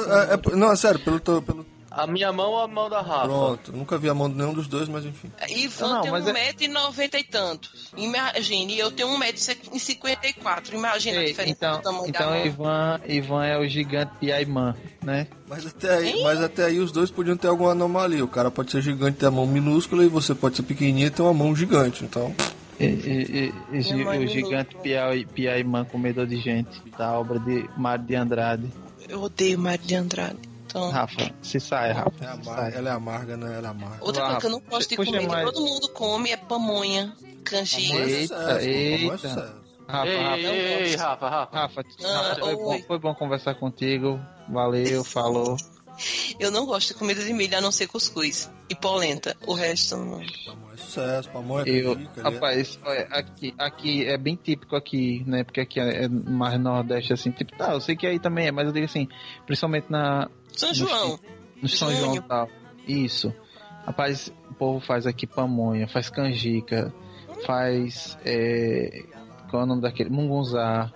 É, 0.52 0.54
é- 0.54 0.56
não, 0.58 0.72
é 0.72 0.76
sério, 0.76 1.00
pelo, 1.00 1.20
teu- 1.20 1.42
pelo. 1.42 1.66
A 1.92 2.08
minha 2.08 2.32
mão 2.32 2.52
ou 2.52 2.60
a 2.62 2.68
mão 2.70 2.90
da 2.90 3.02
Rafa? 3.02 3.28
Pronto, 3.28 3.72
nunca 3.74 3.98
vi 3.98 4.08
a 4.08 4.14
mão 4.14 4.30
de 4.30 4.36
nenhum 4.38 4.54
dos 4.54 4.66
dois, 4.66 4.88
mas 4.88 5.06
enfim. 5.06 5.30
Ivan 5.50 5.90
Não, 5.90 6.02
tem 6.04 6.12
mas 6.12 6.26
é- 6.26 6.32
1,90m 6.54 7.20
e 7.20 7.24
tantos. 7.26 7.92
Imagine, 7.98 8.80
eu 8.80 8.90
tenho 8.92 9.10
1,54m. 9.10 10.74
Imagina 10.74 11.18
a 11.20 11.22
Ei, 11.22 11.28
diferença 11.28 11.54
então, 11.58 11.78
do 11.78 11.84
tamanho 11.84 12.04
da 12.04 12.10
então 12.10 12.30
mão. 12.30 12.46
Ivan, 12.46 13.02
Ivan 13.08 13.46
é 13.46 13.58
o 13.58 13.68
gigante 13.68 14.12
Piaimã, 14.20 14.76
né? 15.04 15.28
Mas 15.48 15.66
até, 15.66 15.98
aí, 15.98 16.24
mas 16.24 16.42
até 16.42 16.66
aí 16.66 16.80
os 16.80 16.92
dois 16.94 17.12
podiam 17.12 17.36
ter 17.36 17.48
alguma 17.48 17.72
anomalia. 17.72 18.24
O 18.24 18.28
cara 18.28 18.50
pode 18.50 18.72
ser 18.72 18.82
gigante 18.82 19.18
e 19.18 19.20
ter 19.20 19.26
a 19.26 19.32
mão 19.32 19.46
minúscula 19.46 20.04
e 20.04 20.08
você 20.08 20.34
pode 20.34 20.56
ser 20.56 20.64
pequenininho 20.64 21.08
e 21.08 21.12
ter 21.12 21.22
uma 21.22 21.34
mão 21.34 21.54
gigante. 21.56 22.06
Então, 22.06 22.34
E, 22.80 22.86
e- 22.86 23.54
e- 23.74 23.78
e 23.78 24.18
o 24.24 24.28
gigante 24.28 24.76
Piai- 24.82 25.26
Piaimã 25.26 25.84
Comedor 25.86 26.26
de 26.26 26.40
Gente, 26.40 26.82
da 26.98 27.12
obra 27.20 27.38
de 27.38 27.70
Mário 27.78 28.06
de 28.06 28.16
Andrade. 28.16 28.68
Eu 29.08 29.22
odeio 29.24 29.60
Mário 29.60 29.84
de 29.86 29.94
Andrade. 29.94 30.38
Então, 30.72 30.90
Rafa, 30.90 31.32
se 31.42 31.60
sai, 31.60 31.92
Rafa. 31.92 32.24
é 32.24 32.28
amarga, 32.28 32.56
sai. 32.62 32.74
ela 32.76 32.90
é 32.90 32.94
amarga, 32.94 33.38
né? 33.38 33.58
Ela 33.58 33.68
é 33.68 33.72
amarga. 33.72 33.98
outra 34.04 34.24
coisa 34.24 34.40
que 34.40 34.46
eu 34.46 34.50
não 34.50 34.60
gosto 34.62 34.90
de 34.90 34.96
comer, 34.98 35.20
que 35.20 35.28
mais. 35.28 35.52
todo 35.52 35.62
mundo 35.66 35.90
come, 35.90 36.32
é 36.32 36.38
pamonha, 36.38 37.14
canjica. 37.44 37.98
É 37.98 38.10
Eita, 38.10 38.36
é 38.62 38.66
eita. 38.66 39.62
Rafa, 39.88 40.08
Ei, 40.08 40.24
Rafa, 40.24 40.38
ei, 40.38 40.96
Rafa, 40.96 41.30
Rafa. 41.30 41.58
Rafa, 41.58 41.84
Ah, 42.06 42.22
Rafa, 42.30 42.40
foi, 42.42 42.56
bom, 42.56 42.70
oi. 42.70 42.82
foi 42.88 43.00
bom 43.00 43.14
conversar 43.14 43.56
contigo. 43.56 44.20
Valeu, 44.48 45.04
falou. 45.04 45.58
Eu 46.40 46.50
não 46.50 46.66
gosto 46.66 46.88
de 46.90 46.94
comida 46.96 47.24
de 47.24 47.32
milho, 47.34 47.58
a 47.58 47.62
não 47.62 47.72
ser 47.72 47.86
cuscuz 47.88 48.50
e 48.70 48.74
polenta. 48.76 49.36
O 49.46 49.54
resto 49.54 49.98
não. 49.98 50.22
Pamonha 50.46 50.74
é 50.74 50.78
sucesso, 50.78 51.30
pamonha 51.30 51.64
é 51.68 51.70
Eu, 51.70 51.94
é- 51.94 52.22
rapaz, 52.22 52.80
aqui, 53.12 53.54
aqui 53.58 54.06
é 54.08 54.18
bem 54.18 54.36
típico 54.42 54.76
aqui, 54.78 55.24
né? 55.28 55.44
Porque 55.44 55.60
aqui 55.62 55.80
é 55.80 56.08
mais 56.08 56.58
nordeste, 56.60 57.12
assim, 57.14 57.30
tipo, 57.32 57.56
tá, 57.58 57.74
eu 57.74 57.82
sei 57.82 57.96
que 57.96 58.08
aí 58.08 58.18
também 58.18 58.48
é, 58.48 58.52
mas 58.52 58.66
eu 58.68 58.72
digo 58.72 58.86
assim, 58.86 59.08
principalmente 59.46 59.88
na, 59.92 60.30
São 60.56 60.70
No 60.70 60.76
João. 60.76 61.20
no 61.62 61.68
São 61.70 61.90
Junho. 61.90 62.02
João 62.02 62.16
e 62.16 62.22
tal. 62.22 62.50
Isso. 62.88 63.34
Rapaz, 63.86 64.32
o 64.50 64.54
povo 64.54 64.80
faz 64.80 65.08
aqui 65.08 65.26
pamonha, 65.26 65.88
faz 65.88 66.10
canjica, 66.10 66.94
faz. 67.46 68.18
É, 68.26 69.04
qual 69.50 69.62
é 69.64 69.66
o 69.66 69.68
nome 69.68 69.82
daquele? 69.82 70.10
Mungunzá. 70.10 70.92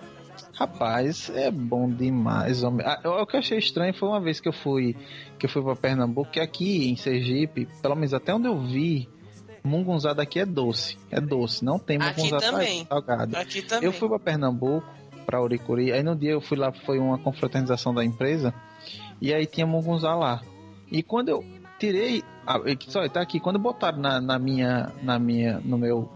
Rapaz, 0.54 1.30
é 1.34 1.50
bom 1.50 1.88
demais, 1.90 2.62
homem. 2.62 2.86
Ah, 2.86 3.00
o 3.22 3.26
que 3.26 3.36
eu 3.36 3.40
achei 3.40 3.58
estranho 3.58 3.92
foi 3.92 4.08
uma 4.08 4.20
vez 4.20 4.40
que 4.40 4.48
eu 4.48 4.52
fui 4.54 4.96
que 5.38 5.44
eu 5.44 5.50
fui 5.50 5.62
para 5.62 5.76
Pernambuco, 5.76 6.30
que 6.30 6.40
aqui 6.40 6.88
em 6.90 6.96
Sergipe, 6.96 7.68
pelo 7.82 7.94
menos 7.94 8.14
até 8.14 8.34
onde 8.34 8.48
eu 8.48 8.58
vi, 8.58 9.06
mungunzá 9.62 10.14
daqui 10.14 10.40
é 10.40 10.46
doce. 10.46 10.96
É 11.10 11.20
doce, 11.20 11.62
não 11.62 11.78
tem 11.78 11.98
Aqui 12.00 12.22
mungunzá 12.22 12.38
também. 12.38 12.86
salgado. 12.86 13.36
Aqui 13.36 13.60
também. 13.60 13.84
Eu 13.84 13.92
fui 13.92 14.08
para 14.08 14.18
Pernambuco, 14.18 14.86
para 15.26 15.42
Uricuri, 15.42 15.92
aí 15.92 16.02
no 16.02 16.16
dia 16.16 16.30
eu 16.30 16.40
fui 16.40 16.56
lá, 16.56 16.72
foi 16.72 16.98
uma 16.98 17.18
confraternização 17.18 17.92
da 17.92 18.02
empresa, 18.02 18.54
e 19.20 19.32
aí 19.34 19.46
tinha 19.46 19.66
mungunzá 19.66 20.14
lá. 20.14 20.42
E 20.90 21.02
quando 21.02 21.28
eu 21.28 21.44
tirei, 21.78 22.22
ah, 22.46 22.60
é 22.64 22.76
só 22.88 23.06
tá 23.08 23.20
aqui, 23.20 23.40
quando 23.40 23.58
botaram 23.58 23.98
na, 23.98 24.20
na 24.20 24.38
minha, 24.38 24.92
na 25.02 25.18
minha, 25.18 25.60
no 25.64 25.76
meu, 25.76 26.10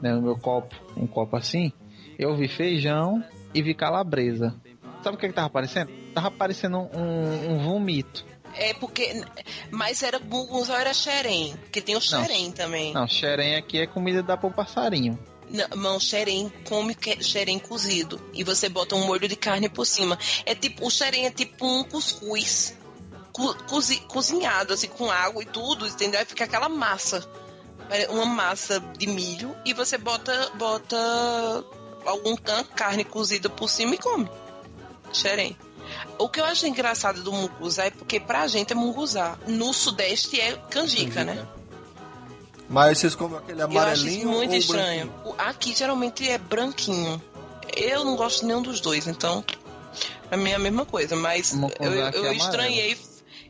né, 0.00 0.14
no 0.14 0.22
meu 0.22 0.36
copo, 0.36 0.74
um 0.96 1.06
copo 1.06 1.36
assim, 1.36 1.72
eu 2.18 2.36
vi 2.36 2.48
feijão 2.48 3.22
e 3.54 3.62
vi 3.62 3.74
calabresa. 3.74 4.54
Sabe 5.02 5.16
o 5.16 5.20
que 5.20 5.28
que 5.28 5.34
tava 5.34 5.46
aparecendo? 5.46 5.90
Tava 6.14 6.28
aparecendo 6.28 6.78
um, 6.78 7.52
um 7.52 7.58
vomito. 7.58 8.24
É 8.54 8.74
porque. 8.74 9.22
Mas 9.70 10.02
era 10.02 10.18
mungunzá 10.18 10.80
era 10.80 10.92
xerém. 10.92 11.54
Porque 11.56 11.80
tem 11.80 11.96
o 11.96 12.00
xerém 12.00 12.50
também. 12.50 12.92
Não, 12.92 13.06
xerém 13.06 13.54
aqui 13.54 13.78
é 13.78 13.86
comida 13.86 14.22
dá 14.22 14.36
pro 14.36 14.50
passarinho. 14.50 15.18
Não, 15.74 15.98
xerém 15.98 16.52
come 16.68 16.96
xerém 17.20 17.58
cozido. 17.58 18.20
E 18.34 18.44
você 18.44 18.68
bota 18.68 18.94
um 18.94 19.06
molho 19.06 19.26
de 19.28 19.36
carne 19.36 19.68
por 19.68 19.86
cima. 19.86 20.18
É 20.44 20.54
tipo, 20.54 20.86
o 20.86 20.90
xerém 20.90 21.26
é 21.26 21.30
tipo 21.30 21.66
um 21.66 21.84
cuscuz. 21.84 22.74
Co- 23.32 23.54
cozi- 23.68 24.00
cozinhado, 24.08 24.72
assim, 24.74 24.88
com 24.88 25.10
água 25.10 25.42
e 25.42 25.46
tudo, 25.46 25.86
entendeu? 25.86 26.18
Aí 26.20 26.26
fica 26.26 26.44
aquela 26.44 26.68
massa. 26.68 27.28
Uma 28.10 28.26
massa 28.26 28.80
de 28.98 29.06
milho. 29.06 29.56
E 29.64 29.72
você 29.72 29.96
bota, 29.96 30.50
bota 30.56 30.96
algum 32.04 32.36
can- 32.36 32.64
carne 32.64 33.04
cozida 33.04 33.48
por 33.48 33.68
cima 33.68 33.94
e 33.94 33.98
come. 33.98 34.28
Xerém. 35.12 35.56
O 36.18 36.28
que 36.28 36.38
eu 36.40 36.44
acho 36.44 36.66
engraçado 36.66 37.22
do 37.22 37.32
munguzá 37.32 37.86
é 37.86 37.90
porque 37.90 38.20
pra 38.20 38.46
gente 38.46 38.72
é 38.72 38.76
munguzá. 38.76 39.38
No 39.46 39.72
sudeste 39.72 40.38
é 40.38 40.52
canjica, 40.70 41.24
né? 41.24 41.46
Mas 42.68 42.98
vocês 42.98 43.14
comem 43.14 43.38
aquele 43.38 43.60
Eu 43.62 43.66
acho 43.66 43.78
amarelinho 43.78 44.18
isso 44.18 44.26
muito 44.28 44.50
ou 44.52 44.56
estranho. 44.58 45.06
branquinho? 45.06 45.34
Aqui 45.38 45.74
geralmente 45.74 46.28
é 46.28 46.38
branquinho. 46.38 47.22
Eu 47.76 48.04
não 48.04 48.16
gosto 48.16 48.40
de 48.40 48.46
nenhum 48.46 48.62
dos 48.62 48.80
dois, 48.80 49.06
então. 49.06 49.44
Pra 50.28 50.36
mim 50.36 50.50
é 50.50 50.54
a 50.54 50.58
mesma 50.58 50.84
coisa, 50.84 51.16
mas 51.16 51.52
eu, 51.80 51.92
eu 51.92 52.00
amarelo. 52.08 52.34
estranhei. 52.34 52.98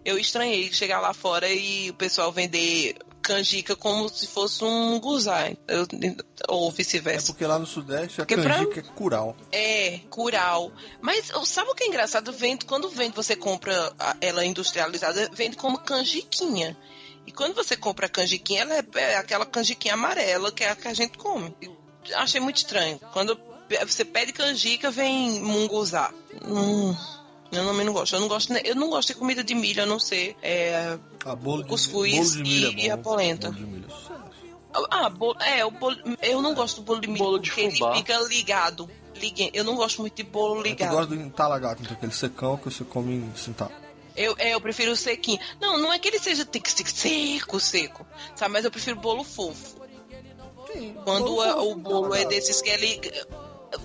Eu 0.04 0.18
estranhei 0.18 0.72
chegar 0.72 1.00
lá 1.00 1.12
fora 1.12 1.48
e 1.50 1.90
o 1.90 1.94
pessoal 1.94 2.30
vender 2.32 2.96
canjica 3.20 3.74
como 3.76 4.08
se 4.08 4.26
fosse 4.28 4.64
um 4.64 4.98
guzai. 5.00 5.58
Eu- 5.66 5.86
ou 6.48 6.68
É 6.70 6.72
vice-versa. 6.72 7.32
porque 7.32 7.44
lá 7.44 7.58
no 7.58 7.66
Sudeste 7.66 8.20
a 8.22 8.24
Porque 8.24 8.40
pra- 8.40 8.54
canjica 8.54 8.80
é 8.80 8.82
curau. 8.94 9.36
É, 9.52 10.00
curau. 10.08 10.72
Mas 11.02 11.30
sabe 11.44 11.70
o 11.70 11.74
que 11.74 11.82
é 11.84 11.88
engraçado? 11.88 12.32
Vende, 12.32 12.64
quando 12.64 12.88
vende, 12.88 13.14
você 13.16 13.34
compra 13.36 13.92
ela 14.20 14.44
industrializada, 14.44 15.28
vende 15.34 15.56
como 15.56 15.76
canjiquinha. 15.78 16.76
E 17.28 17.30
quando 17.30 17.54
você 17.54 17.76
compra 17.76 18.06
a 18.06 18.08
canjiquinha, 18.08 18.62
ela 18.62 18.74
é, 18.74 18.84
é 18.94 19.16
aquela 19.18 19.44
canjiquinha 19.44 19.92
amarela 19.92 20.50
que 20.50 20.64
é 20.64 20.70
a 20.70 20.74
que 20.74 20.88
a 20.88 20.94
gente 20.94 21.18
come. 21.18 21.54
E 21.60 21.70
Achei 22.14 22.40
muito 22.40 22.56
estranho. 22.56 22.98
Quando 23.12 23.38
você 23.86 24.02
pede 24.02 24.32
canjica, 24.32 24.90
vem 24.90 25.42
munguzá. 25.42 26.10
Hum, 26.42 26.96
eu 27.52 27.66
também 27.66 27.84
não 27.84 27.92
gosto. 27.92 28.16
Eu 28.16 28.20
não 28.20 28.28
gosto, 28.28 28.50
eu 28.54 28.74
não 28.74 28.88
gosto 28.88 29.08
de 29.08 29.14
comida 29.16 29.44
de 29.44 29.54
milho, 29.54 29.82
a 29.82 29.86
não 29.86 29.98
ser 30.00 30.34
é, 30.42 30.98
Ah, 31.22 31.36
bolo 31.36 31.64
de, 31.64 31.68
Cuscuz 31.68 32.10
bolo 32.16 32.30
de 32.30 32.42
milho 32.50 32.70
e- 32.78 32.80
é 32.80 32.84
e 32.86 32.90
a 32.90 32.96
bom. 32.96 33.02
polenta. 33.02 33.50
Bolo 33.50 33.58
de 33.62 33.70
milho 33.70 33.86
é. 33.90 34.18
Ah, 34.90 35.10
bolo, 35.10 35.36
é, 35.42 35.62
o 35.66 35.70
bolo, 35.70 35.96
eu 36.22 36.40
não 36.40 36.54
gosto 36.54 36.76
do 36.76 36.82
bolo 36.82 37.00
de 37.02 37.08
milho 37.08 37.22
Bolo 37.22 37.38
de 37.38 37.50
porque 37.50 37.60
ele 37.60 37.76
fubá. 37.76 37.94
fica 37.94 38.18
ligado. 38.20 38.88
Ligue- 39.16 39.50
Eu 39.52 39.64
não 39.64 39.76
gosto 39.76 40.00
muito 40.00 40.14
de 40.14 40.22
bolo 40.22 40.56
Eu 40.60 40.62
ligado. 40.62 40.92
gosto 40.92 41.08
do 41.10 41.14
entalagato, 41.16 41.82
então, 41.82 41.94
aquele 41.94 42.12
secão 42.12 42.56
que 42.56 42.70
você 42.70 42.84
come 42.84 43.16
em 43.16 43.32
sentado. 43.36 43.72
Eu, 44.18 44.34
é, 44.38 44.54
eu 44.54 44.60
prefiro 44.60 44.92
o 44.92 44.96
sequinho. 44.96 45.38
Não, 45.60 45.78
não 45.78 45.92
é 45.92 45.98
que 45.98 46.08
ele 46.08 46.18
seja 46.18 46.44
tem 46.44 46.60
que 46.60 46.70
ser 46.72 46.86
seco, 46.88 47.58
seco, 47.60 48.06
sabe? 48.34 48.52
Mas 48.52 48.64
eu 48.64 48.70
prefiro 48.70 48.96
bolo 48.96 49.22
fofo. 49.24 49.78
Quando 51.04 51.26
bolo 51.26 51.40
a- 51.42 51.52
fofo, 51.54 51.70
o 51.70 51.74
bolo 51.76 52.14
é 52.14 52.24
desses 52.24 52.60
que 52.60 52.68
é 52.70 52.76
li... 52.76 53.00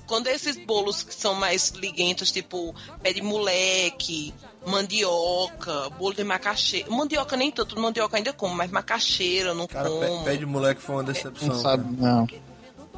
Quando 0.07 0.27
esses 0.27 0.55
bolos 0.65 1.03
que 1.03 1.14
são 1.14 1.34
mais 1.35 1.69
liguentos, 1.72 2.31
tipo 2.31 2.73
pé 3.01 3.11
de 3.11 3.22
moleque, 3.22 4.34
mandioca, 4.65 5.89
bolo 5.91 6.14
de 6.14 6.23
macaxeira. 6.23 6.89
Mandioca 6.89 7.35
nem 7.35 7.51
tanto, 7.51 7.77
mandioca 7.80 8.15
ainda 8.18 8.31
como, 8.34 8.55
mas 8.55 8.72
macaxeira 8.72 9.49
eu 9.49 9.55
não 9.55 9.68
Cara, 9.68 9.89
como. 9.89 9.99
pé, 9.99 10.23
pé 10.31 10.38
de 10.38 10.45
moleque 10.45 10.81
foi 10.81 10.95
uma 10.95 11.03
decepção. 11.03 11.47
Não 11.49 11.61
sabe, 11.61 12.01
não. 12.01 12.26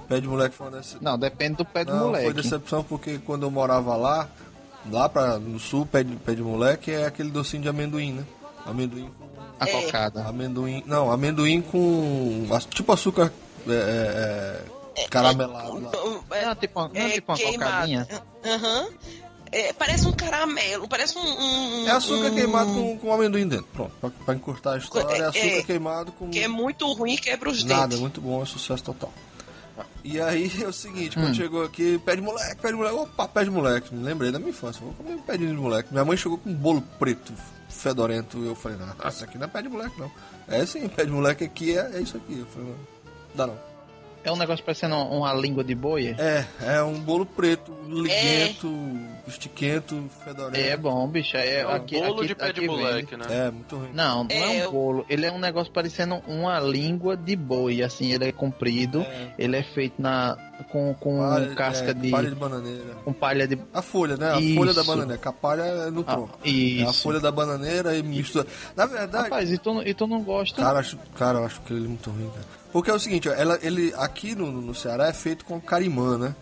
Pé 0.07 0.21
de 0.21 0.27
moleque 0.27 0.55
foi 0.55 0.67
uma 0.67 0.77
decepção. 0.77 1.01
Não, 1.01 1.17
depende 1.17 1.55
do 1.57 1.65
pé 1.65 1.83
do 1.83 1.91
Não, 1.91 1.99
foi 1.99 2.07
moleque. 2.07 2.33
decepção 2.33 2.83
porque 2.83 3.17
quando 3.17 3.43
eu 3.43 3.51
morava 3.51 3.95
lá, 3.95 4.29
lá 4.91 5.07
pra, 5.09 5.37
no 5.39 5.59
sul, 5.59 5.85
pé 5.85 6.03
de, 6.03 6.15
pé 6.17 6.33
de 6.35 6.41
moleque 6.41 6.91
é 6.91 7.05
aquele 7.05 7.29
docinho 7.31 7.61
de 7.63 7.69
amendoim, 7.69 8.13
né? 8.13 8.25
Amendoim 8.65 9.09
com. 9.17 9.25
A 9.59 9.67
É. 9.69 9.71
cocada. 9.71 10.25
Amendoim. 10.25 10.83
Não, 10.85 11.11
amendoim 11.11 11.61
com. 11.61 12.45
Tipo 12.69 12.91
açúcar 12.91 13.31
é, 13.67 13.71
é, 14.97 15.01
é, 15.03 15.07
caramelado 15.07 15.79
lá. 15.81 15.91
É, 16.37 16.45
Não, 16.45 16.55
tipo, 16.55 16.79
uma- 16.79 16.89
não, 16.89 17.01
é 17.01 17.09
tipo 17.11 17.31
uma 17.31 17.37
queimado. 17.37 17.71
cocadinha. 17.71 18.07
Aham. 18.45 18.87
É, 19.51 19.71
parece 19.71 20.05
um 20.07 20.11
caramelo, 20.11 20.87
parece 20.87 21.17
um. 21.17 21.21
um- 21.21 21.87
É 21.87 21.91
açúcar 21.91 22.27
um- 22.31 22.35
queimado 22.35 22.73
com, 22.73 22.97
com 22.97 23.13
amendoim 23.13 23.47
dentro. 23.47 23.67
Pronto, 23.71 23.91
pra, 24.01 24.09
pra 24.09 24.35
encurtar 24.35 24.73
a 24.73 24.77
história, 24.77 25.15
é 25.15 25.19
É, 25.19 25.23
açúcar 25.25 25.45
é. 25.47 25.61
queimado 25.63 26.11
com. 26.11 26.29
Que 26.29 26.39
é 26.39 26.47
muito 26.47 26.91
ruim 26.93 27.13
e 27.13 27.17
quebra 27.17 27.49
os 27.49 27.63
Nada, 27.63 27.83
dentes. 27.87 27.99
muito 27.99 28.19
bom, 28.19 28.41
é 28.41 28.45
sucesso 28.45 28.83
total. 28.83 29.13
E 30.03 30.19
aí 30.21 30.51
é 30.63 30.67
o 30.67 30.73
seguinte, 30.73 31.17
Hum. 31.17 31.23
quando 31.23 31.35
chegou 31.35 31.63
aqui, 31.63 31.99
pé 31.99 32.15
de 32.15 32.21
moleque, 32.21 32.55
pé 32.61 32.69
de 32.69 32.75
moleque, 32.75 32.95
opa, 32.95 33.27
pé 33.27 33.43
de 33.43 33.49
moleque. 33.49 33.93
Me 33.93 34.03
lembrei 34.03 34.31
da 34.31 34.39
minha 34.39 34.51
infância, 34.51 34.81
vou 34.81 34.93
comer 34.93 35.15
um 35.15 35.21
pé 35.21 35.37
de 35.37 35.45
moleque. 35.47 35.89
Minha 35.91 36.05
mãe 36.05 36.15
chegou 36.17 36.37
com 36.37 36.49
um 36.49 36.53
bolo 36.53 36.81
preto, 36.99 37.33
fedorento, 37.69 38.37
e 38.37 38.47
eu 38.47 38.55
falei, 38.55 38.77
não, 38.77 39.09
isso 39.09 39.23
aqui 39.23 39.37
não 39.37 39.45
é 39.45 39.49
pé 39.49 39.61
de 39.61 39.69
moleque, 39.69 39.99
não. 39.99 40.11
É 40.47 40.65
sim, 40.65 40.87
pé 40.87 41.05
de 41.05 41.11
moleque 41.11 41.43
aqui 41.43 41.77
é, 41.77 41.91
é 41.97 42.01
isso 42.01 42.15
aqui. 42.17 42.39
Eu 42.39 42.45
falei, 42.45 42.69
não, 42.69 42.75
dá 43.35 43.47
não. 43.47 43.74
É 44.25 44.31
um 44.31 44.35
negócio 44.35 44.65
parecendo 44.65 44.95
uma 44.95 45.31
língua 45.33 45.63
de 45.63 45.75
boi? 45.75 46.15
É, 46.17 46.45
é 46.61 46.81
um 46.83 46.99
bolo 46.99 47.25
preto, 47.27 47.71
liguento, 47.87 48.67
estiquento, 49.27 50.03
fedorento. 50.23 50.57
É 50.57 50.75
bom, 50.75 51.07
bicho. 51.07 51.37
É, 51.37 51.59
É 51.61 51.67
um 51.67 51.71
aqui, 51.71 51.99
bolo 51.99 52.17
aqui, 52.19 52.27
de 52.29 52.35
pé 52.35 52.51
de 52.51 52.67
moleque, 52.67 53.15
vende. 53.15 53.17
né? 53.29 53.47
É, 53.47 53.51
muito 53.51 53.75
ruim. 53.77 53.89
Não, 53.93 54.23
não 54.23 54.31
é, 54.31 54.39
É, 54.39 54.47
um 54.47 54.63
eu- 54.63 54.71
bolo. 54.71 55.05
Ele 55.09 55.25
é 55.25 55.31
um 55.31 55.37
negócio 55.39 55.71
parecendo 55.71 56.15
uma 56.27 56.59
língua 56.59 57.15
de 57.15 57.35
boi. 57.35 57.83
Assim, 57.83 58.11
ele 58.11 58.25
é 58.25 58.31
comprido. 58.31 59.01
É. 59.01 59.33
Ele 59.37 59.57
é 59.57 59.63
feito 59.63 60.01
na 60.01 60.35
com, 60.71 60.93
com 60.95 61.17
Palha- 61.19 61.53
casca 61.55 61.91
é, 61.91 61.93
de. 61.93 62.09
palha 62.09 62.29
de 62.29 62.35
bananeira. 62.35 62.95
Com 63.03 63.13
palha 63.13 63.47
de. 63.47 63.59
A 63.73 63.81
folha, 63.81 64.17
né? 64.17 64.31
A 64.33 64.39
Isso. 64.39 64.55
folha 64.55 64.73
da 64.73 64.83
bananeira, 64.83 65.21
que 65.21 65.27
a 65.27 65.33
palha 65.33 65.61
é 65.61 65.91
no 65.91 66.01
Ah, 66.01 66.13
tronco. 66.15 66.39
É 66.43 66.47
a 66.49 66.51
isso. 66.51 67.03
folha 67.03 67.19
da 67.19 67.31
bananeira 67.31 67.95
e 67.95 68.01
mistura. 68.01 68.47
Na 68.75 68.85
verdade, 68.87 69.25
Rapaz, 69.25 69.51
e 69.51 69.57
tu, 69.57 69.81
e 69.83 69.93
tu 69.93 70.07
não 70.07 70.23
gosta? 70.23 70.61
Cara, 70.61 70.79
acho, 70.79 70.97
cara, 71.15 71.39
eu 71.39 71.45
acho 71.45 71.61
que 71.61 71.73
ele 71.73 71.85
é 71.85 71.87
muito 71.89 72.09
ruim, 72.09 72.29
cara. 72.29 72.64
Porque 72.75 72.91
é 72.91 72.93
o 72.93 72.99
seguinte, 72.99 73.29
ó, 73.29 73.31
ela, 73.31 73.57
ele 73.61 73.93
aqui 73.95 74.35
no, 74.35 74.51
no 74.51 74.75
Ceará 74.75 75.07
é 75.07 75.13
feito 75.13 75.45
com 75.45 75.61
carimã, 75.61 76.17
né? 76.17 76.35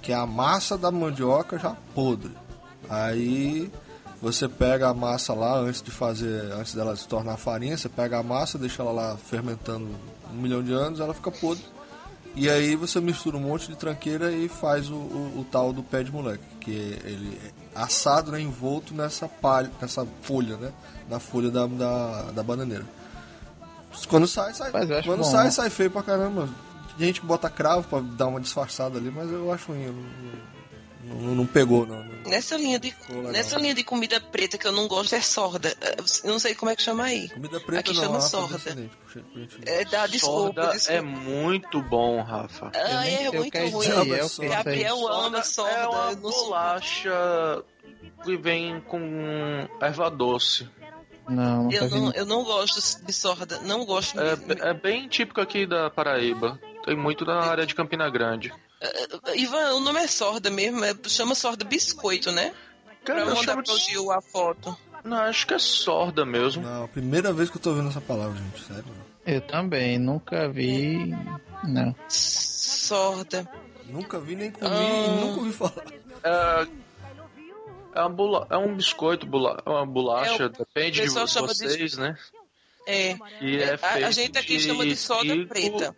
Que 0.00 0.12
é 0.12 0.14
a 0.14 0.24
massa 0.24 0.78
da 0.78 0.92
mandioca 0.92 1.58
já 1.58 1.70
podre. 1.92 2.30
Aí 2.88 3.68
você 4.20 4.48
pega 4.48 4.88
a 4.90 4.94
massa 4.94 5.34
lá 5.34 5.58
antes 5.58 5.82
de 5.82 5.90
fazer, 5.90 6.52
antes 6.52 6.72
dela 6.72 6.94
se 6.94 7.08
tornar 7.08 7.36
farinha, 7.36 7.76
você 7.76 7.88
pega 7.88 8.18
a 8.20 8.22
massa, 8.22 8.56
deixa 8.58 8.80
ela 8.80 8.92
lá 8.92 9.16
fermentando 9.16 9.88
um 10.32 10.36
milhão 10.36 10.62
de 10.62 10.72
anos, 10.72 11.00
ela 11.00 11.12
fica 11.14 11.32
podre. 11.32 11.64
E 12.36 12.48
aí 12.48 12.76
você 12.76 13.00
mistura 13.00 13.36
um 13.36 13.40
monte 13.40 13.66
de 13.66 13.74
tranqueira 13.76 14.30
e 14.30 14.48
faz 14.48 14.88
o, 14.88 14.94
o- 14.94 15.40
o 15.40 15.46
tal 15.50 15.72
do 15.72 15.82
pé 15.82 16.04
de 16.04 16.12
moleque, 16.12 16.44
que 16.60 16.70
ele 16.70 17.40
é 17.44 17.50
assado, 17.82 18.30
né, 18.30 18.40
envolto 18.40 18.94
nessa 18.94 19.26
palha, 19.28 19.68
nessa 19.80 20.06
folha, 20.22 20.56
né? 20.58 20.72
Na 21.10 21.18
folha 21.18 21.50
da, 21.50 21.66
da, 21.66 22.22
da 22.30 22.42
bananeira. 22.44 22.84
Quando 24.08 24.26
sai, 24.26 24.54
sai. 24.54 24.70
Quando 25.04 25.18
bom. 25.18 25.24
sai, 25.24 25.50
sai 25.50 25.70
feio 25.70 25.90
pra 25.90 26.02
caramba. 26.02 26.48
Tem 26.98 27.06
gente 27.06 27.20
que 27.20 27.26
bota 27.26 27.48
cravo 27.48 27.86
pra 27.88 28.00
dar 28.00 28.26
uma 28.26 28.40
disfarçada 28.40 28.98
ali, 28.98 29.10
mas 29.10 29.30
eu 29.30 29.50
acho 29.52 29.72
ruim. 29.72 29.84
eu 29.84 29.92
Não, 31.04 31.16
não, 31.16 31.34
não 31.36 31.46
pegou, 31.46 31.86
não. 31.86 32.02
Nessa 32.26 32.56
linha, 32.56 32.78
de, 32.78 32.94
legal. 33.08 33.32
nessa 33.32 33.58
linha 33.58 33.74
de 33.74 33.82
comida 33.82 34.20
preta 34.20 34.56
que 34.56 34.66
eu 34.66 34.72
não 34.72 34.86
gosto 34.86 35.14
é 35.14 35.20
sorda. 35.20 35.74
Eu 36.22 36.30
não 36.30 36.38
sei 36.38 36.54
como 36.54 36.70
é 36.70 36.76
que 36.76 36.82
chama 36.82 37.04
aí. 37.04 37.28
Comida 37.30 37.58
preta 37.60 37.90
Aqui 37.90 37.94
não, 37.94 38.02
chama 38.04 38.14
Rafa, 38.18 38.28
sorda. 38.28 38.90
É, 39.66 39.84
dá 39.86 40.06
desculpa, 40.06 40.62
Sorda 40.62 40.72
desculpa. 40.72 40.92
é 40.92 41.00
muito 41.00 41.82
bom, 41.82 42.22
Rafa. 42.22 42.70
Ah, 42.74 43.08
é 43.08 43.28
o 43.30 43.34
muito 43.34 43.54
é 43.56 43.68
ruim. 43.68 43.86
é 43.86 44.28
que? 44.28 44.48
Gabriel 44.48 45.08
ama 45.08 45.42
sorda. 45.42 45.72
é 45.76 45.86
uma 45.88 46.14
bolacha 46.14 47.64
que 48.24 48.36
vem 48.36 48.80
com 48.82 49.00
erva 49.80 50.08
doce. 50.10 50.68
Não, 51.28 51.64
não 51.64 51.70
Eu 51.72 51.88
não, 51.88 52.12
eu 52.12 52.26
não 52.26 52.44
gosto 52.44 53.04
de 53.04 53.12
sorda, 53.12 53.60
não 53.60 53.84
gosto 53.84 54.18
É, 54.20 54.36
mesmo. 54.36 54.64
é 54.64 54.74
bem 54.74 55.08
típico 55.08 55.40
aqui 55.40 55.66
da 55.66 55.88
Paraíba. 55.90 56.58
Tem 56.84 56.96
muito 56.96 57.24
na 57.24 57.38
área 57.40 57.64
de 57.66 57.74
Campina 57.74 58.10
Grande. 58.10 58.52
Ivan, 59.36 59.74
o 59.74 59.80
nome 59.80 60.00
é 60.00 60.06
sorda 60.08 60.50
mesmo, 60.50 60.84
é- 60.84 60.94
chama 61.06 61.34
sorda 61.36 61.64
biscoito, 61.64 62.32
né? 62.32 62.52
Cara, 63.04 63.22
pra 63.22 63.30
eu 63.30 63.36
mandar 63.36 63.54
pro 63.54 63.62
de... 63.62 63.78
Gil 63.84 64.10
a 64.10 64.20
foto. 64.20 64.76
Não, 65.04 65.16
acho 65.18 65.46
que 65.46 65.54
é 65.54 65.58
sorda 65.58 66.24
mesmo. 66.24 66.62
Não, 66.62 66.86
primeira 66.88 67.32
vez 67.32 67.50
que 67.50 67.56
eu 67.56 67.60
tô 67.62 67.70
ouvindo 67.70 67.88
essa 67.88 68.00
palavra, 68.00 68.36
gente, 68.36 68.64
sério. 68.64 68.84
Eu 69.24 69.40
também, 69.40 69.98
nunca 69.98 70.48
vi. 70.48 71.14
Não. 71.64 71.94
Sorda. 72.08 73.48
Nunca 73.88 74.18
vi 74.18 74.34
nem 74.36 74.50
comi 74.50 74.70
Ah. 74.70 75.20
nunca 75.20 75.38
ouvi 75.40 75.52
falar. 75.52 75.84
É, 76.24 76.66
é, 77.94 78.00
uma 78.00 78.08
bula... 78.10 78.46
é 78.50 78.56
um 78.56 78.74
biscoito, 78.76 79.26
bula... 79.26 79.62
é 79.64 79.68
uma 79.70 79.86
bolacha, 79.86 80.44
É, 80.44 80.48
depende 80.48 81.00
de 81.02 81.10
chama 81.10 81.26
de- 81.26 81.40
vocês, 81.40 81.96
né? 81.98 82.16
É. 82.86 83.16
E 83.40 83.58
é 83.58 83.74
A- 83.74 83.78
feito 83.78 84.06
a, 84.06 84.10
gente 84.10 84.38
aqui 84.38 84.56
de 84.56 84.60
chama 84.64 84.84
de 84.84 84.96
soda 84.96 85.20
trigo- 85.28 85.48
preta. 85.48 85.96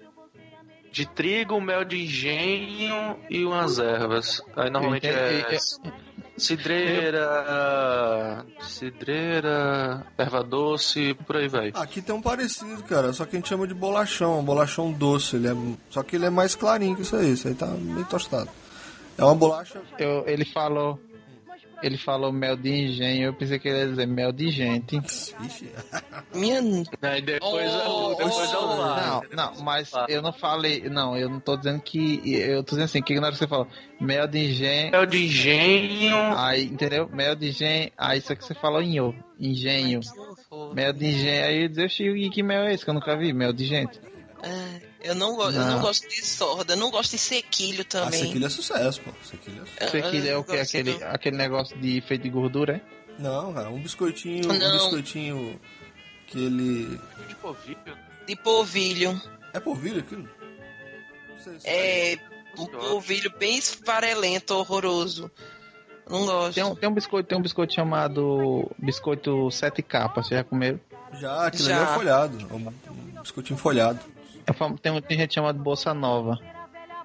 De 0.92 1.06
trigo, 1.06 1.60
mel 1.60 1.84
de 1.84 2.04
engenho 2.04 3.18
e 3.28 3.44
umas 3.44 3.80
ervas. 3.80 4.40
Aí 4.54 4.70
normalmente 4.70 5.08
é 5.08 5.44
Eu- 5.48 5.54
eu- 5.54 5.92
cidreira, 6.36 8.44
cidreira, 8.60 10.06
erva 10.16 10.42
doce, 10.42 11.14
por 11.26 11.36
aí 11.36 11.48
vai. 11.48 11.72
Aqui 11.74 12.00
tem 12.02 12.14
um 12.14 12.22
parecido, 12.22 12.82
cara, 12.84 13.12
só 13.12 13.24
que 13.24 13.36
a 13.36 13.38
gente 13.38 13.48
chama 13.48 13.66
de 13.66 13.74
bolachão, 13.74 14.38
um 14.38 14.44
bolachão 14.44 14.92
doce. 14.92 15.36
Ele 15.36 15.48
é... 15.48 15.56
Só 15.90 16.02
que 16.02 16.16
ele 16.16 16.26
é 16.26 16.30
mais 16.30 16.54
clarinho 16.54 16.94
que 16.96 17.02
isso 17.02 17.16
aí, 17.16 17.32
isso 17.32 17.48
aí 17.48 17.54
tá 17.54 17.66
meio 17.66 18.06
tostado. 18.06 18.50
É 19.18 19.24
uma 19.24 19.34
bolacha. 19.34 19.80
eu- 19.98 20.24
ele 20.26 20.44
falou. 20.44 20.98
Ele 21.82 21.98
falou 21.98 22.32
mel 22.32 22.56
de 22.56 22.70
engenho, 22.70 23.26
eu 23.26 23.34
pensei 23.34 23.58
que 23.58 23.68
ele 23.68 23.78
ia 23.78 23.88
dizer 23.88 24.06
mel 24.06 24.32
de 24.32 24.50
gente. 24.50 24.96
Ixi, 24.96 25.70
Minha. 26.34 26.60
Aí 27.02 27.20
depois, 27.20 27.70
Oh, 27.86 28.12
é, 28.12 28.16
depois 28.16 28.52
é 28.52 28.58
oh, 28.58 28.66
lá. 28.76 29.22
Não, 29.30 29.52
não, 29.52 29.62
mas 29.62 29.92
eu 30.08 30.22
não 30.22 30.32
falei. 30.32 30.88
Não, 30.88 31.16
eu 31.16 31.28
não 31.28 31.40
tô 31.40 31.56
dizendo 31.56 31.80
que. 31.80 32.20
Eu 32.24 32.62
tô 32.62 32.70
dizendo 32.70 32.84
assim, 32.84 33.02
que 33.02 33.14
na 33.14 33.26
hora 33.26 33.32
que 33.32 33.38
você 33.38 33.46
falou 33.46 33.68
mel 34.00 34.26
de 34.26 34.38
engenho. 34.38 34.90
Mel 34.92 35.06
de 35.06 35.24
engenho. 35.24 36.16
Aí, 36.36 36.64
entendeu? 36.64 37.08
Mel 37.08 37.34
de 37.34 37.48
engenho. 37.48 37.90
Aí 37.96 38.18
isso 38.18 38.34
que 38.34 38.44
você 38.44 38.54
falou 38.54 38.82
enho. 38.82 39.14
Engenho. 39.38 40.00
Mel 40.74 40.92
de 40.92 41.06
engenho. 41.06 41.44
Aí 41.44 41.62
eu 41.62 41.68
disse, 41.68 41.84
"Oxi, 41.84 42.04
e 42.04 42.30
que 42.30 42.42
mel 42.42 42.62
é 42.64 42.74
esse 42.74 42.84
que 42.84 42.90
eu 42.90 42.94
nunca 42.94 43.16
vi? 43.16 43.32
Mel 43.32 43.52
de 43.52 43.64
gente. 43.64 44.00
Ah, 44.42 44.78
eu, 45.04 45.14
não 45.14 45.36
go- 45.36 45.44
eu 45.44 45.52
não 45.52 45.66
Não. 45.74 45.80
gosto 45.80 46.08
de 46.08 46.24
sorda, 46.24 46.74
não 46.74 46.90
gosto 46.90 47.12
de 47.12 47.18
sequilho 47.18 47.82
ah, 47.82 47.84
também. 47.84 48.20
sequilho 48.24 48.46
é 48.46 48.48
sucesso, 48.48 49.00
pô. 49.00 49.10
Sequilho 49.22 49.62
é 49.62 49.66
sucesso. 49.66 49.90
Você 49.90 50.02
que 50.02 50.28
é 50.28 50.36
o 50.36 50.44
que? 50.44 50.56
Aquele, 50.58 51.04
aquele 51.04 51.36
negócio 51.36 51.76
de 51.78 52.00
feito 52.02 52.22
de 52.22 52.30
gordura, 52.30 52.76
é? 52.76 52.80
Não, 53.22 53.52
cara, 53.54 53.70
um 53.70 53.80
biscoitinho, 53.80 54.50
um 54.50 54.58
Não. 54.58 54.72
biscoitinho 54.72 55.60
que 56.26 56.38
ele. 56.44 57.00
De 57.28 57.34
polvilho. 57.36 57.78
De 58.26 58.36
polvilho. 58.36 59.22
É 59.52 59.60
polvilho 59.60 60.00
aquilo? 60.00 60.28
Não 61.28 61.38
sei 61.38 61.60
se 61.60 61.68
É 61.68 62.18
um 62.58 62.66
polvilho 62.66 63.32
bem 63.38 63.56
esfarelento, 63.56 64.54
horroroso. 64.54 65.30
Não 66.08 66.26
gosto. 66.26 66.54
Tem 66.54 66.64
um, 66.64 66.74
tem 66.74 66.88
um 66.88 66.94
biscoito, 66.94 67.28
tem 67.28 67.38
um 67.38 67.42
biscoito 67.42 67.72
chamado 67.74 68.70
biscoito 68.78 69.50
sete 69.50 69.82
capas, 69.82 70.26
vocês 70.26 70.38
já 70.40 70.44
comeram? 70.44 70.78
Já, 71.20 71.46
aquilo 71.46 71.68
Já. 71.68 71.82
ali 71.82 71.90
é 71.90 71.94
folhado. 71.94 72.38
É 72.50 72.54
um 72.54 72.56
um 73.18 73.22
biscoitinho 73.22 73.58
folhado. 73.58 74.00
É 74.46 74.52
fam- 74.52 74.76
Tem, 74.76 74.92
um- 74.92 75.00
tem 75.00 75.18
gente 75.18 75.34
chamada 75.34 75.58
bolsa 75.58 75.92
nova. 75.94 76.38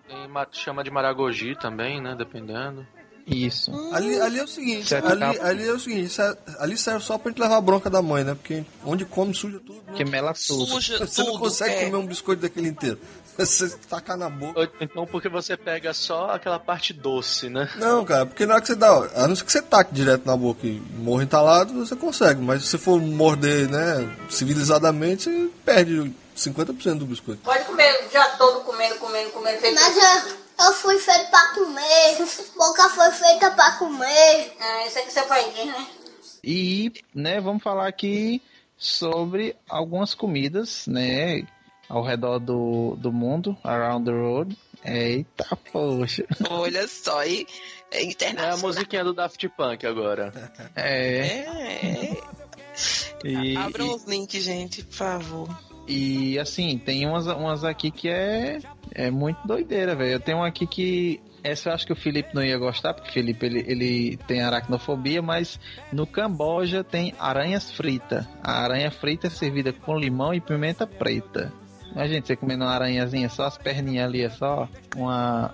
Tem 0.08 0.28
ma- 0.28 0.48
chama 0.52 0.84
de 0.84 0.90
Maragogi 0.92 1.56
também, 1.56 2.02
né? 2.02 2.16
Dependendo. 2.18 2.86
Isso. 3.28 3.72
Ali, 3.94 4.20
ali 4.20 4.40
é 4.40 4.44
o 4.44 4.48
seguinte, 4.48 4.88
Sete 4.88 5.06
ali, 5.06 5.40
ali 5.40 5.68
é 5.68 5.72
o 5.72 5.80
seguinte, 5.80 6.20
é- 6.20 6.36
ali 6.58 6.76
serve 6.76 7.06
só 7.06 7.16
pra 7.16 7.30
gente 7.30 7.40
levar 7.40 7.58
a 7.58 7.62
bronca 7.62 7.88
da 7.88 8.02
mãe, 8.02 8.24
né? 8.24 8.34
Porque 8.34 8.66
onde 8.84 9.06
come 9.06 9.36
suja 9.36 9.60
tudo. 9.60 9.84
né? 9.86 9.94
Que 9.96 10.04
mela 10.04 10.34
tudo. 10.48 10.66
Suja 10.66 10.98
Você 10.98 11.22
tudo. 11.24 11.34
não 11.34 11.40
consegue 11.40 11.76
é. 11.76 11.86
comer 11.86 11.98
um 11.98 12.08
biscoito 12.08 12.42
daquele 12.42 12.70
inteiro. 12.70 12.98
Você 13.46 13.70
tacar 13.90 14.18
na 14.18 14.30
boca. 14.30 14.70
Então 14.82 15.06
porque 15.06 15.30
você 15.30 15.56
pega 15.56 15.94
só 15.94 16.32
aquela 16.32 16.60
parte 16.60 16.94
doce, 16.94 17.50
né? 17.50 17.70
Não, 17.78 18.04
cara, 18.04 18.26
porque 18.26 18.46
na 18.46 18.56
hora 18.56 18.62
que 18.62 18.68
você 18.68 18.76
dá, 18.76 18.90
a 19.16 19.28
não 19.28 19.36
ser 19.36 19.46
que 19.46 19.52
você 19.52 19.62
taque 19.62 19.94
direto 19.94 20.26
na 20.26 20.36
boca 20.36 20.68
e 20.68 20.80
morra 20.98 21.24
entalado, 21.24 21.74
você 21.86 21.96
consegue. 21.96 22.42
Mas 22.42 22.64
se 22.64 22.70
você 22.70 22.78
for 22.78 23.00
morder, 23.00 23.70
né, 23.70 24.16
civilizadamente, 24.30 25.30
você 25.30 25.50
perde 25.64 26.14
50% 26.36 26.98
do 26.98 27.06
biscoito. 27.06 27.42
Pode 27.42 27.64
comer 27.66 28.10
já 28.12 28.30
todo 28.38 28.62
comendo, 28.62 28.96
comendo, 28.96 29.30
comendo. 29.32 29.60
Feito... 29.60 29.76
Mas 29.76 29.96
eu, 29.98 30.66
eu 30.66 30.74
fui 30.74 30.98
feito 31.00 31.30
pra 31.30 31.54
comer. 31.54 32.28
Boca 32.58 32.90
foi 32.90 33.12
feita 33.12 33.52
pra 33.52 33.72
comer. 33.74 34.54
Ah, 34.60 34.86
isso 34.88 35.00
aqui 35.00 35.08
é 35.08 35.12
seu 35.12 35.26
pai 35.26 35.52
diz, 35.56 35.66
né? 35.66 35.88
E, 36.44 36.92
né, 37.14 37.42
vamos 37.42 37.62
falar 37.62 37.88
aqui 37.88 38.42
sobre 38.78 39.58
algumas 39.68 40.14
comidas, 40.14 40.88
né, 40.88 41.46
ao 41.90 42.04
redor 42.04 42.40
do, 42.40 42.96
do 42.98 43.12
mundo, 43.12 43.58
around 43.64 44.06
the 44.06 44.12
world. 44.16 44.56
Eita, 44.86 45.58
poxa. 45.74 46.24
Olha 46.50 46.88
só, 46.88 47.26
e 47.26 47.46
é 47.92 47.98
É 47.98 48.00
a 48.00 48.04
internacional. 48.04 48.58
musiquinha 48.60 49.04
do 49.04 49.14
Daft 49.14 49.50
Punk 49.50 49.86
agora. 49.86 50.32
É, 50.76 51.40
É, 51.40 52.18
e, 53.26 53.58
Abram 53.58 53.94
os 53.94 54.06
links, 54.06 54.44
gente, 54.44 54.84
por 54.86 54.94
favor. 54.94 55.50
e, 55.88 56.34
e, 56.34 56.40
assim, 56.40 56.78
tem 56.78 57.06
umas, 57.06 57.26
umas 57.28 57.64
aqui 57.66 57.92
que 57.92 58.08
é, 58.08 58.60
é 58.94 59.12
muito 59.12 59.46
doideira, 59.46 59.96
velho. 59.96 60.12
Eu 60.14 60.20
tenho 60.20 60.38
uma 60.38 60.48
aqui 60.48 60.66
que. 60.66 61.20
Essa 61.42 61.70
eu 61.70 61.74
acho 61.74 61.86
que 61.86 61.94
o 61.94 61.96
Felipe 61.96 62.36
não 62.36 62.44
ia 62.44 62.58
gostar, 62.58 62.94
porque 62.94 63.10
o 63.10 63.14
Felipe 63.14 63.46
ele, 63.46 63.64
ele 63.66 64.18
tem 64.28 64.42
aracnofobia, 64.42 65.22
mas 65.22 65.58
no 65.92 66.06
Camboja 66.06 66.84
tem 66.84 67.14
aranhas 67.18 67.72
fritas. 67.72 68.26
A 68.44 68.62
aranha 68.62 68.92
frita 68.92 69.28
é 69.28 69.30
servida 69.30 69.72
com 69.72 69.98
limão 69.98 70.34
e 70.34 70.42
pimenta 70.42 70.86
preta. 70.86 71.52
Imagina 71.92 72.22
você 72.26 72.36
comendo 72.36 72.64
uma 72.64 72.74
aranhazinha, 72.74 73.30
só 73.30 73.44
as 73.46 73.58
perninhas 73.58 74.06
ali, 74.08 74.24
é 74.24 74.30
só 74.30 74.68
uma. 74.96 75.54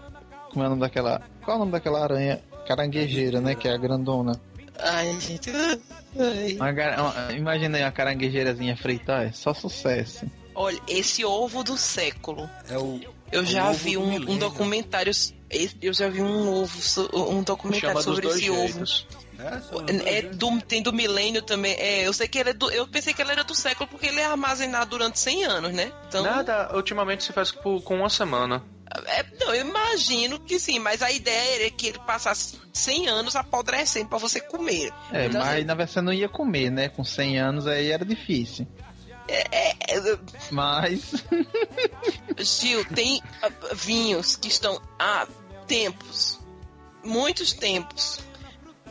Como 0.51 0.63
é 0.63 0.67
o 0.67 0.69
nome 0.69 0.81
daquela. 0.81 1.21
Qual 1.43 1.55
é 1.55 1.55
o 1.57 1.59
nome 1.59 1.71
daquela 1.71 2.03
aranha? 2.03 2.41
Caranguejeira, 2.67 3.39
né? 3.41 3.55
Que 3.55 3.67
é 3.67 3.73
a 3.73 3.77
grandona. 3.77 4.39
Ai, 4.79 5.17
gente. 5.19 5.49
ai. 5.51 6.53
Uma, 6.55 6.71
gar- 6.71 6.99
uma- 6.99 7.31
imagina 7.33 7.77
aí 7.77 7.83
uma 7.83 7.91
caranguejeirazinha 7.91 8.75
frita, 8.75 9.23
é 9.23 9.31
só 9.31 9.53
sucesso. 9.53 10.25
Olha, 10.53 10.79
esse 10.87 11.23
ovo 11.25 11.63
do 11.63 11.77
século. 11.77 12.49
É 12.69 12.77
o. 12.77 12.99
Eu 13.31 13.43
já 13.45 13.71
vi 13.71 13.93
do 13.93 14.01
um, 14.01 14.31
um 14.31 14.37
documentário. 14.37 15.11
Eu 15.81 15.93
já 15.93 16.07
vi 16.09 16.21
um 16.21 16.49
ovo, 16.61 16.77
um 17.31 17.43
documentário 17.43 18.01
sobre 18.01 18.27
esse 18.27 18.49
ovo. 18.49 18.83
É, 19.39 19.59
só- 19.61 19.83
É 20.05 20.21
do, 20.23 20.61
tem 20.61 20.81
do 20.81 20.93
milênio 20.93 21.41
também. 21.41 21.73
É, 21.73 22.07
eu 22.07 22.13
sei 22.13 22.27
que 22.27 22.37
ele 22.39 22.51
é 22.51 22.53
do. 22.53 22.69
Eu 22.71 22.87
pensei 22.87 23.13
que 23.13 23.21
ele 23.21 23.31
era 23.31 23.43
do 23.43 23.53
século 23.55 23.87
porque 23.89 24.07
ele 24.07 24.19
é 24.19 24.25
armazenado 24.25 24.89
durante 24.91 25.19
100 25.19 25.45
anos, 25.45 25.73
né? 25.73 25.91
Então. 26.07 26.23
Nada, 26.23 26.71
ultimamente 26.75 27.23
se 27.23 27.33
faz 27.33 27.51
por- 27.51 27.81
com 27.81 27.95
uma 27.97 28.09
semana. 28.09 28.63
É, 29.07 29.25
não, 29.39 29.53
eu 29.53 29.65
imagino 29.67 30.39
que 30.39 30.57
sim, 30.59 30.79
mas 30.79 31.01
a 31.01 31.11
ideia 31.11 31.61
era 31.63 31.71
que 31.71 31.87
ele 31.87 31.99
passasse 31.99 32.57
100 32.71 33.07
anos 33.09 33.35
apodrecendo 33.35 34.07
pra 34.07 34.17
você 34.17 34.39
comer. 34.39 34.93
É, 35.11 35.25
Então, 35.25 35.41
mas 35.41 35.65
na 35.65 35.73
verdade 35.75 35.91
você 35.91 36.01
não 36.01 36.13
ia 36.13 36.29
comer, 36.29 36.69
né? 36.69 36.87
Com 36.87 37.03
100 37.03 37.37
anos 37.39 37.67
aí 37.67 37.91
era 37.91 38.05
difícil. 38.05 38.65
É, 39.27 39.73
Mas. 40.51 41.13
Gil, 42.39 42.85
tem 42.85 43.21
ah, 43.41 43.49
vinhos 43.73 44.35
que 44.35 44.47
estão 44.47 44.79
há 44.99 45.27
tempos, 45.67 46.39
muitos 47.03 47.53
tempos, 47.53 48.19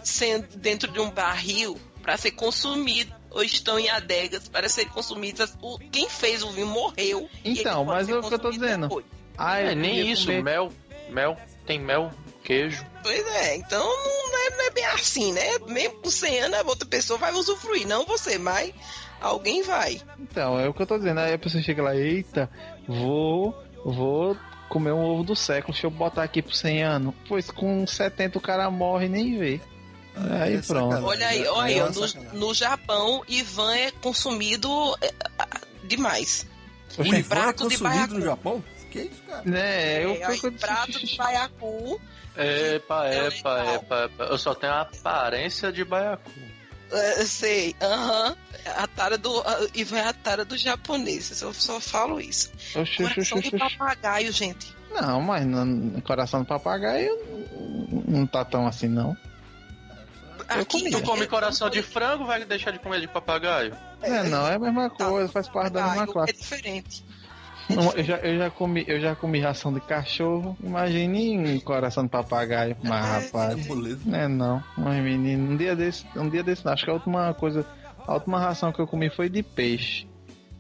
sendo 0.05 0.47
dentro 0.57 0.91
de 0.91 1.01
um 1.01 1.11
barril 1.11 1.79
para 2.03 2.17
ser 2.17 2.33
consumido 2.33 3.13
ou 3.31 3.43
estão 3.43 3.79
em 3.79 3.89
adegas 3.89 4.49
para 4.49 4.69
serem 4.69 4.91
consumidas. 4.93 5.57
O, 5.61 5.79
quem 5.79 6.09
fez 6.09 6.43
o 6.43 6.51
vinho 6.51 6.67
morreu. 6.69 7.29
Então, 7.45 7.85
mas 7.85 8.09
é 8.09 8.17
o 8.17 8.23
que 8.23 8.35
eu 8.35 8.39
tô 8.39 8.51
dizendo. 8.51 8.83
depois. 8.89 9.05
Ah, 9.37 9.59
É, 9.59 9.75
nem 9.75 10.11
isso, 10.11 10.27
comer. 10.27 10.43
mel, 10.45 10.73
mel, 11.11 11.37
tem 11.67 11.81
mel, 11.81 12.13
queijo. 12.45 12.87
Pois 13.03 13.27
é, 13.27 13.57
então 13.57 13.83
não 13.85 14.39
é, 14.47 14.51
não 14.51 14.67
é 14.67 14.71
bem 14.71 14.85
assim, 14.87 15.33
né? 15.33 15.59
Mesmo 15.67 16.09
100 16.09 16.41
anos, 16.43 16.59
a 16.61 16.63
outra 16.63 16.87
pessoa 16.87 17.19
vai 17.19 17.33
usufruir, 17.33 17.87
não 17.87 18.05
você, 18.07 18.39
mas 18.39 18.73
alguém 19.21 19.63
vai. 19.65 20.01
Então, 20.21 20.61
é 20.61 20.69
o 20.69 20.75
que 20.75 20.83
eu 20.83 20.87
tô 20.87 20.97
dizendo. 20.97 21.19
Aí 21.21 21.33
a 21.33 21.39
pessoa 21.39 21.63
chega 21.63 21.83
lá, 21.83 21.97
eita, 21.97 22.49
vou. 22.87 23.55
Vou 23.85 24.37
comer 24.69 24.93
um 24.93 25.05
ovo 25.05 25.23
do 25.23 25.37
século, 25.37 25.73
deixa 25.75 25.87
eu 25.87 25.91
botar 25.91 26.23
aqui 26.23 26.41
por 26.41 26.55
100 26.55 26.83
anos. 26.83 27.15
Pois 27.29 27.51
com 27.51 27.87
70 27.87 28.39
o 28.39 28.41
cara 28.41 28.71
morre 28.71 29.07
e 29.07 29.09
nem 29.11 29.39
vê. 29.39 29.61
Aí 30.17 30.55
é 30.57 30.61
pronto. 30.63 30.95
sacanagem. 30.95 31.05
Olha 31.05 31.27
aí, 31.27 31.43
É 31.45 31.51
olha 31.51 31.65
aí, 31.65 31.81
ó, 31.81 31.87
uma 31.91 32.31
no, 32.33 32.39
no 32.49 32.55
Japão, 32.55 33.23
Ivan 33.29 33.75
é 33.75 33.91
consumido 33.91 34.97
é, 35.01 35.13
demais. 35.85 36.47
O 36.97 37.03
Ivan 37.05 37.17
é 37.19 37.23
prato 37.23 37.69
de 37.69 37.77
consumido 37.79 37.83
baiacu. 37.97 38.15
no 38.15 38.21
Japão? 38.23 38.65
Que 38.91 39.01
isso, 39.03 39.23
cara? 39.27 39.43
né, 39.45 40.05
eu, 40.05 40.11
É, 40.15 40.25
aí, 40.25 40.41
eu, 40.43 40.53
prato 40.53 40.93
de 41.05 41.17
baiacu, 41.17 42.01
Epa, 42.37 43.07
É 43.09 43.27
epa, 43.29 43.55
legal. 43.59 43.75
epa, 43.77 44.05
epa. 44.05 44.25
Eu 44.25 44.39
só 44.39 44.55
tenho 44.55 44.73
a 44.73 44.81
aparência 44.83 45.73
de 45.73 45.85
baiacu. 45.85 46.31
é, 46.93 47.25
sei, 47.25 47.75
aham, 47.81 48.37
a 48.77 48.87
tara 48.87 49.19
do, 49.19 49.43
Ivan 49.75 49.99
é 49.99 50.09
a 50.09 50.13
tara 50.13 50.45
do 50.45 50.57
japonês, 50.57 51.41
eu 51.43 51.53
só 51.53 51.81
falo 51.81 52.21
isso. 52.21 52.51
Oxe, 52.77 52.97
Coração 53.03 53.39
oxe, 53.39 53.51
de 53.51 53.59
papagaio, 53.59 54.33
gente. 54.33 54.75
Não, 54.93 55.21
mas 55.21 55.45
no 55.45 56.01
coração 56.03 56.41
do 56.41 56.47
papagaio 56.47 57.17
não 58.07 58.27
tá 58.27 58.45
tão 58.45 58.67
assim, 58.67 58.87
não. 58.89 59.17
Aqui, 60.49 60.79
comi. 60.79 60.91
Tu 60.91 60.99
é- 60.99 61.03
come 61.03 61.27
coração 61.27 61.71
de 61.71 61.83
frango, 61.83 62.25
vai 62.25 62.45
deixar 62.45 62.71
de 62.71 62.79
comer 62.79 63.01
de 63.01 63.09
papagaio? 63.09 63.77
É, 64.03 64.23
não, 64.29 64.47
é 64.47 64.55
a 64.55 64.59
mesma 64.59 64.91
Tá. 64.91 65.07
coisa, 65.07 65.29
faz 65.33 65.49
parte 65.49 65.73
da 65.73 65.81
mesma 65.83 66.07
papagaio 66.07 66.13
classe. 66.13 66.31
é 66.31 66.35
diferente. 66.37 67.05
Não, 67.71 67.93
eu, 67.93 68.05
já, 68.05 68.17
eu, 68.19 68.37
já 68.39 68.51
comi, 68.51 68.85
eu 68.87 69.01
já 69.01 69.17
comi 69.17 69.41
ração 69.41 69.73
de 69.73 69.81
cachorro, 69.81 70.55
imagine 70.63 71.39
um 71.39 71.59
coração 71.61 72.05
de 72.05 72.11
papagaio, 72.11 72.77
mas 72.83 73.05
rapaz. 73.33 73.67
Moleza. 73.67 74.01
É 74.15 74.29
não, 74.29 74.63
mas 74.77 75.03
menino, 75.03 75.51
um 75.53 75.57
dia 75.57 75.75
desse, 75.75 76.05
um 76.15 76.29
dia 76.29 76.43
desse, 76.43 76.63
não, 76.65 76.73
acho 76.75 76.85
que 76.85 76.91
a 76.91 76.95
última 76.95 77.33
coisa, 77.33 77.67
a 78.07 78.13
última 78.15 78.39
ração 78.39 78.71
que 78.71 78.81
eu 78.81 78.87
comi 78.87 79.09
foi 79.09 79.31
de 79.31 79.43
peixe. 79.43 80.07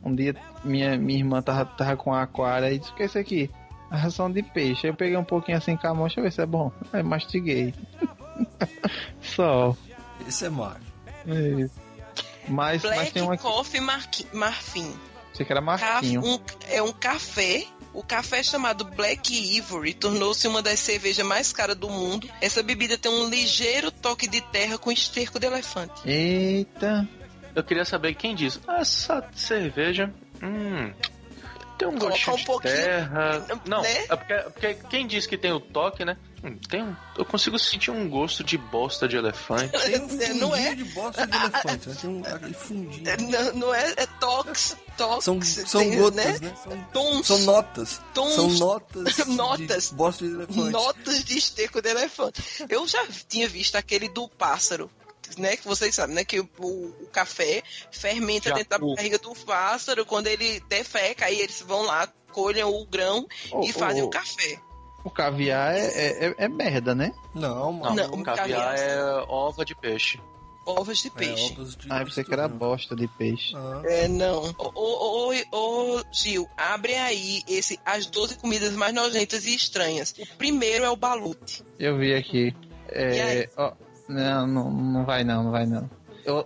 Um 0.02 0.15
dia 0.15 0.35
minha, 0.65 0.97
minha 0.97 1.19
irmã 1.19 1.43
tava, 1.43 1.66
tava 1.66 1.94
com 1.94 2.15
a 2.15 2.23
aquária 2.23 2.73
e 2.73 2.78
disse, 2.78 2.90
o 2.93 2.94
que 2.94 3.02
é 3.02 3.06
isso 3.06 3.19
aqui? 3.19 3.51
A 3.90 3.97
ração 3.98 4.32
de 4.32 4.43
peixe. 4.43 4.86
Aí 4.86 4.90
eu 4.93 4.97
peguei 4.97 5.16
um 5.19 5.24
pouquinho 5.24 5.59
assim 5.59 5.77
com 5.77 5.86
a 5.86 5.93
mão, 5.93 6.06
deixa 6.06 6.20
eu 6.20 6.24
ver 6.24 6.32
se 6.32 6.40
é 6.40 6.47
bom. 6.47 6.73
Aí 6.90 7.02
mastiguei. 7.02 7.74
Só. 9.23 9.77
Esse 10.27 10.47
é 10.47 10.48
macho. 10.51 10.81
É 11.27 11.48
isso. 11.61 11.74
Mas, 12.48 12.82
mas 12.82 12.94
Black 12.94 13.12
tem 13.12 13.23
uma. 13.23 13.36
Coffee 13.39 13.81
Marqui- 13.81 14.27
Marfim. 14.32 14.94
Você 15.32 15.44
que 15.44 15.51
era 15.52 15.61
Marquinho. 15.61 16.23
um- 16.24 16.39
é 16.69 16.82
um 16.82 16.93
café. 16.93 17.66
O 17.93 18.02
café 18.02 18.43
chamado 18.43 18.85
Black 18.85 19.32
Ivory 19.56 19.94
tornou-se 19.94 20.47
uma 20.48 20.61
das 20.61 20.81
cervejas 20.81 21.24
mais 21.24 21.52
caras 21.52 21.77
do 21.77 21.89
mundo. 21.89 22.28
Essa 22.40 22.62
bebida 22.62 22.98
tem 22.98 23.11
um 23.11 23.28
ligeiro 23.28 23.90
toque 23.90 24.27
de 24.28 24.40
terra 24.40 24.77
com 24.78 24.90
esterco 24.90 25.39
de 25.39 25.47
elefante. 25.47 26.02
Eita. 26.05 27.09
Eu 27.55 27.62
queria 27.62 27.85
saber 27.85 28.15
quem 28.15 28.35
diz. 28.35 28.61
"Ah, 28.66 28.81
Essa 28.81 29.24
cerveja. 29.35 30.12
Hum. 30.43 30.93
Tem 31.79 31.89
um 31.89 31.99
gostinho 31.99 32.37
um 32.37 32.39
de 32.39 32.45
pouquinho, 32.45 32.75
terra. 32.75 33.47
Não, 33.67 33.83
né? 33.83 34.05
é 34.09 34.17
porque, 34.17 34.35
porque 34.35 34.75
quem 34.89 35.07
diz 35.07 35.27
que 35.27 35.37
tem 35.37 35.53
o 35.53 35.59
toque, 35.59 36.05
né? 36.05 36.17
Hum, 36.45 36.59
tem 36.69 36.83
um, 36.83 36.95
eu 37.17 37.25
consigo 37.25 37.59
sentir 37.59 37.91
um 37.91 38.09
gosto 38.09 38.45
de 38.45 38.59
bosta 38.59 39.09
de 39.09 39.17
elefante. 39.17 39.73
Tem 39.81 40.03
um 40.03 40.09
fundinho 40.09 40.35
Não 40.35 40.55
é? 40.55 40.75
de 40.75 40.85
bosta 40.85 41.27
de 41.27 41.37
elefante, 41.37 41.89
né? 41.89 41.97
Tem 41.99 42.11
um, 42.11 42.23
aquele 42.23 42.55
fundinho. 42.55 43.09
É, 43.09 43.17
Não, 43.17 43.53
não 43.55 43.75
é, 43.75 43.95
é 43.97 44.07
tox, 44.21 44.77
tox. 44.97 45.25
São, 45.25 45.41
são 45.41 45.81
tem, 45.81 45.99
gotas, 45.99 46.41
né? 46.43 46.55
São, 46.63 46.85
Tons, 46.93 47.27
são 47.27 47.39
notas. 47.41 48.03
Tons. 48.13 48.35
São 48.35 48.49
notas. 48.51 49.17
Notas. 49.27 49.89
De 49.89 49.95
bosta 49.95 50.27
de 50.27 50.35
elefante. 50.35 50.71
notas 50.71 51.25
de 51.25 51.39
esterco 51.39 51.81
de 51.81 51.89
elefante. 51.89 52.43
Eu 52.69 52.87
já 52.87 53.05
tinha 53.27 53.49
visto 53.49 53.77
aquele 53.77 54.09
do 54.09 54.29
pássaro. 54.29 54.91
Né, 55.39 55.57
que 55.57 55.67
vocês 55.67 55.95
sabem, 55.95 56.15
né? 56.15 56.25
Que 56.25 56.41
o, 56.41 56.49
o 56.59 57.07
café 57.13 57.63
fermenta 57.91 58.51
Já- 58.51 58.55
dentro 58.57 58.71
da 58.71 58.79
barriga 58.79 59.19
do 59.19 59.35
pássaro. 59.35 60.05
Quando 60.07 60.27
ele 60.27 60.61
defeca, 60.69 61.27
aí 61.27 61.41
eles 61.41 61.63
vão 61.63 61.83
lá, 61.83 62.07
colhem 62.33 62.65
o 62.65 62.85
grão 62.87 63.27
Oh, 63.53 63.63
e 63.65 63.73
fazem 63.73 64.03
oh, 64.03 64.07
o 64.07 64.11
café. 64.11 64.59
O 65.05 65.11
caviar 65.11 65.75
é, 65.75 65.87
é, 65.87 66.27
é- 66.29 66.35
é 66.39 66.49
merda, 66.49 66.95
né? 66.95 67.13
Não, 67.35 67.73
mano. 67.73 67.95
Não, 67.97 68.11
o 68.21 68.23
caviar. 68.23 68.75
caviar 68.75 68.79
é 68.79 69.25
ova 69.29 69.65
de 69.65 69.75
peixe. 69.75 70.19
Ovos 70.67 71.03
de 71.03 71.09
É, 71.09 71.11
peixe. 71.11 71.53
ovos 71.53 71.77
de 71.77 71.93
Ah, 71.93 72.03
você 72.03 72.25
que 72.25 72.33
era 72.33 72.49
bosta 72.49 72.97
de 72.97 73.07
peixe. 73.07 73.53
Ah, 73.55 73.83
É, 73.85 74.09
não. 74.09 74.45
Ô, 74.57 74.73
ô, 74.75 75.35
ô, 75.53 75.99
ô, 75.99 76.03
Gil, 76.11 76.49
abre 76.57 76.95
aí 76.95 77.43
esse, 77.47 77.79
as 77.85 78.07
12 78.07 78.37
comidas 78.39 78.73
mais 78.73 78.95
nojentas 78.95 79.45
e 79.45 79.55
estranhas. 79.55 80.15
O 80.19 80.27
primeiro 80.39 80.83
é 80.85 80.89
o 80.91 80.97
balute. 80.97 81.63
Eu 81.79 81.99
vi 81.99 82.15
aqui. 82.15 82.57
E 82.91 82.97
aí? 82.99 83.39
É, 83.41 83.51
ó, 83.59 83.73
Não, 84.09 84.47
não, 84.47 84.70
não 84.70 85.05
vai 85.05 85.24
não, 85.24 85.44
não 85.44 85.51
vai 85.51 85.66
não. 85.66 85.89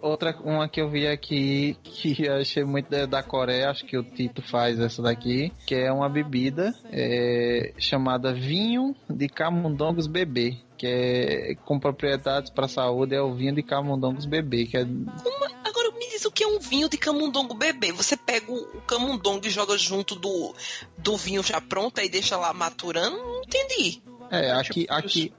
Outra, 0.02 0.36
uma 0.42 0.68
que 0.68 0.80
eu 0.80 0.90
vi 0.90 1.06
aqui, 1.06 1.76
que 1.84 2.24
eu 2.26 2.34
achei 2.36 2.64
muito 2.64 2.90
da, 2.90 3.06
da 3.06 3.22
Coreia, 3.22 3.70
acho 3.70 3.84
que 3.84 3.96
o 3.96 4.02
Tito 4.02 4.42
faz 4.42 4.78
essa 4.80 5.00
daqui, 5.00 5.52
que 5.66 5.74
é 5.74 5.92
uma 5.92 6.08
bebida 6.08 6.74
é, 6.90 7.72
chamada 7.78 8.32
vinho 8.32 8.94
de 9.08 9.28
camundongos 9.28 10.08
bebê, 10.08 10.56
que 10.76 10.86
é 10.86 11.54
com 11.64 11.78
propriedades 11.78 12.50
para 12.50 12.64
a 12.66 12.68
saúde, 12.68 13.14
é 13.14 13.22
o 13.22 13.34
vinho 13.34 13.54
de 13.54 13.62
camundongos 13.62 14.26
bebê, 14.26 14.66
que 14.66 14.76
é 14.76 14.84
Como- 14.84 15.48
Agora 15.64 15.90
me 15.92 16.08
diz 16.08 16.24
o 16.24 16.30
que 16.30 16.42
é 16.42 16.46
um 16.46 16.58
vinho 16.58 16.88
de 16.88 16.96
camundongo 16.96 17.54
bebê. 17.54 17.92
Você 17.92 18.16
pega 18.16 18.50
o, 18.50 18.56
o 18.56 18.80
camundongo 18.86 19.46
e 19.46 19.50
joga 19.50 19.76
junto 19.76 20.14
do, 20.14 20.54
do 20.96 21.16
vinho 21.16 21.42
já 21.42 21.60
pronto 21.60 22.00
e 22.00 22.08
deixa 22.08 22.36
lá 22.36 22.52
maturando? 22.54 23.16
Não 23.16 23.42
entendi. 23.42 24.02
É, 24.30 24.50
aqui, 24.52 24.86
aqui, 24.88 25.32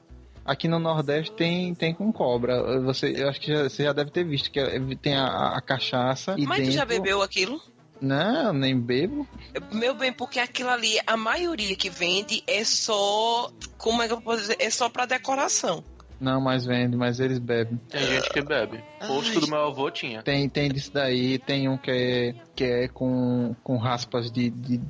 aqui 0.51 0.67
no 0.67 0.80
Nordeste 0.80 1.31
tem, 1.31 1.73
tem 1.76 1.93
com 1.93 2.11
cobra. 2.11 2.80
Você, 2.81 3.13
eu 3.15 3.30
acho 3.30 3.39
que 3.39 3.51
já- 3.51 3.63
você 3.69 3.84
já 3.84 3.93
deve 3.93 4.11
ter 4.11 4.23
visto 4.23 4.51
que 4.51 4.59
tem 4.97 5.15
a, 5.15 5.55
a 5.57 5.61
cachaça 5.61 6.35
e 6.38 6.45
Mas 6.45 6.57
dentro... 6.57 6.71
tu 6.73 6.76
já 6.77 6.85
bebeu 6.85 7.21
aquilo? 7.21 7.61
Não, 8.01 8.53
nem 8.53 8.80
bebo. 8.80 9.27
Meu 9.73 9.93
bem, 9.93 10.13
porque 10.13 10.39
aquilo 10.39 10.69
ali, 10.69 10.97
a 11.05 11.17
maioria 11.17 11.76
que 11.76 11.89
vende 11.89 12.41
é 12.47 12.63
só. 12.63 13.51
Como 13.77 14.01
é 14.01 14.07
que 14.07 14.13
eu 14.13 14.21
posso 14.21 14.41
dizer? 14.41 14.57
É 14.59 14.69
só 14.69 14.89
pra 14.89 15.05
decoração. 15.05 15.84
Não, 16.19 16.41
mas 16.41 16.65
vende, 16.65 16.97
mas 16.97 17.19
eles 17.19 17.39
bebem. 17.39 17.80
Tem 17.89 18.01
gente 18.05 18.30
que 18.30 18.41
bebe. 18.41 18.84
Posto 19.07 19.39
do 19.39 19.47
meu 19.47 19.67
avô 19.67 19.89
tinha. 19.89 20.21
Tem, 20.21 20.49
tem 20.49 20.69
disso 20.69 20.91
daí, 20.93 21.38
tem 21.39 21.69
um 21.69 21.77
que 21.77 21.91
é, 21.91 22.35
que 22.55 22.63
é 22.63 22.88
com, 22.89 23.55
com 23.63 23.77
raspas 23.77 24.30
de, 24.30 24.49
de- 24.49 24.81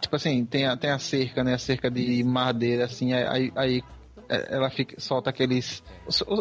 Tipo 0.00 0.16
assim, 0.16 0.44
tem 0.44 0.66
a, 0.66 0.76
tem 0.76 0.90
a 0.90 0.98
cerca, 0.98 1.42
né? 1.42 1.54
A 1.54 1.58
cerca 1.58 1.90
de 1.90 2.22
madeira, 2.22 2.84
assim, 2.84 3.14
aí, 3.14 3.50
aí 3.56 3.82
ela 4.50 4.70
fica, 4.70 5.00
solta 5.00 5.30
aqueles. 5.30 5.82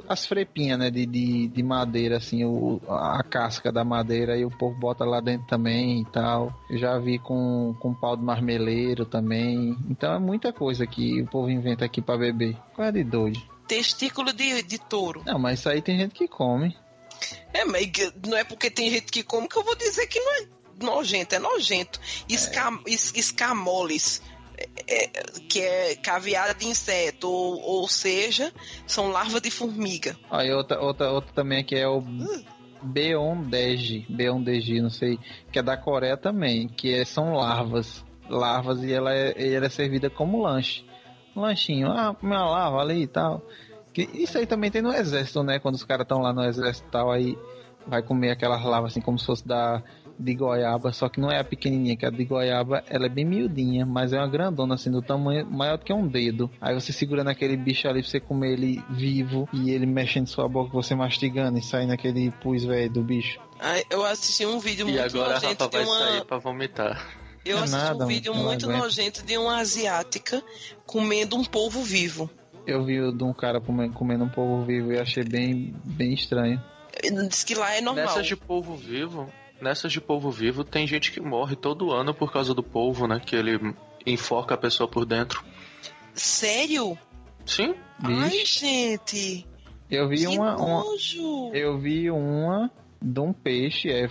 As 0.07 0.26
frepinhas, 0.26 0.80
né? 0.80 0.89
De, 0.89 1.05
de, 1.05 1.47
de 1.47 1.63
madeira, 1.63 2.18
assim, 2.18 2.43
o, 2.43 2.81
a 2.88 3.23
casca 3.23 3.72
da 3.72 3.84
madeira, 3.84 4.38
e 4.38 4.45
o 4.45 4.49
povo 4.49 4.77
bota 4.80 5.03
lá 5.05 5.19
dentro 5.19 5.47
também 5.47 6.01
e 6.01 6.05
tal. 6.05 6.53
Eu 6.69 6.77
já 6.77 6.97
vi 6.97 7.19
com, 7.19 7.76
com 7.80 7.93
pau 7.93 8.15
de 8.18 8.23
marmeleiro 8.23 9.05
também. 9.05 9.77
Então 9.89 10.13
é 10.13 10.19
muita 10.19 10.51
coisa 10.53 10.85
que 10.88 11.22
o 11.22 11.27
povo 11.27 11.49
inventa 11.49 11.85
aqui 11.85 12.01
pra 12.01 12.18
beber. 12.18 12.57
Qual 12.73 12.88
é 12.88 12.91
de 12.91 13.03
doido? 13.03 13.41
Testículo 13.68 14.34
de, 14.34 14.63
de 14.63 14.77
touro. 14.77 15.22
Não, 15.26 15.39
mas 15.39 15.59
isso 15.59 15.69
aí 15.69 15.81
tem 15.81 15.97
gente 15.97 16.13
que 16.13 16.27
come. 16.27 16.76
É, 17.53 17.63
mas 17.65 17.89
não 18.27 18.35
é 18.38 18.43
porque 18.43 18.69
tem 18.72 18.89
gente 18.89 19.11
que 19.11 19.23
come 19.23 19.47
que 19.47 19.57
eu 19.57 19.63
vou 19.63 19.76
dizer 19.76 20.07
que 20.07 20.19
não 20.19 20.35
é 20.35 20.47
nojento, 20.84 21.35
é 21.35 21.39
nojento. 21.39 21.99
Esca, 22.27 22.72
es- 22.88 23.13
escamoles, 23.15 24.22
é, 24.88 25.07
que 25.47 25.59
é 25.61 25.95
caviar 25.95 26.53
de 26.55 26.67
inseto, 26.67 27.29
ou, 27.29 27.61
ou 27.61 27.88
seja, 27.88 28.51
são 28.85 29.09
larvas 29.09 29.41
de 29.41 29.51
formiga. 29.51 30.15
Aí 30.29 30.51
outra, 30.51 30.79
outra, 30.81 31.11
outra 31.11 31.31
também 31.33 31.63
que 31.63 31.75
é 31.75 31.88
o 31.88 32.03
Beondeji, 32.81 34.05
Beondeji, 34.09 34.81
não 34.81 34.89
sei, 34.89 35.19
que 35.51 35.59
é 35.59 35.63
da 35.63 35.77
Coreia 35.77 36.17
também, 36.17 36.67
que 36.67 36.93
é, 36.93 37.05
são 37.05 37.33
larvas, 37.33 38.03
larvas 38.29 38.83
e 38.83 38.91
ela 38.91 39.13
é, 39.13 39.53
ela 39.53 39.65
é 39.65 39.69
servida 39.69 40.09
como 40.09 40.41
lanche. 40.41 40.85
Lanchinho, 41.35 41.88
ah, 41.88 42.15
uma 42.21 42.43
larva 42.45 42.81
ali 42.81 43.03
e 43.03 43.07
tal. 43.07 43.41
Que, 43.93 44.03
isso 44.13 44.38
aí 44.38 44.45
também 44.45 44.71
tem 44.71 44.81
no 44.81 44.93
exército, 44.93 45.43
né? 45.43 45.59
Quando 45.59 45.75
os 45.75 45.83
caras 45.83 46.03
estão 46.03 46.19
lá 46.19 46.33
no 46.33 46.43
exército 46.43 46.88
e 46.88 46.91
tal, 46.91 47.11
aí 47.11 47.38
vai 47.85 48.01
comer 48.01 48.31
aquelas 48.31 48.63
larvas 48.63 48.91
assim 48.91 49.01
como 49.01 49.17
se 49.17 49.25
fosse 49.25 49.47
da 49.47 49.81
de 50.22 50.34
goiaba, 50.35 50.93
só 50.93 51.10
que 51.10 51.19
não 51.19 51.31
é 51.31 51.39
a 51.39 51.43
pequenininha, 51.43 51.98
que 51.98 52.06
a 52.06 52.10
de 52.10 52.23
goiaba 52.23 52.84
ela 52.88 53.06
é 53.06 53.10
bem 53.10 53.26
miudinha, 53.26 53.85
mas 53.85 54.14
é 54.14 54.18
uma 54.18 54.27
grandona 54.27 54.76
assim, 54.76 54.91
do 54.91 55.02
tamanho 55.02 55.45
maior 55.49 55.77
do 55.77 55.85
que 55.85 55.91
um 55.91 56.07
dedo. 56.07 56.49
Aí 56.61 56.73
você 56.73 56.93
segura 56.93 57.23
naquele 57.23 57.57
bicho 57.57 57.88
ali 57.88 58.02
pra 58.02 58.10
você 58.10 58.19
comer 58.19 58.53
ele 58.53 58.84
vivo 58.89 59.48
e 59.52 59.72
ele 59.72 59.85
mexendo 59.85 60.23
em 60.23 60.27
sua 60.27 60.48
boca, 60.48 60.72
você 60.72 60.93
mastigando 60.95 61.57
e 61.57 61.61
saindo 61.61 61.93
aquele 61.93 62.31
pus 62.31 62.64
velho 62.64 62.91
do 62.91 63.02
bicho. 63.03 63.39
Ai, 63.60 63.84
Eu 63.89 64.06
assisti 64.06 64.45
um 64.45 64.60
vídeo 64.60 64.88
E 64.88 64.91
muito 64.93 65.03
agora 65.18 65.31
a 65.31 65.34
nojento 65.41 65.64
Rafa 65.64 65.80
de 65.80 65.85
vai 65.85 65.98
sair 65.98 66.15
uma. 66.18 66.26
pra 66.26 66.38
vomitar. 66.38 67.22
Eu 67.43 67.57
é 67.57 67.61
assisti 67.61 67.77
nada, 67.77 68.03
um 68.03 68.07
vídeo 68.07 68.35
muito 68.35 68.65
aguento. 68.65 68.81
nojento 68.81 69.26
de 69.26 69.38
uma 69.38 69.57
asiática 69.57 70.43
comendo 70.85 71.35
um 71.35 71.43
polvo 71.43 71.81
vivo. 71.81 72.30
Eu 72.68 72.84
vi 72.85 73.02
o 73.02 73.11
de 73.11 73.23
um 73.23 73.34
cara 73.34 73.60
comendo, 73.60 74.23
um 74.23 74.30
povo 74.30 74.64
vivo 74.64 74.91
e 74.93 74.99
achei 74.99 75.23
bem, 75.23 75.76
bem 75.84 76.14
estranho. 76.14 76.61
Diz 77.27 77.43
que 77.43 77.56
lá 77.56 77.73
é 77.76 77.81
normal. 77.81 78.06
Nessas 78.06 78.27
de 78.27 78.35
polvo 78.35 78.76
vivo, 78.76 79.27
nessas 79.61 79.91
de 79.91 80.01
polvo 80.01 80.31
vivo, 80.31 80.63
tem 80.63 80.85
gente 80.88 81.11
que 81.11 81.19
morre 81.21 81.55
todo 81.55 81.91
ano 81.91 82.13
por 82.13 82.31
causa 82.31 82.53
do 82.53 82.63
polvo, 82.63 83.07
né? 83.07 83.21
Que 83.23 83.35
ele 83.35 83.73
enforca 84.05 84.55
a 84.55 84.57
pessoa 84.57 84.88
por 84.89 85.05
dentro. 85.05 85.43
Sério? 86.13 86.97
Sim? 87.45 87.75
Ai, 88.03 88.29
Vixe. 88.29 88.59
gente. 88.65 89.47
Eu 89.89 90.07
vi 90.07 90.17
Que 90.19 90.27
uma, 90.27 90.55
uma. 90.55 90.83
Eu 91.53 91.77
vi 91.77 92.09
uma 92.09 92.71
de 93.01 93.19
um 93.19 93.33
peixe, 93.33 93.89
é 93.89 94.07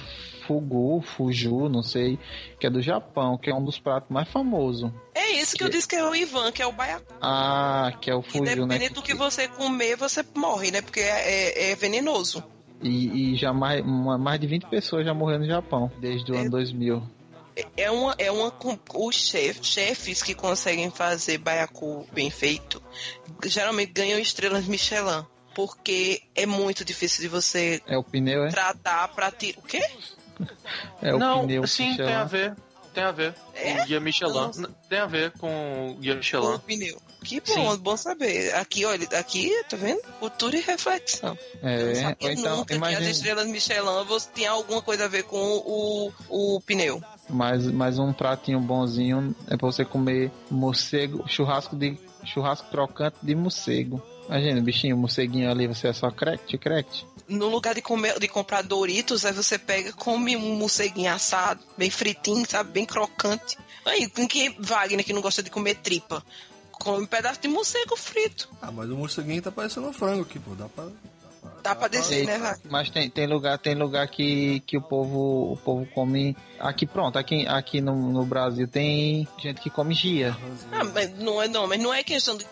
fugu, 0.46 1.00
fuju, 1.00 1.68
não 1.68 1.82
sei, 1.82 2.18
que 2.58 2.66
é 2.66 2.70
do 2.70 2.82
Japão, 2.82 3.38
que 3.38 3.48
é 3.48 3.54
um 3.54 3.64
dos 3.64 3.78
pratos 3.78 4.10
mais 4.10 4.28
famosos. 4.28 4.90
É 5.14 5.36
esse 5.38 5.56
que 5.56 5.62
eu 5.62 5.68
disse 5.68 5.86
que 5.86 5.94
é 5.94 6.04
o 6.04 6.12
Ivan, 6.14 6.50
que 6.50 6.60
é 6.60 6.66
o 6.66 6.72
baiacu. 6.72 7.14
Ah, 7.20 7.92
que 8.00 8.10
é 8.10 8.14
o 8.14 8.20
fuju, 8.20 8.42
né? 8.44 8.52
Independente 8.52 8.94
do 8.94 9.02
que 9.02 9.14
você 9.14 9.46
comer, 9.46 9.96
você 9.96 10.24
morre, 10.34 10.70
né? 10.72 10.82
Porque 10.82 10.98
é, 11.00 11.68
é- 11.68 11.70
é 11.70 11.74
venenoso. 11.76 12.42
E, 12.82 13.32
e 13.32 13.36
já 13.36 13.52
mais, 13.52 13.82
uma- 13.84 14.16
mais 14.18 14.40
de 14.40 14.46
20 14.46 14.66
pessoas 14.66 15.04
já 15.04 15.12
morreram 15.12 15.40
no 15.40 15.46
Japão, 15.46 15.90
desde 16.00 16.32
o 16.32 16.36
ano 16.36 16.50
2000. 16.50 17.02
É 17.76 17.90
uma, 17.90 18.14
é 18.16 18.30
uma 18.30 18.50
com- 18.50 18.78
os 18.94 19.16
chef, 19.16 19.62
chefes 19.62 20.22
que 20.22 20.34
conseguem 20.34 20.90
fazer 20.90 21.36
baiacu 21.38 22.06
bem 22.12 22.30
feito, 22.30 22.82
geralmente 23.44 23.92
ganham 23.92 24.18
estrelas 24.18 24.64
Michelin, 24.66 25.24
porque 25.54 26.22
é 26.34 26.46
muito 26.46 26.84
difícil 26.84 27.20
de 27.22 27.28
você 27.28 27.82
É 27.86 27.98
o 27.98 28.02
pneu, 28.04 28.44
é? 28.44 28.48
tratar 28.48 29.08
pra 29.08 29.30
ti. 29.30 29.54
O 29.58 29.62
quê? 29.62 29.80
É 31.02 31.14
o 31.14 31.18
não, 31.18 31.42
pneu 31.42 31.66
sim, 31.66 31.90
Michelin. 31.90 32.06
tem 32.08 32.16
a 32.16 32.24
ver. 32.24 32.56
Tem 32.94 33.04
a 33.04 33.12
ver 33.12 33.34
com 33.34 33.58
É? 33.68 33.82
o 33.82 33.86
guia 33.86 34.00
Michelin. 34.00 34.32
Não. 34.56 34.72
Tem 34.88 34.98
a 35.00 35.06
ver 35.06 35.30
com 35.32 35.90
o 35.90 35.94
guia 35.96 36.14
O 36.14 36.16
Michelin. 36.16 36.58
pneu. 36.60 36.98
Que 37.22 37.40
bom, 37.40 37.76
bom 37.76 37.96
saber. 37.96 38.54
Aqui, 38.54 38.84
olha, 38.84 39.06
aqui, 39.18 39.50
tá 39.68 39.76
vendo? 39.76 40.00
Cultura 40.18 40.56
e 40.56 40.60
reflexão. 40.60 41.36
Eu 41.62 41.68
É, 41.68 42.16
ou 42.20 42.30
então, 42.30 42.56
nunca 42.58 42.78
que 42.78 42.94
as 42.94 43.06
estrelas 43.06 43.46
Michelin 43.46 44.04
você 44.06 44.28
tinha 44.34 44.50
alguma 44.50 44.82
coisa 44.82 45.04
a 45.04 45.08
ver 45.08 45.24
com 45.24 45.36
o, 45.38 46.12
o 46.28 46.60
pneu. 46.60 47.02
mais, 47.28 47.66
mais 47.66 47.98
um 47.98 48.12
pratinho 48.12 48.60
bonzinho 48.60 49.34
é 49.46 49.56
pra 49.56 49.66
você 49.66 49.84
comer 49.84 50.30
morcego, 50.50 51.24
churrasco 51.28 51.76
de 51.76 51.98
churrasco 52.24 52.70
trocante 52.70 53.16
de 53.22 53.34
morcego. 53.34 54.02
Imagina, 54.28 54.60
bichinho, 54.60 54.96
morceguinho 54.96 55.50
ali, 55.50 55.66
você 55.66 55.88
é 55.88 55.92
só 55.92 56.08
crect, 56.10 56.56
crect. 56.58 57.04
No 57.28 57.48
lugar 57.48 57.74
de, 57.74 57.82
comer, 57.82 58.18
de 58.18 58.28
comprar 58.28 58.62
Doritos, 58.62 59.24
aí 59.24 59.32
você 59.32 59.58
pega, 59.58 59.92
come 59.92 60.36
um 60.36 60.54
morceguinho 60.54 61.12
assado, 61.12 61.60
bem 61.76 61.90
fritinho, 61.90 62.48
sabe? 62.48 62.70
Bem 62.70 62.86
crocante. 62.86 63.58
Aí, 63.84 64.08
com 64.08 64.28
que 64.28 64.54
Wagner 64.58 65.04
que 65.04 65.12
não 65.12 65.22
gosta 65.22 65.42
de 65.42 65.50
comer 65.50 65.76
tripa? 65.76 66.24
Come 66.80 67.02
um 67.04 67.06
pedaço 67.06 67.40
de 67.40 67.46
morcego 67.48 67.94
frito. 67.96 68.48
Ah, 68.60 68.72
mas 68.72 68.90
o 68.90 68.96
morceguinho 68.96 69.42
tá 69.42 69.52
parecendo 69.52 69.86
um 69.88 69.92
frango 69.92 70.22
aqui, 70.22 70.38
pô. 70.38 70.54
Dá 70.54 70.66
pra. 70.68 70.86
Dá 71.62 71.74
pra 71.74 71.88
descer, 71.88 72.24
né, 72.24 72.38
Wagner? 72.38 72.70
Mas 72.72 72.88
tem, 72.88 73.10
tem 73.10 73.26
lugar, 73.26 73.58
tem 73.58 73.74
lugar 73.74 74.08
que, 74.08 74.60
que 74.60 74.78
o 74.78 74.82
povo 74.82 75.52
o 75.52 75.56
povo 75.58 75.86
come. 75.94 76.34
Aqui 76.58 76.86
pronto, 76.86 77.18
aqui, 77.18 77.46
aqui 77.46 77.82
no, 77.82 77.94
no 77.94 78.24
Brasil 78.24 78.66
tem 78.66 79.28
gente 79.38 79.60
que 79.60 79.68
come 79.68 79.94
gia. 79.94 80.34
Ah, 80.72 80.84
mas 80.84 81.10
não 81.18 81.42
é 81.42 81.48
não, 81.48 81.66
mas 81.66 81.78
não 81.78 81.92
é 81.92 82.02
questão 82.02 82.36
de 82.36 82.46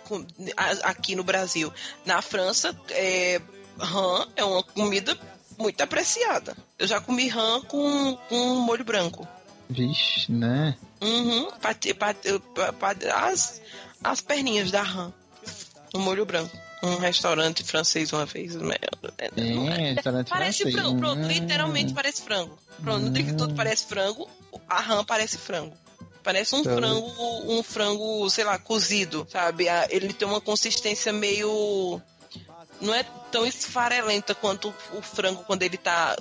aqui 0.82 1.16
no 1.16 1.24
Brasil. 1.24 1.72
Na 2.04 2.20
França, 2.20 2.78
é, 2.90 3.40
rã 3.78 4.26
é 4.36 4.44
uma 4.44 4.62
comida 4.62 5.18
muito 5.58 5.80
apreciada. 5.80 6.54
Eu 6.78 6.86
já 6.86 7.00
comi 7.00 7.28
rã 7.28 7.62
com, 7.62 8.14
com 8.28 8.54
molho 8.56 8.84
branco. 8.84 9.26
Vixe, 9.70 10.30
né? 10.30 10.76
Uhum, 11.00 11.50
pati- 11.62 11.94
pati- 11.94 12.38
pa- 12.54 12.72
pa- 12.72 12.96
as, 13.26 13.60
as 14.02 14.20
perninhas 14.20 14.70
da 14.70 14.82
rã. 14.82 15.12
No 15.94 16.00
molho 16.00 16.24
branco. 16.26 16.56
Um 16.82 16.96
restaurante 16.98 17.64
francês 17.64 18.12
uma 18.12 18.24
vez. 18.24 18.54
né? 18.54 18.76
Tem 19.34 19.94
restaurante 19.94 20.28
Parece 20.28 20.62
francês. 20.62 20.74
frango, 20.74 20.98
pronto, 20.98 21.20
Hum. 21.22 21.26
literalmente 21.26 21.92
parece 21.92 22.22
frango. 22.22 22.58
Pronto, 22.82 23.10
digo 23.10 23.30
que 23.30 23.36
tudo 23.36 23.54
parece 23.54 23.86
frango, 23.86 24.28
a 24.68 24.80
rã 24.80 25.04
parece 25.04 25.38
frango. 25.38 25.74
Parece 26.22 26.54
um 26.54 26.62
Tá. 26.62 26.74
frango, 26.74 27.10
um 27.52 27.62
frango, 27.62 28.28
sei 28.30 28.44
lá, 28.44 28.58
cozido, 28.58 29.26
sabe? 29.30 29.66
Ele 29.90 30.12
tem 30.12 30.28
uma 30.28 30.40
consistência 30.40 31.12
meio. 31.12 32.00
Não 32.80 32.94
é 32.94 33.02
tão 33.32 33.44
esfarelenta 33.46 34.34
quanto 34.34 34.72
o 34.92 35.02
frango 35.02 35.42
quando 35.44 35.62
ele 35.62 35.76
tá 35.78 36.16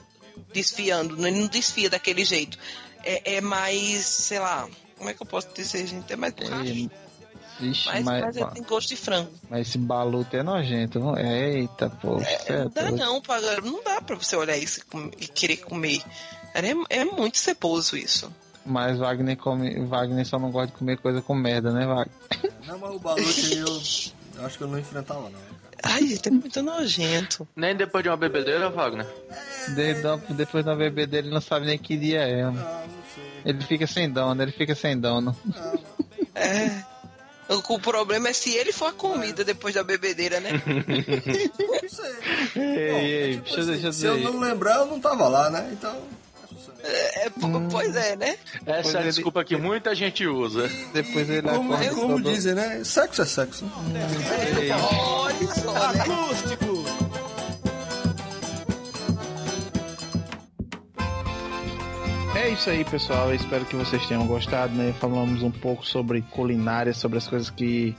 desfiando. 0.54 1.16
Ele 1.28 1.40
não 1.40 1.48
desfia 1.48 1.90
daquele 1.90 2.24
jeito. 2.26 2.58
É, 3.04 3.36
é 3.36 3.42
mais, 3.42 4.06
sei 4.06 4.40
lá. 4.40 4.68
Como 4.98 5.10
é 5.10 5.14
que 5.14 5.22
eu 5.22 5.28
posso 5.28 5.50
dizer, 5.54 5.86
gente? 5.86 6.12
É 6.12 6.16
mais 6.16 6.34
borracha. 6.34 6.72
Ei, 6.72 6.90
Vixe, 7.60 7.88
Mas, 7.88 8.04
mas, 8.06 8.22
mas 8.24 8.38
ele 8.38 8.46
tem 8.52 8.64
gosto 8.64 8.90
de 8.90 8.96
frango. 8.96 9.32
mas 9.50 9.68
esse 9.68 9.78
baluto 9.78 10.36
é 10.36 10.44
nojento. 10.44 11.00
viu? 11.00 11.18
Eita, 11.18 11.90
pô. 11.90 12.20
é 12.46 12.60
Não 12.64 12.70
dá 12.70 12.82
doido. 12.84 12.98
não, 12.98 13.22
Paga- 13.22 13.62
não 13.62 13.84
dá 13.84 14.00
pra 14.02 14.16
você 14.16 14.36
olhar 14.36 14.56
isso 14.58 14.82
e 15.20 15.24
e 15.24 15.28
querer 15.28 15.58
comer. 15.58 16.02
É, 16.54 17.00
é 17.02 17.06
muito 17.06 17.38
ceboso 17.38 17.98
isso. 17.98 18.32
Mas 18.66 18.98
Wagner, 18.98 19.38
come, 19.38 19.80
Wagner 19.86 20.26
só 20.26 20.38
não 20.38 20.52
gosta 20.52 20.68
de 20.68 20.78
comer 20.78 20.98
coisa 20.98 21.22
com 21.22 21.34
merda, 21.34 21.72
né, 21.72 21.86
Wagner? 21.86 22.14
Não, 22.68 22.78
mas 22.78 22.92
o 22.96 23.00
balute 23.00 23.46
aí 23.54 23.58
eu, 23.60 23.82
eu 24.36 24.46
acho 24.46 24.58
que 24.58 24.64
eu 24.64 24.68
não 24.68 24.78
enfrentava, 24.78 25.30
não. 25.30 25.40
Ai, 25.82 26.02
é 26.22 26.30
muito 26.30 26.62
nojento. 26.62 27.48
Nem 27.56 27.76
depois 27.78 28.04
de 28.04 28.10
uma 28.10 28.18
bebedeira, 28.18 28.70
Wagner. 28.70 29.08
De- 29.74 30.34
depois 30.34 30.66
da 30.66 30.76
bebê 30.76 31.06
dele, 31.08 31.28
ele 31.28 31.34
não 31.34 31.40
sabe 31.42 31.66
nem 31.66 31.78
que 31.78 31.96
dia 31.96 32.22
é. 32.24 32.44
mano. 32.44 32.66
Ele 33.46 33.62
fica 33.64 33.88
sem 33.88 34.10
dono, 34.12 34.42
ele 34.42 34.52
fica 34.52 34.76
sem 34.76 35.00
dono. 35.00 35.34
É. 36.36 36.84
O, 37.50 37.80
problema 37.80 38.30
é 38.30 38.34
se 38.34 38.54
ele 38.56 38.74
for 38.74 38.88
a 38.88 38.92
comida 38.94 39.44
depois 39.44 39.74
da 39.76 39.84
bebedeira, 39.84 40.40
né? 40.40 40.50
Ei, 42.56 42.64
ei, 42.66 43.34
Tipo 43.36 43.44
deixa, 43.46 43.60
assim, 43.62 43.72
deixa 43.72 43.92
se 43.94 44.06
eu 44.06 44.18
não 44.18 44.40
lembrar, 44.40 44.78
eu 44.78 44.86
não 44.88 45.00
tava 45.00 45.28
lá, 45.28 45.50
né? 45.50 45.70
Então. 45.72 45.96
É, 46.84 47.26
é, 47.26 47.30
po- 47.30 47.68
pois 47.72 47.96
é, 47.96 48.16
né? 48.16 48.38
Essa 48.66 48.82
Pois 48.84 48.96
é 48.96 48.98
a 48.98 49.02
ele- 49.02 49.10
desculpa 49.12 49.44
que 49.44 49.56
muita 49.58 49.94
gente 49.96 50.26
usa. 50.28 50.70
Depois 50.94 51.30
ele 51.30 51.42
Como, 51.48 51.74
acorda 51.74 51.92
como 51.96 52.22
dizem, 52.22 52.54
né? 52.54 52.82
Sexo 52.84 53.22
é 53.22 53.26
sexo. 53.26 53.66
Olha 54.92 55.48
só, 55.54 55.92
né? 55.94 56.02
Acústico. 56.02 56.97
É 62.48 62.52
isso 62.52 62.70
aí, 62.70 62.86
pessoal. 62.86 63.28
Eu 63.28 63.36
espero 63.36 63.66
que 63.66 63.76
vocês 63.76 64.08
tenham 64.08 64.26
gostado, 64.26 64.74
né? 64.74 64.94
Falamos 65.02 65.44
um 65.44 65.52
pouco 65.52 65.86
sobre 65.86 66.22
culinária, 66.22 66.94
sobre 66.94 67.18
as 67.18 67.28
coisas 67.28 67.50
que 67.50 67.94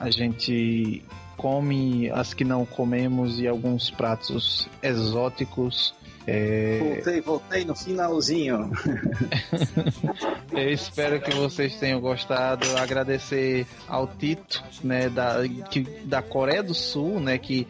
a 0.00 0.10
gente 0.10 1.04
come, 1.36 2.10
as 2.10 2.34
que 2.34 2.42
não 2.42 2.66
comemos 2.66 3.38
e 3.38 3.46
alguns 3.46 3.92
pratos 3.92 4.68
exóticos. 4.82 5.94
É, 6.26 6.80
Voltei, 6.80 7.20
voltei 7.20 7.64
no 7.64 7.76
finalzinho. 7.76 8.72
eu 10.50 10.70
espero 10.72 11.20
que 11.20 11.32
vocês 11.36 11.76
tenham 11.76 12.00
gostado. 12.00 12.66
Agradecer 12.78 13.68
ao 13.86 14.08
Tito, 14.08 14.64
né, 14.82 15.08
da, 15.08 15.48
que, 15.70 15.82
da 16.04 16.20
Coreia 16.20 16.64
do 16.64 16.74
Sul, 16.74 17.20
né, 17.20 17.38
que 17.38 17.68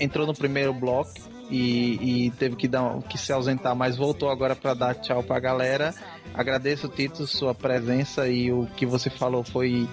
entrou 0.00 0.26
no 0.26 0.32
primeiro 0.32 0.72
bloco 0.72 1.12
e, 1.50 2.26
e 2.26 2.30
teve 2.32 2.56
que, 2.56 2.68
dar, 2.68 3.02
que 3.02 3.18
se 3.18 3.32
ausentar, 3.32 3.74
mas 3.74 3.96
voltou 3.96 4.30
agora 4.30 4.54
para 4.54 4.74
dar 4.74 4.94
tchau 4.94 5.22
pra 5.22 5.40
galera. 5.40 5.94
Agradeço, 6.32 6.88
Tito, 6.88 7.26
sua 7.26 7.54
presença 7.54 8.28
e 8.28 8.52
o 8.52 8.66
que 8.76 8.86
você 8.86 9.10
falou 9.10 9.42
foi 9.42 9.88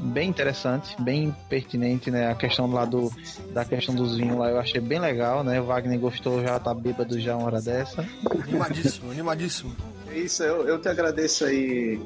bem 0.00 0.28
interessante, 0.28 1.00
bem 1.00 1.34
pertinente, 1.48 2.10
né? 2.10 2.30
A 2.30 2.34
questão 2.34 2.70
lá 2.70 2.84
do 2.84 3.12
da 3.52 3.64
questão 3.64 3.94
dos 3.94 4.16
vinhos 4.16 4.38
lá 4.38 4.48
eu 4.48 4.58
achei 4.58 4.80
bem 4.80 4.98
legal, 4.98 5.44
né? 5.44 5.60
O 5.60 5.64
Wagner 5.64 5.98
gostou, 5.98 6.42
já 6.42 6.58
tá 6.58 6.72
bêbado 6.72 7.20
já 7.20 7.36
uma 7.36 7.46
hora 7.46 7.60
dessa. 7.60 8.06
Animadíssimo, 8.48 9.10
animadíssimo. 9.10 9.76
É 10.08 10.18
isso, 10.18 10.42
eu, 10.42 10.66
eu 10.66 10.80
te 10.80 10.88
agradeço 10.88 11.44
aí 11.44 12.00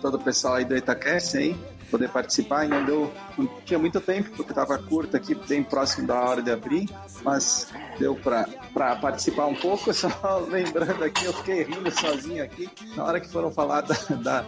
todo 0.00 0.16
o 0.16 0.20
pessoal 0.20 0.54
aí 0.54 0.64
do 0.64 0.76
Itacast 0.76 1.36
aí, 1.36 1.56
poder 1.90 2.08
participar. 2.10 2.60
Ainda 2.60 2.80
deu, 2.82 3.12
não 3.36 3.48
tinha 3.64 3.78
muito 3.78 4.00
tempo, 4.00 4.30
porque 4.36 4.52
tava 4.52 4.78
curto 4.78 5.16
aqui, 5.16 5.34
bem 5.34 5.62
próximo 5.62 6.06
da 6.06 6.20
hora 6.20 6.42
de 6.42 6.50
abrir, 6.50 6.88
mas 7.22 7.68
deu 7.98 8.14
pra 8.14 8.96
participar 8.96 9.46
um 9.46 9.54
pouco. 9.54 9.92
Só 9.94 10.08
lembrando 10.48 11.02
aqui, 11.04 11.24
eu 11.24 11.32
fiquei 11.32 11.62
rindo 11.62 11.90
sozinho 11.90 12.42
aqui, 12.42 12.68
na 12.96 13.04
hora 13.04 13.20
que 13.20 13.28
foram 13.28 13.50
falar 13.50 13.82
da. 13.82 13.94
da 14.22 14.44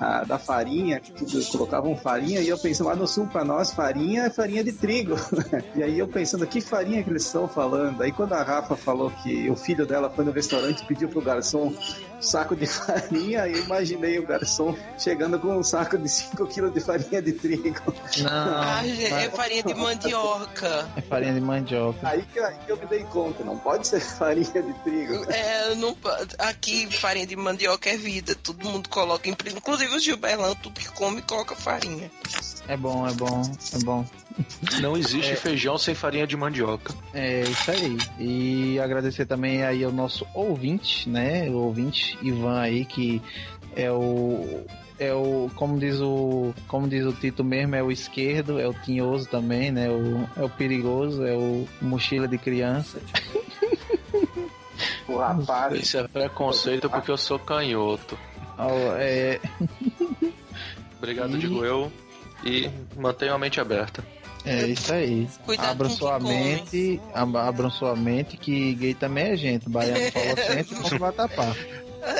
a- 0.00 0.24
da 0.24 0.38
farinha, 0.38 0.98
que 0.98 1.26
colocavam 1.52 1.94
farinha, 1.94 2.40
e 2.40 2.48
eu 2.48 2.56
pensando 2.56 2.86
lá 2.86 2.96
no 2.96 3.06
sul 3.06 3.26
para 3.26 3.44
nós, 3.44 3.70
farinha 3.70 4.22
é 4.22 4.30
farinha 4.30 4.64
de 4.64 4.72
trigo. 4.72 5.14
e 5.76 5.82
aí 5.82 5.98
eu 5.98 6.08
pensando, 6.08 6.46
que 6.46 6.58
farinha 6.62 7.04
que 7.04 7.10
eles 7.10 7.26
estão 7.26 7.46
falando? 7.46 8.00
Aí 8.02 8.10
quando 8.10 8.32
a 8.32 8.42
Rafa 8.42 8.74
falou 8.76 9.10
que 9.22 9.50
o 9.50 9.54
filho 9.56 9.84
dela 9.84 10.08
foi 10.08 10.24
no 10.24 10.32
restaurante 10.32 10.80
e 10.82 10.86
pediu 10.86 11.06
pro 11.10 11.20
garçom 11.20 11.70
saco 12.20 12.54
de 12.56 12.66
farinha, 12.68 13.46
eu 13.46 13.64
imaginei 13.64 14.18
o 14.18 14.26
garçom 14.26 14.76
chegando 14.98 15.38
com 15.38 15.56
um 15.56 15.62
saco 15.62 15.96
de 15.98 16.08
5 16.08 16.46
kg 16.46 16.70
de 16.70 16.80
farinha 16.80 17.22
de 17.22 17.32
trigo. 17.32 17.80
Não, 18.18 18.30
Ah, 18.30 18.82
é 18.86 19.30
farinha 19.30 19.62
de 19.62 19.74
mandioca. 19.74 20.88
é 20.96 21.00
farinha 21.02 21.34
de 21.34 21.40
mandioca. 21.40 22.08
Aí 22.08 22.22
que, 22.22 22.38
aí 22.38 22.56
que 22.66 22.72
eu 22.72 22.76
me 22.76 22.86
dei 22.86 23.04
conta, 23.04 23.42
não 23.44 23.58
pode 23.58 23.86
ser 23.86 24.00
farinha 24.18 24.62
de 24.62 24.72
trigo. 24.84 25.24
É, 25.30 25.74
não, 25.74 25.96
aqui 26.38 26.86
farinha 26.90 27.26
de 27.26 27.36
mandioca 27.36 27.88
é 27.90 27.96
vida. 27.96 28.34
Todo 28.34 28.64
mundo 28.68 28.88
coloca, 28.88 29.28
inclusive 29.28 29.94
o 29.94 29.98
Gilberlan, 30.00 30.54
tudo 30.56 30.78
que 30.78 30.88
come 30.92 31.22
coloca 31.22 31.54
farinha. 31.56 32.10
É 32.68 32.76
bom, 32.76 33.06
é 33.06 33.12
bom, 33.12 33.42
é 33.74 33.78
bom. 33.84 34.06
Não 34.80 34.96
existe 34.96 35.34
feijão 35.36 35.76
sem 35.76 35.94
farinha 35.94 36.26
de 36.26 36.36
mandioca. 36.36 36.94
É 37.12 37.40
isso 37.42 37.70
aí. 37.70 37.98
E 38.18 38.78
agradecer 38.78 39.26
também 39.26 39.64
aí 39.64 39.82
ao 39.82 39.90
nosso 39.90 40.24
ouvinte, 40.34 41.08
né? 41.08 41.48
O 41.50 41.54
ouvinte 41.54 42.16
Ivan 42.22 42.60
aí, 42.60 42.84
que 42.84 43.20
é 43.74 43.90
o. 43.90 44.64
É 45.00 45.12
o. 45.12 45.50
Como 45.56 45.80
diz 45.80 46.00
o. 46.00 46.54
Como 46.68 46.86
diz 46.88 47.04
o 47.04 47.12
Tito 47.12 47.42
mesmo, 47.42 47.74
é 47.74 47.82
o 47.82 47.90
esquerdo, 47.90 48.60
é 48.60 48.68
o 48.68 48.74
tinhoso 48.74 49.28
também, 49.28 49.72
né? 49.72 49.88
O, 49.90 50.28
é 50.40 50.44
o 50.44 50.48
perigoso, 50.48 51.24
é 51.24 51.32
o 51.34 51.66
mochila 51.82 52.28
de 52.28 52.38
criança. 52.38 53.00
O 55.08 55.16
rapaz. 55.18 55.74
Isso 55.82 55.98
é 55.98 56.06
preconceito 56.06 56.88
porque 56.88 57.10
eu 57.10 57.16
sou 57.16 57.36
canhoto. 57.38 58.16
Ó, 58.56 58.70
É, 58.96 59.40
Obrigado, 60.98 61.36
E- 61.36 61.40
digo 61.40 61.64
eu. 61.64 61.90
E 62.44 62.70
mantenha 62.96 63.34
a 63.34 63.38
mente 63.38 63.60
aberta. 63.60 64.02
é 64.44 64.66
isso 64.66 64.92
aí. 64.92 65.28
Cuidado 65.44 65.70
Abram 65.72 65.90
sua 65.90 66.18
come. 66.18 66.28
mente, 66.34 67.00
ab- 67.14 67.36
abram 67.36 67.70
sua 67.70 67.94
mente 67.94 68.36
que 68.36 68.74
gay 68.74 68.94
também 68.94 69.32
é 69.32 69.36
gente. 69.36 69.68
Baiano 69.68 69.98
falou 70.12 70.36
sempre, 70.36 70.90
não 70.90 70.98
vai 70.98 71.12
tapar. 71.12 71.56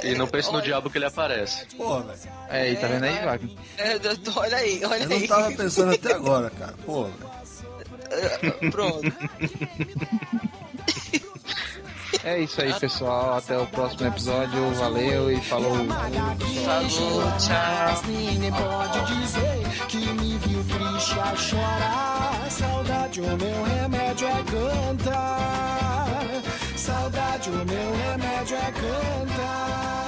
E 0.05 0.15
não 0.15 0.27
pense 0.27 0.49
no 0.51 0.57
Olha- 0.57 0.65
diabo 0.65 0.91
que 0.91 0.99
ele 0.99 1.07
aparece. 1.07 1.65
Pô, 1.77 2.01
velho. 2.01 2.19
É, 2.51 2.61
aí, 2.63 2.77
tá 2.77 2.87
vendo 2.87 3.05
aí, 3.05 3.25
Wagner? 3.25 3.57
É, 3.79 3.99
olha 4.37 4.57
aí, 4.59 4.81
olha 4.85 5.03
Eu 5.05 5.09
não 5.09 5.17
aí. 5.17 5.29
tava 5.29 5.53
pensando 5.53 5.95
até 5.95 6.13
agora, 6.13 6.51
cara. 6.51 6.75
Pô, 6.85 7.05
velho. 7.05 7.31
Pronto. 8.71 9.01
É 12.23 12.39
isso 12.41 12.61
aí, 12.61 12.73
pessoal. 12.79 13.39
Até 13.39 13.57
o 13.57 13.67
próximo 13.67 14.07
episódio. 14.09 14.75
Valeu 14.75 15.31
e 15.31 15.41
falou. 15.41 15.73
Falou, 15.73 17.33
tchau. 17.39 18.03
Ninguém 18.07 18.53
pode 18.53 19.15
dizer 19.15 19.63
que 19.89 19.97
me 19.97 20.37
viu 20.39 20.63
triste 20.65 21.19
a 21.19 21.35
chorar. 21.37 22.51
Saudade, 22.51 23.21
o 23.23 23.25
meu 23.25 23.63
remédio 23.65 24.29
é 24.29 24.43
cantar. 24.45 26.27
Saudade, 26.77 27.51
o 27.51 27.53
meu 27.53 27.67
remédio 27.67 28.57
é 28.57 28.73
cantar. 28.73 30.07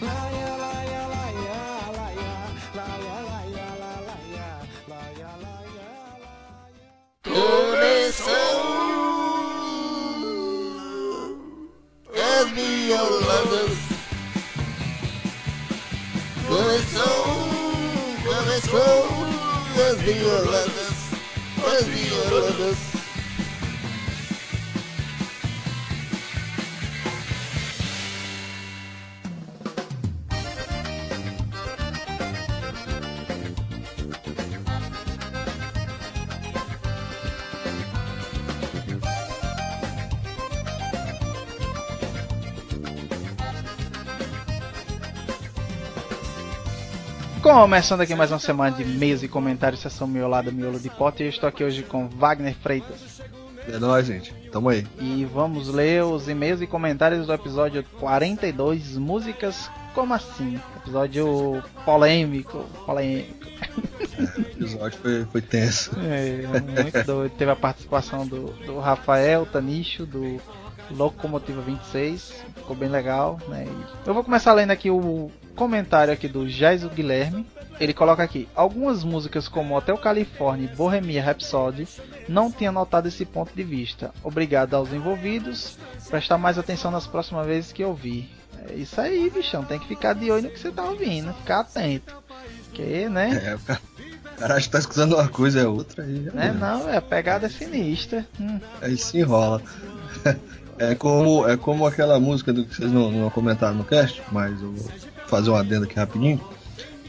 Laia, 0.00 0.56
laia, 0.56 1.06
laia, 1.08 1.44
laia, 1.96 2.30
laia, 2.76 3.18
laia, 3.26 3.66
laia, 3.66 3.66
laia, 4.06 4.48
laia, 4.88 5.30
laia. 8.12 8.79
let 12.44 12.54
be 12.54 12.88
your 12.88 13.20
lovers. 13.20 13.78
Good 16.48 16.84
soul, 16.84 18.16
good 18.24 18.62
soul, 18.62 20.04
be 20.06 20.12
your 20.14 20.44
lovers. 20.46 21.12
Let 21.58 21.86
be 21.86 22.00
your 22.08 22.40
lovers. 22.40 22.89
Começando 47.52 48.02
aqui 48.02 48.14
mais 48.14 48.30
uma 48.30 48.38
semana 48.38 48.76
de 48.76 48.84
meios 48.84 49.24
e 49.24 49.28
comentários, 49.28 49.80
sessão 49.80 50.06
miolada, 50.06 50.52
miolo 50.52 50.78
de 50.78 50.88
pote. 50.88 51.24
E 51.24 51.26
eu 51.26 51.30
estou 51.30 51.48
aqui 51.48 51.64
hoje 51.64 51.82
com 51.82 52.08
Wagner 52.08 52.54
Freitas. 52.54 53.20
É 53.68 53.76
nóis, 53.76 54.06
gente. 54.06 54.32
Tamo 54.52 54.68
aí. 54.68 54.86
E 55.00 55.24
vamos 55.24 55.66
ler 55.66 56.04
os 56.04 56.28
e-mails 56.28 56.62
e 56.62 56.66
comentários 56.68 57.26
do 57.26 57.32
episódio 57.32 57.84
42, 57.98 58.96
Músicas 58.96 59.68
Como 59.96 60.14
Assim? 60.14 60.60
Episódio 60.76 61.60
polêmico, 61.84 62.64
polêmico. 62.86 63.34
O 64.38 64.40
episódio 64.42 64.98
foi, 65.00 65.24
foi 65.24 65.42
tenso. 65.42 65.90
É, 65.98 66.46
muito 66.46 67.04
doido. 67.04 67.32
Teve 67.32 67.50
a 67.50 67.56
participação 67.56 68.24
do, 68.24 68.52
do 68.64 68.78
Rafael 68.78 69.44
Tanicho, 69.44 70.06
do 70.06 70.40
Locomotiva 70.92 71.60
26. 71.60 72.44
Ficou 72.58 72.76
bem 72.76 72.88
legal, 72.88 73.40
né? 73.48 73.66
Eu 74.06 74.14
vou 74.14 74.22
começar 74.22 74.52
lendo 74.52 74.70
aqui 74.70 74.88
o 74.88 75.32
comentário 75.54 76.12
aqui 76.12 76.28
do 76.28 76.48
Jaiso 76.48 76.88
Guilherme. 76.88 77.46
Ele 77.78 77.94
coloca 77.94 78.22
aqui: 78.22 78.48
algumas 78.54 79.04
músicas 79.04 79.48
como 79.48 79.76
Hotel 79.76 79.96
California 79.96 80.68
e 80.70 80.76
Bohemia 80.76 81.22
Rhapsody 81.22 81.88
não 82.28 82.50
tinha 82.50 82.70
notado 82.70 83.08
esse 83.08 83.24
ponto 83.24 83.52
de 83.54 83.62
vista. 83.62 84.12
Obrigado 84.22 84.74
aos 84.74 84.92
envolvidos. 84.92 85.78
Prestar 86.08 86.38
mais 86.38 86.58
atenção 86.58 86.90
nas 86.90 87.06
próximas 87.06 87.46
vezes 87.46 87.72
que 87.72 87.84
ouvir. 87.84 88.30
É 88.68 88.74
isso 88.74 89.00
aí, 89.00 89.30
bichão. 89.30 89.64
Tem 89.64 89.78
que 89.78 89.88
ficar 89.88 90.14
de 90.14 90.30
olho 90.30 90.44
no 90.44 90.50
que 90.50 90.58
você 90.58 90.70
tá 90.70 90.84
ouvindo, 90.84 91.32
ficar 91.34 91.60
atento. 91.60 92.14
Que, 92.72 93.08
né? 93.08 93.42
É, 93.44 93.54
o 93.54 93.58
cara, 93.58 93.80
o 94.24 94.38
cara 94.38 94.60
tá 94.68 94.78
escutando 94.78 95.14
uma 95.14 95.28
coisa, 95.28 95.60
é 95.60 95.66
outra 95.66 96.04
aí. 96.04 96.24
já 96.24 96.32
Né? 96.32 96.46
era. 96.46 96.52
Não, 96.54 96.88
é, 96.88 96.96
a 96.98 97.02
pegada 97.02 97.46
é 97.46 97.50
sinistra. 97.50 98.26
Hum. 98.38 98.60
Aí 98.80 98.96
se 98.96 99.18
enrola. 99.18 99.62
É 100.80 100.94
como, 100.94 101.46
é 101.46 101.58
como 101.58 101.86
aquela 101.86 102.18
música 102.18 102.54
do 102.54 102.64
que 102.64 102.74
vocês 102.74 102.90
não, 102.90 103.10
não 103.12 103.28
comentaram 103.28 103.74
no 103.74 103.84
cast, 103.84 104.22
mas 104.32 104.62
eu 104.62 104.72
vou 104.72 104.90
fazer 105.30 105.50
um 105.50 105.56
adendo 105.56 105.84
aqui 105.84 105.96
rapidinho. 105.96 106.40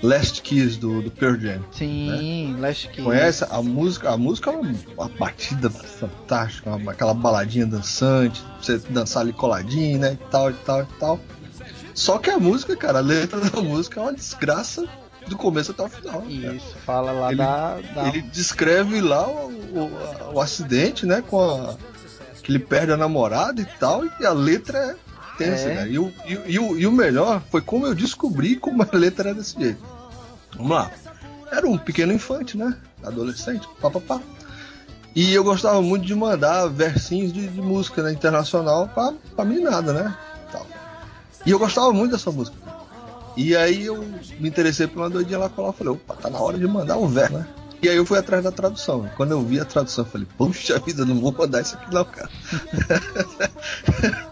Last 0.04 0.42
Kiss 0.42 0.80
do, 0.80 1.02
do 1.04 1.12
Pearl 1.12 1.36
Jam. 1.40 1.62
Sim, 1.72 2.56
Last 2.60 2.88
Kiss. 2.88 3.04
Conhece 3.04 3.46
a 3.50 3.62
música? 3.62 4.10
A 4.10 4.18
música 4.18 4.50
é 4.50 4.54
uma, 4.56 4.76
uma 4.98 5.10
batida 5.10 5.70
fantástica, 5.70 6.72
uma- 6.72 6.92
aquela 6.92 7.14
baladinha 7.14 7.68
dançante, 7.68 8.42
pra 8.42 8.58
você 8.64 8.78
dançar 8.90 9.22
ali 9.22 9.32
coladinho, 9.32 10.00
né? 10.00 10.14
E 10.14 10.30
tal, 10.32 10.50
e 10.50 10.54
tal, 10.56 10.82
e 10.82 10.86
tal. 11.00 11.20
Só 11.94 12.18
que 12.18 12.32
a 12.32 12.40
música, 12.40 12.76
cara, 12.76 12.98
a 12.98 13.02
letra 13.02 13.40
da 13.42 13.62
música 13.62 14.00
é 14.00 14.04
uma 14.04 14.14
desgraça 14.14 14.88
do 15.28 15.38
começo 15.38 15.70
até 15.72 15.84
o 15.84 15.90
final. 15.90 16.22
cara. 16.22 16.32
Isso, 16.56 16.76
fala 16.84 17.12
lá 17.12 17.28
Ele- 17.28 17.38
da, 17.38 17.78
da- 17.94 18.08
Ele 18.08 18.22
descreve 18.24 19.02
lá 19.02 19.28
o, 19.28 19.52
o- 19.52 20.34
o 20.34 20.42
acidente, 20.42 21.06
né? 21.06 21.22
Com 21.22 21.40
a. 21.42 21.76
Que 22.42 22.52
ele 22.52 22.58
perde 22.60 22.92
a 22.92 22.98
namorada 22.98 23.62
e 23.62 23.66
tal, 23.80 24.04
e 24.20 24.26
a 24.26 24.34
letra 24.34 24.80
é 24.80 24.96
tensa, 25.38 25.70
É. 25.70 25.76
né? 25.76 25.90
E 25.90 26.00
o, 26.00 26.14
e, 26.26 26.40
e 26.54 26.60
o, 26.60 26.80
e 26.80 26.88
o 26.88 26.92
melhor 26.92 27.42
foi 27.50 27.62
como 27.62 27.88
eu 27.88 27.96
descobri 27.96 28.56
como 28.56 28.84
a 28.84 28.98
letra 28.98 29.30
era 29.30 29.38
desse 29.38 29.60
jeito. 29.60 29.82
Vamos 30.56 30.72
lá. 30.72 30.92
Era 31.52 31.68
um 31.68 31.78
pequeno 31.78 32.14
infante, 32.14 32.58
né? 32.58 32.78
Adolescente, 33.04 33.68
papapá. 33.82 34.22
E 35.14 35.34
eu 35.34 35.44
gostava 35.44 35.82
muito 35.82 36.06
de 36.06 36.16
mandar 36.16 36.68
versinhos 36.68 37.34
de, 37.34 37.48
de 37.48 37.62
música 37.62 38.02
né, 38.02 38.14
internacional 38.14 38.88
pra, 38.88 39.14
pra 39.36 39.44
meninada, 39.44 39.92
né? 39.92 40.16
Tal. 40.52 40.66
E 41.46 41.52
eu 41.52 41.60
gostava 41.60 41.92
muito 41.92 42.14
dessa 42.14 42.32
música. 42.32 42.56
E 43.36 43.56
aí 43.56 43.86
eu 43.86 43.98
me 44.40 44.48
interessei 44.48 44.88
por 44.88 45.00
uma 45.00 45.10
doidinha 45.10 45.40
lá 45.40 45.50
com 45.50 45.64
ela 45.64 45.74
e 45.74 45.78
falei, 45.78 45.94
opa, 45.94 46.16
tá 46.16 46.30
na 46.30 46.40
hora 46.40 46.58
de 46.58 46.68
mandar 46.68 46.98
um 46.98 47.08
verso, 47.08 47.34
né? 47.34 47.48
E 47.82 47.90
aí 47.90 47.98
eu 47.98 48.06
fui 48.06 48.18
atrás 48.18 48.44
da 48.44 48.52
tradução. 48.52 49.10
Quando 49.18 49.32
eu 49.32 49.42
vi 49.42 49.60
a 49.60 49.66
tradução, 49.66 50.06
eu 50.06 50.12
falei, 50.12 50.28
puxa 50.38 50.80
vida, 50.80 51.04
não 51.04 51.20
vou 51.20 51.32
mandar 51.32 51.62
isso 51.62 51.76
aqui 51.76 51.94
não, 51.94 52.06
cara. 52.06 52.30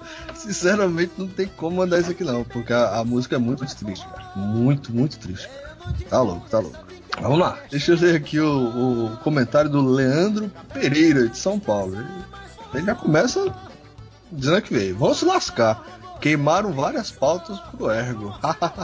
Sinceramente, 0.49 1.11
não 1.15 1.27
tem 1.27 1.45
como 1.45 1.77
mandar 1.77 1.99
isso 1.99 2.09
aqui 2.09 2.23
não, 2.23 2.43
porque 2.43 2.73
a, 2.73 2.97
a 2.97 3.05
música 3.05 3.35
é 3.35 3.37
muito 3.37 3.63
triste, 3.75 4.03
cara. 4.07 4.31
Muito, 4.35 4.91
muito 4.91 5.19
triste. 5.19 5.47
cara. 5.47 5.95
Tá 6.09 6.21
louco, 6.23 6.49
tá 6.49 6.57
louco. 6.57 6.87
Vamos 7.21 7.37
lá, 7.37 7.59
deixa 7.69 7.91
eu 7.91 7.99
ler 7.99 8.15
aqui 8.15 8.39
o, 8.39 9.13
o 9.13 9.17
comentário 9.17 9.69
do 9.69 9.79
Leandro 9.79 10.51
Pereira, 10.73 11.27
de 11.27 11.37
São 11.37 11.59
Paulo. 11.59 12.03
Ele, 12.73 12.83
já 12.83 12.95
começa 12.95 13.53
dizendo 14.31 14.59
que 14.63 14.73
veio. 14.73 14.97
Vão 14.97 15.13
se 15.13 15.23
lascar. 15.23 15.85
Queimaram 16.19 16.73
várias 16.73 17.11
pautas 17.11 17.59
pro 17.59 17.91
ergo. 17.91 18.35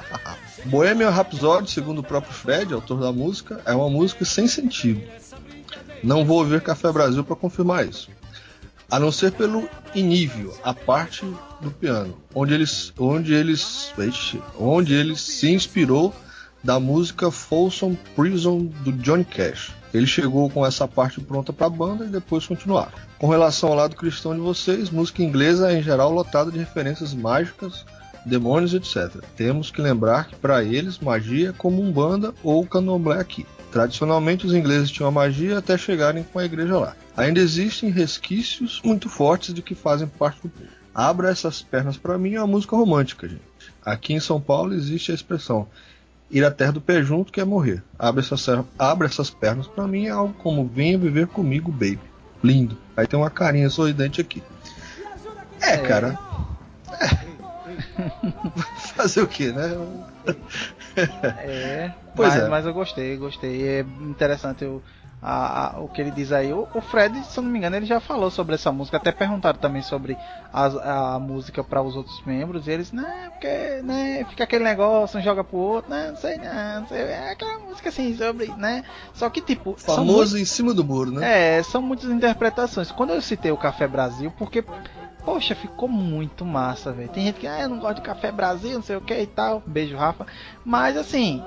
Bohemian 0.65 1.09
Rhapsody, 1.09 1.71
segundo 1.71 1.99
o 1.99 2.03
próprio 2.03 2.31
Fred, 2.31 2.75
autor 2.75 2.99
da 2.99 3.11
música, 3.11 3.59
é 3.65 3.73
uma 3.73 3.89
música 3.89 4.23
sem 4.23 4.47
sentido. 4.47 5.01
Não 6.03 6.23
vou 6.23 6.37
ouvir 6.37 6.61
Café 6.61 6.91
Brasil 6.91 7.23
para 7.23 7.35
confirmar 7.35 7.87
isso. 7.87 8.07
A 8.95 8.99
não 8.99 9.11
ser 9.11 9.33
pelo 9.33 9.67
inível, 9.93 10.57
a 10.63 10.73
parte 10.73 11.25
do 11.59 11.69
piano, 11.69 12.15
onde 12.33 12.53
eles, 12.53 12.93
onde 12.97 13.33
eles, 13.33 13.91
onde 14.57 14.93
ele 14.93 15.17
se 15.17 15.51
inspirou 15.51 16.15
da 16.63 16.79
música 16.79 17.29
Folsom 17.29 17.93
Prison 18.15 18.59
do 18.85 18.93
Johnny 18.93 19.25
Cash. 19.25 19.73
Ele 19.93 20.07
chegou 20.07 20.49
com 20.49 20.65
essa 20.65 20.87
parte 20.87 21.19
pronta 21.19 21.51
para 21.51 21.67
a 21.67 21.69
banda 21.69 22.05
e 22.05 22.07
depois 22.07 22.47
continuaram. 22.47 22.93
Com 23.19 23.27
relação 23.27 23.67
ao 23.67 23.75
lado 23.75 23.97
cristão 23.97 24.33
de 24.33 24.39
vocês, 24.39 24.89
música 24.89 25.21
inglesa 25.21 25.73
é 25.73 25.77
em 25.77 25.83
geral 25.83 26.09
lotada 26.13 26.49
de 26.49 26.59
referências 26.59 27.13
mágicas, 27.13 27.85
demônios, 28.25 28.73
etc. 28.73 29.21
Temos 29.35 29.71
que 29.71 29.81
lembrar 29.81 30.29
que 30.29 30.37
para 30.37 30.63
eles 30.63 30.99
magia 30.99 31.49
é 31.49 31.51
como 31.51 31.81
umbanda 31.81 32.33
ou 32.41 32.65
candomblé 32.65 33.19
aqui. 33.19 33.45
Tradicionalmente 33.73 34.45
os 34.45 34.53
ingleses 34.53 34.89
tinham 34.89 35.09
a 35.09 35.11
magia 35.11 35.57
até 35.57 35.77
chegarem 35.77 36.23
com 36.23 36.39
a 36.39 36.45
igreja 36.45 36.79
lá. 36.79 36.95
Ainda 37.17 37.39
existem 37.39 37.89
resquícios 37.89 38.81
muito 38.83 39.09
fortes 39.09 39.53
de 39.53 39.61
que 39.61 39.75
fazem 39.75 40.07
parte 40.07 40.41
do 40.41 40.49
povo. 40.49 40.69
Abra 40.93 41.29
essas 41.29 41.61
pernas 41.61 41.97
para 41.97 42.17
mim 42.17 42.35
é 42.35 42.39
uma 42.39 42.47
música 42.47 42.75
romântica, 42.75 43.27
gente. 43.27 43.41
Aqui 43.83 44.13
em 44.13 44.19
São 44.19 44.39
Paulo 44.39 44.73
existe 44.73 45.11
a 45.11 45.15
expressão 45.15 45.67
ir 46.29 46.43
à 46.43 46.51
terra 46.51 46.71
do 46.73 46.81
pé 46.81 47.01
junto 47.03 47.31
que 47.31 47.39
é 47.39 47.45
morrer. 47.45 47.83
Abre 47.97 48.21
essas, 48.21 48.45
abre 48.77 49.07
essas 49.07 49.29
pernas 49.29 49.67
para 49.67 49.87
mim 49.87 50.07
é 50.07 50.09
algo 50.09 50.33
como 50.33 50.67
venha 50.67 50.97
viver 50.97 51.27
comigo, 51.27 51.71
baby. 51.71 51.99
Lindo. 52.43 52.77
Aí 52.95 53.07
tem 53.07 53.19
uma 53.19 53.29
carinha 53.29 53.69
sorridente 53.69 54.21
aqui. 54.21 54.43
É, 55.61 55.77
cara. 55.77 56.17
É. 56.91 57.35
Fazer 58.95 59.21
o 59.21 59.27
que, 59.27 59.51
né? 59.51 59.77
É, 60.95 61.91
Pois 62.15 62.33
mas, 62.33 62.43
é. 62.43 62.47
mas 62.49 62.65
eu 62.65 62.73
gostei, 62.73 63.17
gostei. 63.17 63.67
É 63.67 63.79
interessante 64.01 64.63
o, 64.65 64.81
a- 65.27 65.75
a- 65.77 65.79
o 65.81 65.87
que 65.87 65.99
ele 65.99 66.11
diz 66.11 66.31
aí. 66.31 66.53
O, 66.53 66.67
o 66.71 66.81
Fred, 66.81 67.23
se 67.23 67.39
eu 67.39 67.43
não 67.43 67.49
me 67.49 67.57
engano, 67.57 67.75
ele 67.75 67.85
já 67.87 67.99
falou 67.99 68.29
sobre 68.29 68.53
essa 68.53 68.71
música. 68.71 68.97
Até 68.97 69.11
perguntaram 69.11 69.57
também 69.57 69.81
sobre 69.81 70.15
as- 70.53 70.75
a, 70.77 71.17
música 71.19 71.63
para 71.63 71.81
os 71.81 71.95
outros 71.95 72.21
membros. 72.25 72.67
E 72.67 72.71
eles, 72.71 72.91
não, 72.91 73.03
porque 73.31 73.81
né, 73.83 74.23
fica 74.29 74.43
aquele 74.43 74.63
negócio, 74.63 75.19
um 75.19 75.23
joga 75.23 75.43
pro 75.43 75.57
outro, 75.57 75.89
né, 75.89 76.09
não 76.09 76.15
sei, 76.17 76.37
não, 76.37 76.81
não 76.81 76.87
sei. 76.87 76.99
É 77.01 77.31
aquela 77.31 77.59
música 77.59 77.89
assim 77.89 78.15
sobre, 78.15 78.47
né? 78.57 78.83
Só 79.15 79.27
que 79.29 79.41
tipo. 79.41 79.75
Famoso 79.77 80.37
em 80.37 80.45
cima 80.45 80.73
do 80.73 80.83
muro, 80.83 81.09
né? 81.11 81.57
é, 81.57 81.63
são 81.63 81.81
muitas 81.81 82.09
interpretações. 82.11 82.91
Quando 82.91 83.11
eu 83.13 83.21
citei 83.21 83.51
o 83.51 83.57
Café 83.57 83.87
Brasil, 83.87 84.31
porque, 84.37 84.63
poxa, 85.25 85.55
ficou 85.55 85.89
muito 85.89 86.45
massa, 86.45 86.91
velho. 86.91 87.09
Tem 87.09 87.25
gente 87.25 87.39
que, 87.39 87.47
ah, 87.47 87.61
eu 87.61 87.69
não 87.69 87.79
gosto 87.79 87.95
de 87.95 88.01
Café 88.01 88.31
Brasil, 88.31 88.73
não 88.75 88.81
sei 88.83 88.95
o 88.95 89.01
que 89.01 89.13
e 89.13 89.25
tal. 89.27 89.61
Beijo, 89.65 89.97
Rafa. 89.97 90.25
Mas, 90.63 90.95
assim, 90.95 91.43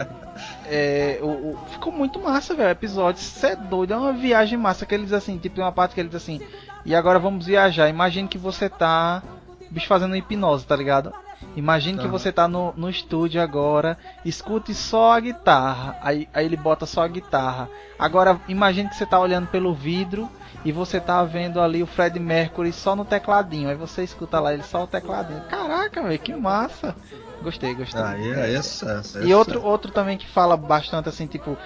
é, 0.66 1.18
o, 1.22 1.26
o- 1.52 1.58
ficou 1.68 1.92
muito 1.92 2.18
massa, 2.20 2.54
velho. 2.54 2.68
O 2.68 2.72
episódio, 2.72 3.20
isso 3.20 3.44
é 3.46 3.54
doido, 3.56 3.92
é 3.94 3.96
uma 3.96 4.12
viagem 4.12 4.58
massa. 4.58 4.86
Que 4.86 4.94
eles, 4.94 5.12
assim, 5.12 5.38
tipo, 5.38 5.56
tem 5.56 5.64
uma 5.64 5.72
parte 5.72 5.94
que 5.94 6.00
eles, 6.00 6.14
assim, 6.14 6.40
e 6.84 6.94
agora 6.94 7.18
vamos 7.18 7.46
viajar. 7.46 7.88
Imagine 7.88 8.28
que 8.28 8.38
você 8.38 8.68
tá, 8.68 9.22
bicho, 9.70 9.86
fazendo 9.86 10.16
hipnose, 10.16 10.66
tá 10.66 10.74
ligado? 10.76 11.12
Imagine 11.56 11.98
que 11.98 12.04
Aham. 12.04 12.12
você 12.12 12.32
tá 12.32 12.46
no, 12.46 12.72
no 12.76 12.88
estúdio 12.88 13.42
agora, 13.42 13.98
escute 14.24 14.74
só 14.74 15.12
a 15.12 15.20
guitarra. 15.20 15.96
Aí, 16.00 16.28
aí 16.32 16.44
ele 16.46 16.56
bota 16.56 16.86
só 16.86 17.02
a 17.02 17.08
guitarra. 17.08 17.68
Agora 17.98 18.40
imagine 18.48 18.88
que 18.88 18.94
você 18.96 19.04
tá 19.04 19.18
olhando 19.18 19.48
pelo 19.48 19.74
vidro 19.74 20.28
e 20.64 20.70
você 20.70 21.00
tá 21.00 21.22
vendo 21.24 21.60
ali 21.60 21.82
o 21.82 21.86
Fred 21.86 22.18
Mercury 22.20 22.72
só 22.72 22.94
no 22.94 23.04
tecladinho. 23.04 23.68
Aí 23.68 23.74
você 23.74 24.04
escuta 24.04 24.38
lá 24.38 24.52
ele 24.54 24.62
só 24.62 24.84
o 24.84 24.86
tecladinho. 24.86 25.42
Caraca, 25.48 26.02
velho, 26.02 26.18
que 26.18 26.34
massa! 26.34 26.94
Gostei, 27.42 27.74
gostei. 27.74 28.00
Aí 28.02 28.54
é 28.54 28.62
sucesso. 28.62 29.18
é 29.18 29.24
E 29.24 29.34
outro, 29.34 29.62
outro 29.62 29.90
também 29.90 30.18
que 30.18 30.28
fala 30.28 30.56
bastante 30.56 31.08
assim, 31.08 31.26
tipo, 31.26 31.56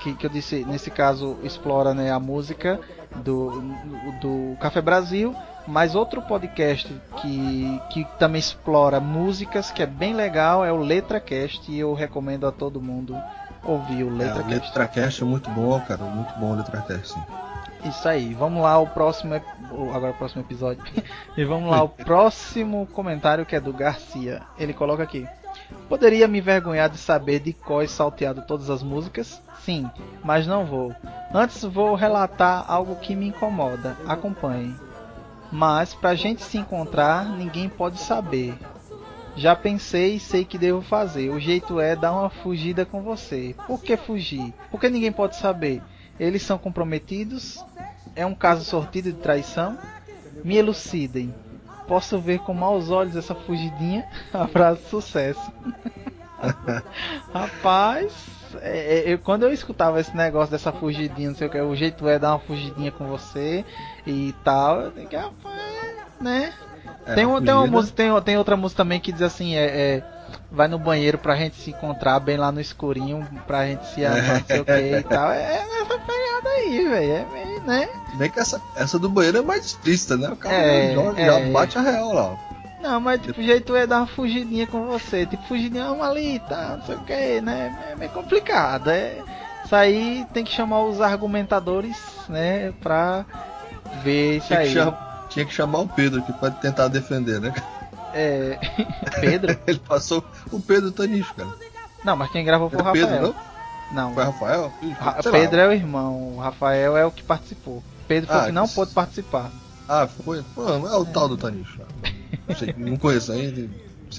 que, 0.00 0.14
que 0.14 0.26
eu 0.26 0.30
disse, 0.30 0.64
nesse 0.64 0.90
caso, 0.90 1.38
explora 1.42 1.92
né, 1.94 2.10
a 2.12 2.20
música 2.20 2.78
do, 3.16 3.60
do 4.20 4.56
Café 4.60 4.80
Brasil, 4.80 5.34
mas 5.66 5.94
outro 5.94 6.20
podcast 6.22 6.92
que, 7.20 7.80
que 7.90 8.04
também 8.18 8.38
explora 8.38 9.00
músicas, 9.00 9.70
que 9.70 9.82
é 9.82 9.86
bem 9.86 10.14
legal, 10.14 10.64
é 10.64 10.72
o 10.72 10.78
LetraCast, 10.78 11.70
e 11.70 11.78
eu 11.78 11.94
recomendo 11.94 12.46
a 12.46 12.52
todo 12.52 12.80
mundo 12.80 13.16
ouvir 13.62 14.04
o 14.04 14.08
É, 14.08 14.12
o 14.12 14.16
LetraCast. 14.16 14.50
Letracast 14.50 15.22
é 15.22 15.24
muito 15.24 15.50
bom, 15.50 15.80
cara. 15.80 16.04
Muito 16.04 16.38
bom 16.38 16.52
o 16.52 16.56
Letracast. 16.56 17.16
Isso 17.84 18.08
aí, 18.08 18.32
vamos 18.32 18.62
lá 18.62 18.78
o 18.78 18.86
próximo, 18.86 19.34
agora 19.94 20.12
o 20.12 20.14
próximo 20.14 20.42
episódio. 20.42 20.82
e 21.36 21.44
vamos 21.44 21.70
lá 21.70 21.82
o 21.82 21.88
próximo 21.88 22.86
comentário 22.92 23.44
que 23.44 23.56
é 23.56 23.60
do 23.60 23.72
Garcia. 23.72 24.42
Ele 24.58 24.72
coloca 24.72 25.02
aqui: 25.02 25.26
Poderia 25.88 26.26
me 26.26 26.38
envergonhar 26.38 26.88
de 26.88 26.98
saber 26.98 27.40
de 27.40 27.52
cor 27.52 27.86
salteado 27.86 28.42
todas 28.42 28.70
as 28.70 28.82
músicas? 28.82 29.40
Sim, 29.60 29.90
mas 30.22 30.46
não 30.46 30.64
vou. 30.64 30.94
Antes 31.32 31.62
vou 31.62 31.94
relatar 31.94 32.64
algo 32.68 32.96
que 32.96 33.14
me 33.14 33.28
incomoda. 33.28 33.96
Acompanhe. 34.06 34.74
Mas 35.54 35.94
pra 35.94 36.16
gente 36.16 36.42
se 36.42 36.58
encontrar, 36.58 37.28
ninguém 37.28 37.68
pode 37.68 38.00
saber. 38.00 38.58
Já 39.36 39.54
pensei 39.54 40.16
e 40.16 40.20
sei 40.20 40.44
que 40.44 40.58
devo 40.58 40.82
fazer. 40.82 41.30
O 41.30 41.38
jeito 41.38 41.78
é 41.78 41.94
dar 41.94 42.10
uma 42.10 42.28
fugida 42.28 42.84
com 42.84 43.04
você. 43.04 43.54
Por 43.64 43.80
que 43.80 43.96
fugir? 43.96 44.52
Porque 44.68 44.88
ninguém 44.88 45.12
pode 45.12 45.36
saber. 45.36 45.80
Eles 46.18 46.42
são 46.42 46.58
comprometidos? 46.58 47.64
É 48.16 48.26
um 48.26 48.34
caso 48.34 48.64
sortido 48.64 49.12
de 49.12 49.18
traição? 49.20 49.78
Me 50.42 50.56
elucidem. 50.56 51.32
Posso 51.86 52.18
ver 52.18 52.40
com 52.40 52.52
maus 52.52 52.90
olhos 52.90 53.14
essa 53.14 53.36
fugidinha? 53.36 54.04
Abraço, 54.34 54.82
sucesso. 54.90 55.52
Rapaz, 57.32 58.12
é, 58.62 58.98
é, 59.08 59.12
eu, 59.12 59.18
quando 59.18 59.44
eu 59.44 59.52
escutava 59.52 60.00
esse 60.00 60.16
negócio 60.16 60.50
dessa 60.50 60.72
fugidinha, 60.72 61.28
não 61.30 61.36
sei 61.36 61.46
o 61.46 61.50
que, 61.50 61.60
o 61.60 61.74
jeito 61.76 62.08
é 62.08 62.18
dar 62.18 62.32
uma 62.32 62.38
fugidinha 62.40 62.90
com 62.92 63.06
você 63.06 63.64
e 64.06 64.34
tal, 64.44 64.80
eu 64.82 64.90
digo, 64.90 65.16
rapaz, 65.16 65.96
né? 66.20 66.52
É, 67.06 67.14
tem, 67.14 67.26
uma 67.26 67.38
um- 67.38 67.44
tem 67.44 67.54
uma 67.54 67.66
música, 67.66 67.96
tem, 67.96 68.22
tem 68.22 68.38
outra 68.38 68.56
música 68.56 68.82
também 68.82 69.00
que 69.00 69.12
diz 69.12 69.22
assim, 69.22 69.54
é, 69.56 69.64
é, 69.96 70.02
vai 70.50 70.68
no 70.68 70.78
banheiro 70.78 71.18
pra 71.18 71.36
gente 71.36 71.56
se 71.56 71.70
encontrar 71.70 72.18
bem 72.20 72.36
lá 72.36 72.50
no 72.52 72.60
escurinho, 72.60 73.26
pra 73.46 73.66
gente 73.66 73.86
se 73.88 74.04
amar, 74.04 74.40
não 74.40 74.44
sei 74.46 74.60
o 74.60 74.64
que 74.64 74.72
e 74.72 75.02
tal. 75.02 75.30
É 75.30 75.54
essa 75.56 75.98
pegada 75.98 76.48
aí, 76.56 76.88
velho. 76.88 77.12
É 77.12 77.26
meio, 77.32 77.60
né? 77.64 77.88
Bem 78.14 78.30
que 78.30 78.38
essa, 78.40 78.60
essa 78.76 78.98
do 78.98 79.08
banheiro 79.08 79.38
é 79.38 79.42
mais 79.42 79.64
explícita, 79.66 80.16
né? 80.16 80.28
O 80.30 80.36
cara 80.36 80.54
É, 80.54 80.94
já, 80.94 81.20
é. 81.20 81.26
já 81.26 81.52
bate 81.52 81.78
a 81.78 81.82
real 81.82 82.12
lá. 82.12 82.36
Não, 82.84 83.00
mas 83.00 83.20
tipo, 83.22 83.40
o 83.40 83.44
jeito 83.44 83.74
é 83.74 83.86
dar 83.86 83.98
uma 83.98 84.06
fugidinha 84.06 84.66
com 84.66 84.84
você. 84.86 85.24
Tipo, 85.26 85.42
fugidinha, 85.44 85.86
vamos 85.86 86.04
ali, 86.06 86.38
tá, 86.40 86.76
não 86.78 86.84
sei 86.86 86.94
o 86.96 87.00
que, 87.00 87.40
né? 87.40 87.88
É 87.90 87.96
meio 87.96 88.10
complicado. 88.10 88.90
É, 88.90 89.22
Isso 89.64 89.74
aí 89.74 90.26
tem 90.34 90.44
que 90.44 90.52
chamar 90.52 90.82
os 90.82 91.00
argumentadores, 91.00 91.96
né, 92.28 92.72
pra 92.82 93.24
ver 94.02 94.36
isso 94.36 94.48
Tinha 94.48 94.60
que, 94.60 94.78
aí. 94.78 94.94
tinha 95.30 95.44
que 95.46 95.54
chamar 95.54 95.78
o 95.78 95.88
Pedro 95.88 96.20
aqui 96.20 96.32
pra 96.34 96.50
tentar 96.50 96.88
defender, 96.88 97.40
né? 97.40 97.54
É. 98.12 98.58
Pedro? 99.20 99.58
Ele 99.66 99.78
passou 99.78 100.22
o 100.52 100.60
Pedro 100.60 100.92
Tanicho, 100.92 101.34
cara. 101.34 101.48
Não, 102.04 102.14
mas 102.16 102.30
quem 102.30 102.44
gravou 102.44 102.68
foi 102.68 102.78
o 102.78 102.82
Era 102.82 102.92
Pedro, 102.92 103.08
Rafael. 103.10 103.34
não? 103.90 104.04
Não. 104.08 104.14
Foi 104.14 104.24
Rafael? 104.24 104.72
Ra- 105.00 105.22
Sei 105.22 105.32
lá. 105.32 105.38
Pedro 105.38 105.60
é 105.60 105.68
o 105.68 105.72
irmão, 105.72 106.34
o 106.36 106.38
Rafael 106.38 106.96
é 106.98 107.04
o 107.06 107.10
que 107.10 107.22
participou. 107.22 107.82
Pedro 108.06 108.26
foi 108.28 108.36
o 108.36 108.40
Ah, 108.40 108.44
que 108.46 108.52
não 108.52 108.68
que- 108.68 108.74
pôde 108.74 108.92
participar. 108.92 109.50
Ah, 109.88 110.06
foi? 110.06 110.44
Mano, 110.54 110.86
é 110.86 110.96
o 110.96 111.04
tal 111.06 111.28
do 111.28 111.36
Tanicho. 111.38 111.80
Não, 112.48 112.56
sei, 112.56 112.74
não 112.76 112.96
conheço 112.96 113.32
ainda. 113.32 113.68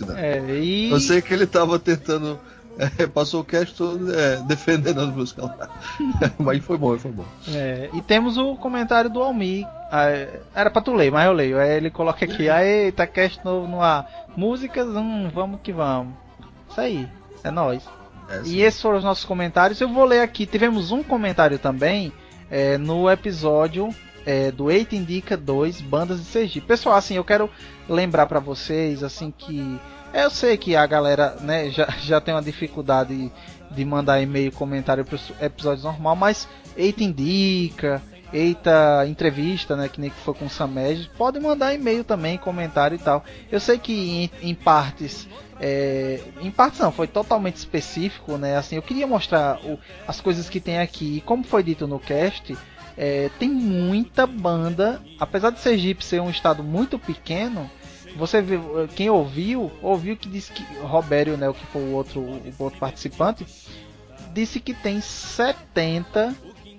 dá. 0.06 0.20
É, 0.20 0.40
e. 0.60 0.92
Eu 0.92 1.00
sei 1.00 1.22
que 1.22 1.34
ele 1.34 1.46
tava 1.46 1.80
tentando. 1.80 2.40
é, 3.00 3.08
passou 3.08 3.42
o 3.42 3.46
cast 3.46 3.74
todo 3.76 4.14
é, 4.14 4.38
defendendo 4.48 5.00
as 5.02 5.10
músicas 5.10 5.46
lá. 5.46 5.70
Mas 6.38 6.64
foi 6.64 6.78
bom, 6.78 6.98
foi 6.98 7.12
bom. 7.12 7.26
É, 7.50 7.90
e 7.94 8.02
temos 8.02 8.38
o 8.38 8.56
comentário 8.56 9.10
do 9.10 9.22
Almi. 9.22 9.66
Ah, 9.92 10.08
era 10.54 10.70
pra 10.70 10.82
tu 10.82 10.94
ler, 10.94 11.12
mas 11.12 11.26
eu 11.26 11.32
leio. 11.32 11.58
Aí 11.58 11.78
ele 11.78 11.90
coloca 11.90 12.26
aqui, 12.26 12.50
aê, 12.50 12.92
tá 12.92 13.08
cast 13.08 13.44
novo 13.46 13.68
no 13.68 13.82
ar. 13.82 14.06
Músicas, 14.36 14.88
hum, 14.88 15.30
vamos 15.34 15.62
que 15.64 15.72
vamos. 15.72 16.14
Isso 16.70 16.82
aí, 16.82 17.08
é 17.44 17.52
nóis. 17.52 17.84
É, 18.30 18.42
E 18.46 18.62
esses 18.62 18.82
foram 18.82 18.98
os 18.98 19.04
nossos 19.04 19.24
comentários. 19.24 19.80
Eu 19.80 19.88
vou 19.88 20.04
ler 20.04 20.22
aqui. 20.22 20.46
Tivemos 20.46 20.92
um 20.92 21.04
comentário 21.04 21.58
também 21.60 22.12
é, 22.50 22.78
no 22.78 23.10
episódio 23.10 23.90
é, 24.26 24.52
do 24.52 24.72
Eita 24.72 24.96
Indica 24.96 25.38
2 25.38 25.82
Bandas 25.82 26.20
de 26.20 26.26
Sergipe. 26.26 26.66
Pessoal, 26.68 26.96
assim, 26.96 27.16
eu 27.16 27.24
quero 27.24 27.50
lembrar 27.88 28.26
pra 28.26 28.40
vocês 28.40 29.04
assim 29.04 29.34
que 29.38 29.80
eu 30.14 30.30
sei 30.30 30.58
que 30.58 30.76
a 30.76 30.86
galera 30.86 31.36
né, 31.42 31.70
já, 31.70 31.88
já 32.02 32.22
tem 32.22 32.34
uma 32.34 32.42
dificuldade 32.42 33.32
de 33.72 33.86
mandar 33.86 34.22
e-mail 34.22 34.52
comentário 34.52 35.04
para 35.04 35.16
os 35.16 35.32
episódios 35.42 35.84
normal, 35.84 36.16
mas 36.16 36.48
Eita 36.78 37.04
Indica, 37.04 38.02
Eita 38.32 39.06
Entrevista, 39.08 39.76
né, 39.76 39.90
que 39.90 40.00
nem 40.00 40.10
que 40.10 40.16
foi 40.18 40.34
com 40.34 40.46
o 40.46 40.50
Samed, 40.50 41.10
pode 41.18 41.40
mandar 41.40 41.74
e-mail 41.74 42.04
também, 42.04 42.38
comentário 42.38 42.96
e 42.96 43.00
tal. 43.00 43.24
Eu 43.52 43.60
sei 43.60 43.78
que 43.78 44.30
em, 44.42 44.50
em 44.50 44.56
partes 44.56 45.28
é, 45.60 46.20
em 46.42 46.52
partes 46.52 46.80
não, 46.80 46.92
foi 46.92 47.08
totalmente 47.08 47.56
específico, 47.56 48.38
né? 48.38 48.58
Assim, 48.58 48.76
eu 48.76 48.82
queria 48.82 49.08
mostrar 49.08 49.58
o- 49.64 49.80
as 50.06 50.20
coisas 50.20 50.50
que 50.50 50.60
tem 50.60 50.80
aqui. 50.80 51.18
E 51.18 51.22
como 51.22 51.46
foi 51.46 51.64
dito 51.64 51.88
no 51.88 51.98
cast, 51.98 52.58
é, 52.98 53.30
tem 53.40 53.50
muita 53.50 54.26
banda. 54.26 55.02
Apesar 55.20 55.50
de 55.50 55.60
Sergipe 55.60 56.04
ser 56.04 56.22
um 56.22 56.30
estado 56.30 56.64
muito 56.64 56.98
pequeno, 56.98 57.70
você 58.16 58.44
quem 58.96 59.10
ouviu, 59.10 59.72
ouviu 59.82 60.16
que 60.16 60.30
disse 60.30 60.52
que 60.52 60.64
Robério, 60.80 61.38
né, 61.38 61.50
o 61.50 61.54
que 61.54 61.66
foi 61.68 61.82
o 61.82 61.92
outro, 61.92 62.22
o 62.22 62.54
outro 62.60 62.80
participante, 62.80 63.46
disse 64.34 64.60
que 64.60 64.74
tem 64.74 65.02
70, 65.02 66.34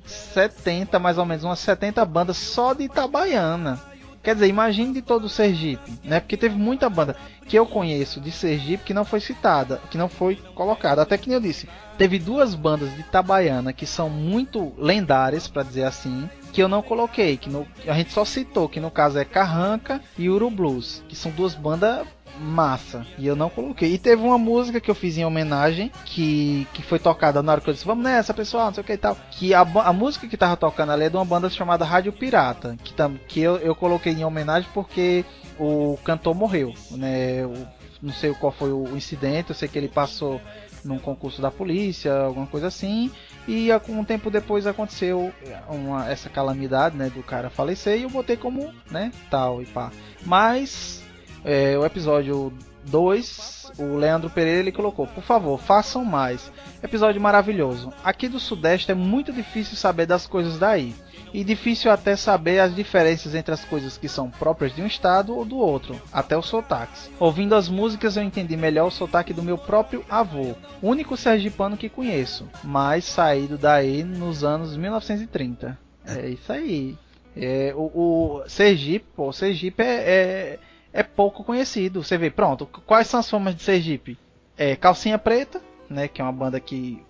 70 0.04 0.98
mais 0.98 1.18
ou 1.18 1.26
menos, 1.26 1.44
umas 1.44 1.58
70 1.58 2.04
bandas 2.04 2.36
só 2.36 2.72
de 2.72 2.84
Itabaiana. 2.84 3.80
Quer 4.26 4.34
dizer, 4.34 4.48
imagine 4.48 4.92
de 4.92 5.02
todo 5.02 5.26
o 5.26 5.28
Sergipe, 5.28 5.88
né? 6.02 6.18
Porque 6.18 6.36
teve 6.36 6.56
muita 6.56 6.90
banda 6.90 7.14
que 7.46 7.56
eu 7.56 7.64
conheço 7.64 8.20
de 8.20 8.32
Sergipe 8.32 8.82
que 8.82 8.92
não 8.92 9.04
foi 9.04 9.20
citada, 9.20 9.80
que 9.88 9.96
não 9.96 10.08
foi 10.08 10.34
colocada. 10.52 11.00
Até 11.00 11.16
que 11.16 11.28
nem 11.28 11.36
eu 11.36 11.40
disse, 11.40 11.68
teve 11.96 12.18
duas 12.18 12.52
bandas 12.52 12.92
de 12.92 13.02
Itabaiana 13.02 13.72
que 13.72 13.86
são 13.86 14.10
muito 14.10 14.72
lendárias, 14.76 15.46
para 15.46 15.62
dizer 15.62 15.84
assim, 15.84 16.28
que 16.52 16.60
eu 16.60 16.66
não 16.66 16.82
coloquei, 16.82 17.36
que 17.36 17.48
no- 17.48 17.68
a 17.86 17.92
gente 17.92 18.12
só 18.12 18.24
citou, 18.24 18.68
que 18.68 18.80
no 18.80 18.90
caso 18.90 19.16
é 19.16 19.24
Carranca 19.24 20.00
e 20.18 20.28
Uru 20.28 20.50
Blues, 20.50 21.04
que 21.08 21.14
são 21.14 21.30
duas 21.30 21.54
bandas 21.54 22.04
massa, 22.40 23.06
e 23.18 23.26
eu 23.26 23.36
não 23.36 23.48
coloquei. 23.50 23.92
E 23.94 23.98
teve 23.98 24.22
uma 24.22 24.38
música 24.38 24.80
que 24.80 24.90
eu 24.90 24.94
fiz 24.94 25.16
em 25.16 25.24
homenagem, 25.24 25.90
que, 26.04 26.66
que 26.72 26.82
foi 26.82 26.98
tocada 26.98 27.42
na 27.42 27.52
hora 27.52 27.60
que 27.60 27.68
eu 27.68 27.74
disse, 27.74 27.86
vamos 27.86 28.04
nessa, 28.04 28.32
pessoal, 28.34 28.66
não 28.66 28.74
sei 28.74 28.82
o 28.82 28.84
que 28.84 28.92
e 28.92 28.98
tal. 28.98 29.16
Que 29.30 29.54
a, 29.54 29.60
a 29.60 29.92
música 29.92 30.26
que 30.28 30.36
tava 30.36 30.56
tocando 30.56 30.92
ali 30.92 31.04
é 31.04 31.08
de 31.10 31.16
uma 31.16 31.24
banda 31.24 31.48
chamada 31.50 31.84
Rádio 31.84 32.12
Pirata, 32.12 32.76
que, 32.82 32.92
tam, 32.92 33.14
que 33.28 33.40
eu, 33.40 33.56
eu 33.56 33.74
coloquei 33.74 34.12
em 34.12 34.24
homenagem 34.24 34.68
porque 34.74 35.24
o 35.58 35.98
cantor 36.04 36.34
morreu, 36.34 36.74
né? 36.90 37.44
O- 37.46 37.66
não 38.02 38.12
sei 38.12 38.32
qual 38.34 38.52
foi 38.52 38.70
o 38.70 38.94
incidente, 38.94 39.48
eu 39.50 39.56
sei 39.56 39.68
que 39.68 39.78
ele 39.78 39.88
passou 39.88 40.38
num 40.84 40.98
concurso 40.98 41.40
da 41.40 41.50
polícia, 41.50 42.14
alguma 42.14 42.46
coisa 42.46 42.66
assim, 42.68 43.10
e 43.48 43.68
um 43.88 44.04
tempo 44.04 44.30
depois 44.30 44.66
aconteceu 44.66 45.32
uma, 45.68 46.08
essa 46.08 46.28
calamidade, 46.28 46.94
né, 46.96 47.08
do 47.10 47.22
cara 47.22 47.48
falecer, 47.50 47.98
e 47.98 48.02
eu 48.02 48.10
botei 48.10 48.36
como, 48.36 48.72
né, 48.90 49.10
tal 49.30 49.62
e 49.62 49.66
pá. 49.66 49.90
Mas 50.24 51.02
é, 51.46 51.78
o 51.78 51.86
episódio 51.86 52.52
2, 52.86 53.72
o 53.78 53.94
Leandro 53.94 54.28
Pereira 54.28 54.58
ele 54.58 54.72
colocou: 54.72 55.06
Por 55.06 55.22
favor, 55.22 55.60
façam 55.60 56.04
mais. 56.04 56.50
Episódio 56.82 57.20
maravilhoso. 57.20 57.92
Aqui 58.02 58.28
do 58.28 58.40
Sudeste 58.40 58.90
é 58.90 58.94
muito 58.94 59.32
difícil 59.32 59.76
saber 59.76 60.06
das 60.06 60.26
coisas 60.26 60.58
daí. 60.58 60.92
E 61.32 61.44
difícil 61.44 61.90
até 61.90 62.16
saber 62.16 62.58
as 62.58 62.74
diferenças 62.74 63.34
entre 63.34 63.54
as 63.54 63.64
coisas 63.64 63.96
que 63.96 64.08
são 64.08 64.28
próprias 64.28 64.74
de 64.74 64.82
um 64.82 64.86
estado 64.86 65.36
ou 65.36 65.44
do 65.44 65.58
outro, 65.58 66.00
até 66.12 66.36
os 66.36 66.46
sotaques. 66.46 67.10
Ouvindo 67.18 67.54
as 67.54 67.68
músicas 67.68 68.16
eu 68.16 68.22
entendi 68.24 68.56
melhor 68.56 68.86
o 68.86 68.90
sotaque 68.90 69.32
do 69.32 69.42
meu 69.42 69.58
próprio 69.58 70.04
avô, 70.08 70.54
único 70.82 71.16
sergipano 71.16 71.76
que 71.76 71.88
conheço, 71.88 72.48
mas 72.64 73.04
saído 73.04 73.58
daí 73.58 74.02
nos 74.02 74.42
anos 74.42 74.76
1930. 74.76 75.78
É 76.06 76.28
isso 76.28 76.52
aí. 76.52 76.96
É, 77.36 77.74
o, 77.76 78.40
o 78.40 78.48
Sergipe, 78.48 79.04
pô, 79.14 79.30
Sergipe 79.30 79.82
é, 79.82 79.94
é, 79.94 80.58
é 80.96 81.02
pouco 81.02 81.44
conhecido. 81.44 82.02
Você 82.02 82.16
vê, 82.16 82.30
pronto, 82.30 82.66
quais 82.66 83.06
são 83.06 83.20
as 83.20 83.28
formas 83.28 83.54
de 83.54 83.62
Sergipe? 83.62 84.18
É 84.56 84.74
Calcinha 84.74 85.18
Preta, 85.18 85.60
né, 85.90 86.08
que 86.08 86.22
é 86.22 86.24
uma 86.24 86.32
banda 86.32 86.58
que 86.58 87.04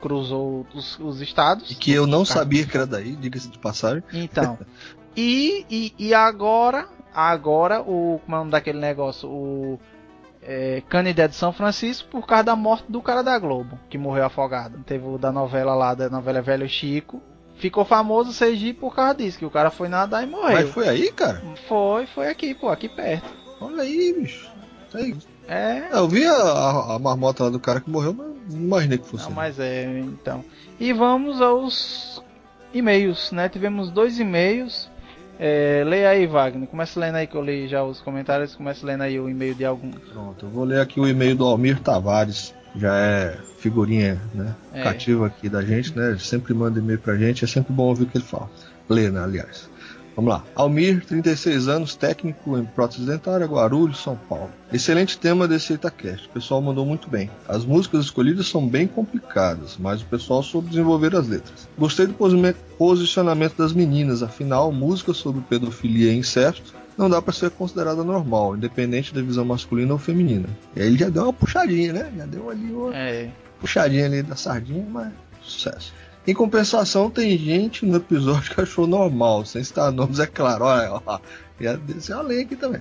cruzou 0.00 0.66
os, 0.74 0.98
os 1.00 1.20
estados. 1.22 1.70
E 1.70 1.74
que 1.74 1.90
eu 1.90 2.06
não 2.06 2.24
sabia 2.24 2.66
que 2.66 2.76
era 2.76 2.86
daí, 2.86 3.16
diga-se 3.16 3.48
de 3.48 3.58
passagem. 3.58 4.02
Então. 4.12 4.58
e, 5.16 5.64
e, 5.70 5.94
e 5.98 6.14
agora, 6.14 6.86
agora 7.14 7.80
o 7.80 8.20
como 8.24 8.36
é 8.36 8.38
o 8.38 8.40
nome 8.40 8.50
daquele 8.50 8.78
negócio, 8.78 9.28
o 9.28 9.80
é, 10.42 10.82
Canidé 10.88 11.26
de 11.26 11.34
São 11.34 11.50
Francisco 11.50 12.08
por 12.10 12.26
causa 12.26 12.44
da 12.44 12.54
morte 12.54 12.84
do 12.90 13.00
cara 13.00 13.22
da 13.22 13.38
Globo, 13.38 13.78
que 13.88 13.96
morreu 13.96 14.26
afogado. 14.26 14.78
Teve 14.84 15.06
o 15.06 15.16
da 15.16 15.32
novela 15.32 15.74
lá, 15.74 15.94
da 15.94 16.10
novela 16.10 16.42
Velho 16.42 16.68
Chico. 16.68 17.22
Ficou 17.64 17.82
famoso 17.82 18.30
Sergipe 18.30 18.78
por 18.78 18.94
causa 18.94 19.14
disso, 19.14 19.38
que 19.38 19.44
o 19.46 19.50
cara 19.50 19.70
foi 19.70 19.88
nadar 19.88 20.22
e 20.22 20.26
morreu. 20.26 20.52
Mas 20.52 20.68
foi 20.68 20.86
aí, 20.86 21.10
cara? 21.10 21.42
Foi, 21.66 22.04
foi 22.06 22.28
aqui, 22.28 22.52
pô, 22.54 22.68
aqui 22.68 22.90
perto. 22.90 23.24
Olha 23.58 23.80
aí, 23.82 24.12
bicho. 24.20 24.50
Isso 24.86 24.96
aí. 24.98 25.16
É. 25.48 25.88
Eu 25.90 26.06
vi 26.06 26.26
a, 26.26 26.30
a- 26.34 26.94
a 26.96 26.98
marmota 26.98 27.44
lá 27.44 27.48
do 27.48 27.58
cara 27.58 27.80
que 27.80 27.88
morreu, 27.88 28.12
mas 28.12 28.26
não 28.54 28.60
imaginei 28.60 28.98
que 28.98 29.06
fosse. 29.08 29.24
Não, 29.24 29.30
mas 29.30 29.58
é, 29.58 29.98
então. 30.00 30.44
E 30.78 30.92
vamos 30.92 31.40
aos 31.40 32.22
e-mails, 32.74 33.32
né? 33.32 33.48
Tivemos 33.48 33.90
dois 33.90 34.18
e-mails. 34.20 34.90
É, 35.40 35.82
leia 35.86 36.10
aí, 36.10 36.26
Wagner. 36.26 36.68
Começa 36.68 37.00
lendo 37.00 37.14
aí 37.16 37.26
que 37.26 37.34
eu 37.34 37.42
li 37.42 37.66
já 37.66 37.82
os 37.82 37.98
comentários. 38.02 38.54
Começa 38.54 38.84
lendo 38.86 39.04
aí 39.04 39.18
o 39.18 39.26
e-mail 39.26 39.54
de 39.54 39.64
algum. 39.64 39.90
Pronto, 39.90 40.44
eu 40.44 40.50
vou 40.50 40.64
ler 40.64 40.80
aqui 40.82 41.00
o 41.00 41.08
e-mail 41.08 41.34
do 41.34 41.46
Almir 41.46 41.80
Tavares. 41.80 42.54
Já 42.76 42.96
é 42.96 43.38
figurinha, 43.58 44.20
né? 44.34 44.54
É. 44.72 44.82
Cativa 44.82 45.26
aqui 45.26 45.48
da 45.48 45.62
gente, 45.62 45.96
né? 45.96 46.10
Ele 46.10 46.18
sempre 46.18 46.52
manda 46.52 46.78
e-mail 46.78 46.98
pra 46.98 47.16
gente, 47.16 47.44
é 47.44 47.48
sempre 47.48 47.72
bom 47.72 47.84
ouvir 47.84 48.04
o 48.04 48.06
que 48.06 48.18
ele 48.18 48.24
fala. 48.24 48.50
Ler, 48.88 49.12
né, 49.12 49.22
aliás. 49.22 49.68
Vamos 50.16 50.30
lá. 50.30 50.44
Almir, 50.54 51.04
36 51.04 51.66
anos, 51.66 51.96
técnico 51.96 52.56
em 52.56 52.64
prótese 52.64 53.04
dentária, 53.04 53.46
Guarulhos, 53.46 54.00
São 54.00 54.16
Paulo. 54.28 54.50
Excelente 54.72 55.18
tema 55.18 55.48
desse 55.48 55.72
Itacast. 55.72 56.28
O 56.28 56.30
pessoal 56.30 56.62
mandou 56.62 56.86
muito 56.86 57.08
bem. 57.08 57.28
As 57.48 57.64
músicas 57.64 58.04
escolhidas 58.04 58.46
são 58.46 58.66
bem 58.66 58.86
complicadas, 58.86 59.76
mas 59.76 60.02
o 60.02 60.06
pessoal 60.06 60.42
soube 60.42 60.68
desenvolver 60.68 61.16
as 61.16 61.26
letras. 61.26 61.68
Gostei 61.76 62.06
do 62.06 62.14
posicionamento 62.78 63.56
das 63.56 63.72
meninas, 63.72 64.22
afinal, 64.22 64.70
música 64.70 65.12
sobre 65.12 65.42
pedofilia 65.42 66.12
e 66.12 66.16
incesto 66.16 66.83
não 66.96 67.08
dá 67.10 67.20
para 67.20 67.32
ser 67.32 67.50
considerada 67.50 68.02
normal, 68.04 68.56
independente 68.56 69.12
da 69.14 69.20
visão 69.22 69.44
masculina 69.44 69.92
ou 69.92 69.98
feminina. 69.98 70.48
E 70.76 70.80
aí 70.80 70.86
ele 70.86 70.98
já 70.98 71.08
deu 71.08 71.24
uma 71.24 71.32
puxadinha, 71.32 71.92
né? 71.92 72.12
Já 72.16 72.26
deu 72.26 72.50
ali 72.50 72.72
uma 72.72 72.96
É. 72.96 73.30
puxadinha 73.60 74.06
ali 74.06 74.22
da 74.22 74.36
sardinha, 74.36 74.86
mas 74.88 75.12
sucesso. 75.42 75.92
Em 76.26 76.32
compensação, 76.32 77.10
tem 77.10 77.36
gente 77.36 77.84
no 77.84 77.96
episódio 77.96 78.54
que 78.54 78.60
achou 78.60 78.86
normal, 78.86 79.44
sem 79.44 79.62
citar 79.62 79.92
nomes, 79.92 80.18
é 80.18 80.26
claro. 80.26 80.64
Olha, 80.64 81.00
ó, 81.06 81.18
ia 81.60 81.76
descer 81.76 82.14
a 82.14 82.22
lei 82.22 82.42
aqui 82.42 82.56
também. 82.56 82.80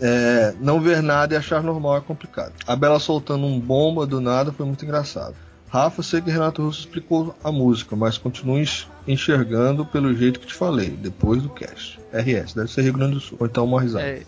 É, 0.00 0.54
não 0.60 0.80
ver 0.80 1.02
nada 1.02 1.34
e 1.34 1.36
achar 1.36 1.62
normal 1.62 1.96
é 1.96 2.00
complicado. 2.00 2.52
A 2.66 2.76
Bela 2.76 3.00
soltando 3.00 3.46
um 3.46 3.58
bomba 3.58 4.06
do 4.06 4.20
nada 4.20 4.52
foi 4.52 4.66
muito 4.66 4.84
engraçado. 4.84 5.34
Rafa, 5.68 6.02
sei 6.02 6.20
que 6.20 6.30
Renato 6.30 6.62
Russo 6.62 6.80
explicou 6.80 7.34
a 7.42 7.50
música, 7.50 7.94
mas 7.96 8.16
continue 8.16 8.62
enx- 8.62 8.86
enxergando 9.06 9.84
pelo 9.84 10.14
jeito 10.14 10.38
que 10.40 10.46
te 10.46 10.54
falei, 10.54 10.90
depois 10.90 11.42
do 11.42 11.48
cast. 11.48 11.98
RS, 12.12 12.54
deve 12.54 12.70
ser 12.70 12.82
Rio 12.82 12.92
Grande 12.94 13.14
do 13.14 13.20
Sul, 13.20 13.36
ou 13.40 13.46
então 13.46 13.64
uma 13.64 13.80
risada. 13.80 14.04
É. 14.06 14.22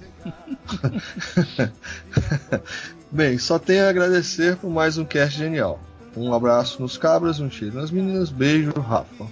Bem, 3.10 3.38
só 3.38 3.58
tenho 3.58 3.86
a 3.86 3.88
agradecer 3.88 4.56
por 4.56 4.68
mais 4.70 4.98
um 4.98 5.04
cast 5.04 5.38
genial. 5.38 5.80
Um 6.16 6.34
abraço 6.34 6.82
nos 6.82 6.98
cabras, 6.98 7.38
um 7.40 7.50
cheiro 7.50 7.76
nas 7.76 7.90
meninas, 7.90 8.30
beijo, 8.30 8.72
Rafa. 8.72 9.26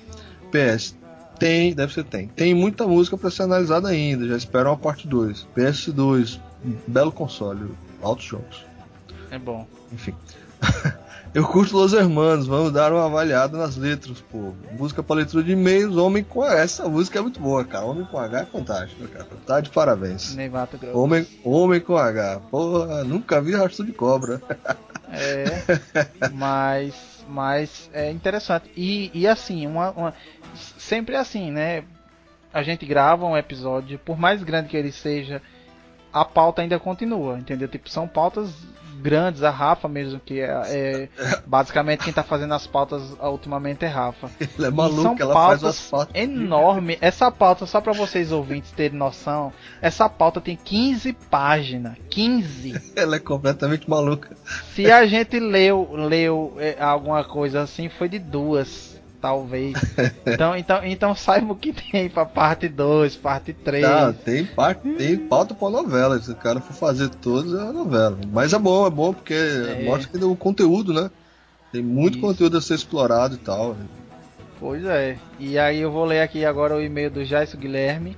PS, 0.51 0.97
tem, 1.39 1.75
deve 1.75 1.93
ser 1.93 2.05
tem. 2.05 2.29
Tem 2.29 2.55
muita 2.55 2.87
música 2.87 3.19
para 3.19 3.31
ser 3.31 3.43
analisada 3.43 3.89
ainda, 3.89 4.27
já 4.27 4.37
espero 4.37 4.71
uma 4.71 4.77
parte 4.79 5.07
2. 5.09 5.47
PS2, 5.57 6.39
belo 6.87 7.13
console, 7.13 7.71
altos 8.01 8.25
jogos. 8.25 8.65
É 9.31 9.39
bom. 9.39 9.67
Enfim. 9.93 10.15
Eu 11.37 11.47
curto 11.47 11.77
Los 11.77 11.93
Hermanos, 11.93 12.47
vamos 12.47 12.73
dar 12.73 12.91
uma 12.95 13.05
avaliada 13.05 13.59
nas 13.59 13.77
letras, 13.77 14.23
pô. 14.23 14.55
Música 14.73 15.03
pra 15.03 15.17
leitura 15.17 15.45
de 15.45 15.53
e-mails, 15.53 15.95
Homem 15.97 16.25
com 16.25 16.43
H. 16.43 16.59
Essa 16.61 16.89
música 16.89 17.19
é 17.19 17.23
muito 17.23 17.39
boa, 17.39 17.63
cara. 17.63 17.85
Homem 17.85 18.07
com 18.07 18.19
H 18.19 18.41
é 18.41 18.45
fantástico, 18.47 19.07
cara. 19.09 19.27
Tá 19.47 19.61
de 19.61 19.69
parabéns. 19.69 20.35
Nem 20.35 20.49
Mato 20.49 20.79
Grosso. 20.79 20.99
Homem, 20.99 21.27
homem 21.45 21.79
com 21.79 21.95
H. 21.95 22.41
Porra, 22.51 23.05
nunca 23.05 23.39
vi 23.43 23.55
rastro 23.55 23.85
de 23.85 23.93
cobra. 23.93 24.41
É, 25.13 25.45
mas, 26.33 26.95
mas 27.29 27.91
é 27.93 28.11
interessante. 28.11 28.71
E, 28.75 29.11
e 29.13 29.29
assim, 29.29 29.67
uma, 29.67 29.91
uma- 29.91 30.15
sempre 30.79 31.17
assim, 31.17 31.51
né? 31.51 31.85
A 32.51 32.63
gente 32.63 32.87
grava 32.87 33.27
um 33.27 33.37
episódio, 33.37 33.99
por 33.99 34.19
mais 34.19 34.43
grande 34.43 34.69
que 34.71 34.77
ele 34.77 34.91
seja, 34.91 35.43
a 36.11 36.25
pauta 36.25 36.63
ainda 36.63 36.79
continua, 36.81 37.39
entendeu? 37.39 37.69
Tipo, 37.69 37.91
são 37.91 38.09
pautas 38.09 38.51
grandes, 39.01 39.43
a 39.43 39.51
Rafa 39.51 39.89
mesmo, 39.89 40.21
que 40.21 40.41
é, 40.41 40.49
é 40.49 41.09
basicamente 41.47 42.05
quem 42.05 42.13
tá 42.13 42.23
fazendo 42.23 42.55
as 42.55 42.67
pautas 42.67 43.03
ultimamente 43.21 43.85
é 43.85 43.89
Rafa. 43.89 44.31
Ela 44.59 44.69
é 44.69 44.71
maluca, 44.71 45.03
são 45.03 45.17
ela 45.19 45.35
faz 45.35 45.61
pautas 45.61 45.63
umas 45.63 45.91
pautas. 45.91 46.23
enorme. 46.23 46.99
Essa 47.01 47.31
pauta, 47.31 47.67
só 47.67 47.81
pra 47.81 47.93
vocês 47.93 48.33
ouvintes 48.33 48.71
terem 48.73 48.99
noção, 48.99 49.53
essa 49.81 50.09
pauta 50.09 50.41
tem 50.41 50.57
15 50.57 51.13
páginas. 51.31 51.97
15. 52.11 52.93
Ela 52.97 53.17
é 53.17 53.19
completamente 53.19 53.89
maluca. 53.89 54.37
Se 54.75 54.91
a 54.91 55.07
gente 55.07 55.39
leu, 55.39 55.91
leu 55.93 56.55
é, 56.59 56.77
alguma 56.81 57.23
coisa 57.25 57.63
assim, 57.63 57.89
foi 57.89 58.09
de 58.09 58.19
duas, 58.19 58.96
talvez. 59.27 59.75
Então, 60.27 60.57
então, 60.57 60.85
então 60.85 61.15
saiba 61.15 61.53
o 61.53 61.57
que 61.57 61.73
tem 61.73 62.09
pra 62.09 62.27
parte 62.27 62.69
2, 62.69 63.17
parte 63.17 63.53
3. 63.53 63.83
Tá, 63.83 64.13
tem, 64.13 64.45
parte, 64.45 64.89
tem 64.95 65.17
pauta 65.17 65.55
pra 65.55 65.71
novela. 65.71 66.21
Se 66.21 66.31
o 66.31 66.35
cara 66.35 66.61
for 66.61 66.75
fazer 66.75 67.09
todos, 67.09 67.55
é 67.55 67.63
uma 67.63 67.73
novela. 67.73 68.19
Mas 68.33 68.53
é 68.53 68.59
bom, 68.59 68.87
é 68.87 68.91
bom 68.91 69.15
porque 69.15 69.35
mostra 69.85 70.11
que 70.11 70.19
tem 70.19 70.29
o 70.29 70.37
conteúdo, 70.37 70.93
né? 70.93 71.11
Tem 71.73 71.83
muito 71.83 72.19
conteúdo 72.19 72.59
a 72.59 72.61
ser 72.61 72.75
explorado 72.75 73.37
e 73.37 73.39
tal. 73.39 73.77
Pois 74.59 74.85
é. 74.85 75.17
E 75.39 75.59
aí 75.59 75.81
eu 75.81 75.91
vou 75.91 76.05
ler 76.05 76.21
aqui 76.21 76.45
agora 76.45 76.77
o 76.77 76.83
e-mail 76.83 77.11
do 77.11 77.25
Jaisso 77.25 77.57
Guilherme. 77.57 78.17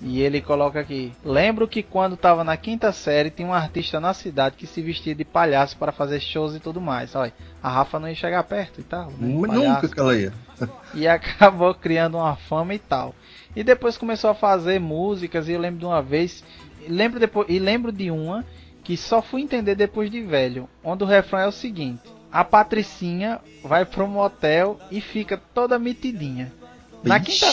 E 0.00 0.20
ele 0.20 0.40
coloca 0.40 0.78
aqui: 0.78 1.12
Lembro 1.24 1.66
que 1.66 1.82
quando 1.82 2.14
estava 2.14 2.44
na 2.44 2.56
quinta 2.56 2.92
série 2.92 3.30
tinha 3.30 3.48
um 3.48 3.52
artista 3.54 3.98
na 3.98 4.14
cidade 4.14 4.56
que 4.56 4.66
se 4.66 4.80
vestia 4.80 5.14
de 5.14 5.24
palhaço 5.24 5.76
para 5.76 5.90
fazer 5.90 6.20
shows 6.20 6.54
e 6.54 6.60
tudo 6.60 6.80
mais. 6.80 7.14
Olha, 7.14 7.32
a 7.62 7.68
Rafa 7.68 7.98
não 7.98 8.08
ia 8.08 8.14
chegar 8.14 8.42
perto 8.44 8.80
e 8.80 8.84
tal. 8.84 9.10
né? 9.10 9.46
Palhaço. 9.46 9.68
Nunca 9.68 9.88
que 9.88 10.00
ela 10.00 10.16
ia. 10.16 10.32
e 10.94 11.08
acabou 11.08 11.74
criando 11.74 12.16
uma 12.16 12.36
fama 12.36 12.74
e 12.74 12.78
tal. 12.78 13.14
E 13.56 13.64
depois 13.64 13.98
começou 13.98 14.30
a 14.30 14.34
fazer 14.34 14.78
músicas 14.78 15.48
e 15.48 15.52
eu 15.52 15.60
lembro 15.60 15.80
de 15.80 15.86
uma 15.86 16.00
vez, 16.00 16.44
lembro 16.88 17.18
depois 17.18 17.48
e 17.48 17.58
lembro 17.58 17.90
de 17.90 18.10
uma 18.10 18.44
que 18.84 18.96
só 18.96 19.20
fui 19.20 19.42
entender 19.42 19.74
depois 19.74 20.10
de 20.10 20.22
velho, 20.22 20.68
onde 20.82 21.02
o 21.02 21.06
refrão 21.06 21.40
é 21.40 21.46
o 21.48 21.52
seguinte: 21.52 22.02
a 22.30 22.44
Patricinha 22.44 23.40
vai 23.64 23.84
pro 23.84 24.06
motel 24.06 24.78
e 24.90 25.00
fica 25.00 25.40
toda 25.52 25.78
metidinha. 25.78 26.52
Na 27.02 27.20
quinta, 27.20 27.46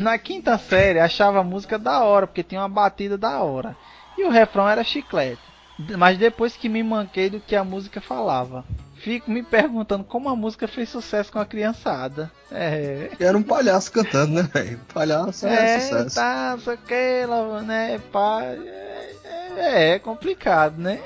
na 0.00 0.18
quinta 0.18 0.56
série 0.58 0.98
achava 0.98 1.40
a 1.40 1.44
música 1.44 1.78
da 1.78 2.02
hora, 2.02 2.26
porque 2.26 2.42
tinha 2.42 2.60
uma 2.60 2.68
batida 2.68 3.16
da 3.18 3.42
hora. 3.42 3.76
E 4.16 4.24
o 4.24 4.30
refrão 4.30 4.68
era 4.68 4.84
chiclete. 4.84 5.42
Mas 5.98 6.18
depois 6.18 6.56
que 6.56 6.68
me 6.68 6.82
manquei 6.82 7.28
do 7.28 7.40
que 7.40 7.56
a 7.56 7.64
música 7.64 8.00
falava. 8.00 8.64
Fico 8.96 9.30
me 9.30 9.42
perguntando 9.42 10.04
como 10.04 10.28
a 10.28 10.36
música 10.36 10.66
fez 10.68 10.88
sucesso 10.88 11.30
com 11.32 11.38
a 11.38 11.44
criançada. 11.44 12.30
É. 12.50 13.10
Era 13.18 13.36
um 13.36 13.42
palhaço 13.42 13.92
cantando, 13.92 14.32
né, 14.34 14.48
velho? 14.54 14.80
Palhaço 14.94 15.46
é, 15.46 15.74
É, 15.76 15.80
sucesso. 15.80 16.14
tá, 16.14 16.56
só 16.60 16.76
que 16.76 16.94
ela, 16.94 17.60
né, 17.60 18.00
pá, 18.10 18.40
é, 18.42 19.10
é, 19.56 19.88
é 19.90 19.98
complicado, 19.98 20.78
né? 20.78 21.00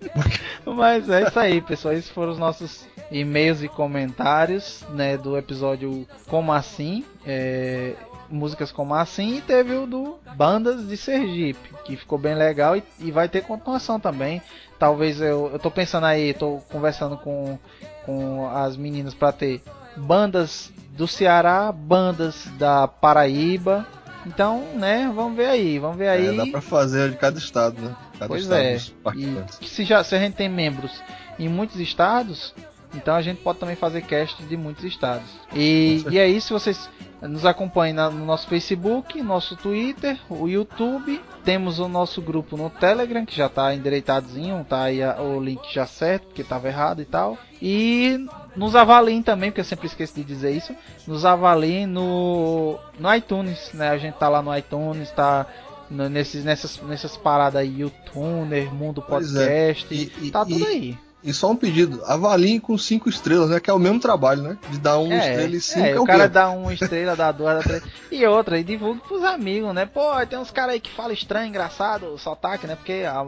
Mas 0.66 1.08
é 1.08 1.28
isso 1.28 1.38
aí, 1.38 1.60
pessoal. 1.60 1.94
Esses 1.94 2.10
foram 2.10 2.32
os 2.32 2.38
nossos 2.38 2.86
e-mails 3.10 3.62
e 3.62 3.68
comentários, 3.68 4.84
né, 4.90 5.16
do 5.16 5.36
episódio 5.36 6.06
Como 6.26 6.52
Assim, 6.52 7.04
é, 7.26 7.94
músicas 8.30 8.70
Como 8.70 8.94
Assim, 8.94 9.36
e 9.36 9.40
teve 9.40 9.74
o 9.74 9.86
do 9.86 10.18
Bandas 10.36 10.86
de 10.86 10.96
Sergipe, 10.96 11.74
que 11.84 11.96
ficou 11.96 12.18
bem 12.18 12.34
legal 12.34 12.76
e, 12.76 12.82
e 12.98 13.10
vai 13.10 13.28
ter 13.28 13.42
continuação 13.42 13.98
também. 13.98 14.42
Talvez 14.78 15.20
eu, 15.20 15.50
eu 15.52 15.58
tô 15.58 15.70
pensando 15.70 16.06
aí, 16.06 16.32
tô 16.34 16.58
conversando 16.70 17.16
com, 17.16 17.58
com 18.04 18.48
as 18.50 18.76
meninas 18.76 19.14
para 19.14 19.32
ter 19.32 19.62
bandas 19.96 20.72
do 20.90 21.06
Ceará, 21.06 21.72
bandas 21.72 22.46
da 22.58 22.86
Paraíba. 22.86 23.86
Então, 24.26 24.62
né, 24.74 25.10
vamos 25.14 25.36
ver 25.36 25.46
aí, 25.46 25.78
vamos 25.78 25.96
ver 25.96 26.08
aí. 26.08 26.26
É, 26.28 26.32
dá 26.32 26.46
pra 26.46 26.60
fazer 26.60 27.10
de 27.10 27.16
cada 27.16 27.38
estado, 27.38 27.80
né? 27.80 27.96
Cada 28.18 28.28
Pois 28.28 28.42
estado 28.42 28.60
é. 28.60 28.76
E 29.16 29.66
se, 29.66 29.84
já, 29.84 30.04
se 30.04 30.14
a 30.14 30.18
gente 30.18 30.34
tem 30.34 30.48
membros 30.48 31.02
em 31.38 31.48
muitos 31.48 31.80
estados, 31.80 32.54
então 32.94 33.14
a 33.14 33.22
gente 33.22 33.40
pode 33.40 33.58
também 33.58 33.76
fazer 33.76 34.02
cast 34.02 34.42
de 34.42 34.56
muitos 34.56 34.84
estados. 34.84 35.28
E, 35.54 36.04
e 36.10 36.18
é 36.18 36.28
isso, 36.28 36.52
vocês 36.52 36.88
nos 37.22 37.44
acompanhem 37.44 37.92
na- 37.94 38.10
no 38.10 38.24
nosso 38.24 38.46
Facebook, 38.48 39.20
nosso 39.22 39.56
Twitter, 39.56 40.18
o 40.30 40.46
YouTube. 40.48 41.20
Temos 41.44 41.78
o 41.78 41.88
nosso 41.88 42.20
grupo 42.22 42.56
no 42.56 42.68
Telegram, 42.70 43.24
que 43.26 43.34
já 43.36 43.46
está 43.46 43.74
endireitadozinho, 43.74 44.64
tá 44.68 44.82
aí 44.84 45.02
a- 45.02 45.20
o 45.20 45.40
link 45.42 45.62
já 45.72 45.86
certo, 45.86 46.26
porque 46.26 46.42
estava 46.42 46.68
errado 46.68 47.00
e 47.02 47.04
tal. 47.04 47.36
E 47.60 48.24
nos 48.54 48.76
avaliem 48.76 49.22
também, 49.22 49.50
porque 49.50 49.60
eu 49.60 49.64
sempre 49.64 49.86
esqueço 49.86 50.14
de 50.14 50.22
dizer 50.24 50.52
isso. 50.52 50.74
Nos 51.06 51.24
avaliem 51.24 51.86
no, 51.86 52.78
no 52.98 53.14
iTunes, 53.14 53.70
né? 53.74 53.88
A 53.88 53.98
gente 53.98 54.14
tá 54.14 54.28
lá 54.28 54.40
no 54.42 54.56
iTunes, 54.56 55.10
tá 55.10 55.46
nesses, 55.90 56.44
nessas, 56.44 56.80
nessas 56.82 57.16
paradas 57.16 57.60
aí, 57.62 57.80
YouTuner, 57.80 58.72
Mundo 58.72 59.02
é. 59.06 59.10
Podcast, 59.10 60.30
tá 60.30 60.44
tudo 60.44 60.66
aí. 60.66 60.96
E 61.22 61.32
só 61.32 61.50
um 61.50 61.56
pedido, 61.56 62.00
avaliem 62.04 62.60
com 62.60 62.78
cinco 62.78 63.08
estrelas, 63.08 63.50
né? 63.50 63.58
Que 63.58 63.68
é 63.68 63.72
o 63.72 63.78
mesmo 63.78 63.98
trabalho, 63.98 64.40
né? 64.42 64.56
De 64.70 64.78
dar 64.78 64.98
uma 64.98 65.16
estrela 65.16 65.56
e 65.56 65.60
cinco 65.60 65.86
é, 65.86 65.90
é, 65.92 65.98
o 65.98 66.02
o 66.04 66.06
cara 66.06 66.28
quê? 66.28 66.34
dá 66.34 66.50
uma 66.50 66.72
estrela, 66.72 67.16
dá 67.16 67.32
duas, 67.32 67.56
dá 67.56 67.62
três. 67.62 67.82
E 68.10 68.24
outra, 68.24 68.58
e 68.58 68.62
divulga 68.64 69.00
pros 69.00 69.24
amigos, 69.24 69.74
né? 69.74 69.84
Pô, 69.84 70.00
tem 70.26 70.38
uns 70.38 70.50
caras 70.52 70.74
aí 70.74 70.80
que 70.80 70.90
falam 70.90 71.12
estranho, 71.12 71.48
engraçado, 71.48 72.16
sotaque, 72.18 72.66
né? 72.68 72.76
Porque 72.76 73.04
a- 73.04 73.26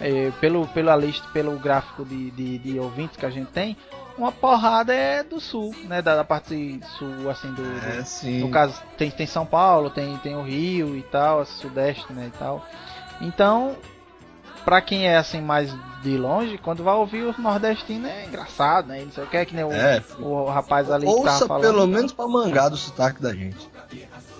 é, 0.00 0.30
pelo, 0.40 0.66
pela 0.68 0.94
lista, 0.94 1.26
pelo 1.32 1.58
gráfico 1.58 2.04
de, 2.04 2.30
de, 2.32 2.58
de 2.58 2.78
ouvintes 2.78 3.16
que 3.16 3.24
a 3.26 3.30
gente 3.30 3.50
tem, 3.50 3.76
uma 4.18 4.30
porrada 4.30 4.92
é 4.94 5.22
do 5.22 5.40
sul, 5.40 5.74
né? 5.84 6.02
Da, 6.02 6.14
da 6.16 6.24
parte 6.24 6.80
sul, 6.98 7.30
assim, 7.30 7.50
do. 7.54 7.62
É, 7.62 7.96
do- 7.96 8.04
sim. 8.04 8.40
No 8.40 8.50
caso, 8.50 8.78
tem, 8.98 9.10
tem 9.10 9.26
São 9.26 9.46
Paulo, 9.46 9.88
tem, 9.88 10.18
tem 10.18 10.36
o 10.36 10.42
Rio 10.42 10.94
e 10.94 11.02
tal, 11.02 11.44
Sudeste, 11.46 12.12
né? 12.12 12.30
E 12.32 12.38
tal. 12.38 12.62
Então, 13.22 13.74
pra 14.64 14.80
quem 14.80 15.06
é 15.06 15.16
assim 15.16 15.40
mais 15.40 15.72
de 16.02 16.16
longe, 16.16 16.58
quando 16.58 16.82
vai 16.82 16.94
ouvir 16.94 17.22
o 17.22 17.34
nordestino 17.40 18.06
é 18.08 18.24
engraçado, 18.26 18.88
né? 18.88 19.02
Não 19.04 19.12
sei 19.12 19.24
o 19.24 19.26
que, 19.28 19.44
que 19.46 19.54
nem 19.54 19.64
o, 19.64 19.72
É. 19.72 20.02
o 20.18 20.46
rapaz 20.46 20.90
ali 20.90 21.06
que 21.06 21.12
Ouça 21.12 21.46
falando. 21.46 21.62
pelo 21.62 21.86
menos 21.86 22.12
pra 22.12 22.26
mangar 22.26 22.68
do 22.70 22.76
sotaque 22.76 23.22
da 23.22 23.32
gente. 23.32 23.70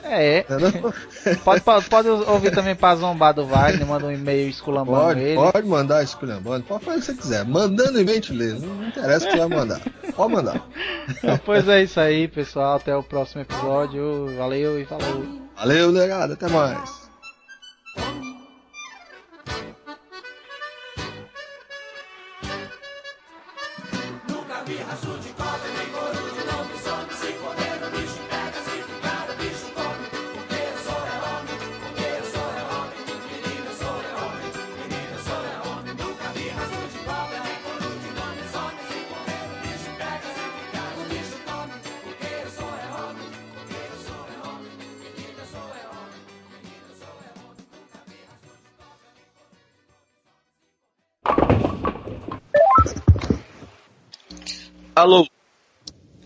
É. 0.04 0.44
Pode, 1.44 1.60
pode, 1.60 1.88
pode 1.88 2.08
ouvir 2.08 2.50
também 2.52 2.74
pra 2.74 2.96
zombar 2.96 3.32
do 3.32 3.46
Wagner, 3.46 3.86
manda 3.86 4.06
um 4.06 4.10
e-mail 4.12 4.48
esculambando 4.50 4.98
Pode, 4.98 5.20
ele. 5.20 5.36
pode 5.36 5.66
mandar 5.68 6.02
esculhambando, 6.02 6.64
pode 6.64 6.84
fazer 6.84 6.96
o 6.96 7.00
que 7.00 7.06
você 7.06 7.14
quiser. 7.14 7.44
Mandando 7.44 8.00
e-mail 8.00 8.20
te 8.20 8.32
lê. 8.32 8.52
Não 8.54 8.88
interessa 8.88 9.28
o 9.28 9.30
que 9.30 9.38
vai 9.38 9.46
mandar. 9.48 9.80
Pode 10.16 10.32
mandar. 10.32 10.60
Pois 11.46 11.68
é 11.68 11.84
isso 11.84 12.00
aí, 12.00 12.26
pessoal. 12.26 12.76
Até 12.76 12.94
o 12.96 13.02
próximo 13.02 13.42
episódio. 13.42 14.34
Valeu 14.36 14.80
e 14.80 14.84
falou. 14.84 15.24
Valeu, 15.56 15.92
negado. 15.92 16.32
Até 16.32 16.48
mais. 16.48 17.02
Alô? 55.02 55.26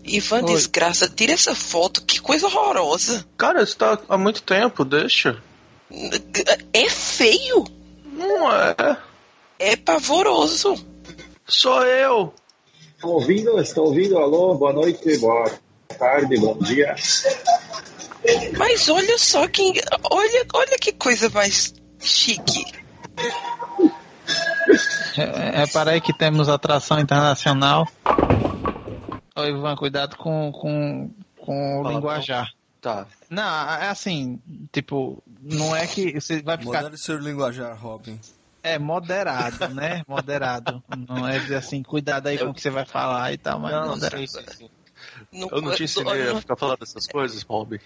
Ivan, 0.03 0.43
Oi. 0.43 0.53
desgraça, 0.53 1.09
tira 1.09 1.33
essa 1.33 1.55
foto, 1.55 2.05
que 2.05 2.21
coisa 2.21 2.45
horrorosa. 2.45 3.25
Cara, 3.35 3.63
isso 3.63 3.75
tá 3.75 3.99
há 4.07 4.17
muito 4.19 4.43
tempo, 4.43 4.85
deixa. 4.85 5.41
É 6.71 6.87
feio. 6.87 7.65
Não 8.05 8.51
é. 8.51 8.97
É 9.57 9.75
pavoroso. 9.75 10.75
Sou 11.47 11.83
eu. 11.83 12.35
Estão 12.95 13.09
ouvindo? 13.09 13.59
Estão 13.59 13.85
ouvindo? 13.85 14.19
Alô, 14.19 14.53
boa 14.53 14.73
noite, 14.73 15.17
boa 15.17 15.51
tarde, 15.97 16.37
bom 16.37 16.55
dia. 16.59 16.95
Mas 18.59 18.87
olha 18.89 19.17
só 19.17 19.47
quem. 19.47 19.73
Olha, 20.11 20.45
olha 20.53 20.77
que 20.79 20.91
coisa 20.91 21.31
mais 21.31 21.73
chique. 21.99 22.63
É, 25.17 25.61
Repara 25.61 25.91
aí 25.91 26.01
que 26.01 26.13
temos 26.13 26.47
atração 26.47 26.99
internacional. 26.99 27.87
Ô 29.37 29.43
Ivan, 29.45 29.75
cuidado 29.75 30.17
com, 30.17 30.51
com, 30.51 31.11
com 31.37 31.79
o 31.79 31.83
Fala, 31.83 31.93
linguajar. 31.95 32.51
Tá. 32.81 33.07
Não, 33.29 33.43
é 33.43 33.87
assim, 33.89 34.39
tipo, 34.71 35.21
não 35.41 35.75
é 35.75 35.85
que 35.85 36.19
você 36.19 36.41
vai 36.41 36.57
ficar. 36.57 36.83
Modere 36.83 36.97
seu 36.97 37.17
linguajar, 37.17 37.77
Robin. 37.79 38.19
É 38.63 38.79
moderado, 38.79 39.73
né? 39.73 40.01
Moderado. 40.07 40.83
Não 41.07 41.27
é 41.27 41.39
dizer 41.39 41.55
assim, 41.55 41.83
cuidado 41.83 42.27
aí 42.27 42.37
com 42.37 42.49
o 42.49 42.53
que 42.53 42.61
você 42.61 42.69
vai 42.69 42.85
falar 42.85 43.31
e 43.33 43.37
tal, 43.37 43.59
mas 43.59 43.71
Não, 43.73 43.89
moderado. 43.89 44.27
sim, 44.27 44.39
sim, 44.41 44.45
sim. 44.57 44.69
Eu 45.51 45.61
não 45.61 45.71
te 45.71 45.83
ensinei 45.83 46.29
a 46.29 46.35
ficar 46.39 46.55
falando 46.55 46.79
dessas 46.79 47.07
coisas, 47.07 47.43
Robin. 47.43 47.79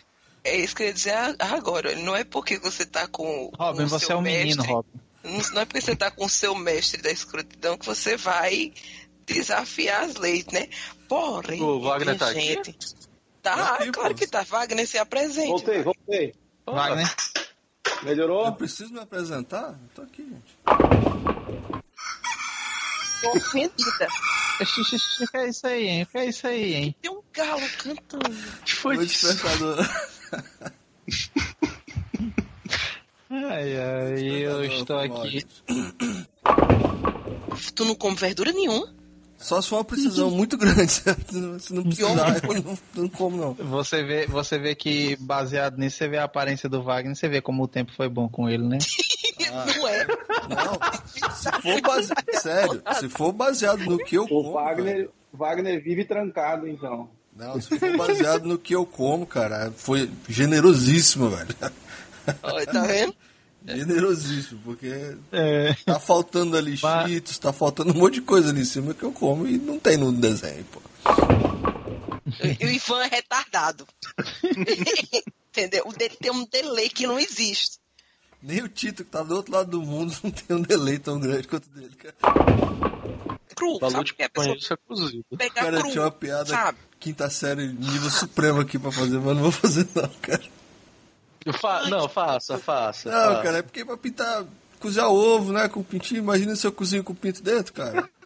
É 0.44 0.56
isso 0.58 0.76
que 0.76 0.84
eu 0.84 0.88
ia 0.88 0.94
dizer 0.94 1.14
agora. 1.40 1.96
Não 1.98 2.16
é 2.16 2.24
porque 2.24 2.58
você 2.58 2.86
tá 2.86 3.08
com. 3.08 3.52
Robin, 3.58 3.86
você 3.86 4.06
seu 4.06 4.16
é 4.16 4.20
um 4.20 4.22
menino, 4.22 4.56
mestre- 4.58 4.74
Robin. 4.74 4.90
Não 5.24 5.54
não 5.54 5.62
é 5.62 5.66
porque 5.66 5.82
você 5.82 5.96
tá 5.96 6.10
com 6.10 6.26
o 6.26 6.30
seu 6.30 6.56
mestre 6.56 7.02
da 7.02 7.12
escrotidão 7.12 7.78
que 7.78 7.86
você 7.86 8.18
vai 8.18 8.74
desafiar 9.26 10.04
as 10.04 10.16
leis, 10.16 10.46
né? 10.48 10.68
Porém, 11.08 11.62
O 11.62 11.80
Wagner 11.82 12.18
tá 12.18 12.30
aqui? 12.30 12.42
gente. 12.42 12.76
Tá, 13.42 13.80
claro 13.92 14.14
que 14.16 14.28
tá. 14.28 14.44
Wagner, 14.44 14.88
se 14.88 14.98
apresente. 14.98 15.48
Voltei, 15.48 15.82
voltei. 15.82 16.36
Wagner. 16.66 17.12
Melhorou? 18.04 18.46
Eu 18.46 18.54
preciso 18.54 18.94
me 18.94 19.00
apresentar? 19.00 19.70
Eu 19.82 19.90
tô 19.96 20.02
aqui, 20.04 20.24
gente. 20.24 20.58
Tô 23.22 23.32
ofendida. 23.38 24.08
O 24.60 24.66
que 25.32 25.38
é 25.38 25.48
isso 25.50 25.68
aí, 25.68 25.88
hein? 25.88 26.04
O 26.04 26.06
que 26.08 26.18
é 26.18 26.26
isso 26.26 26.48
aí, 26.48 26.74
hein? 26.74 26.96
Tem 27.02 27.12
um 27.12 27.22
galo 27.34 27.62
cantando. 27.78 28.32
Foi 28.66 28.96
Foi 28.96 29.06
isso? 29.06 29.28
despertador. 29.28 29.78
Ai, 33.34 33.78
ai, 33.78 34.24
eu 34.46 34.64
estou 34.66 35.00
aqui. 35.00 35.46
Tu 37.74 37.86
não 37.86 37.96
come 37.96 38.16
verdura 38.16 38.52
nenhuma? 38.52 38.94
Só 39.42 39.62
se 39.62 39.68
for 39.70 39.78
uma 39.78 39.84
precisão 39.84 40.30
muito 40.32 40.56
grande. 40.58 40.92
Se 40.92 41.74
não 41.74 41.84
precisar, 41.84 42.42
eu 42.44 42.54
não, 42.64 42.78
não 42.96 43.10
como, 43.10 43.38
não. 43.38 43.54
Você 43.54 44.04
vê, 44.04 44.28
você 44.28 44.58
vê 44.60 44.76
que, 44.76 45.16
baseado 45.18 45.78
nisso, 45.78 45.98
você 45.98 46.08
vê 46.08 46.18
a 46.18 46.24
aparência 46.24 46.70
do 46.70 46.84
Wagner, 46.84 47.16
você 47.16 47.28
vê 47.28 47.42
como 47.42 47.64
o 47.64 47.68
tempo 47.68 47.92
foi 47.94 48.08
bom 48.08 48.30
com 48.30 48.48
ele, 48.48 48.64
né? 48.64 48.78
Não 49.52 49.88
é. 49.88 50.08
Se 51.34 51.52
for 51.62 51.82
base... 51.82 52.14
Sério, 52.40 52.82
se 53.00 53.10
for 53.10 53.34
baseado 53.34 53.80
no 53.80 53.98
que 53.98 54.16
eu 54.16 54.24
O 54.24 54.28
como. 54.28 54.54
Wagner, 54.54 55.10
Wagner 55.34 55.84
vive 55.84 56.06
trancado, 56.06 56.68
então. 56.70 57.10
Não, 57.36 57.60
se 57.60 57.78
for 57.78 57.98
baseado 57.98 58.46
no 58.46 58.58
que 58.58 58.74
eu 58.74 58.86
como, 58.86 59.26
cara, 59.26 59.74
foi 59.76 60.10
generosíssimo, 60.30 61.30
velho. 61.30 61.54
Olha, 62.44 62.66
tá 62.66 62.84
vendo? 62.84 63.14
Generosíssimo, 63.68 64.60
porque 64.64 65.16
É. 65.32 65.74
tá 65.86 66.00
faltando 66.00 66.58
ali 66.58 66.76
cheetos, 66.78 67.38
tá 67.38 67.54
faltando 67.54 67.92
um 67.94 67.98
monte 67.98 68.16
de 68.16 68.22
coisa 68.22 68.50
ali 68.50 68.62
em 68.62 68.66
cima 68.66 68.94
que 68.94 69.04
eu 69.04 69.12
como 69.12 69.48
e 69.48 69.58
não 69.58 69.78
tem 69.80 69.98
no 69.98 70.12
desenho, 70.12 70.66
pô. 70.66 70.82
E 72.60 72.66
o 72.66 72.70
Ivan 72.70 73.04
é 73.04 73.08
retardado. 73.08 73.88
Entendeu? 75.50 75.84
O 75.86 75.94
dele 75.94 76.16
tem 76.20 76.32
um 76.32 76.46
delay 76.46 76.90
que 76.90 77.06
não 77.06 77.20
existe. 77.20 77.80
Nem 78.42 78.62
o 78.64 78.68
Tito, 78.70 79.04
que 79.04 79.12
tá 79.12 79.22
do 79.22 79.36
outro 79.36 79.54
lado 79.54 79.70
do 79.70 79.82
mundo, 79.84 80.16
não 80.24 80.32
tem 80.32 80.56
um 80.58 80.62
delay 80.62 80.98
tão 80.98 81.20
grande 81.20 81.48
quanto 81.48 81.68
o 81.68 81.70
dele, 81.70 81.96
cara. 81.96 82.16
Cru, 83.56 83.78
Falou 83.80 83.92
sabe 83.98 84.14
que 84.14 84.24
é 84.24 84.26
a 84.26 84.30
pessoa 84.30 84.56
conheço 84.56 84.74
é 84.74 84.78
cozido. 84.78 85.26
pegar 85.38 85.62
Cara, 85.66 85.82
cru, 85.82 85.92
tinha 85.92 86.04
uma 86.04 86.12
piada 86.12 86.46
sabe? 86.50 86.80
quinta 87.00 87.30
série, 87.30 87.68
nível 87.68 88.10
supremo 88.10 88.60
aqui 88.62 88.80
pra 88.80 88.92
fazer, 88.92 89.20
mas 89.20 89.36
não 89.36 89.44
vou 89.44 89.52
fazer 89.52 89.88
não, 89.94 90.10
cara. 90.22 90.42
Fa- 91.60 91.90
Não, 91.90 92.08
faça, 92.08 92.58
faça. 92.60 93.10
Não, 93.12 93.30
faça. 93.32 93.44
cara, 93.44 93.58
é 93.58 93.62
porque 93.62 93.84
pra 93.84 93.98
pintar, 93.98 94.46
cozinhar 94.80 95.10
ovo, 95.10 95.52
né, 95.52 95.68
com 95.68 95.82
pintinho, 95.84 96.20
imagina 96.20 96.56
se 96.56 96.66
eu 96.68 96.72
cozinho 96.72 97.04
com 97.04 97.16
pinto 97.16 97.42
dentro, 97.42 97.74
cara. 97.74 98.08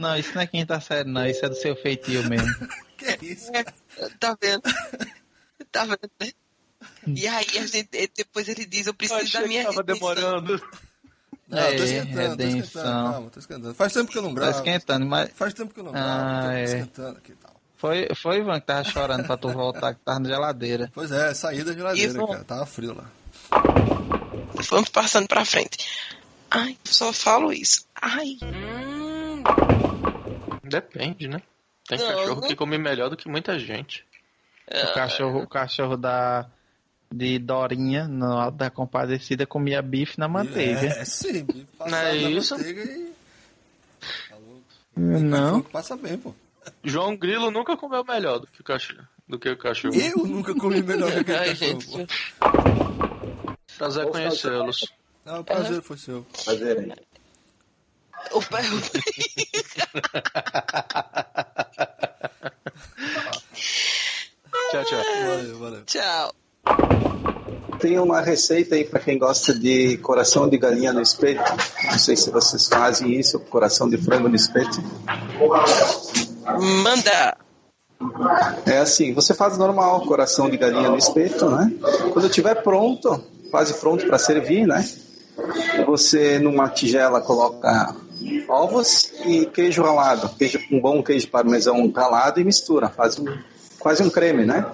Não, 0.00 0.16
isso 0.16 0.34
não 0.34 0.42
é 0.42 0.46
quinta 0.46 0.80
série, 0.80 1.08
não. 1.08 1.24
Isso 1.26 1.44
é 1.44 1.48
do 1.48 1.54
seu 1.54 1.76
feitio 1.76 2.28
mesmo. 2.28 2.48
que 2.98 3.04
é 3.04 3.18
isso? 3.22 3.52
Tá 4.18 4.36
vendo? 4.40 4.62
Tá 5.70 5.84
vendo, 5.84 6.10
né? 6.20 6.32
E 7.06 7.28
aí, 7.28 7.46
a 7.58 7.66
gente, 7.66 7.88
depois 8.16 8.48
ele 8.48 8.64
diz, 8.66 8.86
eu 8.88 8.94
preciso 8.94 9.20
Achei 9.20 9.40
da 9.42 9.46
minha 9.46 9.60
que 9.60 9.66
tava 9.68 9.76
redenção. 9.86 10.14
demorando. 10.14 10.62
Não, 11.46 11.58
eu 11.60 11.76
tô 11.76 11.82
É, 11.82 11.84
esquentando, 11.84 12.36
tô 12.36 12.42
esquentando, 12.42 12.42
redenção. 12.42 13.12
calma, 13.12 13.30
tô 13.30 13.38
esquentando. 13.38 13.74
Faz 13.74 13.92
tempo 13.92 14.10
que 14.10 14.18
eu 14.18 14.22
não 14.22 14.34
Tá 14.34 14.40
gravo. 14.40 14.56
esquentando, 14.58 15.06
mas. 15.06 15.30
Faz 15.34 15.54
tempo 15.54 15.72
que 15.74 15.78
eu 15.80 15.84
não 15.84 15.92
gravo, 15.92 16.08
Ah, 16.10 16.40
tô 16.42 16.48
é. 16.50 16.64
esquentando 16.64 17.18
aqui 17.18 17.32
e 17.32 17.36
tal. 17.36 17.51
Foi, 17.82 18.06
foi 18.14 18.36
Ivan 18.38 18.60
que 18.60 18.66
tava 18.66 18.84
chorando 18.84 19.26
pra 19.26 19.36
tu 19.36 19.48
voltar, 19.48 19.92
que 19.94 20.00
tava 20.04 20.20
na 20.20 20.28
geladeira. 20.28 20.88
Pois 20.94 21.10
é, 21.10 21.34
saí 21.34 21.64
da 21.64 21.72
geladeira, 21.72 22.12
Isso. 22.12 22.26
cara, 22.28 22.44
tava 22.44 22.64
frio 22.64 22.94
lá. 22.94 23.10
Vamos 24.70 24.88
passando 24.88 25.26
pra 25.26 25.44
frente. 25.44 25.78
Ai, 26.48 26.78
só 26.84 27.12
falo 27.12 27.52
isso. 27.52 27.84
Ai. 28.00 28.36
Hum, 28.40 29.42
Depende, 30.62 31.26
né? 31.26 31.42
Tem 31.88 31.98
Não, 31.98 32.06
cachorro 32.06 32.40
não- 32.42 32.46
que 32.46 32.54
come 32.54 32.78
melhor 32.78 33.10
do 33.10 33.16
que 33.16 33.28
muita 33.28 33.58
gente. 33.58 34.04
O 34.70 34.94
cachorro, 34.94 35.42
o 35.42 35.48
cachorro 35.48 35.96
da 35.96 36.46
de 37.12 37.36
Dorinha, 37.40 38.06
no 38.06 38.38
Alto 38.38 38.58
da 38.58 38.70
Compadecida, 38.70 39.44
comia 39.44 39.82
bife 39.82 40.20
na 40.20 40.28
manteiga. 40.28 40.86
É, 40.86 41.04
sim, 41.04 41.42
bife 41.44 41.66
Não 41.72 41.76
passado 41.78 42.06
é 42.06 42.12
na 42.22 42.30
isso? 42.30 42.54
manteiga 42.56 42.82
e... 42.84 43.12
Não. 44.96 45.62
Passa 45.62 45.96
bem, 45.96 46.16
pô. 46.16 46.32
João 46.84 47.16
Grilo 47.16 47.50
nunca 47.50 47.76
comeu 47.76 48.04
melhor 48.04 48.38
do 48.38 48.46
que 48.46 48.60
o 48.60 48.64
cachorro. 48.64 49.06
Do 49.28 49.38
que 49.38 49.48
o 49.50 49.56
cachorro. 49.56 49.94
Eu 49.94 50.18
nunca 50.26 50.54
comi 50.54 50.82
melhor 50.82 51.10
que 51.12 51.18
aquele 51.20 51.38
Ai, 51.38 51.48
cachorro. 51.56 52.06
Prazer 53.78 54.10
conhecê-los. 54.10 54.92
Não, 55.24 55.40
o 55.40 55.44
prazer 55.44 55.80
foi 55.82 55.96
seu. 55.96 56.26
Prazer 56.44 56.78
aí. 56.78 56.92
o 58.32 58.42
pé- 58.42 58.62
Tchau, 64.70 64.84
tchau. 64.84 65.02
Valeu, 65.26 65.58
valeu. 65.58 65.84
Tchau. 65.84 66.34
Tem 67.78 67.98
uma 67.98 68.20
receita 68.20 68.76
aí 68.76 68.84
para 68.84 69.00
quem 69.00 69.18
gosta 69.18 69.52
de 69.52 69.96
coração 69.98 70.48
de 70.48 70.56
galinha 70.56 70.92
no 70.92 71.02
espeto. 71.02 71.42
Não 71.84 71.98
sei 71.98 72.16
se 72.16 72.30
vocês 72.30 72.68
fazem 72.68 73.18
isso, 73.18 73.40
coração 73.40 73.90
de 73.90 73.98
frango 73.98 74.28
no 74.28 74.36
espeto. 74.36 74.80
Manda. 76.84 77.36
É 78.66 78.78
assim, 78.78 79.12
você 79.12 79.34
faz 79.34 79.58
normal, 79.58 80.06
coração 80.06 80.48
de 80.48 80.56
galinha 80.56 80.90
no 80.90 80.96
espeto, 80.96 81.50
né? 81.50 81.72
Quando 82.12 82.26
estiver 82.26 82.62
pronto, 82.62 83.20
quase 83.50 83.74
pronto 83.74 84.06
para 84.06 84.18
servir, 84.18 84.64
né? 84.64 84.88
Você 85.86 86.38
numa 86.38 86.68
tigela 86.68 87.20
coloca 87.20 87.96
ovos 88.48 89.12
e 89.24 89.46
queijo 89.46 89.82
ralado, 89.82 90.28
queijo 90.38 90.60
um 90.70 90.80
bom 90.80 91.02
queijo 91.02 91.28
parmesão 91.28 91.90
ralado 91.90 92.40
e 92.40 92.44
mistura, 92.44 92.88
faz 92.88 93.18
um, 93.18 93.26
quase 93.82 94.02
um 94.02 94.08
creme, 94.08 94.46
né? 94.46 94.64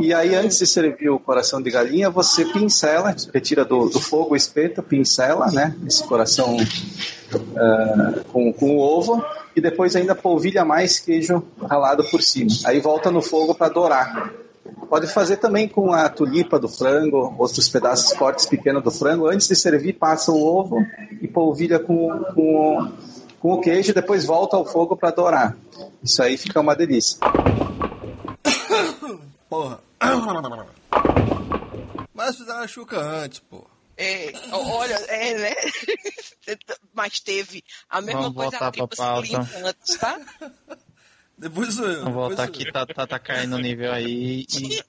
E 0.00 0.14
aí 0.14 0.34
antes 0.34 0.58
de 0.58 0.66
servir 0.66 1.10
o 1.10 1.18
coração 1.18 1.60
de 1.60 1.70
galinha, 1.70 2.08
você 2.08 2.44
pincela, 2.44 3.14
retira 3.34 3.64
do, 3.64 3.88
do 3.88 4.00
fogo 4.00 4.34
o 4.34 4.36
espeto, 4.36 4.82
pincela, 4.82 5.50
né? 5.50 5.74
Esse 5.86 6.04
coração 6.04 6.56
ah, 7.56 8.20
com, 8.32 8.52
com 8.52 8.76
o 8.76 8.80
ovo 8.80 9.22
e 9.54 9.60
depois 9.60 9.96
ainda 9.96 10.14
polvilha 10.14 10.64
mais 10.64 11.00
queijo 11.00 11.42
ralado 11.68 12.04
por 12.04 12.22
cima. 12.22 12.50
Aí 12.64 12.78
volta 12.80 13.10
no 13.10 13.20
fogo 13.20 13.54
para 13.54 13.72
dourar. 13.72 14.32
Pode 14.88 15.08
fazer 15.08 15.38
também 15.38 15.66
com 15.66 15.92
a 15.92 16.08
tulipa 16.08 16.58
do 16.58 16.68
frango, 16.68 17.34
outros 17.38 17.68
pedaços 17.68 18.12
cortes 18.12 18.46
pequenos 18.46 18.82
do 18.84 18.90
frango. 18.90 19.26
Antes 19.26 19.48
de 19.48 19.56
servir, 19.56 19.94
passa 19.94 20.30
o 20.30 20.40
ovo 20.40 20.76
e 21.20 21.26
polvilha 21.26 21.80
com, 21.80 22.24
com, 22.34 22.92
com 23.40 23.52
o 23.54 23.60
queijo 23.60 23.92
depois 23.92 24.24
volta 24.24 24.56
ao 24.56 24.64
fogo 24.64 24.96
para 24.96 25.10
dourar. 25.10 25.56
Isso 26.02 26.22
aí 26.22 26.36
fica 26.36 26.60
uma 26.60 26.76
delícia. 26.76 27.18
Porra. 29.52 29.80
Mas 32.14 32.36
fizeram 32.36 32.60
a 32.60 32.66
chuca 32.66 32.98
antes, 32.98 33.38
pô. 33.38 33.66
É, 33.98 34.32
olha, 34.50 34.94
é, 34.94 35.34
né? 35.36 35.54
Mas 36.94 37.20
teve 37.20 37.62
a 37.90 38.00
mesma 38.00 38.22
Vamos 38.22 38.36
coisa 38.36 38.56
a 38.56 38.70
tripa 38.70 38.96
pauta. 38.96 39.26
suculenta 39.26 39.68
antes, 39.68 39.96
tá? 39.98 40.18
Depois 41.36 41.78
eu. 41.78 41.98
Vamos 41.98 42.14
voltar 42.14 42.44
aqui, 42.44 42.72
tá, 42.72 42.86
tá, 42.86 43.06
tá 43.06 43.18
caindo 43.18 43.56
o 43.56 43.58
nível 43.58 43.92
aí 43.92 44.46
e. 44.50 44.82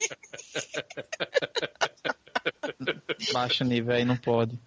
Baixa 3.34 3.66
o 3.66 3.68
nível 3.68 3.94
aí, 3.94 4.06
não 4.06 4.16
pode. 4.16 4.58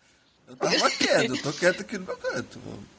Eu 0.46 0.56
tava 0.56 0.90
quieto, 0.90 1.36
eu 1.36 1.42
tô 1.42 1.52
quieto 1.54 1.80
aqui 1.80 1.96
no 1.96 2.04
meu 2.04 2.18
canto. 2.18 2.58
pô. 2.58 2.95